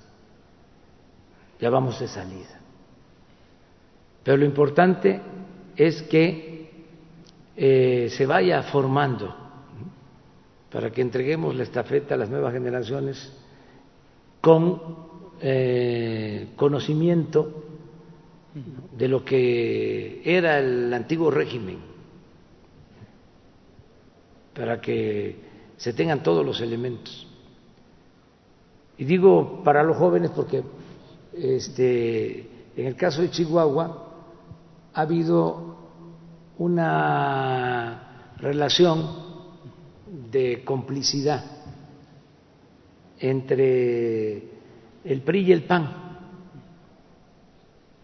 Ya 1.59 1.69
vamos 1.69 1.99
de 1.99 2.07
salida. 2.07 2.57
Pero 4.23 4.37
lo 4.37 4.45
importante 4.45 5.19
es 5.75 6.01
que 6.03 6.71
eh, 7.57 8.09
se 8.15 8.25
vaya 8.25 8.63
formando 8.63 9.35
para 10.71 10.89
que 10.89 11.01
entreguemos 11.01 11.53
la 11.53 11.63
estafeta 11.63 12.15
a 12.15 12.17
las 12.17 12.29
nuevas 12.29 12.53
generaciones 12.53 13.33
con 14.39 14.81
eh, 15.41 16.53
conocimiento 16.55 17.68
de 18.97 19.07
lo 19.07 19.23
que 19.23 20.21
era 20.25 20.59
el 20.59 20.93
antiguo 20.93 21.29
régimen 21.29 21.77
para 24.53 24.81
que 24.81 25.35
se 25.77 25.93
tengan 25.93 26.23
todos 26.23 26.45
los 26.45 26.59
elementos. 26.59 27.27
Y 28.97 29.05
digo 29.05 29.61
para 29.63 29.83
los 29.83 29.95
jóvenes 29.95 30.31
porque 30.31 30.63
este, 31.33 32.39
en 32.75 32.85
el 32.85 32.95
caso 32.95 33.21
de 33.21 33.31
Chihuahua 33.31 34.13
ha 34.93 35.01
habido 35.01 35.77
una 36.57 38.33
relación 38.37 39.29
de 40.31 40.63
complicidad 40.65 41.45
entre 43.19 44.43
el 45.03 45.21
PRI 45.21 45.39
y 45.39 45.51
el 45.51 45.63
PAN, 45.63 46.08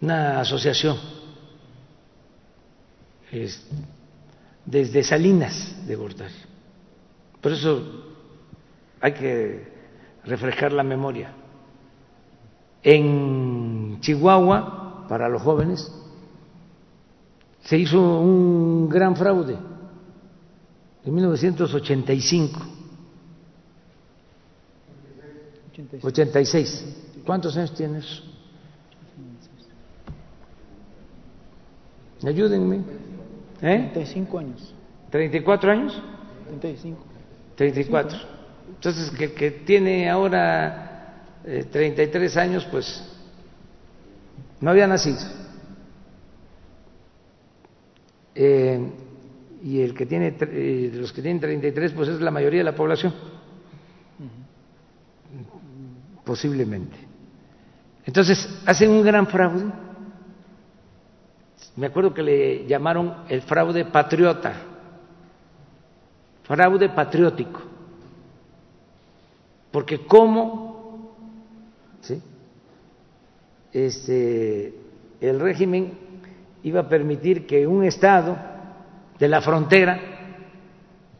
una 0.01 0.39
asociación 0.39 0.97
desde 4.65 5.03
Salinas 5.03 5.75
de 5.87 5.95
Gortari. 5.95 6.33
Por 7.41 7.51
eso 7.51 7.83
hay 9.01 9.13
que 9.13 9.67
refrescar 10.23 10.71
la 10.71 10.83
memoria. 10.83 11.33
En 12.81 13.99
Chihuahua, 13.99 15.05
para 15.07 15.27
los 15.27 15.41
jóvenes, 15.41 15.91
se 17.61 17.77
hizo 17.77 17.99
un 17.99 18.87
gran 18.89 19.15
fraude 19.15 19.57
en 21.03 21.13
1985. 21.13 22.59
86. 26.01 27.21
¿Cuántos 27.25 27.57
años 27.57 27.73
tienes? 27.73 28.23
Ayúdenme. 32.25 32.81
¿Eh? 33.61 33.89
35 33.93 34.39
años. 34.39 34.73
¿34 35.11 35.69
años? 35.69 36.01
35. 36.47 37.03
34. 37.55 38.17
Entonces, 38.75 39.11
que, 39.11 39.33
que 39.33 39.51
tiene 39.51 40.09
ahora 40.09 41.29
eh, 41.45 41.65
33 41.71 42.37
años, 42.37 42.67
pues 42.69 43.03
no 44.59 44.71
había 44.71 44.87
nacido. 44.87 45.19
Eh, 48.33 48.79
y 49.63 49.81
el 49.81 49.93
que 49.93 50.05
tiene, 50.05 50.35
eh, 50.39 50.91
los 50.93 51.13
que 51.13 51.21
tienen 51.21 51.39
33, 51.39 51.93
pues 51.93 52.09
es 52.09 52.21
la 52.21 52.31
mayoría 52.31 52.59
de 52.59 52.65
la 52.65 52.75
población. 52.75 53.13
Posiblemente. 56.23 56.97
Entonces, 58.05 58.47
hacen 58.65 58.89
un 58.91 59.03
gran 59.03 59.27
fraude. 59.27 59.84
Me 61.75 61.87
acuerdo 61.87 62.13
que 62.13 62.23
le 62.23 62.65
llamaron 62.65 63.25
el 63.27 63.41
fraude 63.41 63.85
patriota 63.85 64.53
fraude 66.45 66.89
patriótico. 66.89 67.61
Porque 69.71 70.05
cómo 70.05 71.15
¿sí? 72.01 72.21
este, 73.73 74.73
el 75.19 75.39
régimen 75.39 75.97
iba 76.63 76.81
a 76.81 76.89
permitir 76.89 77.45
que 77.45 77.67
un 77.67 77.83
Estado 77.83 78.37
de 79.19 79.27
la 79.27 79.41
frontera 79.41 79.99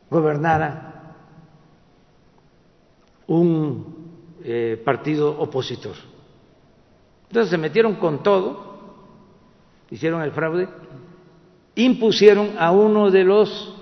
gobernara 0.09 1.15
un 3.27 4.37
eh, 4.43 4.81
partido 4.85 5.39
opositor. 5.39 5.95
Entonces 7.27 7.49
se 7.49 7.57
metieron 7.57 7.95
con 7.95 8.21
todo, 8.21 8.74
hicieron 9.89 10.21
el 10.21 10.31
fraude, 10.31 10.67
impusieron 11.75 12.51
a 12.57 12.71
uno 12.71 13.11
de 13.11 13.23
los 13.23 13.73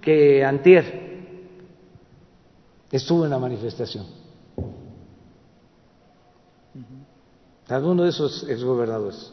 que 0.00 0.44
antier 0.44 1.08
estuvo 2.90 3.24
en 3.24 3.30
la 3.30 3.38
manifestación. 3.38 4.06
Alguno 7.68 8.04
de 8.04 8.10
esos 8.10 8.48
exgobernadores. 8.48 9.32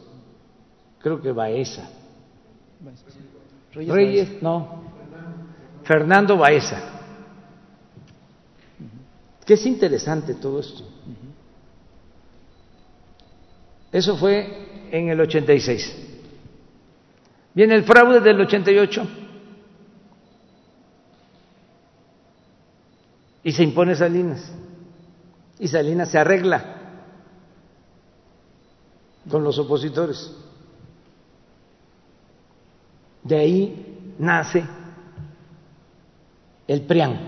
Creo 0.98 1.22
que 1.22 1.32
Baeza. 1.32 1.88
Reyes, 3.72 4.42
no. 4.42 4.82
Fernando 5.84 6.36
Baeza. 6.36 6.82
Que 9.44 9.54
es 9.54 9.64
interesante 9.64 10.34
todo 10.34 10.60
esto. 10.60 10.82
Eso 13.92 14.16
fue 14.16 14.88
en 14.90 15.08
el 15.08 15.20
86. 15.20 16.05
Viene 17.56 17.74
el 17.74 17.84
fraude 17.84 18.20
del 18.20 18.38
88 18.38 19.08
y 23.44 23.50
se 23.50 23.62
impone 23.62 23.94
Salinas. 23.94 24.52
Y 25.58 25.66
Salinas 25.66 26.10
se 26.10 26.18
arregla 26.18 26.62
con 29.30 29.42
los 29.42 29.58
opositores. 29.58 30.36
De 33.22 33.38
ahí 33.38 34.14
nace 34.18 34.62
el 36.68 36.82
PRIAN. 36.82 37.20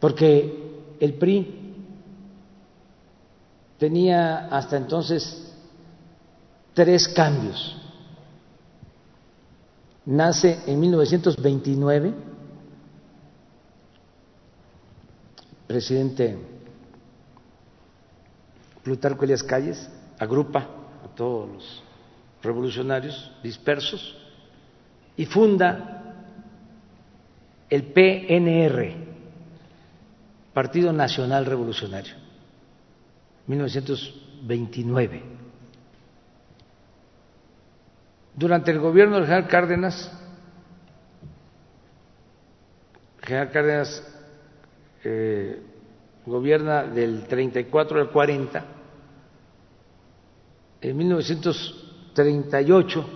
Porque 0.00 0.96
el 1.00 1.14
PRI 1.14 1.59
tenía 3.80 4.46
hasta 4.48 4.76
entonces 4.76 5.50
tres 6.74 7.08
cambios. 7.08 7.76
Nace 10.04 10.58
en 10.66 10.78
1929, 10.78 12.14
presidente 15.66 16.38
Plutarco 18.82 19.24
Elias 19.24 19.42
Calles 19.42 19.88
agrupa 20.18 20.60
a 21.04 21.14
todos 21.16 21.48
los 21.48 21.82
revolucionarios 22.42 23.30
dispersos 23.42 24.16
y 25.16 25.24
funda 25.26 26.16
el 27.70 27.84
PNR, 27.84 28.94
Partido 30.52 30.92
Nacional 30.92 31.46
Revolucionario, 31.46 32.14
1929. 33.50 35.22
Durante 38.36 38.70
el 38.70 38.78
gobierno 38.78 39.16
del 39.16 39.24
general 39.24 39.48
Cárdenas, 39.48 40.12
general 43.20 43.50
Cárdenas 43.50 44.06
eh, 45.04 45.60
gobierna 46.24 46.84
del 46.84 47.26
34 47.26 48.00
al 48.00 48.10
40, 48.10 48.64
en 50.82 50.96
1938 50.96 53.06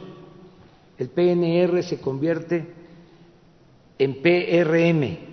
el 0.99 1.09
PNR 1.11 1.83
se 1.83 1.99
convierte 2.01 2.75
en 3.99 4.21
PRM, 4.21 5.33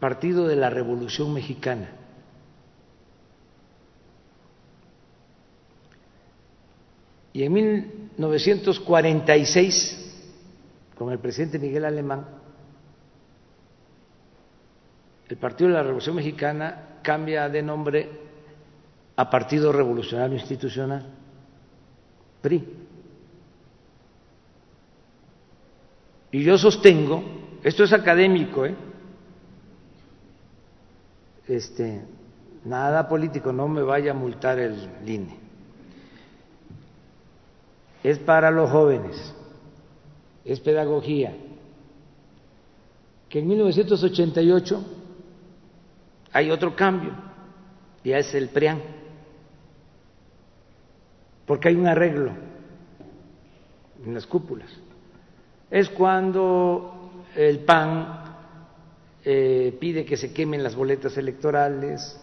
Partido 0.00 0.46
de 0.46 0.56
la 0.56 0.70
Revolución 0.70 1.32
Mexicana. 1.32 1.97
Y 7.38 7.44
en 7.44 7.52
1946, 7.52 10.26
con 10.96 11.12
el 11.12 11.20
presidente 11.20 11.60
Miguel 11.60 11.84
Alemán, 11.84 12.26
el 15.28 15.36
Partido 15.36 15.68
de 15.68 15.74
la 15.76 15.84
Revolución 15.84 16.16
Mexicana 16.16 16.98
cambia 17.00 17.48
de 17.48 17.62
nombre 17.62 18.10
a 19.14 19.30
Partido 19.30 19.70
Revolucionario 19.70 20.36
Institucional, 20.36 21.06
PRI. 22.42 22.64
Y 26.32 26.42
yo 26.42 26.58
sostengo, 26.58 27.22
esto 27.62 27.84
es 27.84 27.92
académico, 27.92 28.66
¿eh? 28.66 28.74
este, 31.46 32.02
nada 32.64 33.08
político, 33.08 33.52
no 33.52 33.68
me 33.68 33.82
vaya 33.82 34.10
a 34.10 34.14
multar 34.14 34.58
el 34.58 34.90
INE. 35.06 35.47
Es 38.02 38.18
para 38.18 38.50
los 38.50 38.70
jóvenes, 38.70 39.34
es 40.44 40.60
pedagogía, 40.60 41.36
que 43.28 43.40
en 43.40 43.48
1988 43.48 44.84
hay 46.32 46.50
otro 46.50 46.74
cambio, 46.76 47.12
ya 48.04 48.18
es 48.18 48.34
el 48.34 48.48
PRIAN, 48.48 48.80
porque 51.46 51.68
hay 51.68 51.74
un 51.74 51.86
arreglo 51.86 52.32
en 54.04 54.14
las 54.14 54.26
cúpulas. 54.26 54.70
Es 55.70 55.88
cuando 55.90 57.24
el 57.34 57.60
PAN 57.60 58.24
eh, 59.24 59.76
pide 59.78 60.04
que 60.04 60.16
se 60.16 60.32
quemen 60.32 60.62
las 60.62 60.74
boletas 60.74 61.16
electorales, 61.18 62.18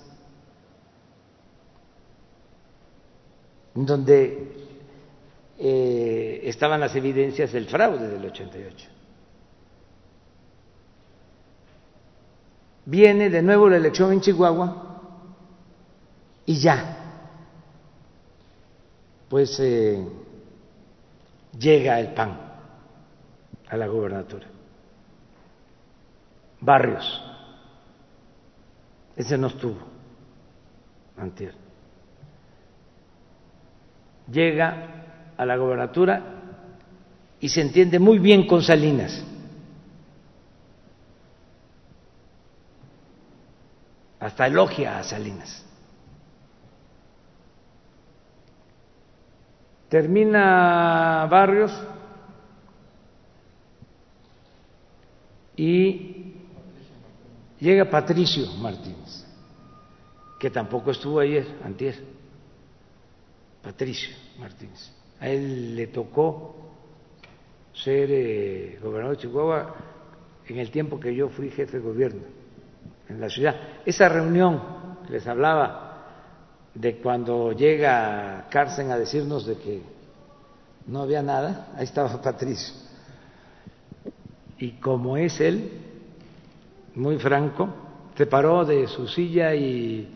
donde 3.76 4.65
eh, 5.58 6.42
estaban 6.44 6.80
las 6.80 6.96
evidencias 6.96 7.52
del 7.52 7.68
fraude 7.68 8.10
del 8.10 8.26
88. 8.26 8.90
Viene 12.86 13.30
de 13.30 13.42
nuevo 13.42 13.70
la 13.70 13.78
elección 13.78 14.12
en 14.14 14.22
Chihuahua 14.22 15.02
y 16.46 16.60
ya, 16.60 16.98
pues 19.28 19.60
eh, 19.60 20.06
llega 21.58 22.00
el 22.00 22.14
PAN 22.14 22.40
a 23.68 23.78
la 23.78 23.88
gobernatura. 23.88 24.48
Barrios, 26.62 27.24
ese 29.16 29.38
no 29.38 29.48
estuvo 29.48 29.80
antier. 31.18 31.56
Llega 34.32 34.95
a 35.38 35.46
la 35.46 35.58
gobernatura 35.58 36.22
y 37.40 37.50
se 37.50 37.62
entiende 37.62 38.00
muy 38.00 38.20
bien 38.20 38.48
con 38.48 38.62
Salinas. 38.62 39.24
Hasta 44.20 44.48
elogia 44.48 44.98
a 44.98 45.04
Salinas. 45.04 45.64
Termina 49.90 51.28
Barrios 51.30 51.72
y 55.56 56.34
llega 57.60 57.90
Patricio 57.90 58.48
Martínez, 58.56 59.26
que 60.40 60.50
tampoco 60.50 60.92
estuvo 60.92 61.20
ayer, 61.20 61.60
antier. 61.64 62.04
Patricio 63.62 64.16
Martínez. 64.40 64.92
A 65.26 65.30
él 65.30 65.76
le 65.76 65.88
tocó 65.88 66.56
ser 67.74 68.10
eh, 68.12 68.78
gobernador 68.80 69.18
de 69.18 69.24
Chihuahua 69.24 69.76
en 70.46 70.60
el 70.60 70.70
tiempo 70.70 71.00
que 71.00 71.16
yo 71.16 71.30
fui 71.30 71.50
jefe 71.50 71.80
de 71.80 71.84
gobierno 71.84 72.22
en 73.10 73.20
la 73.20 73.28
ciudad. 73.28 73.56
Esa 73.88 74.08
reunión 74.08 74.62
que 75.04 75.14
les 75.14 75.26
hablaba 75.26 76.12
de 76.76 76.98
cuando 76.98 77.54
llega 77.54 78.46
Carsten 78.52 78.92
a 78.92 79.00
decirnos 79.00 79.48
de 79.48 79.58
que 79.58 79.82
no 80.86 81.02
había 81.02 81.24
nada, 81.24 81.70
ahí 81.76 81.86
estaba 81.86 82.22
Patricio. 82.22 82.76
Y 84.60 84.74
como 84.74 85.18
es 85.18 85.42
él, 85.42 85.72
muy 86.94 87.18
franco, 87.18 87.68
se 88.16 88.28
paró 88.28 88.64
de 88.64 88.88
su 88.88 89.08
silla 89.08 89.56
y 89.56 90.08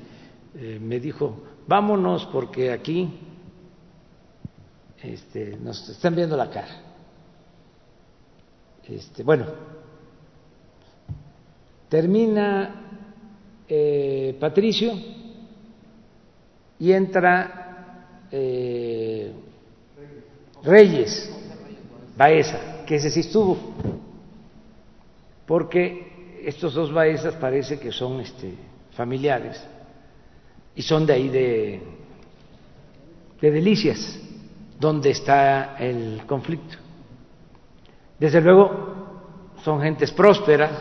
eh, 0.54 0.78
me 0.80 1.00
dijo, 1.00 1.36
vámonos 1.68 2.28
porque 2.28 2.72
aquí 2.72 3.29
este, 5.04 5.58
nos 5.58 5.88
están 5.90 6.16
viendo 6.16 6.36
la 6.36 6.50
cara. 6.50 6.82
Este, 8.88 9.24
bueno, 9.24 9.46
termina 11.88 13.02
eh, 13.68 14.36
Patricio 14.40 14.94
y 16.80 16.92
entra 16.92 18.26
eh, 18.32 19.32
Reyes. 20.64 21.36
Baeza, 22.20 22.84
que 22.86 22.96
ese 22.96 23.10
sí 23.10 23.22
estuvo, 23.22 23.58
porque 25.48 26.42
estos 26.44 26.74
dos 26.74 26.92
Baezas 26.92 27.34
parece 27.36 27.80
que 27.80 27.94
son 27.94 28.20
este, 28.20 28.54
familiares 28.92 29.66
y 30.76 30.82
son 30.82 31.06
de 31.06 31.14
ahí 31.14 31.30
de, 31.30 31.82
de 33.40 33.52
Delicias, 33.52 34.20
donde 34.80 35.12
está 35.12 35.76
el 35.78 36.24
conflicto. 36.26 36.78
Desde 38.18 38.40
luego 38.40 39.56
son 39.64 39.82
gentes 39.82 40.12
prósperas. 40.12 40.72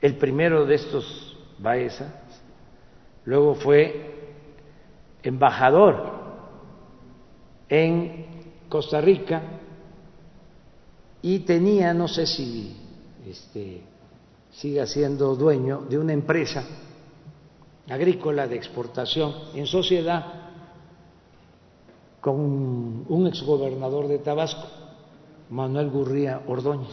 El 0.00 0.16
primero 0.16 0.66
de 0.66 0.74
estos 0.74 1.36
Baezas 1.58 2.12
luego 3.24 3.54
fue 3.54 4.34
embajador 5.22 6.12
en 7.68 8.26
Costa 8.68 9.00
Rica 9.00 9.42
y 11.22 11.40
tenía, 11.40 11.94
no 11.94 12.06
sé 12.06 12.26
si 12.26 12.76
este, 13.26 13.82
siga 14.52 14.86
siendo 14.86 15.34
dueño 15.34 15.80
de 15.88 15.98
una 15.98 16.12
empresa 16.12 16.62
agrícola 17.88 18.46
de 18.46 18.56
exportación 18.56 19.34
en 19.54 19.66
sociedad 19.66 20.45
con 22.26 23.06
un 23.08 23.26
exgobernador 23.28 24.08
de 24.08 24.18
Tabasco, 24.18 24.66
Manuel 25.48 25.90
Gurría 25.90 26.42
Ordóñez. 26.48 26.90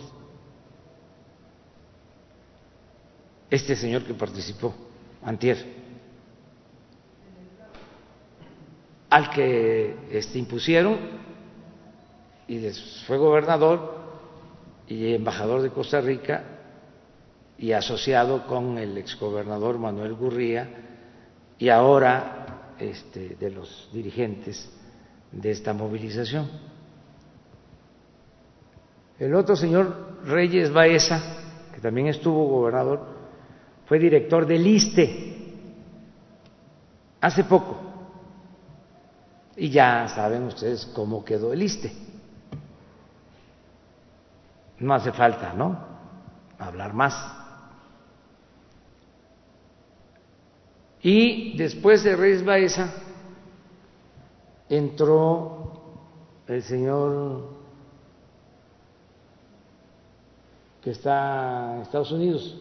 Este 3.49 3.75
señor 3.75 4.03
que 4.03 4.13
participó, 4.13 4.75
antier. 5.23 5.81
al 9.09 9.31
que 9.31 9.95
este, 10.11 10.37
impusieron 10.37 10.99
y 12.47 12.59
fue 13.07 13.17
gobernador 13.17 13.95
y 14.87 15.15
embajador 15.15 15.63
de 15.63 15.71
Costa 15.71 15.99
Rica 15.99 16.43
y 17.57 17.71
asociado 17.71 18.45
con 18.45 18.77
el 18.77 18.99
exgobernador 18.99 19.79
Manuel 19.79 20.13
Gurría 20.13 20.69
y 21.57 21.69
ahora 21.69 22.75
este, 22.77 23.35
de 23.35 23.49
los 23.49 23.89
dirigentes 23.91 24.69
de 25.33 25.51
esta 25.51 25.73
movilización. 25.73 26.49
El 29.19 29.33
otro 29.35 29.55
señor 29.55 30.21
Reyes 30.25 30.71
Baeza, 30.71 31.21
que 31.73 31.81
también 31.81 32.07
estuvo 32.07 32.47
gobernador, 32.47 33.05
fue 33.85 33.99
director 33.99 34.45
del 34.45 34.65
ISTE 34.65 35.33
hace 37.19 37.43
poco 37.43 37.79
y 39.55 39.69
ya 39.69 40.07
saben 40.07 40.43
ustedes 40.43 40.85
cómo 40.93 41.23
quedó 41.23 41.53
el 41.53 41.61
ISTE. 41.61 41.91
No 44.79 44.93
hace 44.93 45.11
falta, 45.11 45.53
¿no? 45.53 45.77
Hablar 46.59 46.93
más. 46.93 47.13
Y 51.01 51.55
después 51.57 52.03
de 52.03 52.15
Reyes 52.15 52.43
Baeza 52.43 52.91
entró 54.69 55.81
el 56.47 56.63
señor 56.63 57.43
que 60.81 60.91
está 60.91 61.75
en 61.75 61.81
Estados 61.83 62.11
Unidos, 62.11 62.57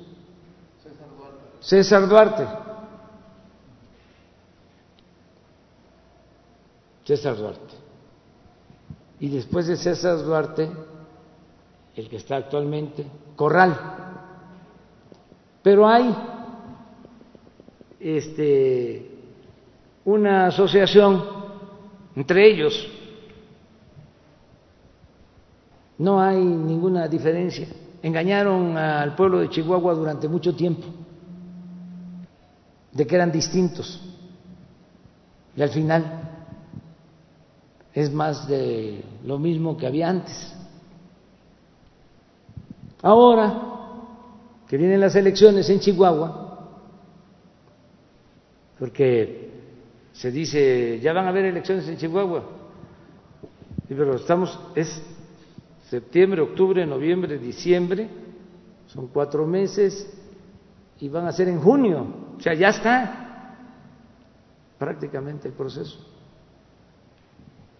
César 1.60 2.08
Duarte. 2.08 2.46
César 7.04 7.36
Duarte. 7.36 7.74
Y 9.18 9.28
después 9.28 9.66
de 9.66 9.76
César 9.76 10.18
Duarte, 10.18 10.70
el 11.96 12.08
que 12.08 12.16
está 12.16 12.36
actualmente, 12.36 13.06
Corral. 13.36 13.76
Pero 15.62 15.86
hay 15.86 16.14
este, 17.98 19.10
una 20.04 20.46
asociación 20.46 21.41
entre 22.14 22.50
ellos. 22.50 22.88
No 25.98 26.20
hay 26.20 26.42
ninguna 26.42 27.08
diferencia. 27.08 27.68
Engañaron 28.02 28.76
al 28.76 29.14
pueblo 29.14 29.38
de 29.38 29.48
Chihuahua 29.50 29.94
durante 29.94 30.28
mucho 30.28 30.54
tiempo 30.54 30.86
de 32.92 33.06
que 33.06 33.14
eran 33.14 33.32
distintos. 33.32 34.00
Y 35.56 35.62
al 35.62 35.70
final 35.70 36.30
es 37.94 38.12
más 38.12 38.48
de 38.48 39.04
lo 39.24 39.38
mismo 39.38 39.76
que 39.76 39.86
había 39.86 40.08
antes. 40.08 40.54
Ahora 43.02 43.68
que 44.68 44.76
vienen 44.76 45.00
las 45.00 45.14
elecciones 45.14 45.68
en 45.68 45.80
Chihuahua, 45.80 46.42
porque 48.78 49.61
se 50.12 50.30
dice, 50.30 51.00
ya 51.00 51.12
van 51.12 51.26
a 51.26 51.30
haber 51.30 51.46
elecciones 51.46 51.88
en 51.88 51.96
Chihuahua, 51.96 52.44
pero 53.88 54.14
estamos, 54.14 54.58
es 54.74 55.02
septiembre, 55.88 56.40
octubre, 56.40 56.86
noviembre, 56.86 57.38
diciembre, 57.38 58.08
son 58.86 59.08
cuatro 59.08 59.46
meses 59.46 60.10
y 61.00 61.08
van 61.08 61.26
a 61.26 61.32
ser 61.32 61.48
en 61.48 61.60
junio, 61.60 62.06
o 62.36 62.40
sea, 62.40 62.54
ya 62.54 62.68
está 62.68 63.56
prácticamente 64.78 65.48
el 65.48 65.54
proceso. 65.54 65.98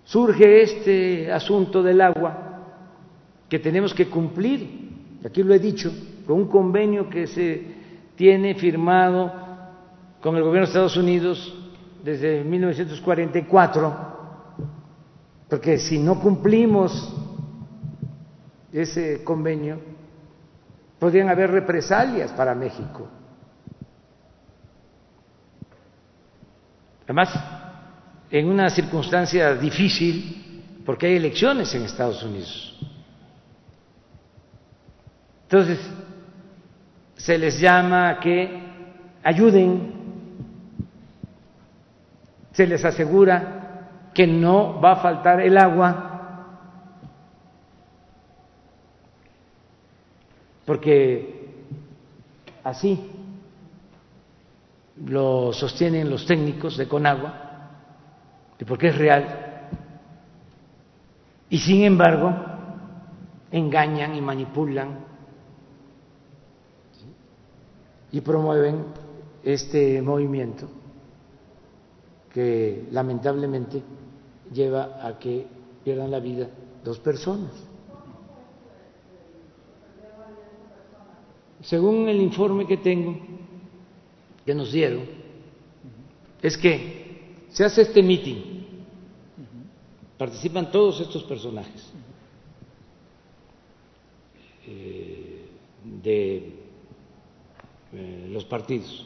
Surge 0.05 0.63
este 0.63 1.33
asunto 1.33 1.83
del 1.83 2.01
agua 2.01 2.51
que 3.49 3.59
tenemos 3.59 3.95
que 3.95 4.09
cumplir, 4.09 5.21
aquí 5.25 5.43
lo 5.43 5.55
he 5.55 5.59
dicho, 5.59 5.93
con 6.27 6.39
un 6.39 6.49
convenio 6.49 7.09
que 7.09 7.27
se 7.27 7.63
tiene 8.17 8.55
firmado 8.55 9.33
con 10.21 10.37
el 10.37 10.43
gobierno 10.43 10.67
de 10.67 10.71
Estados 10.71 10.97
Unidos 10.97 11.62
desde 12.03 12.45
1944, 12.45 14.13
porque 15.49 15.79
si 15.79 15.99
no 15.99 16.21
cumplimos 16.21 17.15
ese 18.73 19.23
convenio, 19.23 19.81
podrían 20.99 21.29
haber 21.29 21.51
represalias 21.51 22.33
para 22.33 22.55
México. 22.55 23.09
Además, 27.05 27.29
en 28.31 28.49
una 28.49 28.71
circunstancia 28.71 29.55
difícil 29.55 30.43
porque 30.87 31.07
hay 31.07 31.17
elecciones 31.17 31.75
en 31.75 31.83
Estados 31.83 32.23
Unidos. 32.23 32.79
Entonces, 35.45 35.79
se 37.17 37.39
les 37.39 37.61
llama 37.61 38.11
a 38.11 38.21
que 38.21 38.63
ayuden, 39.23 40.02
se 42.53 42.67
les 42.67 42.85
asegura 42.85 44.11
que 44.15 44.27
no 44.27 44.81
va 44.81 44.93
a 44.93 44.97
faltar 44.97 45.41
el 45.41 45.57
agua, 45.57 46.09
porque 50.67 51.65
así 52.63 53.11
lo 55.07 55.53
sostienen 55.53 56.11
los 56.11 56.27
técnicos 56.27 56.77
de 56.77 56.87
Conagua, 56.87 57.35
porque 58.67 58.89
es 58.89 58.99
real. 58.99 59.69
Y 61.51 61.59
sin 61.59 61.83
embargo, 61.83 62.33
engañan 63.51 64.15
y 64.15 64.21
manipulan 64.21 65.01
y 68.13 68.21
promueven 68.21 68.85
este 69.43 70.01
movimiento 70.01 70.82
que 72.33 72.87
lamentablemente 72.91 73.83
lleva 74.53 75.07
a 75.07 75.19
que 75.19 75.47
pierdan 75.85 76.11
la 76.11 76.21
vida 76.21 76.49
dos 76.85 76.99
personas. 76.99 77.53
Según 81.61 82.09
el 82.09 82.21
informe 82.21 82.67
que 82.67 82.79
tengo, 82.79 83.17
que 84.45 84.55
nos 84.55 84.73
dieron, 84.73 85.05
es 86.41 86.57
que 86.57 87.47
se 87.51 87.65
hace 87.65 87.83
este 87.83 88.03
mitin 88.03 88.53
participan 90.19 90.71
todos 90.71 91.01
estos 91.01 91.25
personajes 91.25 91.93
eh, 94.67 95.49
de 96.03 96.53
eh, 97.93 98.29
los 98.31 98.45
partidos, 98.45 99.05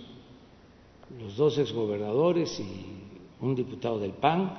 los 1.18 1.36
dos 1.36 1.56
exgobernadores 1.56 2.60
y 2.60 2.95
un 3.40 3.54
diputado 3.54 3.98
del 3.98 4.12
PAN 4.12 4.52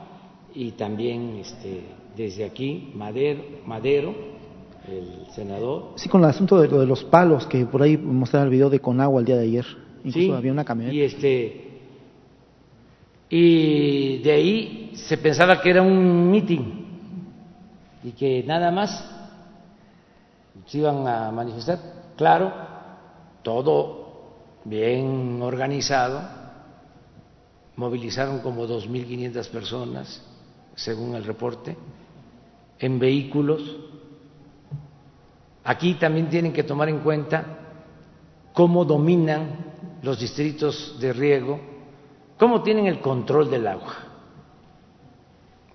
y 0.54 0.72
también 0.72 1.38
este, 1.38 1.84
desde 2.16 2.46
aquí 2.46 2.92
Madero, 2.96 3.44
Madero, 3.66 4.16
el 4.88 5.28
senador. 5.34 5.94
Sí, 5.96 6.10
con 6.10 6.24
el 6.24 6.30
asunto 6.30 6.60
de, 6.60 6.68
de 6.68 6.86
los 6.86 7.04
palos 7.04 7.46
que 7.48 7.66
por 7.66 7.82
ahí 7.82 7.98
mostraron 7.98 8.48
el 8.48 8.52
video 8.52 8.70
de 8.70 8.80
Conagua 8.80 9.20
el 9.20 9.26
día 9.26 9.38
de 9.38 9.44
ayer. 9.44 9.66
Incluso 10.04 10.36
había 10.36 10.52
una 10.52 10.64
camioneta. 10.64 10.96
Y 10.96 11.02
este 11.02 11.68
y 13.30 14.20
de 14.20 14.32
ahí 14.32 14.92
se 14.96 15.18
pensaba 15.18 15.62
que 15.62 15.70
era 15.70 15.82
un 15.82 16.32
mitin 16.32 16.86
y 18.04 18.12
que 18.12 18.44
nada 18.44 18.72
más 18.72 19.14
se 20.66 20.78
iban 20.78 21.06
a 21.08 21.32
manifestar. 21.32 21.80
Claro, 22.16 22.54
todo 23.44 24.62
bien 24.64 25.42
organizado, 25.42 26.22
movilizaron 27.78 28.40
como 28.40 28.68
2.500 28.68 29.50
personas, 29.50 30.22
según 30.76 31.16
el 31.16 31.24
reporte, 31.24 31.78
en 32.80 33.00
vehículos. 33.00 33.78
Aquí 35.64 35.94
también 35.96 36.30
tienen 36.30 36.52
que 36.52 36.64
tomar 36.64 36.90
en 36.90 37.00
cuenta 37.00 37.60
cómo 38.54 38.84
dominan 38.84 39.74
los 40.02 40.20
distritos 40.20 40.98
de 41.00 41.14
riego, 41.14 41.60
cómo 42.38 42.64
tienen 42.64 42.88
el 42.88 43.00
control 43.00 43.50
del 43.50 43.68
agua 43.68 43.96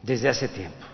desde 0.02 0.28
hace 0.28 0.48
tiempo. 0.48 0.84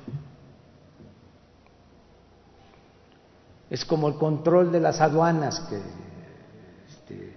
Es 3.71 3.85
como 3.85 4.09
el 4.09 4.15
control 4.15 4.73
de 4.73 4.81
las 4.81 5.01
aduanas 5.01 5.61
que 5.61 5.77
este, 6.89 7.37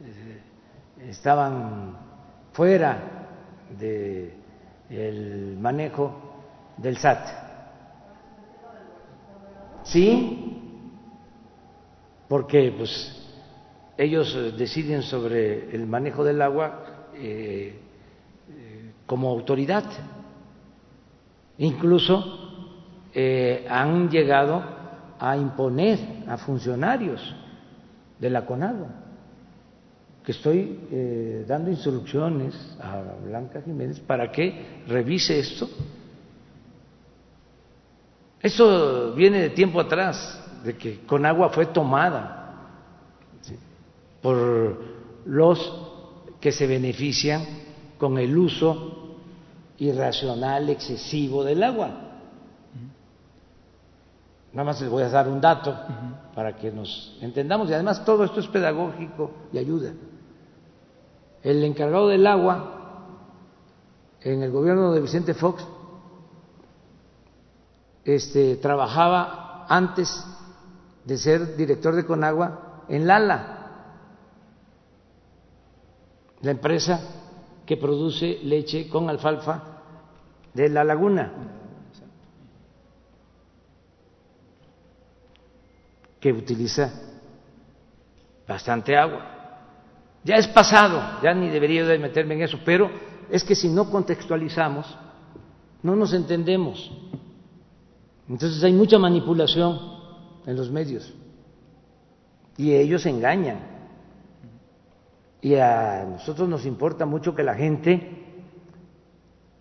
eh, 0.00 0.42
estaban 1.08 2.03
fuera 2.54 3.26
del 3.78 5.58
manejo 5.60 6.12
del 6.78 6.96
SAT. 6.96 7.28
Sí, 9.82 10.54
porque 12.28 12.74
pues 12.76 13.20
ellos 13.98 14.34
eh, 14.34 14.52
deciden 14.56 15.02
sobre 15.02 15.74
el 15.74 15.86
manejo 15.86 16.24
del 16.24 16.40
agua 16.40 17.10
eh, 17.14 17.78
eh, 18.50 18.92
como 19.06 19.30
autoridad. 19.30 19.84
Incluso 21.58 22.40
han 23.68 24.10
llegado 24.10 24.60
a 25.20 25.36
imponer 25.36 26.00
a 26.26 26.36
funcionarios 26.36 27.20
de 28.18 28.28
la 28.28 28.44
CONAGUA, 28.44 28.88
que 30.24 30.32
estoy 30.32 31.44
dando 31.46 31.70
instrucciones 31.70 32.54
a 32.80 33.02
Blanca 33.26 33.60
Jiménez 33.62 34.00
para 34.00 34.32
que 34.32 34.82
revise 34.86 35.38
esto. 35.38 35.68
Eso 38.40 39.12
viene 39.12 39.40
de 39.40 39.50
tiempo 39.50 39.80
atrás, 39.80 40.40
de 40.64 40.76
que 40.76 41.00
Conagua 41.06 41.50
fue 41.50 41.66
tomada 41.66 42.40
por 44.22 44.82
los 45.26 45.80
que 46.40 46.52
se 46.52 46.66
benefician 46.66 47.42
con 47.98 48.18
el 48.18 48.36
uso 48.36 49.18
irracional, 49.78 50.70
excesivo 50.70 51.44
del 51.44 51.62
agua. 51.62 52.00
Nada 54.52 54.64
más 54.64 54.80
les 54.80 54.88
voy 54.88 55.02
a 55.02 55.08
dar 55.08 55.28
un 55.28 55.40
dato 55.40 55.76
para 56.34 56.56
que 56.56 56.70
nos 56.70 57.18
entendamos 57.20 57.68
y 57.68 57.74
además 57.74 58.04
todo 58.04 58.24
esto 58.24 58.40
es 58.40 58.46
pedagógico 58.46 59.30
y 59.52 59.58
ayuda. 59.58 59.92
El 61.44 61.62
encargado 61.62 62.08
del 62.08 62.26
agua 62.26 62.72
en 64.22 64.42
el 64.42 64.50
gobierno 64.50 64.92
de 64.92 65.00
Vicente 65.00 65.34
Fox 65.34 65.64
este, 68.04 68.56
trabajaba 68.56 69.66
antes 69.68 70.26
de 71.04 71.18
ser 71.18 71.54
director 71.56 71.94
de 71.94 72.06
Conagua 72.06 72.84
en 72.88 73.06
Lala 73.06 73.54
la 76.40 76.50
empresa 76.50 77.00
que 77.64 77.76
produce 77.76 78.40
leche 78.42 78.88
con 78.88 79.08
alfalfa 79.08 79.62
de 80.52 80.68
la 80.68 80.84
laguna, 80.84 81.32
que 86.20 86.32
utiliza 86.32 86.92
bastante 88.46 88.96
agua. 88.96 89.33
Ya 90.24 90.36
es 90.36 90.48
pasado, 90.48 91.20
ya 91.22 91.34
ni 91.34 91.50
debería 91.50 91.84
de 91.84 91.98
meterme 91.98 92.34
en 92.34 92.42
eso, 92.42 92.58
pero 92.64 92.90
es 93.30 93.44
que 93.44 93.54
si 93.54 93.68
no 93.68 93.90
contextualizamos, 93.90 94.86
no 95.82 95.94
nos 95.94 96.14
entendemos. 96.14 96.90
Entonces 98.28 98.64
hay 98.64 98.72
mucha 98.72 98.98
manipulación 98.98 99.78
en 100.46 100.56
los 100.56 100.70
medios 100.70 101.12
y 102.56 102.72
ellos 102.72 103.04
engañan. 103.04 103.74
Y 105.42 105.56
a 105.56 106.06
nosotros 106.10 106.48
nos 106.48 106.64
importa 106.64 107.04
mucho 107.04 107.34
que 107.34 107.42
la 107.42 107.54
gente 107.54 108.24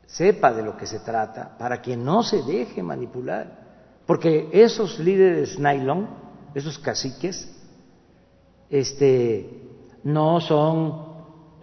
sepa 0.06 0.53
de 0.53 0.64
lo 0.64 0.77
que 0.77 0.85
se 0.85 0.99
trata 0.99 1.57
para 1.57 1.81
que 1.81 1.98
no 1.98 2.23
se 2.23 2.41
deje 2.44 2.81
manipular. 2.81 3.64
Porque 4.06 4.49
esos 4.53 4.99
líderes 4.99 5.60
nylon, 5.60 6.07
esos 6.53 6.80
caciques, 6.80 7.53
este, 8.69 9.64
no 10.03 10.41
son 10.41 11.13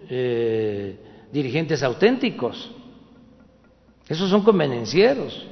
eh, 0.08 0.98
dirigentes 1.32 1.82
auténticos. 1.82 2.74
Esos 4.08 4.28
son 4.28 4.42
convenencieros, 4.42 5.46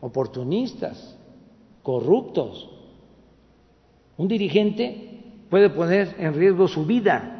oportunistas, 0.00 1.16
corruptos. 1.82 2.70
Un 4.16 4.28
dirigente 4.28 5.44
puede 5.50 5.70
poner 5.70 6.16
en 6.18 6.34
riesgo 6.34 6.68
su 6.68 6.86
vida 6.86 7.36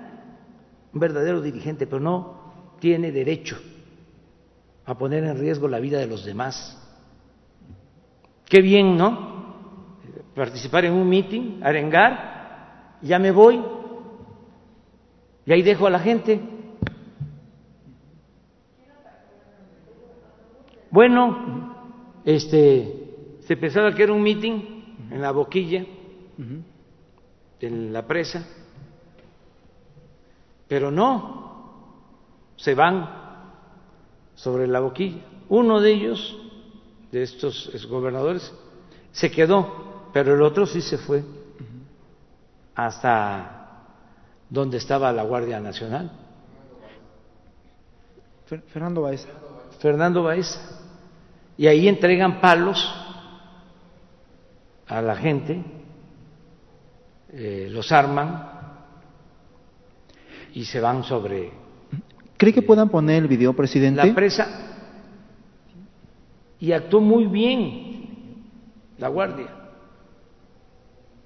un 0.92 1.00
verdadero 1.00 1.40
dirigente, 1.40 1.86
pero 1.86 2.00
no 2.00 2.40
tiene 2.80 3.12
derecho 3.12 3.56
a 4.84 4.98
poner 4.98 5.24
en 5.24 5.38
riesgo 5.38 5.68
la 5.68 5.78
vida 5.78 5.98
de 5.98 6.06
los 6.06 6.24
demás. 6.24 6.76
Qué 8.46 8.60
bien, 8.60 8.96
¿no? 8.96 9.30
Participar 10.34 10.84
en 10.84 10.94
un 10.94 11.08
meeting, 11.08 11.60
arengar, 11.62 12.98
ya 13.02 13.18
me 13.18 13.30
voy, 13.30 13.62
y 15.50 15.52
ahí 15.52 15.62
dejo 15.62 15.88
a 15.88 15.90
la 15.90 15.98
gente. 15.98 16.40
Bueno, 20.92 21.74
este, 22.24 23.38
se 23.40 23.56
pensaba 23.56 23.92
que 23.92 24.04
era 24.04 24.12
un 24.12 24.22
meeting 24.22 25.08
en 25.10 25.20
la 25.20 25.32
boquilla, 25.32 25.84
en 27.58 27.92
la 27.92 28.06
presa, 28.06 28.46
pero 30.68 30.92
no, 30.92 32.52
se 32.54 32.76
van 32.76 33.10
sobre 34.36 34.68
la 34.68 34.78
boquilla. 34.78 35.18
Uno 35.48 35.80
de 35.80 35.90
ellos, 35.90 36.38
de 37.10 37.24
estos 37.24 37.88
gobernadores, 37.90 38.54
se 39.10 39.32
quedó, 39.32 40.10
pero 40.12 40.36
el 40.36 40.42
otro 40.42 40.64
sí 40.64 40.80
se 40.80 40.96
fue 40.96 41.24
hasta 42.76 43.59
donde 44.50 44.78
estaba 44.78 45.12
la 45.12 45.22
Guardia 45.22 45.60
Nacional. 45.60 46.10
Fernando 48.72 49.02
Baeza. 49.02 49.28
Fernando 49.78 50.24
Baeza. 50.24 50.60
Y 51.56 51.68
ahí 51.68 51.86
entregan 51.86 52.40
palos 52.40 52.92
a 54.88 55.00
la 55.00 55.14
gente, 55.14 55.62
eh, 57.32 57.68
los 57.70 57.92
arman 57.92 58.48
y 60.52 60.64
se 60.64 60.80
van 60.80 61.04
sobre. 61.04 61.52
¿Cree 62.36 62.52
que 62.52 62.62
puedan 62.62 62.88
poner 62.88 63.22
el 63.22 63.28
video, 63.28 63.52
presidente? 63.52 64.04
La 64.04 64.14
presa. 64.14 64.66
Y 66.58 66.72
actuó 66.72 67.00
muy 67.00 67.26
bien 67.26 68.46
la 68.98 69.08
Guardia. 69.08 69.48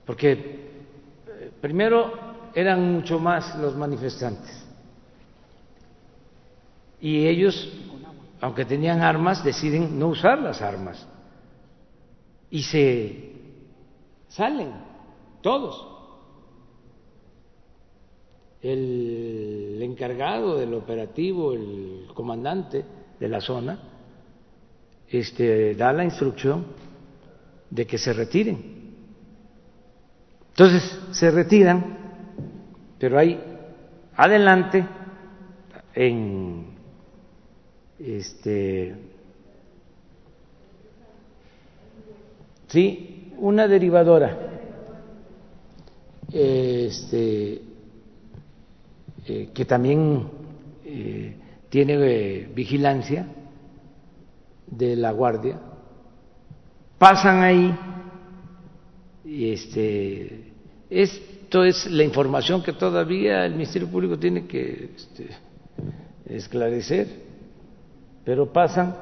Porque 0.05 0.33
eh, 0.33 1.51
primero 1.61 2.24
eran 2.55 2.93
mucho 2.93 3.19
más 3.19 3.57
los 3.59 3.77
manifestantes. 3.77 4.65
Y 7.01 7.27
ellos, 7.27 7.73
aunque 8.41 8.65
tenían 8.65 9.03
armas, 9.03 9.45
deciden 9.45 9.99
no 9.99 10.09
usar 10.09 10.39
las 10.39 10.63
armas. 10.63 11.07
Y 12.51 12.63
se 12.63 13.33
salen, 14.29 14.73
todos 15.43 15.95
el 18.65 19.79
encargado 19.83 20.57
del 20.57 20.73
operativo, 20.73 21.53
el 21.53 22.07
comandante 22.15 22.83
de 23.21 23.29
la 23.29 23.43
zona, 23.43 23.79
este, 25.07 25.75
da 25.75 25.93
la 25.93 26.03
instrucción 26.03 26.65
de 27.69 27.87
que 27.87 27.99
se 27.99 28.15
retiren. 28.15 28.95
Entonces 30.49 30.99
se 31.11 31.31
retiran, 31.31 32.04
pero 33.05 33.19
hay 33.19 33.39
adelante 34.17 34.83
en 35.95 36.69
este 37.99 38.95
sí 42.67 43.31
una 43.37 43.69
derivadora 43.69 44.39
este 46.33 47.61
eh, 49.27 49.51
que 49.53 49.65
también 49.67 50.31
eh, 50.87 51.37
tiene 51.69 51.99
eh, 52.01 52.49
vigilancia 52.55 53.27
de 54.67 54.97
la 54.97 55.13
Guardia, 55.13 55.61
pasan 56.97 57.43
ahí 57.43 57.79
y 59.27 59.53
este 59.53 60.53
es 61.63 61.87
la 61.91 62.03
información 62.03 62.63
que 62.63 62.73
todavía 62.73 63.45
el 63.45 63.53
Ministerio 63.53 63.89
Público 63.89 64.19
tiene 64.19 64.47
que 64.47 64.95
este, 64.97 65.29
esclarecer, 66.25 67.07
pero 68.25 68.51
pasan 68.51 68.97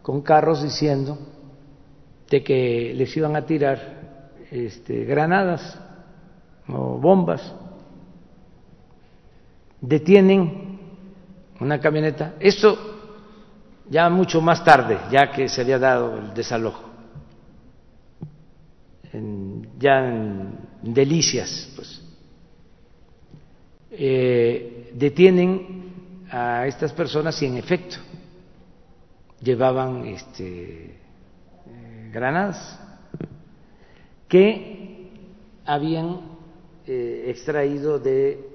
con 0.00 0.22
carros 0.22 0.62
diciendo 0.62 1.18
de 2.30 2.42
que 2.42 2.94
les 2.94 3.14
iban 3.16 3.34
a 3.34 3.44
tirar 3.44 4.38
este, 4.50 5.04
granadas 5.04 5.78
o 6.68 6.98
bombas. 6.98 7.52
Detienen 9.80 10.78
una 11.60 11.80
camioneta. 11.80 12.34
Esto 12.38 12.78
ya 13.90 14.08
mucho 14.08 14.40
más 14.40 14.64
tarde, 14.64 14.98
ya 15.10 15.30
que 15.32 15.48
se 15.48 15.60
había 15.60 15.78
dado 15.78 16.16
el 16.16 16.32
desalojo, 16.34 16.88
ya 19.78 20.08
en 20.08 20.71
Delicias, 20.82 21.72
pues, 21.76 22.02
eh, 23.92 24.90
detienen 24.94 26.24
a 26.28 26.66
estas 26.66 26.92
personas 26.92 27.40
y 27.40 27.46
en 27.46 27.56
efecto 27.58 27.96
llevaban 29.40 30.06
este, 30.06 30.86
eh, 30.86 32.10
granadas 32.12 32.80
que 34.28 35.10
habían 35.64 36.22
eh, 36.86 37.26
extraído 37.28 37.98
de 37.98 38.48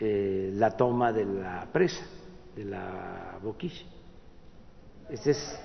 la 0.00 0.76
toma 0.76 1.12
de 1.12 1.24
la 1.24 1.66
presa, 1.72 2.04
de 2.54 2.64
la 2.64 3.38
boquilla. 3.42 3.84
Este 5.08 5.30
es 5.30 5.60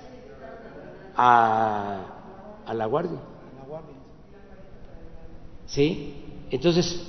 a, 1.14 2.62
a 2.64 2.74
la 2.74 2.86
guardia. 2.86 3.20
¿Sí? 5.70 6.14
Entonces, 6.50 7.00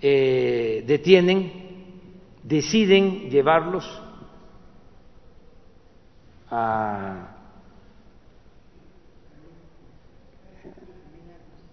eh, 0.00 0.84
detienen, 0.86 1.52
deciden 2.44 3.30
llevarlos 3.30 3.84
a 6.50 7.36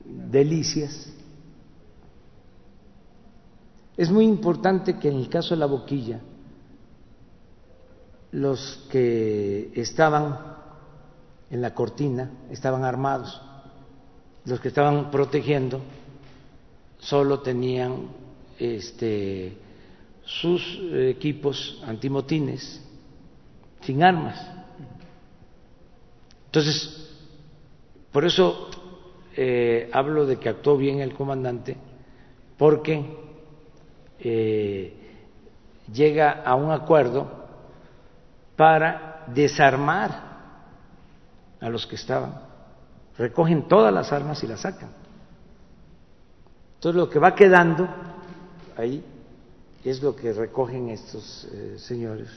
delicias. 0.03 1.11
Es 3.95 4.09
muy 4.09 4.25
importante 4.25 4.97
que 4.97 5.09
en 5.09 5.17
el 5.17 5.29
caso 5.29 5.53
de 5.53 5.59
la 5.59 5.67
boquilla, 5.67 6.19
los 8.31 8.87
que 8.91 9.71
estaban 9.75 10.55
en 11.49 11.61
la 11.61 11.73
cortina 11.75 12.31
estaban 12.49 12.83
armados, 12.83 13.39
los 14.45 14.59
que 14.59 14.67
estaban 14.67 15.09
protegiendo 15.11 15.81
solo 16.99 17.41
tenían 17.41 18.07
este, 18.59 19.57
sus 20.23 20.79
equipos 20.93 21.81
antimotines 21.85 22.81
sin 23.81 24.03
armas. 24.03 24.39
Entonces, 26.47 27.09
por 28.11 28.25
eso 28.25 28.69
eh, 29.35 29.89
hablo 29.91 30.25
de 30.25 30.37
que 30.37 30.49
actuó 30.49 30.77
bien 30.77 31.01
el 31.01 31.13
comandante, 31.13 31.75
porque 32.57 33.03
eh, 34.19 34.93
llega 35.91 36.43
a 36.43 36.55
un 36.55 36.71
acuerdo 36.71 37.45
para 38.55 39.25
desarmar 39.27 40.35
a 41.59 41.69
los 41.69 41.85
que 41.85 41.95
estaban. 41.95 42.44
Recogen 43.17 43.67
todas 43.67 43.93
las 43.93 44.11
armas 44.11 44.43
y 44.43 44.47
las 44.47 44.61
sacan. 44.61 44.89
Entonces 46.75 46.99
lo 46.99 47.09
que 47.09 47.19
va 47.19 47.33
quedando 47.33 47.87
ahí 48.77 49.03
es 49.83 50.01
lo 50.01 50.15
que 50.15 50.33
recogen 50.33 50.89
estos 50.89 51.47
eh, 51.51 51.75
señores. 51.77 52.27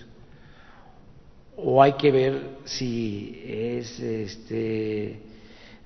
O 1.56 1.82
hay 1.82 1.94
que 1.94 2.12
ver 2.12 2.58
si 2.64 3.42
es 3.44 3.98
este 3.98 5.22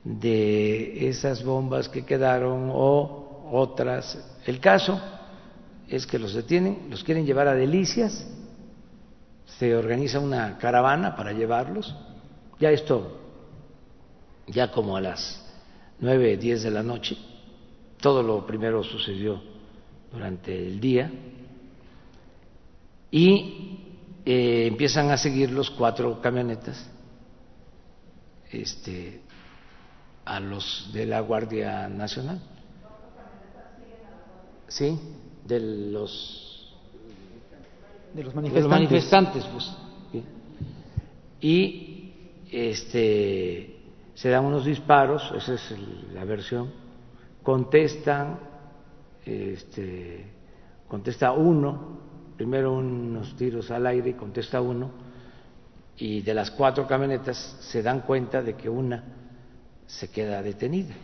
de 0.04 1.08
esas 1.08 1.42
bombas 1.44 1.88
que 1.88 2.04
quedaron 2.04 2.70
o 2.72 3.48
otras. 3.52 4.18
El 4.44 4.60
caso 4.60 5.00
es 5.88 6.06
que 6.06 6.18
los 6.18 6.34
detienen, 6.34 6.88
los 6.90 7.02
quieren 7.04 7.24
llevar 7.24 7.48
a 7.48 7.54
Delicias 7.54 8.26
se 9.58 9.76
organiza 9.76 10.18
una 10.18 10.58
caravana 10.58 11.14
para 11.14 11.32
llevarlos. 11.32 11.94
Ya 12.58 12.70
esto, 12.70 13.20
ya 14.52 14.70
como 14.70 14.96
a 14.96 15.00
las 15.00 15.42
nueve, 15.98 16.36
diez 16.36 16.62
de 16.62 16.70
la 16.70 16.82
noche, 16.82 17.16
todo 18.00 18.22
lo 18.22 18.46
primero 18.46 18.82
sucedió 18.84 19.42
durante 20.12 20.54
el 20.54 20.80
día 20.80 21.10
y 23.10 23.78
eh, 24.24 24.66
empiezan 24.66 25.10
a 25.10 25.16
seguir 25.16 25.50
los 25.50 25.70
cuatro 25.70 26.20
camionetas 26.20 26.88
este, 28.50 29.20
a 30.24 30.38
los 30.40 30.90
de 30.92 31.06
la 31.06 31.20
Guardia 31.20 31.88
Nacional. 31.88 32.40
Sí, 34.68 34.98
de 35.44 35.60
los 35.60 36.74
de 38.14 38.24
los 38.24 38.34
manifestantes. 38.68 39.44
pues. 39.46 39.70
Y 41.40 42.12
este, 42.50 43.71
se 44.22 44.28
dan 44.28 44.44
unos 44.44 44.64
disparos, 44.64 45.32
esa 45.36 45.54
es 45.54 45.74
la 46.14 46.24
versión, 46.24 46.70
contestan, 47.42 48.38
este, 49.26 50.30
contesta 50.86 51.32
uno, 51.32 51.98
primero 52.36 52.72
unos 52.72 53.34
tiros 53.36 53.68
al 53.72 53.84
aire 53.84 54.10
y 54.10 54.14
contesta 54.14 54.60
uno, 54.60 54.92
y 55.96 56.22
de 56.22 56.34
las 56.34 56.52
cuatro 56.52 56.86
camionetas 56.86 57.36
se 57.62 57.82
dan 57.82 58.02
cuenta 58.02 58.40
de 58.42 58.54
que 58.54 58.68
una 58.68 59.02
se 59.86 60.08
queda 60.08 60.40
detenida. 60.40 60.94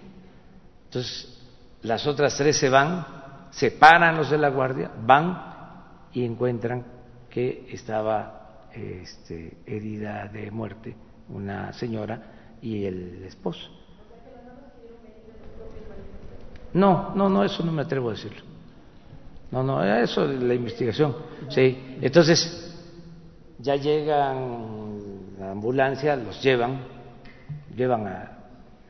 Entonces, 0.85 1.43
las 1.83 2.07
otras 2.07 2.37
tres 2.37 2.57
se 2.57 2.69
van, 2.69 3.05
se 3.51 3.73
paran 3.73 4.17
los 4.17 4.31
de 4.31 4.39
la 4.39 4.51
guardia, 4.51 4.93
van 5.05 6.07
y 6.13 6.25
encuentran 6.25 6.87
que 7.29 7.67
estaba 7.73 8.69
este, 8.73 9.57
herida 9.67 10.29
de 10.29 10.53
muerte, 10.53 10.95
una 11.31 11.73
señora 11.73 12.38
y 12.63 12.85
el 12.85 13.25
esposo. 13.25 13.69
No, 16.73 17.15
no, 17.15 17.29
no, 17.29 17.45
eso 17.45 17.65
no 17.65 17.73
me 17.73 17.83
atrevo 17.83 18.11
a 18.11 18.13
decirlo. 18.13 18.43
No, 19.51 19.63
no, 19.63 19.83
eso 19.83 20.31
es 20.31 20.41
la 20.41 20.55
investigación. 20.55 21.17
Sí, 21.49 21.97
entonces 22.01 22.75
ya 23.59 23.77
llegan 23.77 24.99
la 25.39 25.53
ambulancia, 25.53 26.17
los 26.17 26.43
llevan, 26.43 26.81
llevan 27.75 28.07
a. 28.07 28.33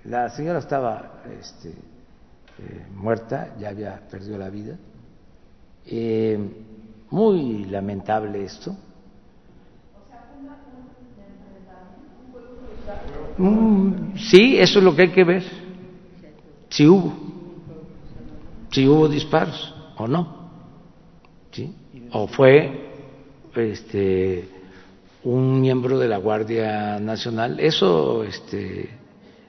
La 0.04 0.30
señora 0.30 0.58
estaba 0.58 1.22
este, 1.38 1.68
eh, 1.68 2.86
muerta, 2.94 3.54
ya 3.58 3.68
había 3.68 4.00
perdido 4.10 4.38
la 4.38 4.48
vida. 4.48 4.76
Eh, 5.86 6.38
muy 7.10 7.64
lamentable 7.66 8.44
esto. 8.44 8.76
Mm, 13.38 14.16
sí, 14.16 14.58
eso 14.58 14.78
es 14.78 14.84
lo 14.84 14.94
que 14.94 15.02
hay 15.02 15.10
que 15.10 15.24
ver. 15.24 15.44
Si 16.68 16.86
hubo, 16.86 17.14
si 18.70 18.86
hubo 18.86 19.08
disparos 19.08 19.74
o 19.96 20.06
no, 20.06 20.50
¿sí? 21.52 21.74
o 22.12 22.26
fue 22.26 22.90
este 23.54 24.48
un 25.24 25.60
miembro 25.60 25.98
de 25.98 26.08
la 26.08 26.18
Guardia 26.18 26.98
Nacional. 27.00 27.58
Eso, 27.58 28.22
este, 28.24 28.88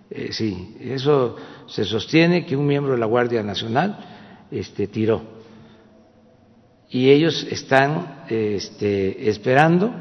eh, 0.10 0.30
sí, 0.32 0.76
eso 0.80 1.36
se 1.68 1.84
sostiene 1.84 2.46
que 2.46 2.56
un 2.56 2.66
miembro 2.66 2.94
de 2.94 3.00
la 3.00 3.06
Guardia 3.06 3.44
Nacional 3.44 3.98
este, 4.52 4.88
tiró 4.88 5.40
y 6.90 7.10
ellos 7.10 7.46
están 7.50 8.26
este, 8.30 9.30
esperando 9.30 9.94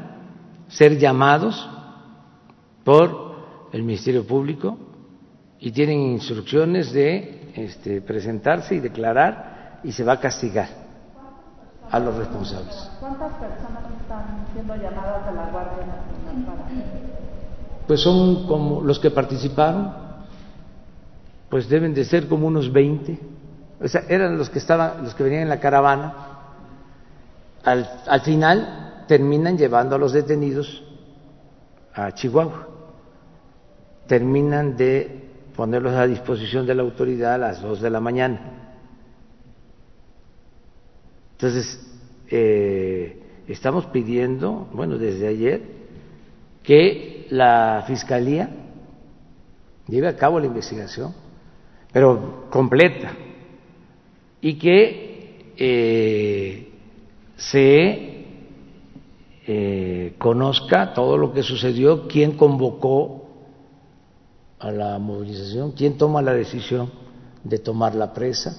ser 0.67 0.97
llamados 0.97 1.69
por 2.83 3.28
el 3.71 3.83
Ministerio 3.83 4.25
Público 4.25 4.77
y 5.59 5.71
tienen 5.71 5.99
instrucciones 5.99 6.91
de 6.91 7.51
este, 7.55 8.01
presentarse 8.01 8.75
y 8.75 8.79
declarar 8.79 9.81
y 9.83 9.91
se 9.91 10.03
va 10.03 10.13
a 10.13 10.19
castigar 10.19 10.67
a 11.89 11.99
los 11.99 12.15
responsables. 12.15 12.89
¿Cuántas 12.99 13.33
personas 13.33 13.83
están 14.01 14.45
siendo 14.53 14.75
llamadas 14.75 15.27
a 15.27 15.31
la 15.31 15.49
Guardia 15.49 15.85
Nacional 15.85 16.85
Pues 17.87 18.01
son 18.01 18.47
como 18.47 18.81
los 18.81 18.99
que 18.99 19.11
participaron, 19.11 19.93
pues 21.49 21.67
deben 21.67 21.93
de 21.93 22.05
ser 22.05 22.27
como 22.27 22.47
unos 22.47 22.71
20. 22.71 23.19
O 23.81 23.87
sea, 23.87 24.03
eran 24.07 24.37
los 24.37 24.49
que 24.49 24.59
estaban, 24.59 25.03
los 25.03 25.15
que 25.15 25.23
venían 25.23 25.43
en 25.43 25.49
la 25.49 25.59
caravana 25.59 26.29
al, 27.63 28.21
final 28.21 29.03
terminan 29.07 29.57
llevando 29.57 29.95
a 29.95 29.99
los 29.99 30.13
detenidos 30.13 30.83
a 31.93 32.11
Chihuahua. 32.11 32.67
Terminan 34.09 34.75
de 34.75 35.21
ponerlos 35.55 35.93
a 35.93 36.07
disposición 36.07 36.65
de 36.65 36.73
la 36.73 36.81
autoridad 36.81 37.35
a 37.35 37.37
las 37.37 37.61
dos 37.61 37.79
de 37.79 37.91
la 37.91 37.99
mañana. 37.99 38.41
Entonces, 41.33 41.79
eh, 42.27 43.21
estamos 43.47 43.85
pidiendo, 43.85 44.67
bueno, 44.73 44.97
desde 44.97 45.27
ayer, 45.27 45.61
que 46.63 47.27
la 47.29 47.83
Fiscalía 47.85 48.49
lleve 49.87 50.07
a 50.07 50.15
cabo 50.15 50.39
la 50.39 50.47
investigación, 50.47 51.13
pero 51.93 52.47
completa, 52.49 53.11
y 54.41 54.55
que 54.57 55.53
eh, 55.55 56.67
se 57.37 58.25
eh, 59.45 60.13
conozca 60.17 60.93
todo 60.95 61.15
lo 61.15 61.31
que 61.31 61.43
sucedió, 61.43 62.07
quién 62.07 62.31
convocó 62.31 63.18
a 64.59 64.71
la 64.71 64.99
movilización, 64.99 65.71
quién 65.71 65.97
toma 65.97 66.21
la 66.21 66.33
decisión 66.33 66.91
de 67.43 67.59
tomar 67.59 67.95
la 67.95 68.13
presa, 68.13 68.57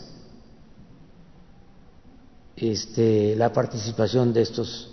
este, 2.56 3.36
la 3.36 3.52
participación 3.52 4.32
de 4.32 4.42
estos 4.42 4.90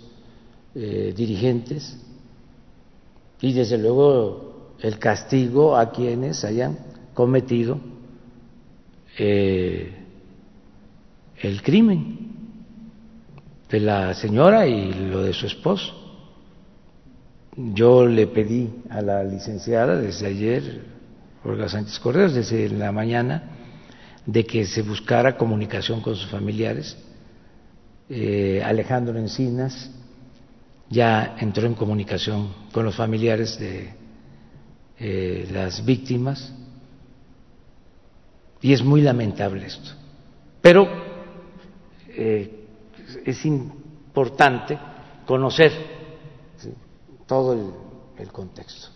eh, 0.74 1.12
dirigentes. 1.16 1.96
Y 3.40 3.52
desde 3.52 3.78
luego 3.78 4.74
el 4.80 4.98
castigo 4.98 5.76
a 5.76 5.90
quienes 5.90 6.44
hayan 6.44 6.78
cometido 7.14 7.78
eh, 9.18 9.94
el 11.40 11.62
crimen 11.62 12.28
de 13.68 13.80
la 13.80 14.14
señora 14.14 14.66
y 14.66 14.92
lo 14.92 15.22
de 15.22 15.32
su 15.32 15.46
esposo. 15.46 15.94
Yo 17.56 18.06
le 18.06 18.26
pedí 18.28 18.70
a 18.88 19.02
la 19.02 19.24
licenciada 19.24 19.96
desde 19.96 20.26
ayer 20.26 20.97
Olga 21.44 21.68
Sánchez 21.68 21.98
Correos 22.00 22.34
desde 22.34 22.68
la 22.68 22.92
mañana 22.92 23.42
de 24.26 24.44
que 24.44 24.66
se 24.66 24.82
buscara 24.82 25.36
comunicación 25.36 26.00
con 26.00 26.16
sus 26.16 26.30
familiares. 26.30 26.96
Eh, 28.10 28.62
Alejandro 28.64 29.18
Encinas 29.18 29.90
ya 30.90 31.36
entró 31.38 31.66
en 31.66 31.74
comunicación 31.74 32.52
con 32.72 32.84
los 32.84 32.96
familiares 32.96 33.58
de 33.58 33.90
eh, 34.98 35.48
las 35.52 35.84
víctimas 35.84 36.52
y 38.60 38.72
es 38.72 38.82
muy 38.82 39.00
lamentable 39.00 39.66
esto. 39.66 39.90
Pero 40.60 40.88
eh, 42.08 42.66
es 43.24 43.46
importante 43.46 44.78
conocer 45.26 45.72
todo 47.26 47.52
el, 48.18 48.32
contexto. 48.32 48.88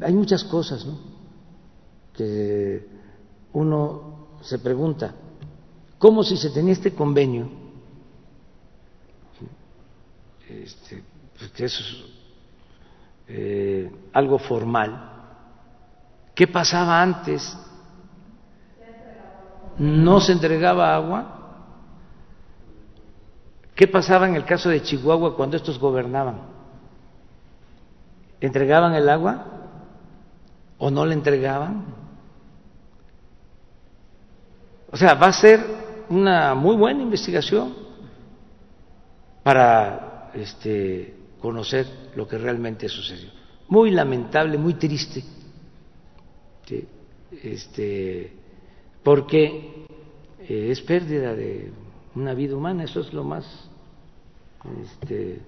Hay 0.00 0.12
muchas 0.12 0.44
cosas 0.44 0.84
¿no? 0.86 0.98
que 2.14 2.86
uno 3.52 4.28
se 4.40 4.58
pregunta, 4.58 5.14
¿cómo 5.98 6.22
si 6.22 6.36
se 6.36 6.50
tenía 6.50 6.72
este 6.72 6.94
convenio? 6.94 7.48
Este, 10.48 11.02
pues 11.38 11.50
que 11.50 11.64
es 11.64 12.04
eh, 13.28 13.90
algo 14.12 14.38
formal. 14.38 15.10
¿Qué 16.34 16.46
pasaba 16.46 17.00
antes? 17.00 17.56
¿No 19.78 20.20
se 20.20 20.32
entregaba 20.32 20.94
agua? 20.94 21.38
¿Qué 23.74 23.88
pasaba 23.88 24.28
en 24.28 24.34
el 24.34 24.44
caso 24.44 24.68
de 24.68 24.82
Chihuahua 24.82 25.34
cuando 25.34 25.56
estos 25.56 25.78
gobernaban? 25.78 26.40
¿Entregaban 28.40 28.94
el 28.94 29.08
agua? 29.08 29.61
O 30.84 30.90
no 30.90 31.06
le 31.06 31.14
entregaban. 31.14 31.84
O 34.90 34.96
sea, 34.96 35.14
va 35.14 35.28
a 35.28 35.32
ser 35.32 35.60
una 36.08 36.56
muy 36.56 36.74
buena 36.74 37.02
investigación 37.02 37.72
para 39.44 40.32
este, 40.34 41.14
conocer 41.40 41.86
lo 42.16 42.26
que 42.26 42.36
realmente 42.36 42.88
sucedió. 42.88 43.30
Muy 43.68 43.92
lamentable, 43.92 44.58
muy 44.58 44.74
triste, 44.74 45.22
este, 47.44 48.32
porque 49.04 49.86
eh, 50.40 50.68
es 50.68 50.80
pérdida 50.80 51.32
de 51.32 51.72
una 52.16 52.34
vida 52.34 52.56
humana, 52.56 52.82
eso 52.84 53.00
es 53.00 53.12
lo 53.12 53.22
más 53.22 53.44
este, 54.82 55.38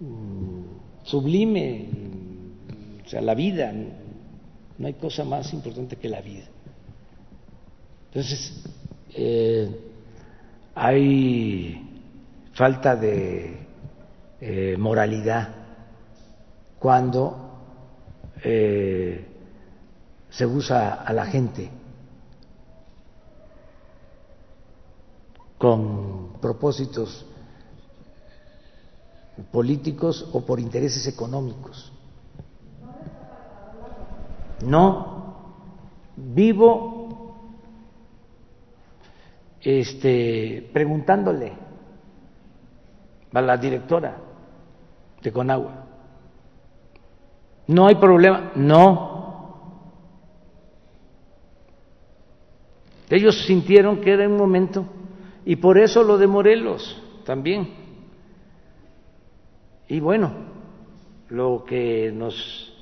mm, 0.00 1.04
sublime, 1.04 1.90
o 3.04 3.08
sea, 3.08 3.20
la 3.20 3.34
vida 3.34 3.74
no 4.78 4.86
hay 4.86 4.94
cosa 4.94 5.24
más 5.24 5.52
importante 5.52 5.96
que 5.96 6.08
la 6.08 6.20
vida. 6.20 6.44
Entonces, 8.08 8.52
eh, 9.14 9.80
hay 10.74 12.00
falta 12.52 12.96
de 12.96 13.58
eh, 14.40 14.76
moralidad 14.78 15.54
cuando 16.78 17.58
eh, 18.42 19.26
se 20.30 20.46
usa 20.46 20.94
a 20.94 21.12
la 21.12 21.26
gente 21.26 21.70
con 25.58 26.34
propósitos 26.40 27.24
políticos 29.50 30.28
o 30.32 30.44
por 30.44 30.60
intereses 30.60 31.06
económicos. 31.06 31.92
No, 34.62 35.34
vivo 36.16 37.36
este, 39.60 40.70
preguntándole 40.72 41.52
a 43.32 43.40
la 43.40 43.56
directora 43.56 44.16
de 45.20 45.32
Conagua. 45.32 45.84
No 47.66 47.86
hay 47.86 47.96
problema, 47.96 48.52
no. 48.54 49.16
Ellos 53.10 53.44
sintieron 53.44 54.00
que 54.00 54.12
era 54.12 54.28
un 54.28 54.36
momento 54.36 54.86
y 55.44 55.56
por 55.56 55.78
eso 55.78 56.02
lo 56.02 56.16
de 56.16 56.26
Morelos 56.26 57.02
también. 57.24 57.68
Y 59.88 60.00
bueno, 60.00 60.32
lo 61.28 61.64
que 61.64 62.10
nos 62.12 62.75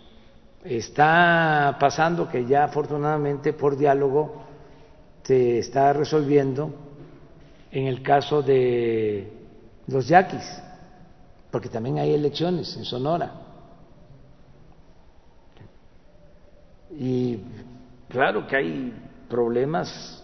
está 0.64 1.76
pasando 1.78 2.28
que 2.28 2.46
ya 2.46 2.64
afortunadamente 2.64 3.52
por 3.52 3.76
diálogo 3.76 4.42
se 5.22 5.58
está 5.58 5.92
resolviendo 5.92 6.74
en 7.70 7.86
el 7.86 8.02
caso 8.02 8.42
de 8.42 9.30
los 9.86 10.08
yaquis, 10.08 10.62
porque 11.50 11.68
también 11.68 11.98
hay 11.98 12.14
elecciones 12.14 12.74
en 12.76 12.84
Sonora. 12.84 13.32
Y 16.98 17.38
claro 18.08 18.46
que 18.46 18.56
hay 18.56 18.94
problemas 19.28 20.22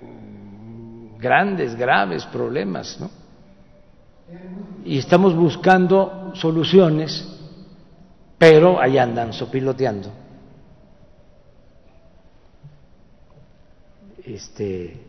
mm, 0.00 1.18
grandes, 1.18 1.76
graves 1.76 2.26
problemas, 2.26 2.98
¿no? 3.00 3.10
Y 4.84 4.98
estamos 4.98 5.36
buscando 5.36 6.32
soluciones 6.34 7.31
pero 8.42 8.80
ahí 8.80 8.98
andan 8.98 9.32
sopiloteando. 9.32 10.10
Este, 14.24 15.00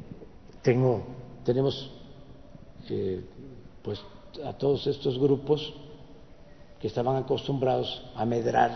tengo, 0.62 1.04
tenemos 1.44 1.92
eh, 2.92 3.26
pues 3.82 4.00
a 4.46 4.54
todos 4.54 4.86
estos 4.86 5.18
grupos 5.18 5.74
que 6.80 6.86
estaban 6.86 7.16
acostumbrados 7.16 8.06
a 8.16 8.24
medrar, 8.24 8.70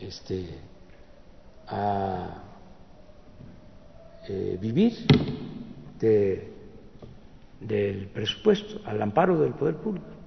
este, 0.00 0.46
a 1.66 2.40
eh, 4.28 4.56
vivir 4.60 4.94
de, 5.98 6.52
del 7.58 8.06
presupuesto, 8.10 8.78
al 8.84 9.02
amparo 9.02 9.40
del 9.40 9.54
poder 9.54 9.74
público 9.74 10.19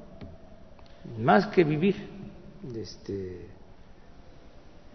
más 1.19 1.47
que 1.47 1.63
vivir, 1.63 1.95
este, 2.75 3.47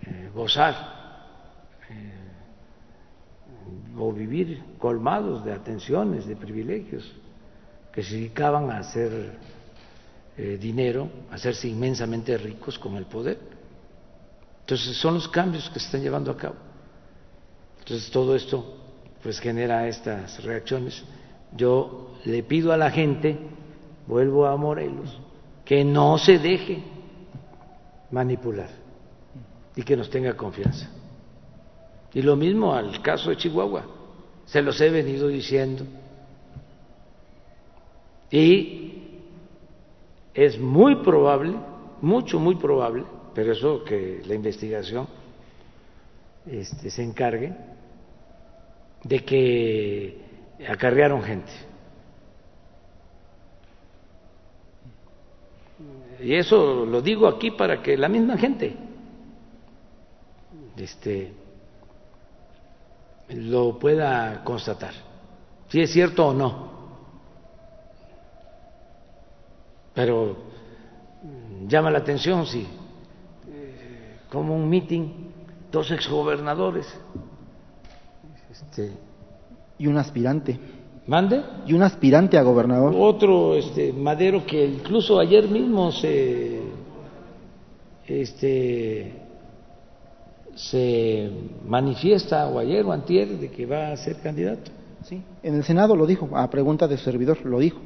eh, 0.02 0.30
gozar 0.34 0.74
eh, 1.90 2.12
o 3.96 4.12
vivir 4.12 4.62
colmados 4.78 5.44
de 5.44 5.52
atenciones, 5.52 6.26
de 6.26 6.36
privilegios, 6.36 7.10
que 7.92 8.02
se 8.02 8.14
dedicaban 8.14 8.70
a 8.70 8.78
hacer 8.78 9.38
eh, 10.36 10.56
dinero, 10.60 11.10
a 11.30 11.34
hacerse 11.34 11.68
inmensamente 11.68 12.36
ricos 12.38 12.78
con 12.78 12.96
el 12.96 13.06
poder. 13.06 13.38
Entonces 14.60 14.96
son 14.96 15.14
los 15.14 15.28
cambios 15.28 15.68
que 15.70 15.80
se 15.80 15.86
están 15.86 16.02
llevando 16.02 16.30
a 16.30 16.36
cabo. 16.36 16.56
Entonces 17.80 18.10
todo 18.10 18.36
esto 18.36 18.76
pues 19.22 19.40
genera 19.40 19.88
estas 19.88 20.42
reacciones. 20.44 21.02
Yo 21.56 22.14
le 22.24 22.42
pido 22.42 22.72
a 22.72 22.76
la 22.76 22.90
gente, 22.90 23.36
vuelvo 24.06 24.46
a 24.46 24.56
Morelos, 24.56 25.18
que 25.68 25.84
no 25.84 26.16
se 26.16 26.38
deje 26.38 26.82
manipular 28.10 28.70
y 29.76 29.82
que 29.82 29.98
nos 29.98 30.08
tenga 30.08 30.34
confianza. 30.34 30.88
Y 32.14 32.22
lo 32.22 32.36
mismo 32.36 32.72
al 32.72 33.02
caso 33.02 33.28
de 33.28 33.36
Chihuahua, 33.36 33.84
se 34.46 34.62
los 34.62 34.80
he 34.80 34.88
venido 34.88 35.28
diciendo. 35.28 35.84
Y 38.30 38.92
es 40.32 40.58
muy 40.58 41.02
probable, 41.02 41.52
mucho, 42.00 42.38
muy 42.38 42.54
probable, 42.54 43.04
pero 43.34 43.52
eso 43.52 43.84
que 43.84 44.22
la 44.24 44.34
investigación 44.34 45.06
este, 46.46 46.88
se 46.88 47.02
encargue, 47.02 47.52
de 49.04 49.22
que 49.22 50.18
acarrearon 50.66 51.22
gente. 51.22 51.67
Y 56.20 56.34
eso 56.34 56.84
lo 56.84 57.00
digo 57.00 57.26
aquí 57.28 57.52
para 57.52 57.82
que 57.82 57.96
la 57.96 58.08
misma 58.08 58.36
gente 58.36 58.76
este, 60.76 61.32
lo 63.30 63.78
pueda 63.78 64.42
constatar, 64.44 64.94
si 65.68 65.80
es 65.80 65.92
cierto 65.92 66.28
o 66.28 66.34
no. 66.34 66.78
Pero 69.94 70.36
llama 71.66 71.90
la 71.90 71.98
atención 71.98 72.46
si, 72.46 72.66
eh, 73.48 74.20
como 74.30 74.54
un 74.54 74.68
meeting, 74.68 75.08
dos 75.70 75.90
exgobernadores. 75.90 76.86
Este, 78.50 78.92
y 79.78 79.86
un 79.86 79.96
aspirante. 79.96 80.58
¿Mande? 81.08 81.42
Y 81.66 81.72
un 81.72 81.82
aspirante 81.82 82.36
a 82.36 82.42
gobernador. 82.42 82.94
Otro 82.96 83.56
este, 83.56 83.92
Madero 83.94 84.44
que 84.46 84.64
incluso 84.64 85.18
ayer 85.18 85.48
mismo 85.48 85.90
se 85.90 86.60
este, 88.06 89.12
se 90.54 91.30
manifiesta, 91.66 92.48
o 92.48 92.58
ayer 92.58 92.84
o 92.84 92.92
antier, 92.92 93.28
de 93.38 93.50
que 93.50 93.64
va 93.64 93.92
a 93.92 93.96
ser 93.96 94.16
candidato. 94.16 94.70
Sí, 95.04 95.22
en 95.42 95.54
el 95.54 95.64
Senado 95.64 95.96
lo 95.96 96.06
dijo, 96.06 96.28
a 96.36 96.50
pregunta 96.50 96.86
de 96.86 96.98
su 96.98 97.04
servidor, 97.04 97.38
lo 97.44 97.58
dijo. 97.58 97.80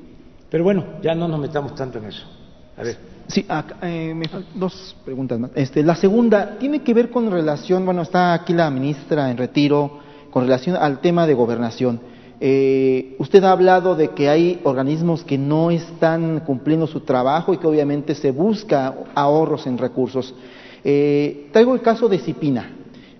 Pero 0.51 0.65
bueno, 0.65 0.85
ya 1.03 1.15
no 1.15 1.29
nos 1.29 1.39
metamos 1.39 1.75
tanto 1.75 1.99
en 1.99 2.07
eso. 2.07 2.27
A 2.77 2.83
ver. 2.83 2.97
Sí, 3.29 3.47
eh, 3.83 4.13
me 4.15 4.29
faltan 4.29 4.59
dos 4.59 4.97
preguntas 5.05 5.39
más. 5.39 5.51
Este, 5.55 5.83
la 5.83 5.95
segunda 5.95 6.59
tiene 6.59 6.83
que 6.83 6.93
ver 6.93 7.11
con 7.11 7.31
relación, 7.31 7.85
bueno, 7.85 8.03
está 8.03 8.35
aquí 8.35 8.53
la 8.53 8.69
ministra 8.71 9.31
en 9.31 9.37
retiro, 9.37 10.01
con 10.31 10.43
relación 10.45 10.77
al 10.77 11.01
tema 11.01 11.27
de 11.27 11.35
gobernación. 11.35 12.12
Eh, 12.45 13.15
usted 13.21 13.45
ha 13.45 13.53
hablado 13.53 13.95
de 13.95 14.09
que 14.09 14.29
hay 14.29 14.61
organismos 14.65 15.23
que 15.23 15.39
no 15.39 15.71
están 15.71 16.41
cumpliendo 16.41 16.89
su 16.89 17.03
trabajo 17.03 17.55
y 17.55 17.59
que 17.59 17.69
obviamente 17.69 18.17
se 18.17 18.33
busca 18.33 18.97
ahorros 19.15 19.69
en 19.69 19.79
recursos. 19.79 20.35
Eh, 20.83 21.51
traigo 21.53 21.73
el 21.73 21.83
caso 21.83 22.09
de 22.09 22.19
Cipina. 22.19 22.69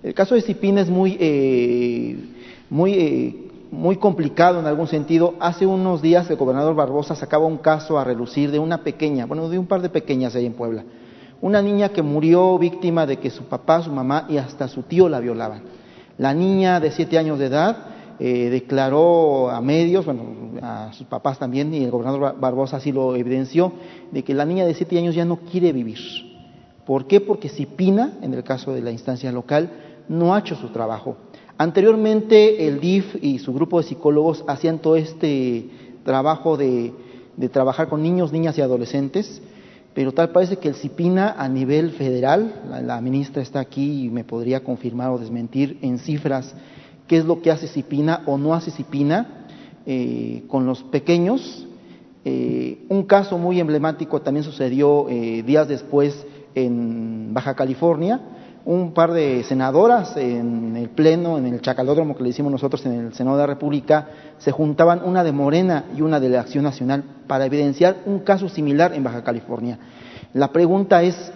El 0.03 0.13
caso 0.13 0.35
de 0.35 0.41
Cipina 0.41 0.81
es 0.81 0.89
muy, 0.89 1.15
eh, 1.21 2.17
muy, 2.69 2.93
eh, 2.95 3.35
muy 3.71 3.95
complicado 3.95 4.59
en 4.59 4.65
algún 4.65 4.87
sentido. 4.87 5.35
Hace 5.39 5.65
unos 5.65 6.01
días 6.01 6.29
el 6.29 6.35
gobernador 6.35 6.75
Barbosa 6.75 7.15
sacaba 7.15 7.45
un 7.45 7.59
caso 7.59 7.97
a 7.97 8.03
relucir 8.03 8.51
de 8.51 8.59
una 8.59 8.83
pequeña, 8.83 9.25
bueno, 9.25 9.47
de 9.47 9.57
un 9.57 9.67
par 9.67 9.81
de 9.81 9.87
pequeñas 9.87 10.35
ahí 10.35 10.45
en 10.45 10.51
Puebla. 10.51 10.83
Una 11.39 11.61
niña 11.61 11.93
que 11.93 12.01
murió 12.01 12.57
víctima 12.57 13.05
de 13.05 13.19
que 13.19 13.29
su 13.29 13.43
papá, 13.43 13.81
su 13.81 13.91
mamá 13.93 14.25
y 14.27 14.35
hasta 14.35 14.67
su 14.67 14.83
tío 14.83 15.07
la 15.07 15.21
violaban. 15.21 15.61
La 16.17 16.33
niña 16.33 16.81
de 16.81 16.91
siete 16.91 17.17
años 17.17 17.39
de 17.39 17.45
edad 17.45 17.92
eh, 18.19 18.49
declaró 18.49 19.49
a 19.49 19.61
medios, 19.61 20.05
bueno, 20.05 20.23
a 20.61 20.91
sus 20.93 21.07
papás 21.07 21.39
también, 21.39 21.73
y 21.73 21.83
el 21.83 21.91
gobernador 21.91 22.39
Barbosa 22.39 22.77
así 22.77 22.91
lo 22.91 23.15
evidenció, 23.15 23.73
de 24.11 24.23
que 24.23 24.33
la 24.33 24.45
niña 24.45 24.65
de 24.65 24.73
siete 24.73 24.97
años 24.97 25.15
ya 25.15 25.25
no 25.25 25.37
quiere 25.37 25.71
vivir 25.71 25.99
¿Por 26.85 27.07
qué? 27.07 27.21
Porque 27.21 27.49
Cipina, 27.49 28.17
en 28.21 28.33
el 28.33 28.43
caso 28.43 28.73
de 28.73 28.81
la 28.81 28.91
instancia 28.91 29.31
local, 29.31 29.71
no 30.09 30.35
ha 30.35 30.39
hecho 30.39 30.55
su 30.55 30.69
trabajo. 30.69 31.15
Anteriormente 31.57 32.67
el 32.67 32.79
DIF 32.79 33.15
y 33.21 33.39
su 33.39 33.53
grupo 33.53 33.79
de 33.79 33.87
psicólogos 33.87 34.43
hacían 34.47 34.79
todo 34.79 34.97
este 34.97 35.69
trabajo 36.03 36.57
de, 36.57 36.93
trabajar 37.51 37.87
con 37.87 38.03
niños, 38.03 38.33
niñas 38.33 38.57
y 38.57 38.61
adolescentes, 38.61 39.41
pero 39.93 40.11
tal 40.11 40.31
parece 40.31 40.57
que 40.57 40.67
el 40.67 40.75
CIPINA 40.75 41.35
a 41.37 41.47
nivel 41.47 41.91
federal, 41.91 42.61
la, 42.83 42.99
ministra 42.99 43.41
está 43.41 43.59
aquí 43.59 44.05
y 44.05 44.09
me 44.09 44.23
podría 44.23 44.63
confirmar 44.63 45.11
o 45.11 45.19
desmentir 45.19 45.77
en 45.81 45.99
cifras 45.99 46.53
qué 47.07 47.17
es 47.17 47.25
lo 47.25 47.41
que 47.41 47.51
hace 47.51 47.67
CIPINA 47.67 48.23
o 48.25 48.37
no 48.37 48.53
hace 48.53 48.71
CIPINA 48.71 49.45
eh, 49.85 50.43
con 50.47 50.65
los 50.65 50.83
pequeños. 50.83 51.67
Eh, 52.25 52.85
un 52.87 53.03
caso 53.03 53.37
muy 53.37 53.59
emblemático 53.59 54.21
también 54.21 54.45
sucedió 54.45 55.09
eh, 55.09 55.43
días 55.43 55.67
después 55.67 56.25
en 56.55 57.33
Baja 57.33 57.55
California, 57.55 58.21
un 58.65 58.93
par 58.93 59.11
de 59.11 59.43
senadoras 59.43 60.15
en 60.15 60.77
el 60.77 60.89
pleno, 60.89 61.37
en 61.37 61.47
el 61.47 61.59
chacalódromo 61.61 62.15
que 62.15 62.23
le 62.23 62.29
hicimos 62.29 62.51
nosotros 62.51 62.85
en 62.85 62.93
el 62.93 63.13
Senado 63.13 63.35
de 63.35 63.43
la 63.43 63.47
República, 63.47 64.07
se 64.37 64.51
juntaban 64.51 65.01
una 65.03 65.23
de 65.23 65.33
Morena 65.33 65.85
y 65.97 66.01
una 66.01 66.19
de 66.19 66.29
la 66.29 66.41
Acción 66.41 66.63
Nacional 66.63 67.03
para 67.27 67.45
evidenciar 67.45 67.97
un 68.05 68.19
caso 68.19 68.47
similar 68.47 68.93
en 68.93 69.03
Baja 69.03 69.23
California. 69.23 69.77
La 70.33 70.51
pregunta 70.53 71.03
es, 71.03 71.31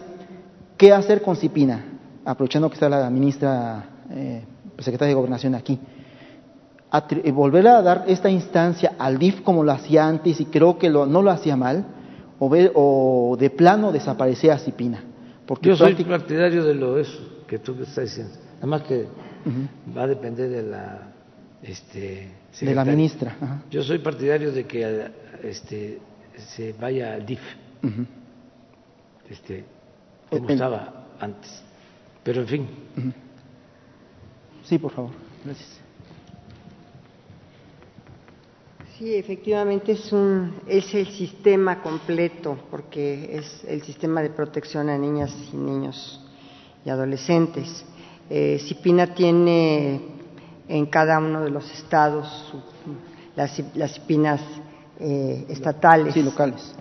¿qué 0.78 0.94
hacer 0.94 1.22
con 1.22 1.36
Cipina? 1.36 1.84
Aprovechando 2.24 2.70
que 2.70 2.76
está 2.76 2.88
la 2.88 3.10
ministra, 3.10 3.90
eh, 4.10 4.44
secretaria 4.80 5.10
de 5.10 5.16
Gobernación 5.16 5.56
aquí. 5.56 5.80
Eh, 7.24 7.32
volver 7.32 7.68
a 7.68 7.82
dar 7.82 8.06
esta 8.08 8.30
instancia 8.30 8.94
al 8.98 9.18
DIF 9.18 9.42
como 9.42 9.64
lo 9.64 9.72
hacía 9.72 10.08
antes 10.08 10.40
y 10.40 10.46
creo 10.46 10.78
que 10.78 10.90
no 10.90 11.22
lo 11.22 11.32
hacía 11.32 11.56
mal, 11.56 11.86
o, 12.40 12.50
o 12.76 13.38
de 13.38 13.50
plano 13.50 13.92
desaparecer 13.92 14.52
a 14.52 14.60
Cipina. 14.60 15.04
Porque 15.46 15.70
Yo 15.70 15.76
soy 15.76 15.96
partidario 15.96 16.64
de 16.64 16.74
lo 16.74 16.98
eso 16.98 17.44
que 17.48 17.60
tú 17.60 17.76
estás 17.82 18.06
diciendo. 18.06 18.34
Nada 18.56 18.68
más 18.68 18.82
que 18.84 19.08
va 19.96 20.04
a 20.04 20.08
depender 20.08 20.50
de 20.50 20.64
la 20.64 21.14
este, 21.62 22.32
de 22.62 22.76
la 22.76 22.86
ministra. 22.86 23.64
Yo 23.70 23.84
soy 23.84 24.00
partidario 24.00 24.52
de 24.52 24.66
que 24.66 25.10
este, 25.44 26.00
se 26.36 26.74
vaya 26.74 27.14
al 27.14 27.26
DIF, 27.26 27.40
este, 29.30 29.64
como 30.30 30.50
estaba 30.50 31.08
antes. 31.20 31.64
Pero 32.24 32.42
en 32.42 32.48
fin. 32.48 32.68
Sí, 34.68 34.78
por 34.78 34.92
favor. 34.92 35.12
Gracias. 35.46 35.80
Sí, 38.98 39.14
efectivamente 39.16 39.92
es, 39.92 40.12
un, 40.12 40.56
es 40.68 40.94
el 40.96 41.08
sistema 41.10 41.82
completo, 41.84 42.58
porque 42.72 43.30
es 43.38 43.64
el 43.68 43.84
sistema 43.84 44.22
de 44.24 44.32
protección 44.32 44.90
a 44.90 44.98
niñas 44.98 45.36
y 45.54 45.56
niños 45.56 46.20
y 46.84 46.90
adolescentes. 46.90 47.86
Eh, 48.30 48.60
CIPINA 48.60 49.14
tiene 49.14 50.02
en 50.68 50.86
cada 50.88 51.20
uno 51.20 51.42
de 51.44 51.52
los 51.52 51.72
estados 51.72 52.54
las, 53.36 53.62
las 53.76 53.94
CIPINAS 53.94 54.42
eh, 55.00 55.46
estatales. 55.48 56.18
y 56.18 56.24
locales. 56.24 56.76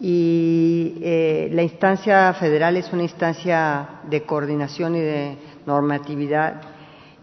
Y 0.00 0.94
eh, 1.02 1.50
la 1.52 1.62
instancia 1.62 2.32
federal 2.32 2.78
es 2.78 2.90
una 2.90 3.02
instancia 3.02 4.00
de 4.08 4.22
coordinación 4.22 4.96
y 4.96 5.00
de 5.00 5.36
normatividad. 5.66 6.62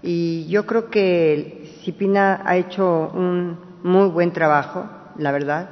Y 0.02 0.48
yo 0.48 0.66
creo 0.66 0.90
que 0.90 1.72
CIPINA 1.84 2.42
ha 2.46 2.58
hecho 2.58 3.12
un 3.14 3.58
muy 3.84 4.10
buen 4.10 4.32
trabajo, 4.32 4.86
la 5.18 5.32
verdad, 5.32 5.70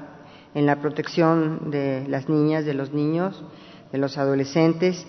en 0.53 0.65
la 0.65 0.77
protección 0.77 1.69
de 1.69 2.05
las 2.07 2.29
niñas, 2.29 2.65
de 2.65 2.73
los 2.73 2.93
niños, 2.93 3.43
de 3.91 3.97
los 3.97 4.17
adolescentes, 4.17 5.05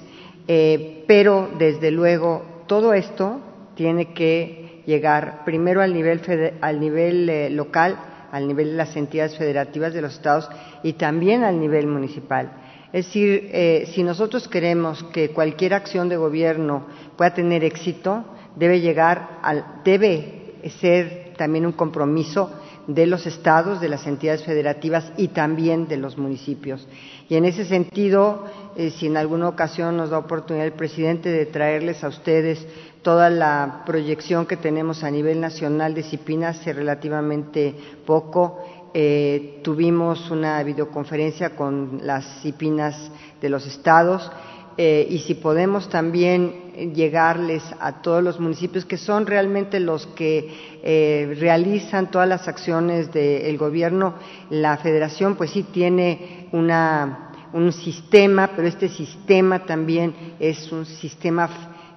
eh, 0.49 1.05
pero 1.07 1.49
desde 1.59 1.91
luego 1.91 2.65
todo 2.67 2.93
esto 2.93 3.41
tiene 3.75 4.13
que 4.13 4.83
llegar 4.87 5.45
primero 5.45 5.83
al 5.83 5.93
nivel, 5.93 6.21
al 6.61 6.81
nivel 6.81 7.29
eh, 7.29 7.51
local, 7.51 7.99
al 8.33 8.47
nivel 8.47 8.71
de 8.71 8.77
las 8.77 8.97
entidades 8.97 9.37
federativas 9.37 9.95
de 9.95 10.03
los 10.03 10.15
estados 10.15 10.49
y 10.83 10.95
también 10.95 11.45
al 11.45 11.61
nivel 11.61 11.87
municipal. 11.87 12.53
Es 12.93 13.07
decir, 13.07 13.51
eh, 13.53 13.91
si 13.95 14.03
nosotros 14.03 14.49
queremos 14.49 15.03
que 15.13 15.31
cualquier 15.31 15.75
acción 15.75 16.09
de 16.09 16.17
gobierno 16.17 16.87
pueda 17.17 17.35
tener 17.35 17.65
éxito, 17.65 18.25
debe 18.57 18.81
llegar 18.81 19.39
al, 19.43 19.83
debe 19.85 20.55
ser 20.81 21.35
también 21.37 21.67
un 21.67 21.73
compromiso 21.73 22.51
de 22.87 23.07
los 23.07 23.27
estados, 23.27 23.81
de 23.81 23.89
las 23.89 24.07
entidades 24.07 24.45
federativas 24.45 25.13
y 25.17 25.29
también 25.29 25.89
de 25.89 25.97
los 25.97 26.17
municipios. 26.17 26.87
Y 27.29 27.35
en 27.35 27.45
ese 27.45 27.65
sentido, 27.65 28.45
eh, 28.77 28.91
si 28.91 29.07
en 29.07 29.17
alguna 29.17 29.49
ocasión 29.49 29.97
nos 29.97 30.11
da 30.11 30.19
oportunidad 30.19 30.67
el 30.67 30.73
presidente 30.73 31.29
de 31.29 31.47
traerles 31.47 32.05
a 32.05 32.09
ustedes 32.09 32.67
toda 33.03 33.29
la 33.29 33.83
proyección 33.87 34.47
que 34.47 34.57
tenemos 34.57 35.03
a 35.05 35.11
nivel 35.11 35.41
nacional 35.41 35.95
de 35.95 36.05
CIPINA 36.05 36.49
hace 36.49 36.73
relativamente 36.73 37.75
poco, 38.05 38.61
eh, 38.95 39.61
tuvimos 39.63 40.31
una 40.31 40.63
videoconferencia 40.63 41.51
con 41.51 42.01
las 42.03 42.41
CIPINAS 42.43 43.11
de 43.41 43.49
los 43.49 43.67
estados 43.67 44.31
eh, 44.79 45.07
y 45.09 45.19
si 45.21 45.35
podemos 45.35 45.89
también 45.89 46.67
llegarles 46.95 47.63
a 47.81 48.03
todos 48.03 48.23
los 48.23 48.39
municipios 48.39 48.85
que 48.85 48.99
son 48.99 49.27
realmente 49.27 49.81
los 49.81 50.07
que 50.09 50.79
eh, 50.83 51.35
realizan 51.41 52.11
todas 52.11 52.29
las 52.29 52.47
acciones 52.49 53.13
del 53.13 53.57
gobierno, 53.57 54.15
la 54.51 54.77
federación 54.77 55.37
pues 55.37 55.51
sí 55.51 55.63
tiene 55.63 56.49
una, 56.53 57.33
un 57.53 57.73
sistema, 57.73 58.51
pero 58.55 58.69
este 58.69 58.89
sistema 58.89 59.65
también 59.65 60.15
es 60.39 60.71
un 60.71 60.85
sistema 60.85 61.49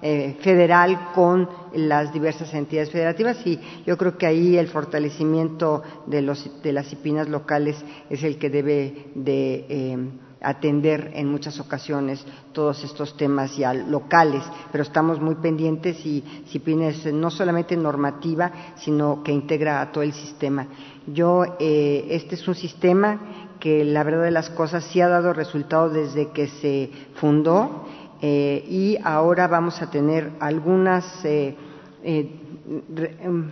eh, 0.02 0.36
federal 0.40 1.10
con 1.14 1.46
las 1.74 2.10
diversas 2.14 2.54
entidades 2.54 2.90
federativas 2.90 3.46
y 3.46 3.60
yo 3.84 3.98
creo 3.98 4.16
que 4.16 4.24
ahí 4.24 4.56
el 4.56 4.68
fortalecimiento 4.68 5.82
de, 6.06 6.22
los, 6.22 6.62
de 6.62 6.72
las 6.72 6.90
IPINAS 6.90 7.28
locales 7.28 7.76
es 8.08 8.22
el 8.22 8.38
que 8.38 8.48
debe 8.48 9.10
de 9.14 9.66
eh, 9.68 9.98
atender 10.42 11.12
en 11.14 11.28
muchas 11.28 11.60
ocasiones 11.60 12.24
todos 12.52 12.82
estos 12.84 13.16
temas 13.16 13.56
ya 13.56 13.74
locales, 13.74 14.42
pero 14.72 14.82
estamos 14.82 15.20
muy 15.20 15.34
pendientes 15.36 16.04
y 16.06 16.24
CIPIN 16.48 16.82
es 16.82 17.12
no 17.12 17.30
solamente 17.30 17.76
normativa, 17.76 18.50
sino 18.76 19.22
que 19.22 19.32
integra 19.32 19.80
a 19.80 19.92
todo 19.92 20.02
el 20.02 20.12
sistema. 20.12 20.66
Yo, 21.06 21.44
eh, 21.58 22.06
este 22.10 22.34
es 22.36 22.48
un 22.48 22.54
sistema 22.54 23.20
que 23.58 23.84
la 23.84 24.02
verdad 24.02 24.24
de 24.24 24.30
las 24.30 24.50
cosas 24.50 24.84
sí 24.84 25.00
ha 25.00 25.08
dado 25.08 25.32
resultado 25.32 25.90
desde 25.90 26.28
que 26.28 26.48
se 26.48 26.90
fundó 27.16 27.84
eh, 28.22 28.64
y 28.68 28.98
ahora 29.02 29.46
vamos 29.48 29.80
a 29.82 29.90
tener 29.90 30.30
algunas 30.40 31.24
eh, 31.24 31.56
em, 32.02 33.50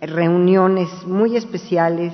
reuniones 0.00 0.88
muy 1.06 1.36
especiales 1.36 2.12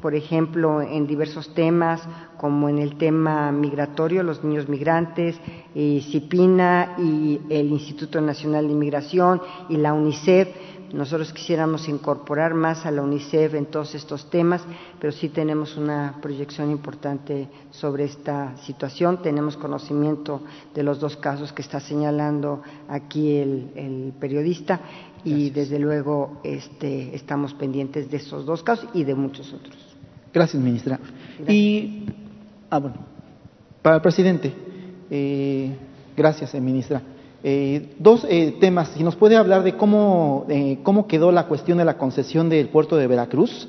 por 0.00 0.14
ejemplo, 0.14 0.80
en 0.80 1.06
diversos 1.06 1.54
temas, 1.54 2.00
como 2.36 2.68
en 2.68 2.78
el 2.78 2.96
tema 2.96 3.50
migratorio, 3.52 4.22
los 4.22 4.44
niños 4.44 4.68
migrantes, 4.68 5.38
y 5.74 6.00
CIPINA 6.10 6.96
y 6.98 7.40
el 7.50 7.68
Instituto 7.68 8.20
Nacional 8.20 8.66
de 8.66 8.72
Inmigración 8.72 9.40
y 9.68 9.76
la 9.76 9.92
UNICEF. 9.92 10.48
Nosotros 10.92 11.34
quisiéramos 11.34 11.86
incorporar 11.88 12.54
más 12.54 12.86
a 12.86 12.90
la 12.90 13.02
UNICEF 13.02 13.54
en 13.54 13.66
todos 13.66 13.94
estos 13.94 14.30
temas, 14.30 14.62
pero 14.98 15.12
sí 15.12 15.28
tenemos 15.28 15.76
una 15.76 16.18
proyección 16.22 16.70
importante 16.70 17.48
sobre 17.70 18.04
esta 18.04 18.56
situación. 18.58 19.20
Tenemos 19.20 19.58
conocimiento 19.58 20.40
de 20.74 20.82
los 20.82 20.98
dos 20.98 21.16
casos 21.16 21.52
que 21.52 21.60
está 21.60 21.78
señalando 21.78 22.62
aquí 22.88 23.36
el, 23.36 24.14
periodista 24.18 24.80
y 25.24 25.50
desde 25.50 25.78
luego 25.78 26.40
este, 26.42 27.14
estamos 27.14 27.52
pendientes 27.52 28.10
de 28.10 28.16
esos 28.16 28.46
dos 28.46 28.62
casos 28.62 28.88
y 28.94 29.04
de 29.04 29.14
muchos 29.14 29.52
otros. 29.52 29.87
Gracias, 30.32 30.62
ministra. 30.62 30.98
Y, 31.48 32.04
ah, 32.70 32.78
bueno, 32.78 32.96
para 33.82 33.96
el 33.96 34.02
presidente, 34.02 34.52
eh, 35.10 35.70
gracias, 36.16 36.54
eh, 36.54 36.60
ministra. 36.60 37.00
Eh, 37.42 37.94
dos 37.98 38.26
temas, 38.60 38.88
si 38.88 39.04
nos 39.04 39.14
puede 39.14 39.36
hablar 39.36 39.62
de 39.62 39.74
cómo, 39.74 40.46
cómo 40.82 41.06
quedó 41.06 41.30
la 41.30 41.46
cuestión 41.46 41.78
de 41.78 41.84
la 41.84 41.96
concesión 41.96 42.48
del 42.48 42.68
puerto 42.68 42.96
de 42.96 43.06
Veracruz, 43.06 43.68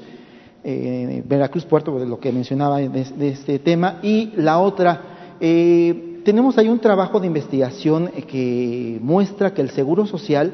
Veracruz 0.63 1.65
Puerto, 1.65 1.97
de 1.99 2.05
lo 2.05 2.19
que 2.19 2.31
mencionaba 2.31 2.79
de, 2.79 3.29
este 3.29 3.59
tema, 3.59 3.99
y 4.01 4.31
la 4.35 4.59
otra, 4.59 5.37
tenemos 5.39 6.57
ahí 6.57 6.67
un 6.67 6.79
trabajo 6.79 7.19
de 7.19 7.27
investigación 7.27 8.09
que 8.27 8.99
muestra 9.01 9.53
que 9.53 9.61
el 9.61 9.69
Seguro 9.69 10.07
Social 10.07 10.51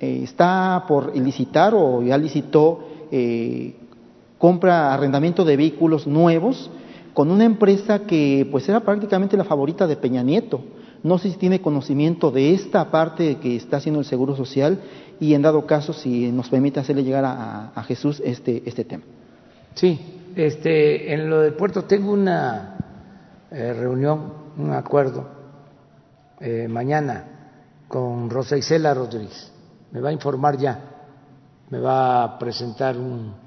está 0.00 0.84
por 0.86 1.14
licitar 1.16 1.74
o 1.74 2.00
ya 2.02 2.16
licitó 2.16 2.78
compra, 4.42 4.92
arrendamiento 4.92 5.44
de 5.44 5.56
vehículos 5.56 6.08
nuevos 6.08 6.68
con 7.14 7.30
una 7.30 7.44
empresa 7.44 8.00
que 8.00 8.44
pues 8.50 8.68
era 8.68 8.80
prácticamente 8.80 9.36
la 9.36 9.44
favorita 9.44 9.86
de 9.86 9.94
Peña 9.94 10.24
Nieto. 10.24 10.64
No 11.04 11.18
sé 11.18 11.30
si 11.30 11.36
tiene 11.36 11.60
conocimiento 11.60 12.32
de 12.32 12.52
esta 12.52 12.90
parte 12.90 13.36
que 13.36 13.54
está 13.54 13.76
haciendo 13.76 14.00
el 14.00 14.04
Seguro 14.04 14.34
Social 14.34 14.80
y 15.20 15.34
en 15.34 15.42
dado 15.42 15.64
caso 15.64 15.92
si 15.92 16.32
nos 16.32 16.48
permite 16.48 16.80
hacerle 16.80 17.04
llegar 17.04 17.24
a, 17.24 17.84
Jesús 17.86 18.20
este, 18.24 18.64
este 18.66 18.84
tema. 18.84 19.04
Sí, 19.76 20.00
este, 20.34 21.14
en 21.14 21.30
lo 21.30 21.42
del 21.42 21.52
puerto 21.52 21.84
tengo 21.84 22.10
una 22.12 22.78
eh, 23.48 23.72
reunión, 23.74 24.32
un 24.58 24.72
acuerdo 24.72 25.24
eh, 26.40 26.66
mañana 26.68 27.26
con 27.86 28.28
Rosa 28.28 28.56
Isela 28.56 28.92
Rodríguez. 28.92 29.52
Me 29.92 30.00
va 30.00 30.08
a 30.08 30.12
informar 30.12 30.58
ya, 30.58 30.80
me 31.70 31.78
va 31.78 32.24
a 32.24 32.38
presentar 32.40 32.96
un 32.96 33.41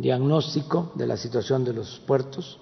diagnóstico 0.00 0.92
de 0.94 1.06
la 1.06 1.16
situación 1.16 1.64
de 1.64 1.74
los 1.74 1.98
puertos 2.06 2.58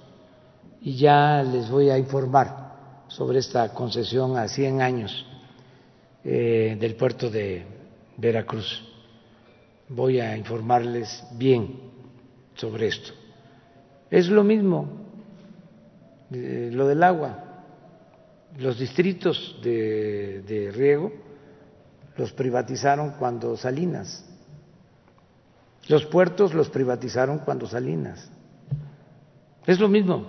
y 0.80 0.96
ya 0.96 1.42
les 1.42 1.70
voy 1.70 1.88
a 1.90 1.98
informar 1.98 3.04
sobre 3.08 3.38
esta 3.38 3.72
concesión 3.72 4.36
a 4.36 4.48
100 4.48 4.82
años 4.82 5.26
eh, 6.24 6.76
del 6.78 6.96
puerto 6.96 7.30
de 7.30 7.64
Veracruz. 8.16 8.84
Voy 9.88 10.20
a 10.20 10.36
informarles 10.36 11.24
bien 11.32 11.80
sobre 12.54 12.88
esto. 12.88 13.12
Es 14.10 14.28
lo 14.28 14.42
mismo 14.42 14.88
eh, 16.32 16.70
lo 16.72 16.88
del 16.88 17.02
agua. 17.02 17.44
Los 18.58 18.78
distritos 18.78 19.58
de, 19.62 20.42
de 20.42 20.72
riego 20.72 21.12
los 22.16 22.32
privatizaron 22.32 23.12
cuando 23.12 23.56
Salinas 23.56 24.27
los 25.88 26.04
puertos 26.06 26.54
los 26.54 26.68
privatizaron 26.68 27.38
cuando 27.38 27.66
Salinas. 27.66 28.30
Es 29.66 29.80
lo 29.80 29.88
mismo. 29.88 30.26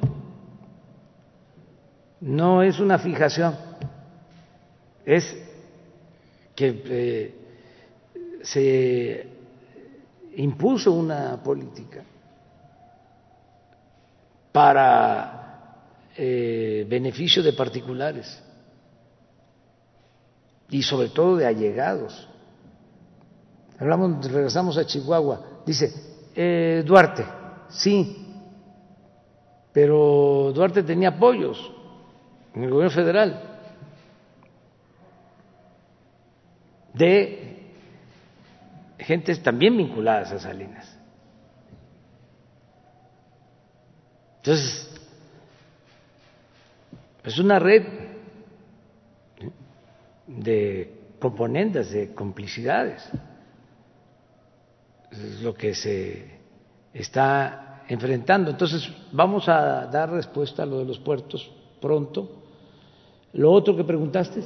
No 2.22 2.64
es 2.64 2.80
una 2.80 2.98
fijación, 3.00 3.56
es 5.06 5.38
que 6.56 6.84
eh, 6.86 7.36
se 8.42 9.30
impuso 10.36 10.92
una 10.92 11.42
política 11.42 12.04
para 14.52 15.76
eh, 16.18 16.86
beneficio 16.90 17.42
de 17.42 17.54
particulares 17.54 18.44
y 20.70 20.84
sobre 20.84 21.10
todo 21.10 21.38
de 21.38 21.46
allegados. 21.46 22.28
Hablamos, 23.80 24.30
regresamos 24.30 24.78
a 24.78 24.86
Chihuahua. 24.86 25.49
Dice, 25.70 25.94
eh, 26.34 26.82
Duarte, 26.84 27.24
sí, 27.70 28.26
pero 29.72 30.52
Duarte 30.52 30.82
tenía 30.82 31.10
apoyos 31.10 31.60
en 32.56 32.64
el 32.64 32.72
gobierno 32.72 32.90
federal 32.90 33.60
de 36.92 37.72
gentes 38.98 39.44
también 39.44 39.78
vinculadas 39.78 40.32
a 40.32 40.40
Salinas. 40.40 40.98
Entonces, 44.38 44.90
es 47.24 47.38
una 47.38 47.60
red 47.60 47.86
de 50.26 51.00
componentes, 51.20 51.92
de 51.92 52.12
complicidades 52.16 53.08
es 55.12 55.42
lo 55.42 55.54
que 55.54 55.74
se 55.74 56.40
está 56.94 57.84
enfrentando. 57.88 58.52
Entonces, 58.52 58.90
vamos 59.12 59.50
a 59.50 59.88
dar 59.88 60.12
respuesta 60.12 60.64
a 60.64 60.66
lo 60.66 60.80
de 60.80 60.86
los 60.86 61.00
puertos 61.00 61.50
pronto. 61.82 62.44
Lo 63.34 63.52
otro 63.52 63.76
que 63.76 63.84
preguntaste, 63.84 64.42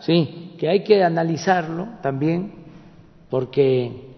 sí, 0.00 0.54
que 0.58 0.68
hay 0.68 0.82
que 0.82 1.02
analizarlo 1.02 1.88
también, 2.02 2.52
porque 3.30 4.08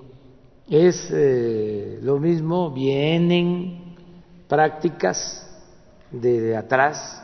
es 0.69 1.11
eh, 1.13 1.99
lo 2.03 2.19
mismo, 2.19 2.71
vienen 2.71 3.97
prácticas 4.49 5.47
de, 6.11 6.57
atrás. 6.57 7.23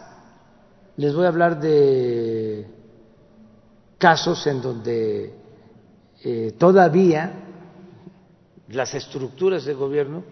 Les 0.97 1.15
voy 1.15 1.25
a 1.25 1.29
hablar 1.29 1.61
de 1.61 2.67
casos 3.99 4.47
en 4.47 4.63
donde 4.63 5.35
eh, 6.25 6.55
todavía 6.59 7.46
las 8.69 8.95
estructuras 8.95 9.65
de 9.65 9.75
gobierno 9.75 10.25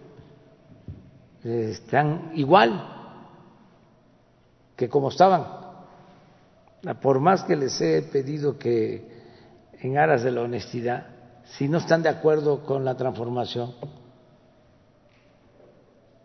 están 1.45 2.33
igual 2.35 2.91
que 4.77 4.89
como 4.89 5.09
estaban. 5.09 5.47
Por 7.01 7.21
más 7.21 7.45
que 7.45 7.57
les 7.57 7.81
he 7.81 8.03
pedido 8.03 8.59
que 8.59 9.15
en 9.81 9.99
aras 9.99 10.23
de 10.23 10.31
la 10.31 10.43
honestidad, 10.43 11.07
si 11.45 11.69
no 11.69 11.79
están 11.79 12.03
de 12.03 12.09
acuerdo 12.09 12.65
con 12.65 12.85
la 12.85 12.97
transformación, 12.97 13.75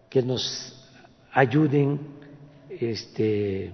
que 0.10 0.23
nos 0.23 0.76
ayuden 1.34 1.99
este, 2.69 3.72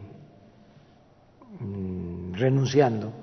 mm, 1.59 2.33
renunciando, 2.33 3.13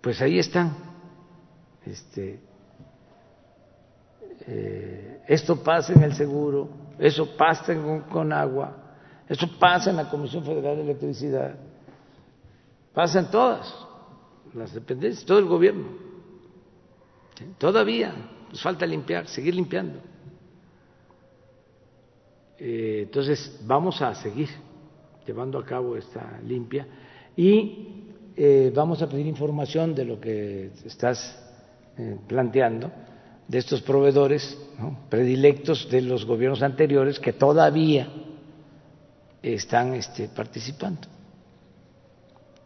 pues 0.00 0.20
ahí 0.20 0.38
están 0.38 0.89
este, 1.86 2.40
eh, 4.46 5.22
esto 5.28 5.62
pasa 5.62 5.92
en 5.92 6.02
el 6.02 6.14
seguro, 6.14 6.68
eso 6.98 7.36
pasa 7.36 7.74
con, 8.10 8.32
agua, 8.32 8.76
eso 9.28 9.48
pasa 9.58 9.90
en 9.90 9.96
la 9.96 10.08
Comisión 10.08 10.44
Federal 10.44 10.76
de 10.76 10.82
Electricidad, 10.82 11.54
pasa 12.92 13.20
en 13.20 13.30
todas 13.30 13.72
las 14.54 14.72
dependencias, 14.72 15.24
todo 15.24 15.38
el 15.38 15.46
gobierno. 15.46 15.88
Todavía 17.58 18.12
nos 18.50 18.62
falta 18.62 18.84
limpiar, 18.84 19.26
seguir 19.28 19.54
limpiando. 19.54 20.00
Eh, 22.58 23.04
entonces, 23.04 23.58
vamos 23.64 24.02
a 24.02 24.14
seguir 24.14 24.48
llevando 25.26 25.58
a 25.58 25.64
cabo 25.64 25.96
esta 25.96 26.38
limpia 26.44 26.86
y 27.36 28.04
eh, 28.36 28.72
vamos 28.74 29.00
a 29.00 29.08
pedir 29.08 29.26
información 29.26 29.94
de 29.94 30.04
lo 30.04 30.20
que 30.20 30.70
estás 30.84 31.49
eh, 32.00 32.16
planteando, 32.26 32.90
de 33.46 33.58
estos 33.58 33.82
proveedores 33.82 34.56
predilectos 35.10 35.90
de 35.90 36.00
los 36.00 36.24
gobiernos 36.24 36.62
anteriores 36.62 37.18
que 37.18 37.32
todavía 37.32 38.08
están 39.42 39.94
este, 39.94 40.28
participando. 40.28 41.08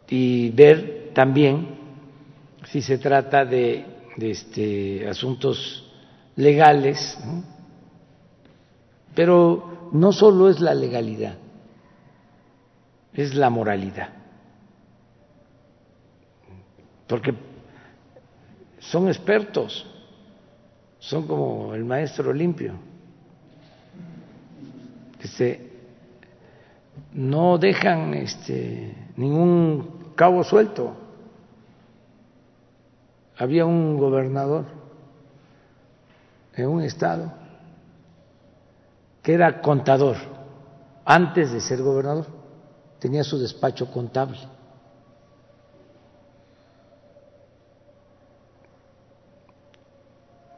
Y 0.08 0.50
ver 0.50 1.10
también 1.14 1.66
si 2.66 2.82
se 2.82 2.98
trata 2.98 3.44
de, 3.44 3.84
este, 4.18 5.08
asuntos 5.08 5.90
legales, 6.36 7.18
pero 9.14 9.88
no 9.92 10.12
solo 10.12 10.48
es 10.48 10.60
la 10.60 10.74
legalidad, 10.74 11.36
es 13.12 13.34
la 13.34 13.50
moralidad. 13.50 14.10
Porque 17.06 17.34
son 18.90 19.08
expertos, 19.08 19.86
son 20.98 21.26
como 21.26 21.74
el 21.74 21.84
maestro 21.84 22.32
limpio. 22.32 22.74
Este, 25.20 25.72
no 27.12 27.58
dejan 27.58 28.14
este, 28.14 28.94
ningún 29.16 30.12
cabo 30.14 30.44
suelto. 30.44 30.96
Había 33.36 33.64
un 33.66 33.98
gobernador 33.98 34.66
en 36.54 36.68
un 36.68 36.82
estado 36.82 37.32
que 39.22 39.32
era 39.32 39.60
contador 39.60 40.16
antes 41.04 41.52
de 41.52 41.60
ser 41.60 41.82
gobernador, 41.82 42.26
tenía 42.98 43.24
su 43.24 43.38
despacho 43.38 43.90
contable. 43.90 44.38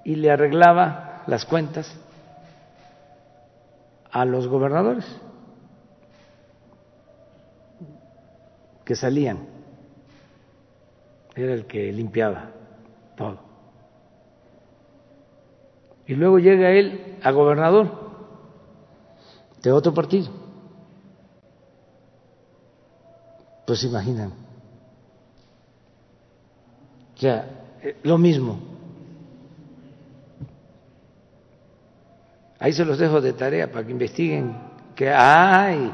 Y 0.06 0.14
le 0.14 0.30
arreglaba 0.30 1.24
las 1.26 1.44
cuentas 1.44 1.92
a 4.12 4.24
los 4.24 4.46
gobernadores 4.46 5.04
que 8.84 8.94
salían. 8.94 9.48
Era 11.34 11.54
el 11.54 11.66
que 11.66 11.90
limpiaba 11.92 12.52
todo. 13.16 13.40
Y 16.06 16.14
luego 16.14 16.38
llega 16.38 16.70
él 16.70 17.18
a 17.24 17.32
gobernador 17.32 17.90
de 19.60 19.72
otro 19.72 19.92
partido. 19.92 20.30
Pues 23.66 23.82
imaginan. 23.82 24.32
O 27.16 27.18
sea, 27.18 27.64
eh, 27.82 27.96
lo 28.04 28.18
mismo. 28.18 28.75
Ahí 32.58 32.72
se 32.72 32.84
los 32.84 32.98
dejo 32.98 33.20
de 33.20 33.32
tarea 33.34 33.70
para 33.70 33.84
que 33.84 33.92
investiguen 33.92 34.56
que, 34.94 35.10
ay, 35.10 35.92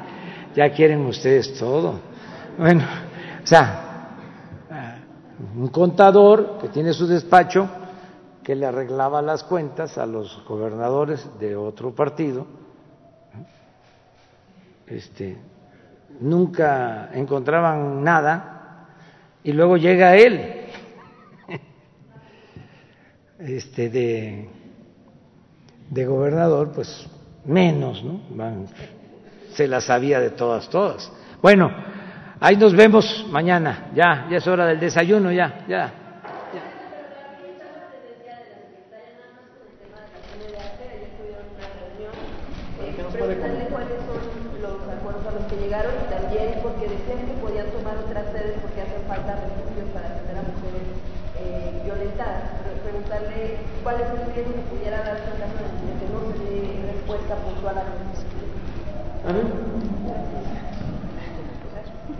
ya 0.55 0.73
quieren 0.73 1.05
ustedes 1.07 1.59
todo. 1.59 2.01
Bueno, 2.57 2.85
o 3.43 3.47
sea, 3.47 3.93
un 5.57 5.69
contador 5.69 6.59
que 6.61 6.69
tiene 6.69 6.93
su 6.93 7.07
despacho 7.07 7.69
que 8.45 8.55
le 8.55 8.67
arreglaba 8.67 9.23
las 9.23 9.45
cuentas 9.45 9.99
a 9.99 10.07
los 10.07 10.45
gobernadores 10.45 11.29
de 11.39 11.57
otro 11.57 11.95
partido, 11.95 12.47
este, 14.87 15.37
nunca 16.21 17.11
encontraban 17.15 18.03
nada 18.03 18.89
y 19.43 19.53
luego 19.53 19.77
llega 19.77 20.17
él, 20.17 20.67
este, 23.39 23.89
de, 23.89 24.49
de 25.93 26.07
gobernador, 26.07 26.73
pues 26.75 27.07
menos, 27.45 28.03
¿no? 28.03 28.21
se 29.55 29.69
la 29.69 29.81
sabía 29.81 30.19
de 30.21 30.31
todas, 30.31 30.69
todas. 30.71 31.13
Bueno, 31.43 31.71
Ahí 32.43 32.57
nos 32.57 32.75
vemos 32.75 33.25
mañana. 33.31 33.87
Ya, 33.95 34.27
ya 34.29 34.39
es 34.39 34.47
hora 34.49 34.67
del 34.67 34.81
desayuno, 34.81 35.31
ya, 35.31 35.63
ya. 35.69 35.95
preguntarle 43.13 43.69
cuáles 43.71 43.99
son 44.03 44.19
los 44.59 44.83
acuerdos 44.91 45.23
a 45.23 45.31
los 45.39 45.45
que 45.47 45.57
llegaron 45.63 45.93
y 45.95 46.11
también 46.11 46.59
porque 46.65 46.89
decían 46.91 47.23
que 47.23 47.39
podían 47.39 47.71
tomar 47.71 47.95
otras 48.03 48.27
sedes 48.33 48.59
porque 48.59 48.83
hacen 48.83 49.07
falta 49.07 49.39
refugios 49.39 49.87
para 49.95 50.11
atender 50.11 50.37
a 50.39 50.43
mujeres 50.43 50.87
eh, 51.39 51.79
violentadas. 51.85 52.59
Preguntarle 52.83 53.63
cuáles 53.85 54.09
son 54.09 54.19
los 54.19 54.35
riesgos 54.35 54.57
que 54.57 54.67
pudiera 54.75 54.99
darse 55.07 55.31
en 55.31 55.39
caso 55.39 55.63
de 55.63 55.95
que 55.95 56.07
no 56.11 56.21
se 56.35 56.51
dé 56.51 57.02
respuesta 57.13 57.37
puntual 57.37 57.79
a 57.79 57.85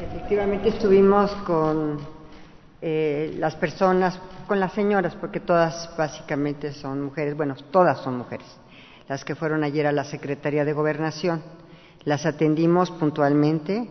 Efectivamente 0.03 0.69
estuvimos 0.69 1.31
con 1.47 1.99
eh, 2.81 3.35
las 3.39 3.57
personas, 3.57 4.19
con 4.47 4.61
las 4.61 4.73
señoras, 4.73 5.15
porque 5.17 5.41
todas 5.41 5.91
básicamente 5.97 6.73
son 6.73 7.03
mujeres, 7.03 7.37
bueno, 7.37 7.55
todas 7.71 8.01
son 8.01 8.19
mujeres, 8.19 8.47
las 9.09 9.25
que 9.25 9.35
fueron 9.35 9.65
ayer 9.65 9.87
a 9.87 9.93
la 9.93 10.05
Secretaría 10.05 10.65
de 10.65 10.73
Gobernación. 10.73 11.43
Las 12.05 12.27
atendimos 12.27 12.91
puntualmente, 12.91 13.89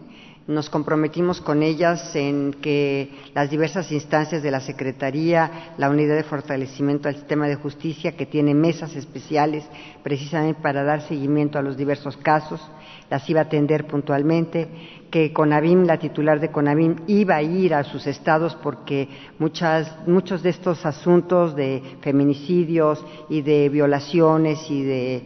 nos 0.48 0.70
comprometimos 0.70 1.40
con 1.40 1.62
ellas 1.62 2.16
en 2.16 2.54
que 2.62 3.12
las 3.34 3.50
diversas 3.50 3.92
instancias 3.92 4.42
de 4.42 4.52
la 4.52 4.60
Secretaría, 4.60 5.74
la 5.78 5.90
Unidad 5.90 6.16
de 6.16 6.24
Fortalecimiento 6.24 7.08
al 7.08 7.16
Sistema 7.16 7.48
de 7.48 7.56
Justicia, 7.56 8.18
que 8.18 8.26
tiene 8.26 8.54
mesas 8.54 8.96
especiales 8.96 9.64
precisamente 10.04 10.60
para 10.62 10.84
dar 10.84 11.02
seguimiento 11.02 11.60
a 11.60 11.62
los 11.62 11.78
diversos 11.78 12.18
casos, 12.18 12.62
las 13.10 13.30
iba 13.30 13.42
a 13.42 13.44
atender 13.44 13.86
puntualmente, 13.86 14.68
que 15.12 15.34
Conavim, 15.34 15.84
la 15.84 16.00
titular 16.00 16.40
de 16.40 16.50
Conavim, 16.50 16.96
iba 17.08 17.36
a 17.36 17.42
ir 17.42 17.74
a 17.74 17.84
sus 17.84 18.08
estados 18.08 18.56
porque 18.64 19.10
muchas, 19.38 19.94
muchos 20.08 20.42
de 20.42 20.50
estos 20.50 20.86
asuntos 20.86 21.54
de 21.56 21.84
feminicidios 22.00 23.06
y 23.30 23.42
de 23.42 23.68
violaciones 23.68 24.60
y 24.72 24.84
de 24.84 25.26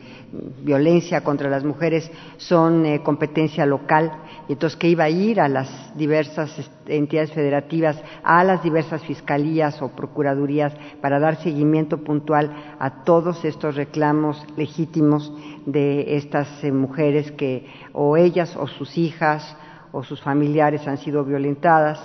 violencia 0.63 1.23
contra 1.23 1.49
las 1.49 1.63
mujeres 1.63 2.09
son 2.37 2.85
eh, 2.85 3.01
competencia 3.03 3.65
local, 3.65 4.11
y 4.47 4.53
entonces 4.53 4.77
que 4.77 4.89
iba 4.89 5.05
a 5.05 5.09
ir 5.09 5.39
a 5.39 5.47
las 5.47 5.97
diversas 5.97 6.69
entidades 6.85 7.31
federativas, 7.31 8.01
a 8.23 8.43
las 8.43 8.61
diversas 8.61 9.03
fiscalías 9.03 9.81
o 9.81 9.89
procuradurías 9.89 10.73
para 11.01 11.19
dar 11.19 11.37
seguimiento 11.37 12.03
puntual 12.03 12.51
a 12.79 13.03
todos 13.03 13.43
estos 13.43 13.75
reclamos 13.75 14.45
legítimos 14.55 15.33
de 15.65 16.15
estas 16.17 16.63
eh, 16.63 16.71
mujeres 16.71 17.31
que 17.31 17.65
o 17.93 18.17
ellas 18.17 18.55
o 18.55 18.67
sus 18.67 18.97
hijas 18.97 19.57
o 19.91 20.03
sus 20.03 20.21
familiares 20.21 20.87
han 20.87 20.97
sido 20.97 21.23
violentadas. 21.23 21.99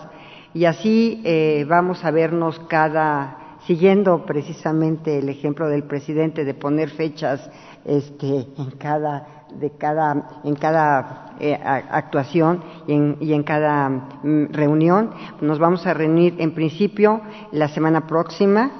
Y 0.54 0.64
así 0.64 1.20
eh, 1.24 1.66
vamos 1.68 2.04
a 2.04 2.10
vernos 2.10 2.58
cada, 2.68 3.58
siguiendo 3.66 4.24
precisamente 4.24 5.18
el 5.18 5.28
ejemplo 5.28 5.68
del 5.68 5.84
presidente 5.84 6.44
de 6.44 6.54
poner 6.54 6.90
fechas 6.90 7.50
este, 7.84 8.46
en 8.56 8.70
cada, 8.78 9.44
de 9.58 9.70
cada, 9.70 10.40
en 10.44 10.54
cada 10.54 11.29
eh, 11.40 11.58
actuación 11.62 12.62
y 12.86 12.92
en, 12.92 13.16
y 13.20 13.32
en 13.32 13.42
cada 13.42 13.88
mm, 13.88 14.52
reunión. 14.52 15.10
Nos 15.40 15.58
vamos 15.58 15.86
a 15.86 15.94
reunir 15.94 16.36
en 16.38 16.52
principio 16.52 17.20
la 17.52 17.68
semana 17.68 18.06
próxima, 18.06 18.70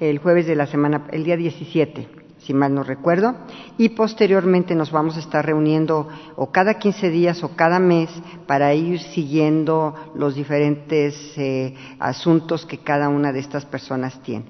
el 0.00 0.18
jueves 0.18 0.46
de 0.46 0.56
la 0.56 0.66
semana, 0.66 1.06
el 1.12 1.24
día 1.24 1.36
17 1.36 2.24
si 2.44 2.52
mal 2.52 2.74
no 2.74 2.82
recuerdo, 2.82 3.34
y 3.78 3.90
posteriormente 3.90 4.74
nos 4.74 4.90
vamos 4.90 5.16
a 5.16 5.20
estar 5.20 5.44
reuniendo 5.44 6.08
o 6.36 6.52
cada 6.52 6.74
15 6.74 7.08
días 7.08 7.42
o 7.42 7.56
cada 7.56 7.78
mes 7.78 8.10
para 8.46 8.74
ir 8.74 9.00
siguiendo 9.00 9.94
los 10.14 10.34
diferentes 10.34 11.32
eh, 11.38 11.74
asuntos 11.98 12.66
que 12.66 12.78
cada 12.78 13.08
una 13.08 13.32
de 13.32 13.40
estas 13.40 13.64
personas 13.64 14.20
tiene. 14.22 14.44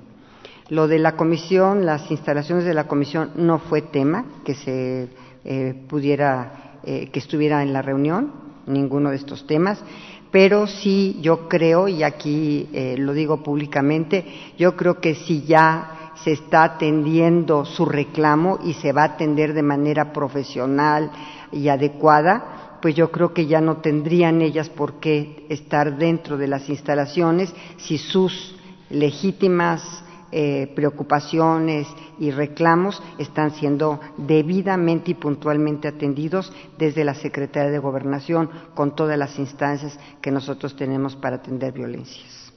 Lo 0.70 0.88
de 0.88 0.98
la 0.98 1.14
comisión, 1.14 1.86
las 1.86 2.10
instalaciones 2.10 2.64
de 2.64 2.74
la 2.74 2.88
comisión 2.88 3.30
no 3.36 3.58
fue 3.58 3.82
tema 3.82 4.24
que 4.44 4.54
se 4.54 5.08
eh, 5.44 5.74
pudiera, 5.88 6.73
eh, 6.86 7.08
que 7.12 7.18
estuviera 7.18 7.62
en 7.62 7.72
la 7.72 7.82
reunión, 7.82 8.32
ninguno 8.66 9.10
de 9.10 9.16
estos 9.16 9.46
temas. 9.46 9.82
Pero 10.30 10.66
sí 10.66 11.18
yo 11.20 11.48
creo, 11.48 11.86
y 11.86 12.02
aquí 12.02 12.68
lo 12.98 13.12
digo 13.12 13.44
públicamente, 13.44 14.26
yo 14.58 14.74
creo 14.74 15.00
que 15.00 15.14
si 15.14 15.42
ya 15.42 16.12
se 16.24 16.32
está 16.32 16.64
atendiendo 16.64 17.64
su 17.64 17.84
reclamo 17.84 18.58
y 18.64 18.72
se 18.74 18.92
va 18.92 19.02
a 19.02 19.14
atender 19.14 19.54
de 19.54 19.62
manera 19.62 20.12
profesional 20.12 21.10
y 21.52 21.68
adecuada, 21.68 22.78
pues 22.80 22.94
yo 22.94 23.10
creo 23.10 23.32
que 23.32 23.46
ya 23.46 23.60
no 23.60 23.78
tendrían 23.78 24.42
ellas 24.42 24.68
por 24.68 25.00
qué 25.00 25.46
estar 25.48 25.96
dentro 25.96 26.36
de 26.36 26.48
las 26.48 26.68
instalaciones 26.68 27.54
si 27.78 27.98
sus 27.98 28.54
legítimas 28.90 29.82
eh, 30.30 30.72
preocupaciones 30.74 31.86
y 32.18 32.30
reclamos 32.30 33.02
están 33.18 33.52
siendo 33.52 34.00
debidamente 34.16 35.12
y 35.12 35.14
puntualmente 35.14 35.88
atendidos 35.88 36.52
desde 36.78 37.04
la 37.04 37.14
Secretaría 37.14 37.70
de 37.70 37.78
Gobernación 37.78 38.50
con 38.74 38.94
todas 38.94 39.18
las 39.18 39.38
instancias 39.38 39.98
que 40.20 40.30
nosotros 40.30 40.76
tenemos 40.76 41.16
para 41.16 41.36
atender 41.36 41.72
violencias. 41.72 42.52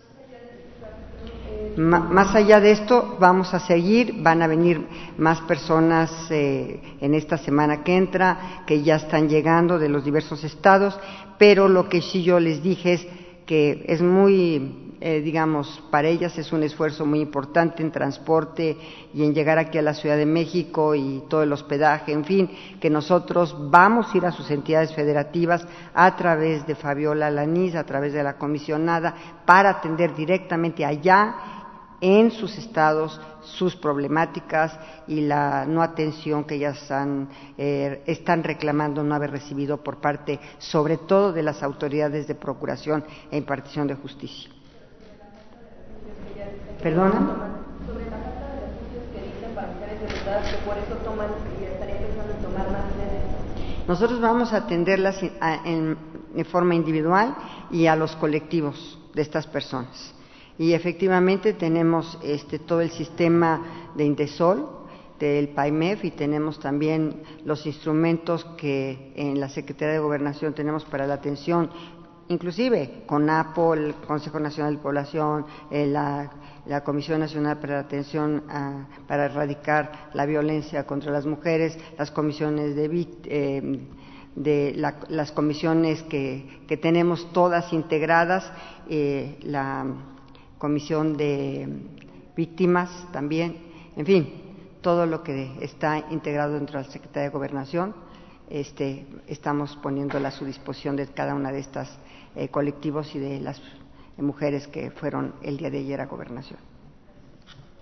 más 1.78 2.36
allá 2.36 2.60
de 2.60 2.72
esto, 2.72 3.18
vamos 3.20 3.54
a 3.54 3.60
seguir, 3.60 4.16
van 4.22 4.42
a 4.42 4.48
venir 4.48 4.88
más 5.18 5.42
personas 5.42 6.12
eh, 6.32 6.80
en 7.02 7.14
esta 7.14 7.38
semana 7.38 7.84
que 7.84 7.96
entra, 7.96 8.64
que 8.66 8.82
ya 8.82 8.96
están 8.96 9.30
llegando 9.30 9.78
de 9.78 9.90
los 9.90 10.04
diversos 10.04 10.44
estados, 10.44 11.00
pero 11.38 11.68
lo 11.68 11.88
que 11.88 12.02
sí 12.02 12.24
yo 12.24 12.40
les 12.40 12.64
dije 12.64 12.94
es 12.94 13.08
que 13.46 13.86
es 13.88 14.02
muy 14.02 14.87
eh, 15.00 15.22
digamos, 15.22 15.84
para 15.92 16.08
ellas 16.08 16.38
es 16.38 16.52
un 16.52 16.64
esfuerzo 16.64 17.06
muy 17.06 17.20
importante 17.20 17.84
en 17.84 17.92
transporte 17.92 18.78
y 19.14 19.24
en 19.24 19.34
llegar 19.34 19.58
aquí 19.58 19.78
a 19.78 19.82
la 19.82 19.94
Ciudad 19.94 20.18
de 20.18 20.26
México 20.26 20.96
y 20.96 21.24
todo 21.30 21.44
el 21.44 21.54
hospedaje, 21.54 22.12
en 22.12 22.26
fin, 22.26 22.50
que 22.80 22.90
nosotros 22.90 23.56
vamos 23.70 24.14
a 24.14 24.18
ir 24.18 24.26
a 24.26 24.32
sus 24.32 24.50
entidades 24.50 24.94
federativas 24.94 25.68
a 25.94 26.16
través 26.16 26.66
de 26.66 26.76
Fabiola 26.76 27.30
Lanís, 27.30 27.76
a 27.76 27.84
través 27.84 28.14
de 28.14 28.24
la 28.24 28.38
comisionada, 28.38 29.14
para 29.46 29.70
atender 29.70 30.16
directamente 30.16 30.84
allá 30.84 31.36
en 32.02 32.32
sus 32.32 32.58
estados 32.58 33.20
sus 33.42 33.76
problemáticas 33.76 34.78
y 35.08 35.22
la 35.22 35.66
no 35.66 35.82
atención 35.82 36.44
que 36.44 36.56
ellas 36.56 36.92
han, 36.92 37.30
eh, 37.58 38.04
están 38.06 38.44
reclamando 38.44 39.04
no 39.04 39.16
haber 39.16 39.32
recibido 39.32 39.78
por 39.78 39.98
parte, 39.98 40.40
sobre 40.58 40.98
todo, 40.98 41.32
de 41.32 41.44
las 41.44 41.64
autoridades 41.64 42.28
de 42.28 42.36
procuración 42.36 43.04
e 43.32 43.38
impartición 43.38 43.88
de 43.88 43.96
justicia. 43.96 44.57
¿Perdona? 46.88 47.20
Sobre 47.86 48.06
la 48.06 48.18
falta 48.18 48.48
de 48.56 49.12
que 49.12 49.26
dicen 49.28 49.54
para 49.54 49.68
mujeres 49.68 50.00
embarazadas 50.04 50.52
que 50.54 50.58
por 50.66 50.78
eso 50.78 50.96
toman 51.04 51.28
y 51.60 51.66
estarían 51.66 51.98
pensando 51.98 52.32
en 52.32 52.42
tomar 52.42 52.72
más 52.72 52.86
sedes. 52.96 53.88
Nosotros 53.90 54.22
vamos 54.22 54.54
a 54.54 54.58
atenderlas 54.58 55.22
en, 55.22 55.98
en 56.34 56.46
forma 56.46 56.76
individual 56.76 57.36
y 57.72 57.88
a 57.88 57.98
los 57.98 58.16
colectivos 58.16 59.00
de 59.14 59.22
estas 59.22 59.48
personas. 59.48 60.14
Y 60.58 60.72
efectivamente 60.72 61.52
tenemos 61.52 62.18
este, 62.24 62.58
todo 62.58 62.80
el 62.80 62.92
sistema 62.92 63.92
de 63.94 64.06
Indesol, 64.06 64.70
del 65.20 65.50
PAIMEF 65.50 66.06
y 66.06 66.12
tenemos 66.12 66.58
también 66.58 67.22
los 67.44 67.66
instrumentos 67.66 68.46
que 68.56 69.12
en 69.18 69.42
la 69.42 69.50
Secretaría 69.50 69.96
de 69.96 70.00
Gobernación 70.00 70.54
tenemos 70.54 70.86
para 70.86 71.06
la 71.06 71.16
atención, 71.16 71.70
inclusive 72.30 73.04
con 73.06 73.30
APO, 73.30 73.74
el 73.74 73.96
Consejo 73.96 74.40
Nacional 74.40 74.78
de 74.78 74.82
Población, 74.82 75.46
eh, 75.70 75.88
la 75.88 76.32
la 76.68 76.84
Comisión 76.84 77.20
Nacional 77.20 77.60
para 77.60 77.76
la 77.76 77.80
Atención 77.82 78.44
para 79.08 79.26
erradicar 79.26 80.10
la 80.14 80.26
violencia 80.26 80.86
contra 80.86 81.12
las 81.12 81.26
mujeres, 81.26 81.78
las 81.98 82.12
comisiones 82.12 82.76
de, 82.76 83.08
eh, 83.26 84.74
las 84.76 85.32
comisiones 85.32 86.04
que, 86.04 86.62
que, 86.68 86.78
tenemos 86.78 87.32
todas 87.32 87.74
integradas, 87.74 88.52
eh, 88.90 89.38
la 89.42 89.86
comisión 90.58 91.18
de 91.18 91.68
víctimas 92.36 92.90
también, 93.12 93.58
en 93.96 94.06
fin, 94.06 94.34
todo 94.82 95.06
lo 95.06 95.24
que 95.24 95.58
está 95.62 96.06
integrado 96.12 96.54
dentro 96.54 96.80
de 96.80 96.86
la 96.86 96.92
Secretaría 96.92 97.30
de 97.30 97.34
Gobernación, 97.34 97.96
este, 98.50 99.06
estamos 99.28 99.76
poniéndola 99.78 100.30
a 100.30 100.32
su 100.32 100.46
disposición 100.46 100.96
de 100.96 101.08
cada 101.08 101.36
una 101.36 101.52
de 101.52 101.60
estas 101.60 101.98
eh, 102.36 102.48
colectivos 102.50 103.14
y 103.16 103.20
de 103.20 103.42
las 103.42 103.62
mujeres 104.24 104.68
que 104.68 104.92
fueron 104.92 105.34
el 105.44 105.58
día 105.58 105.70
de 105.70 105.80
ayer 105.80 106.02
a 106.02 106.06
gobernación. 106.06 106.60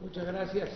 Muchas 0.01 0.25
gracias. 0.25 0.69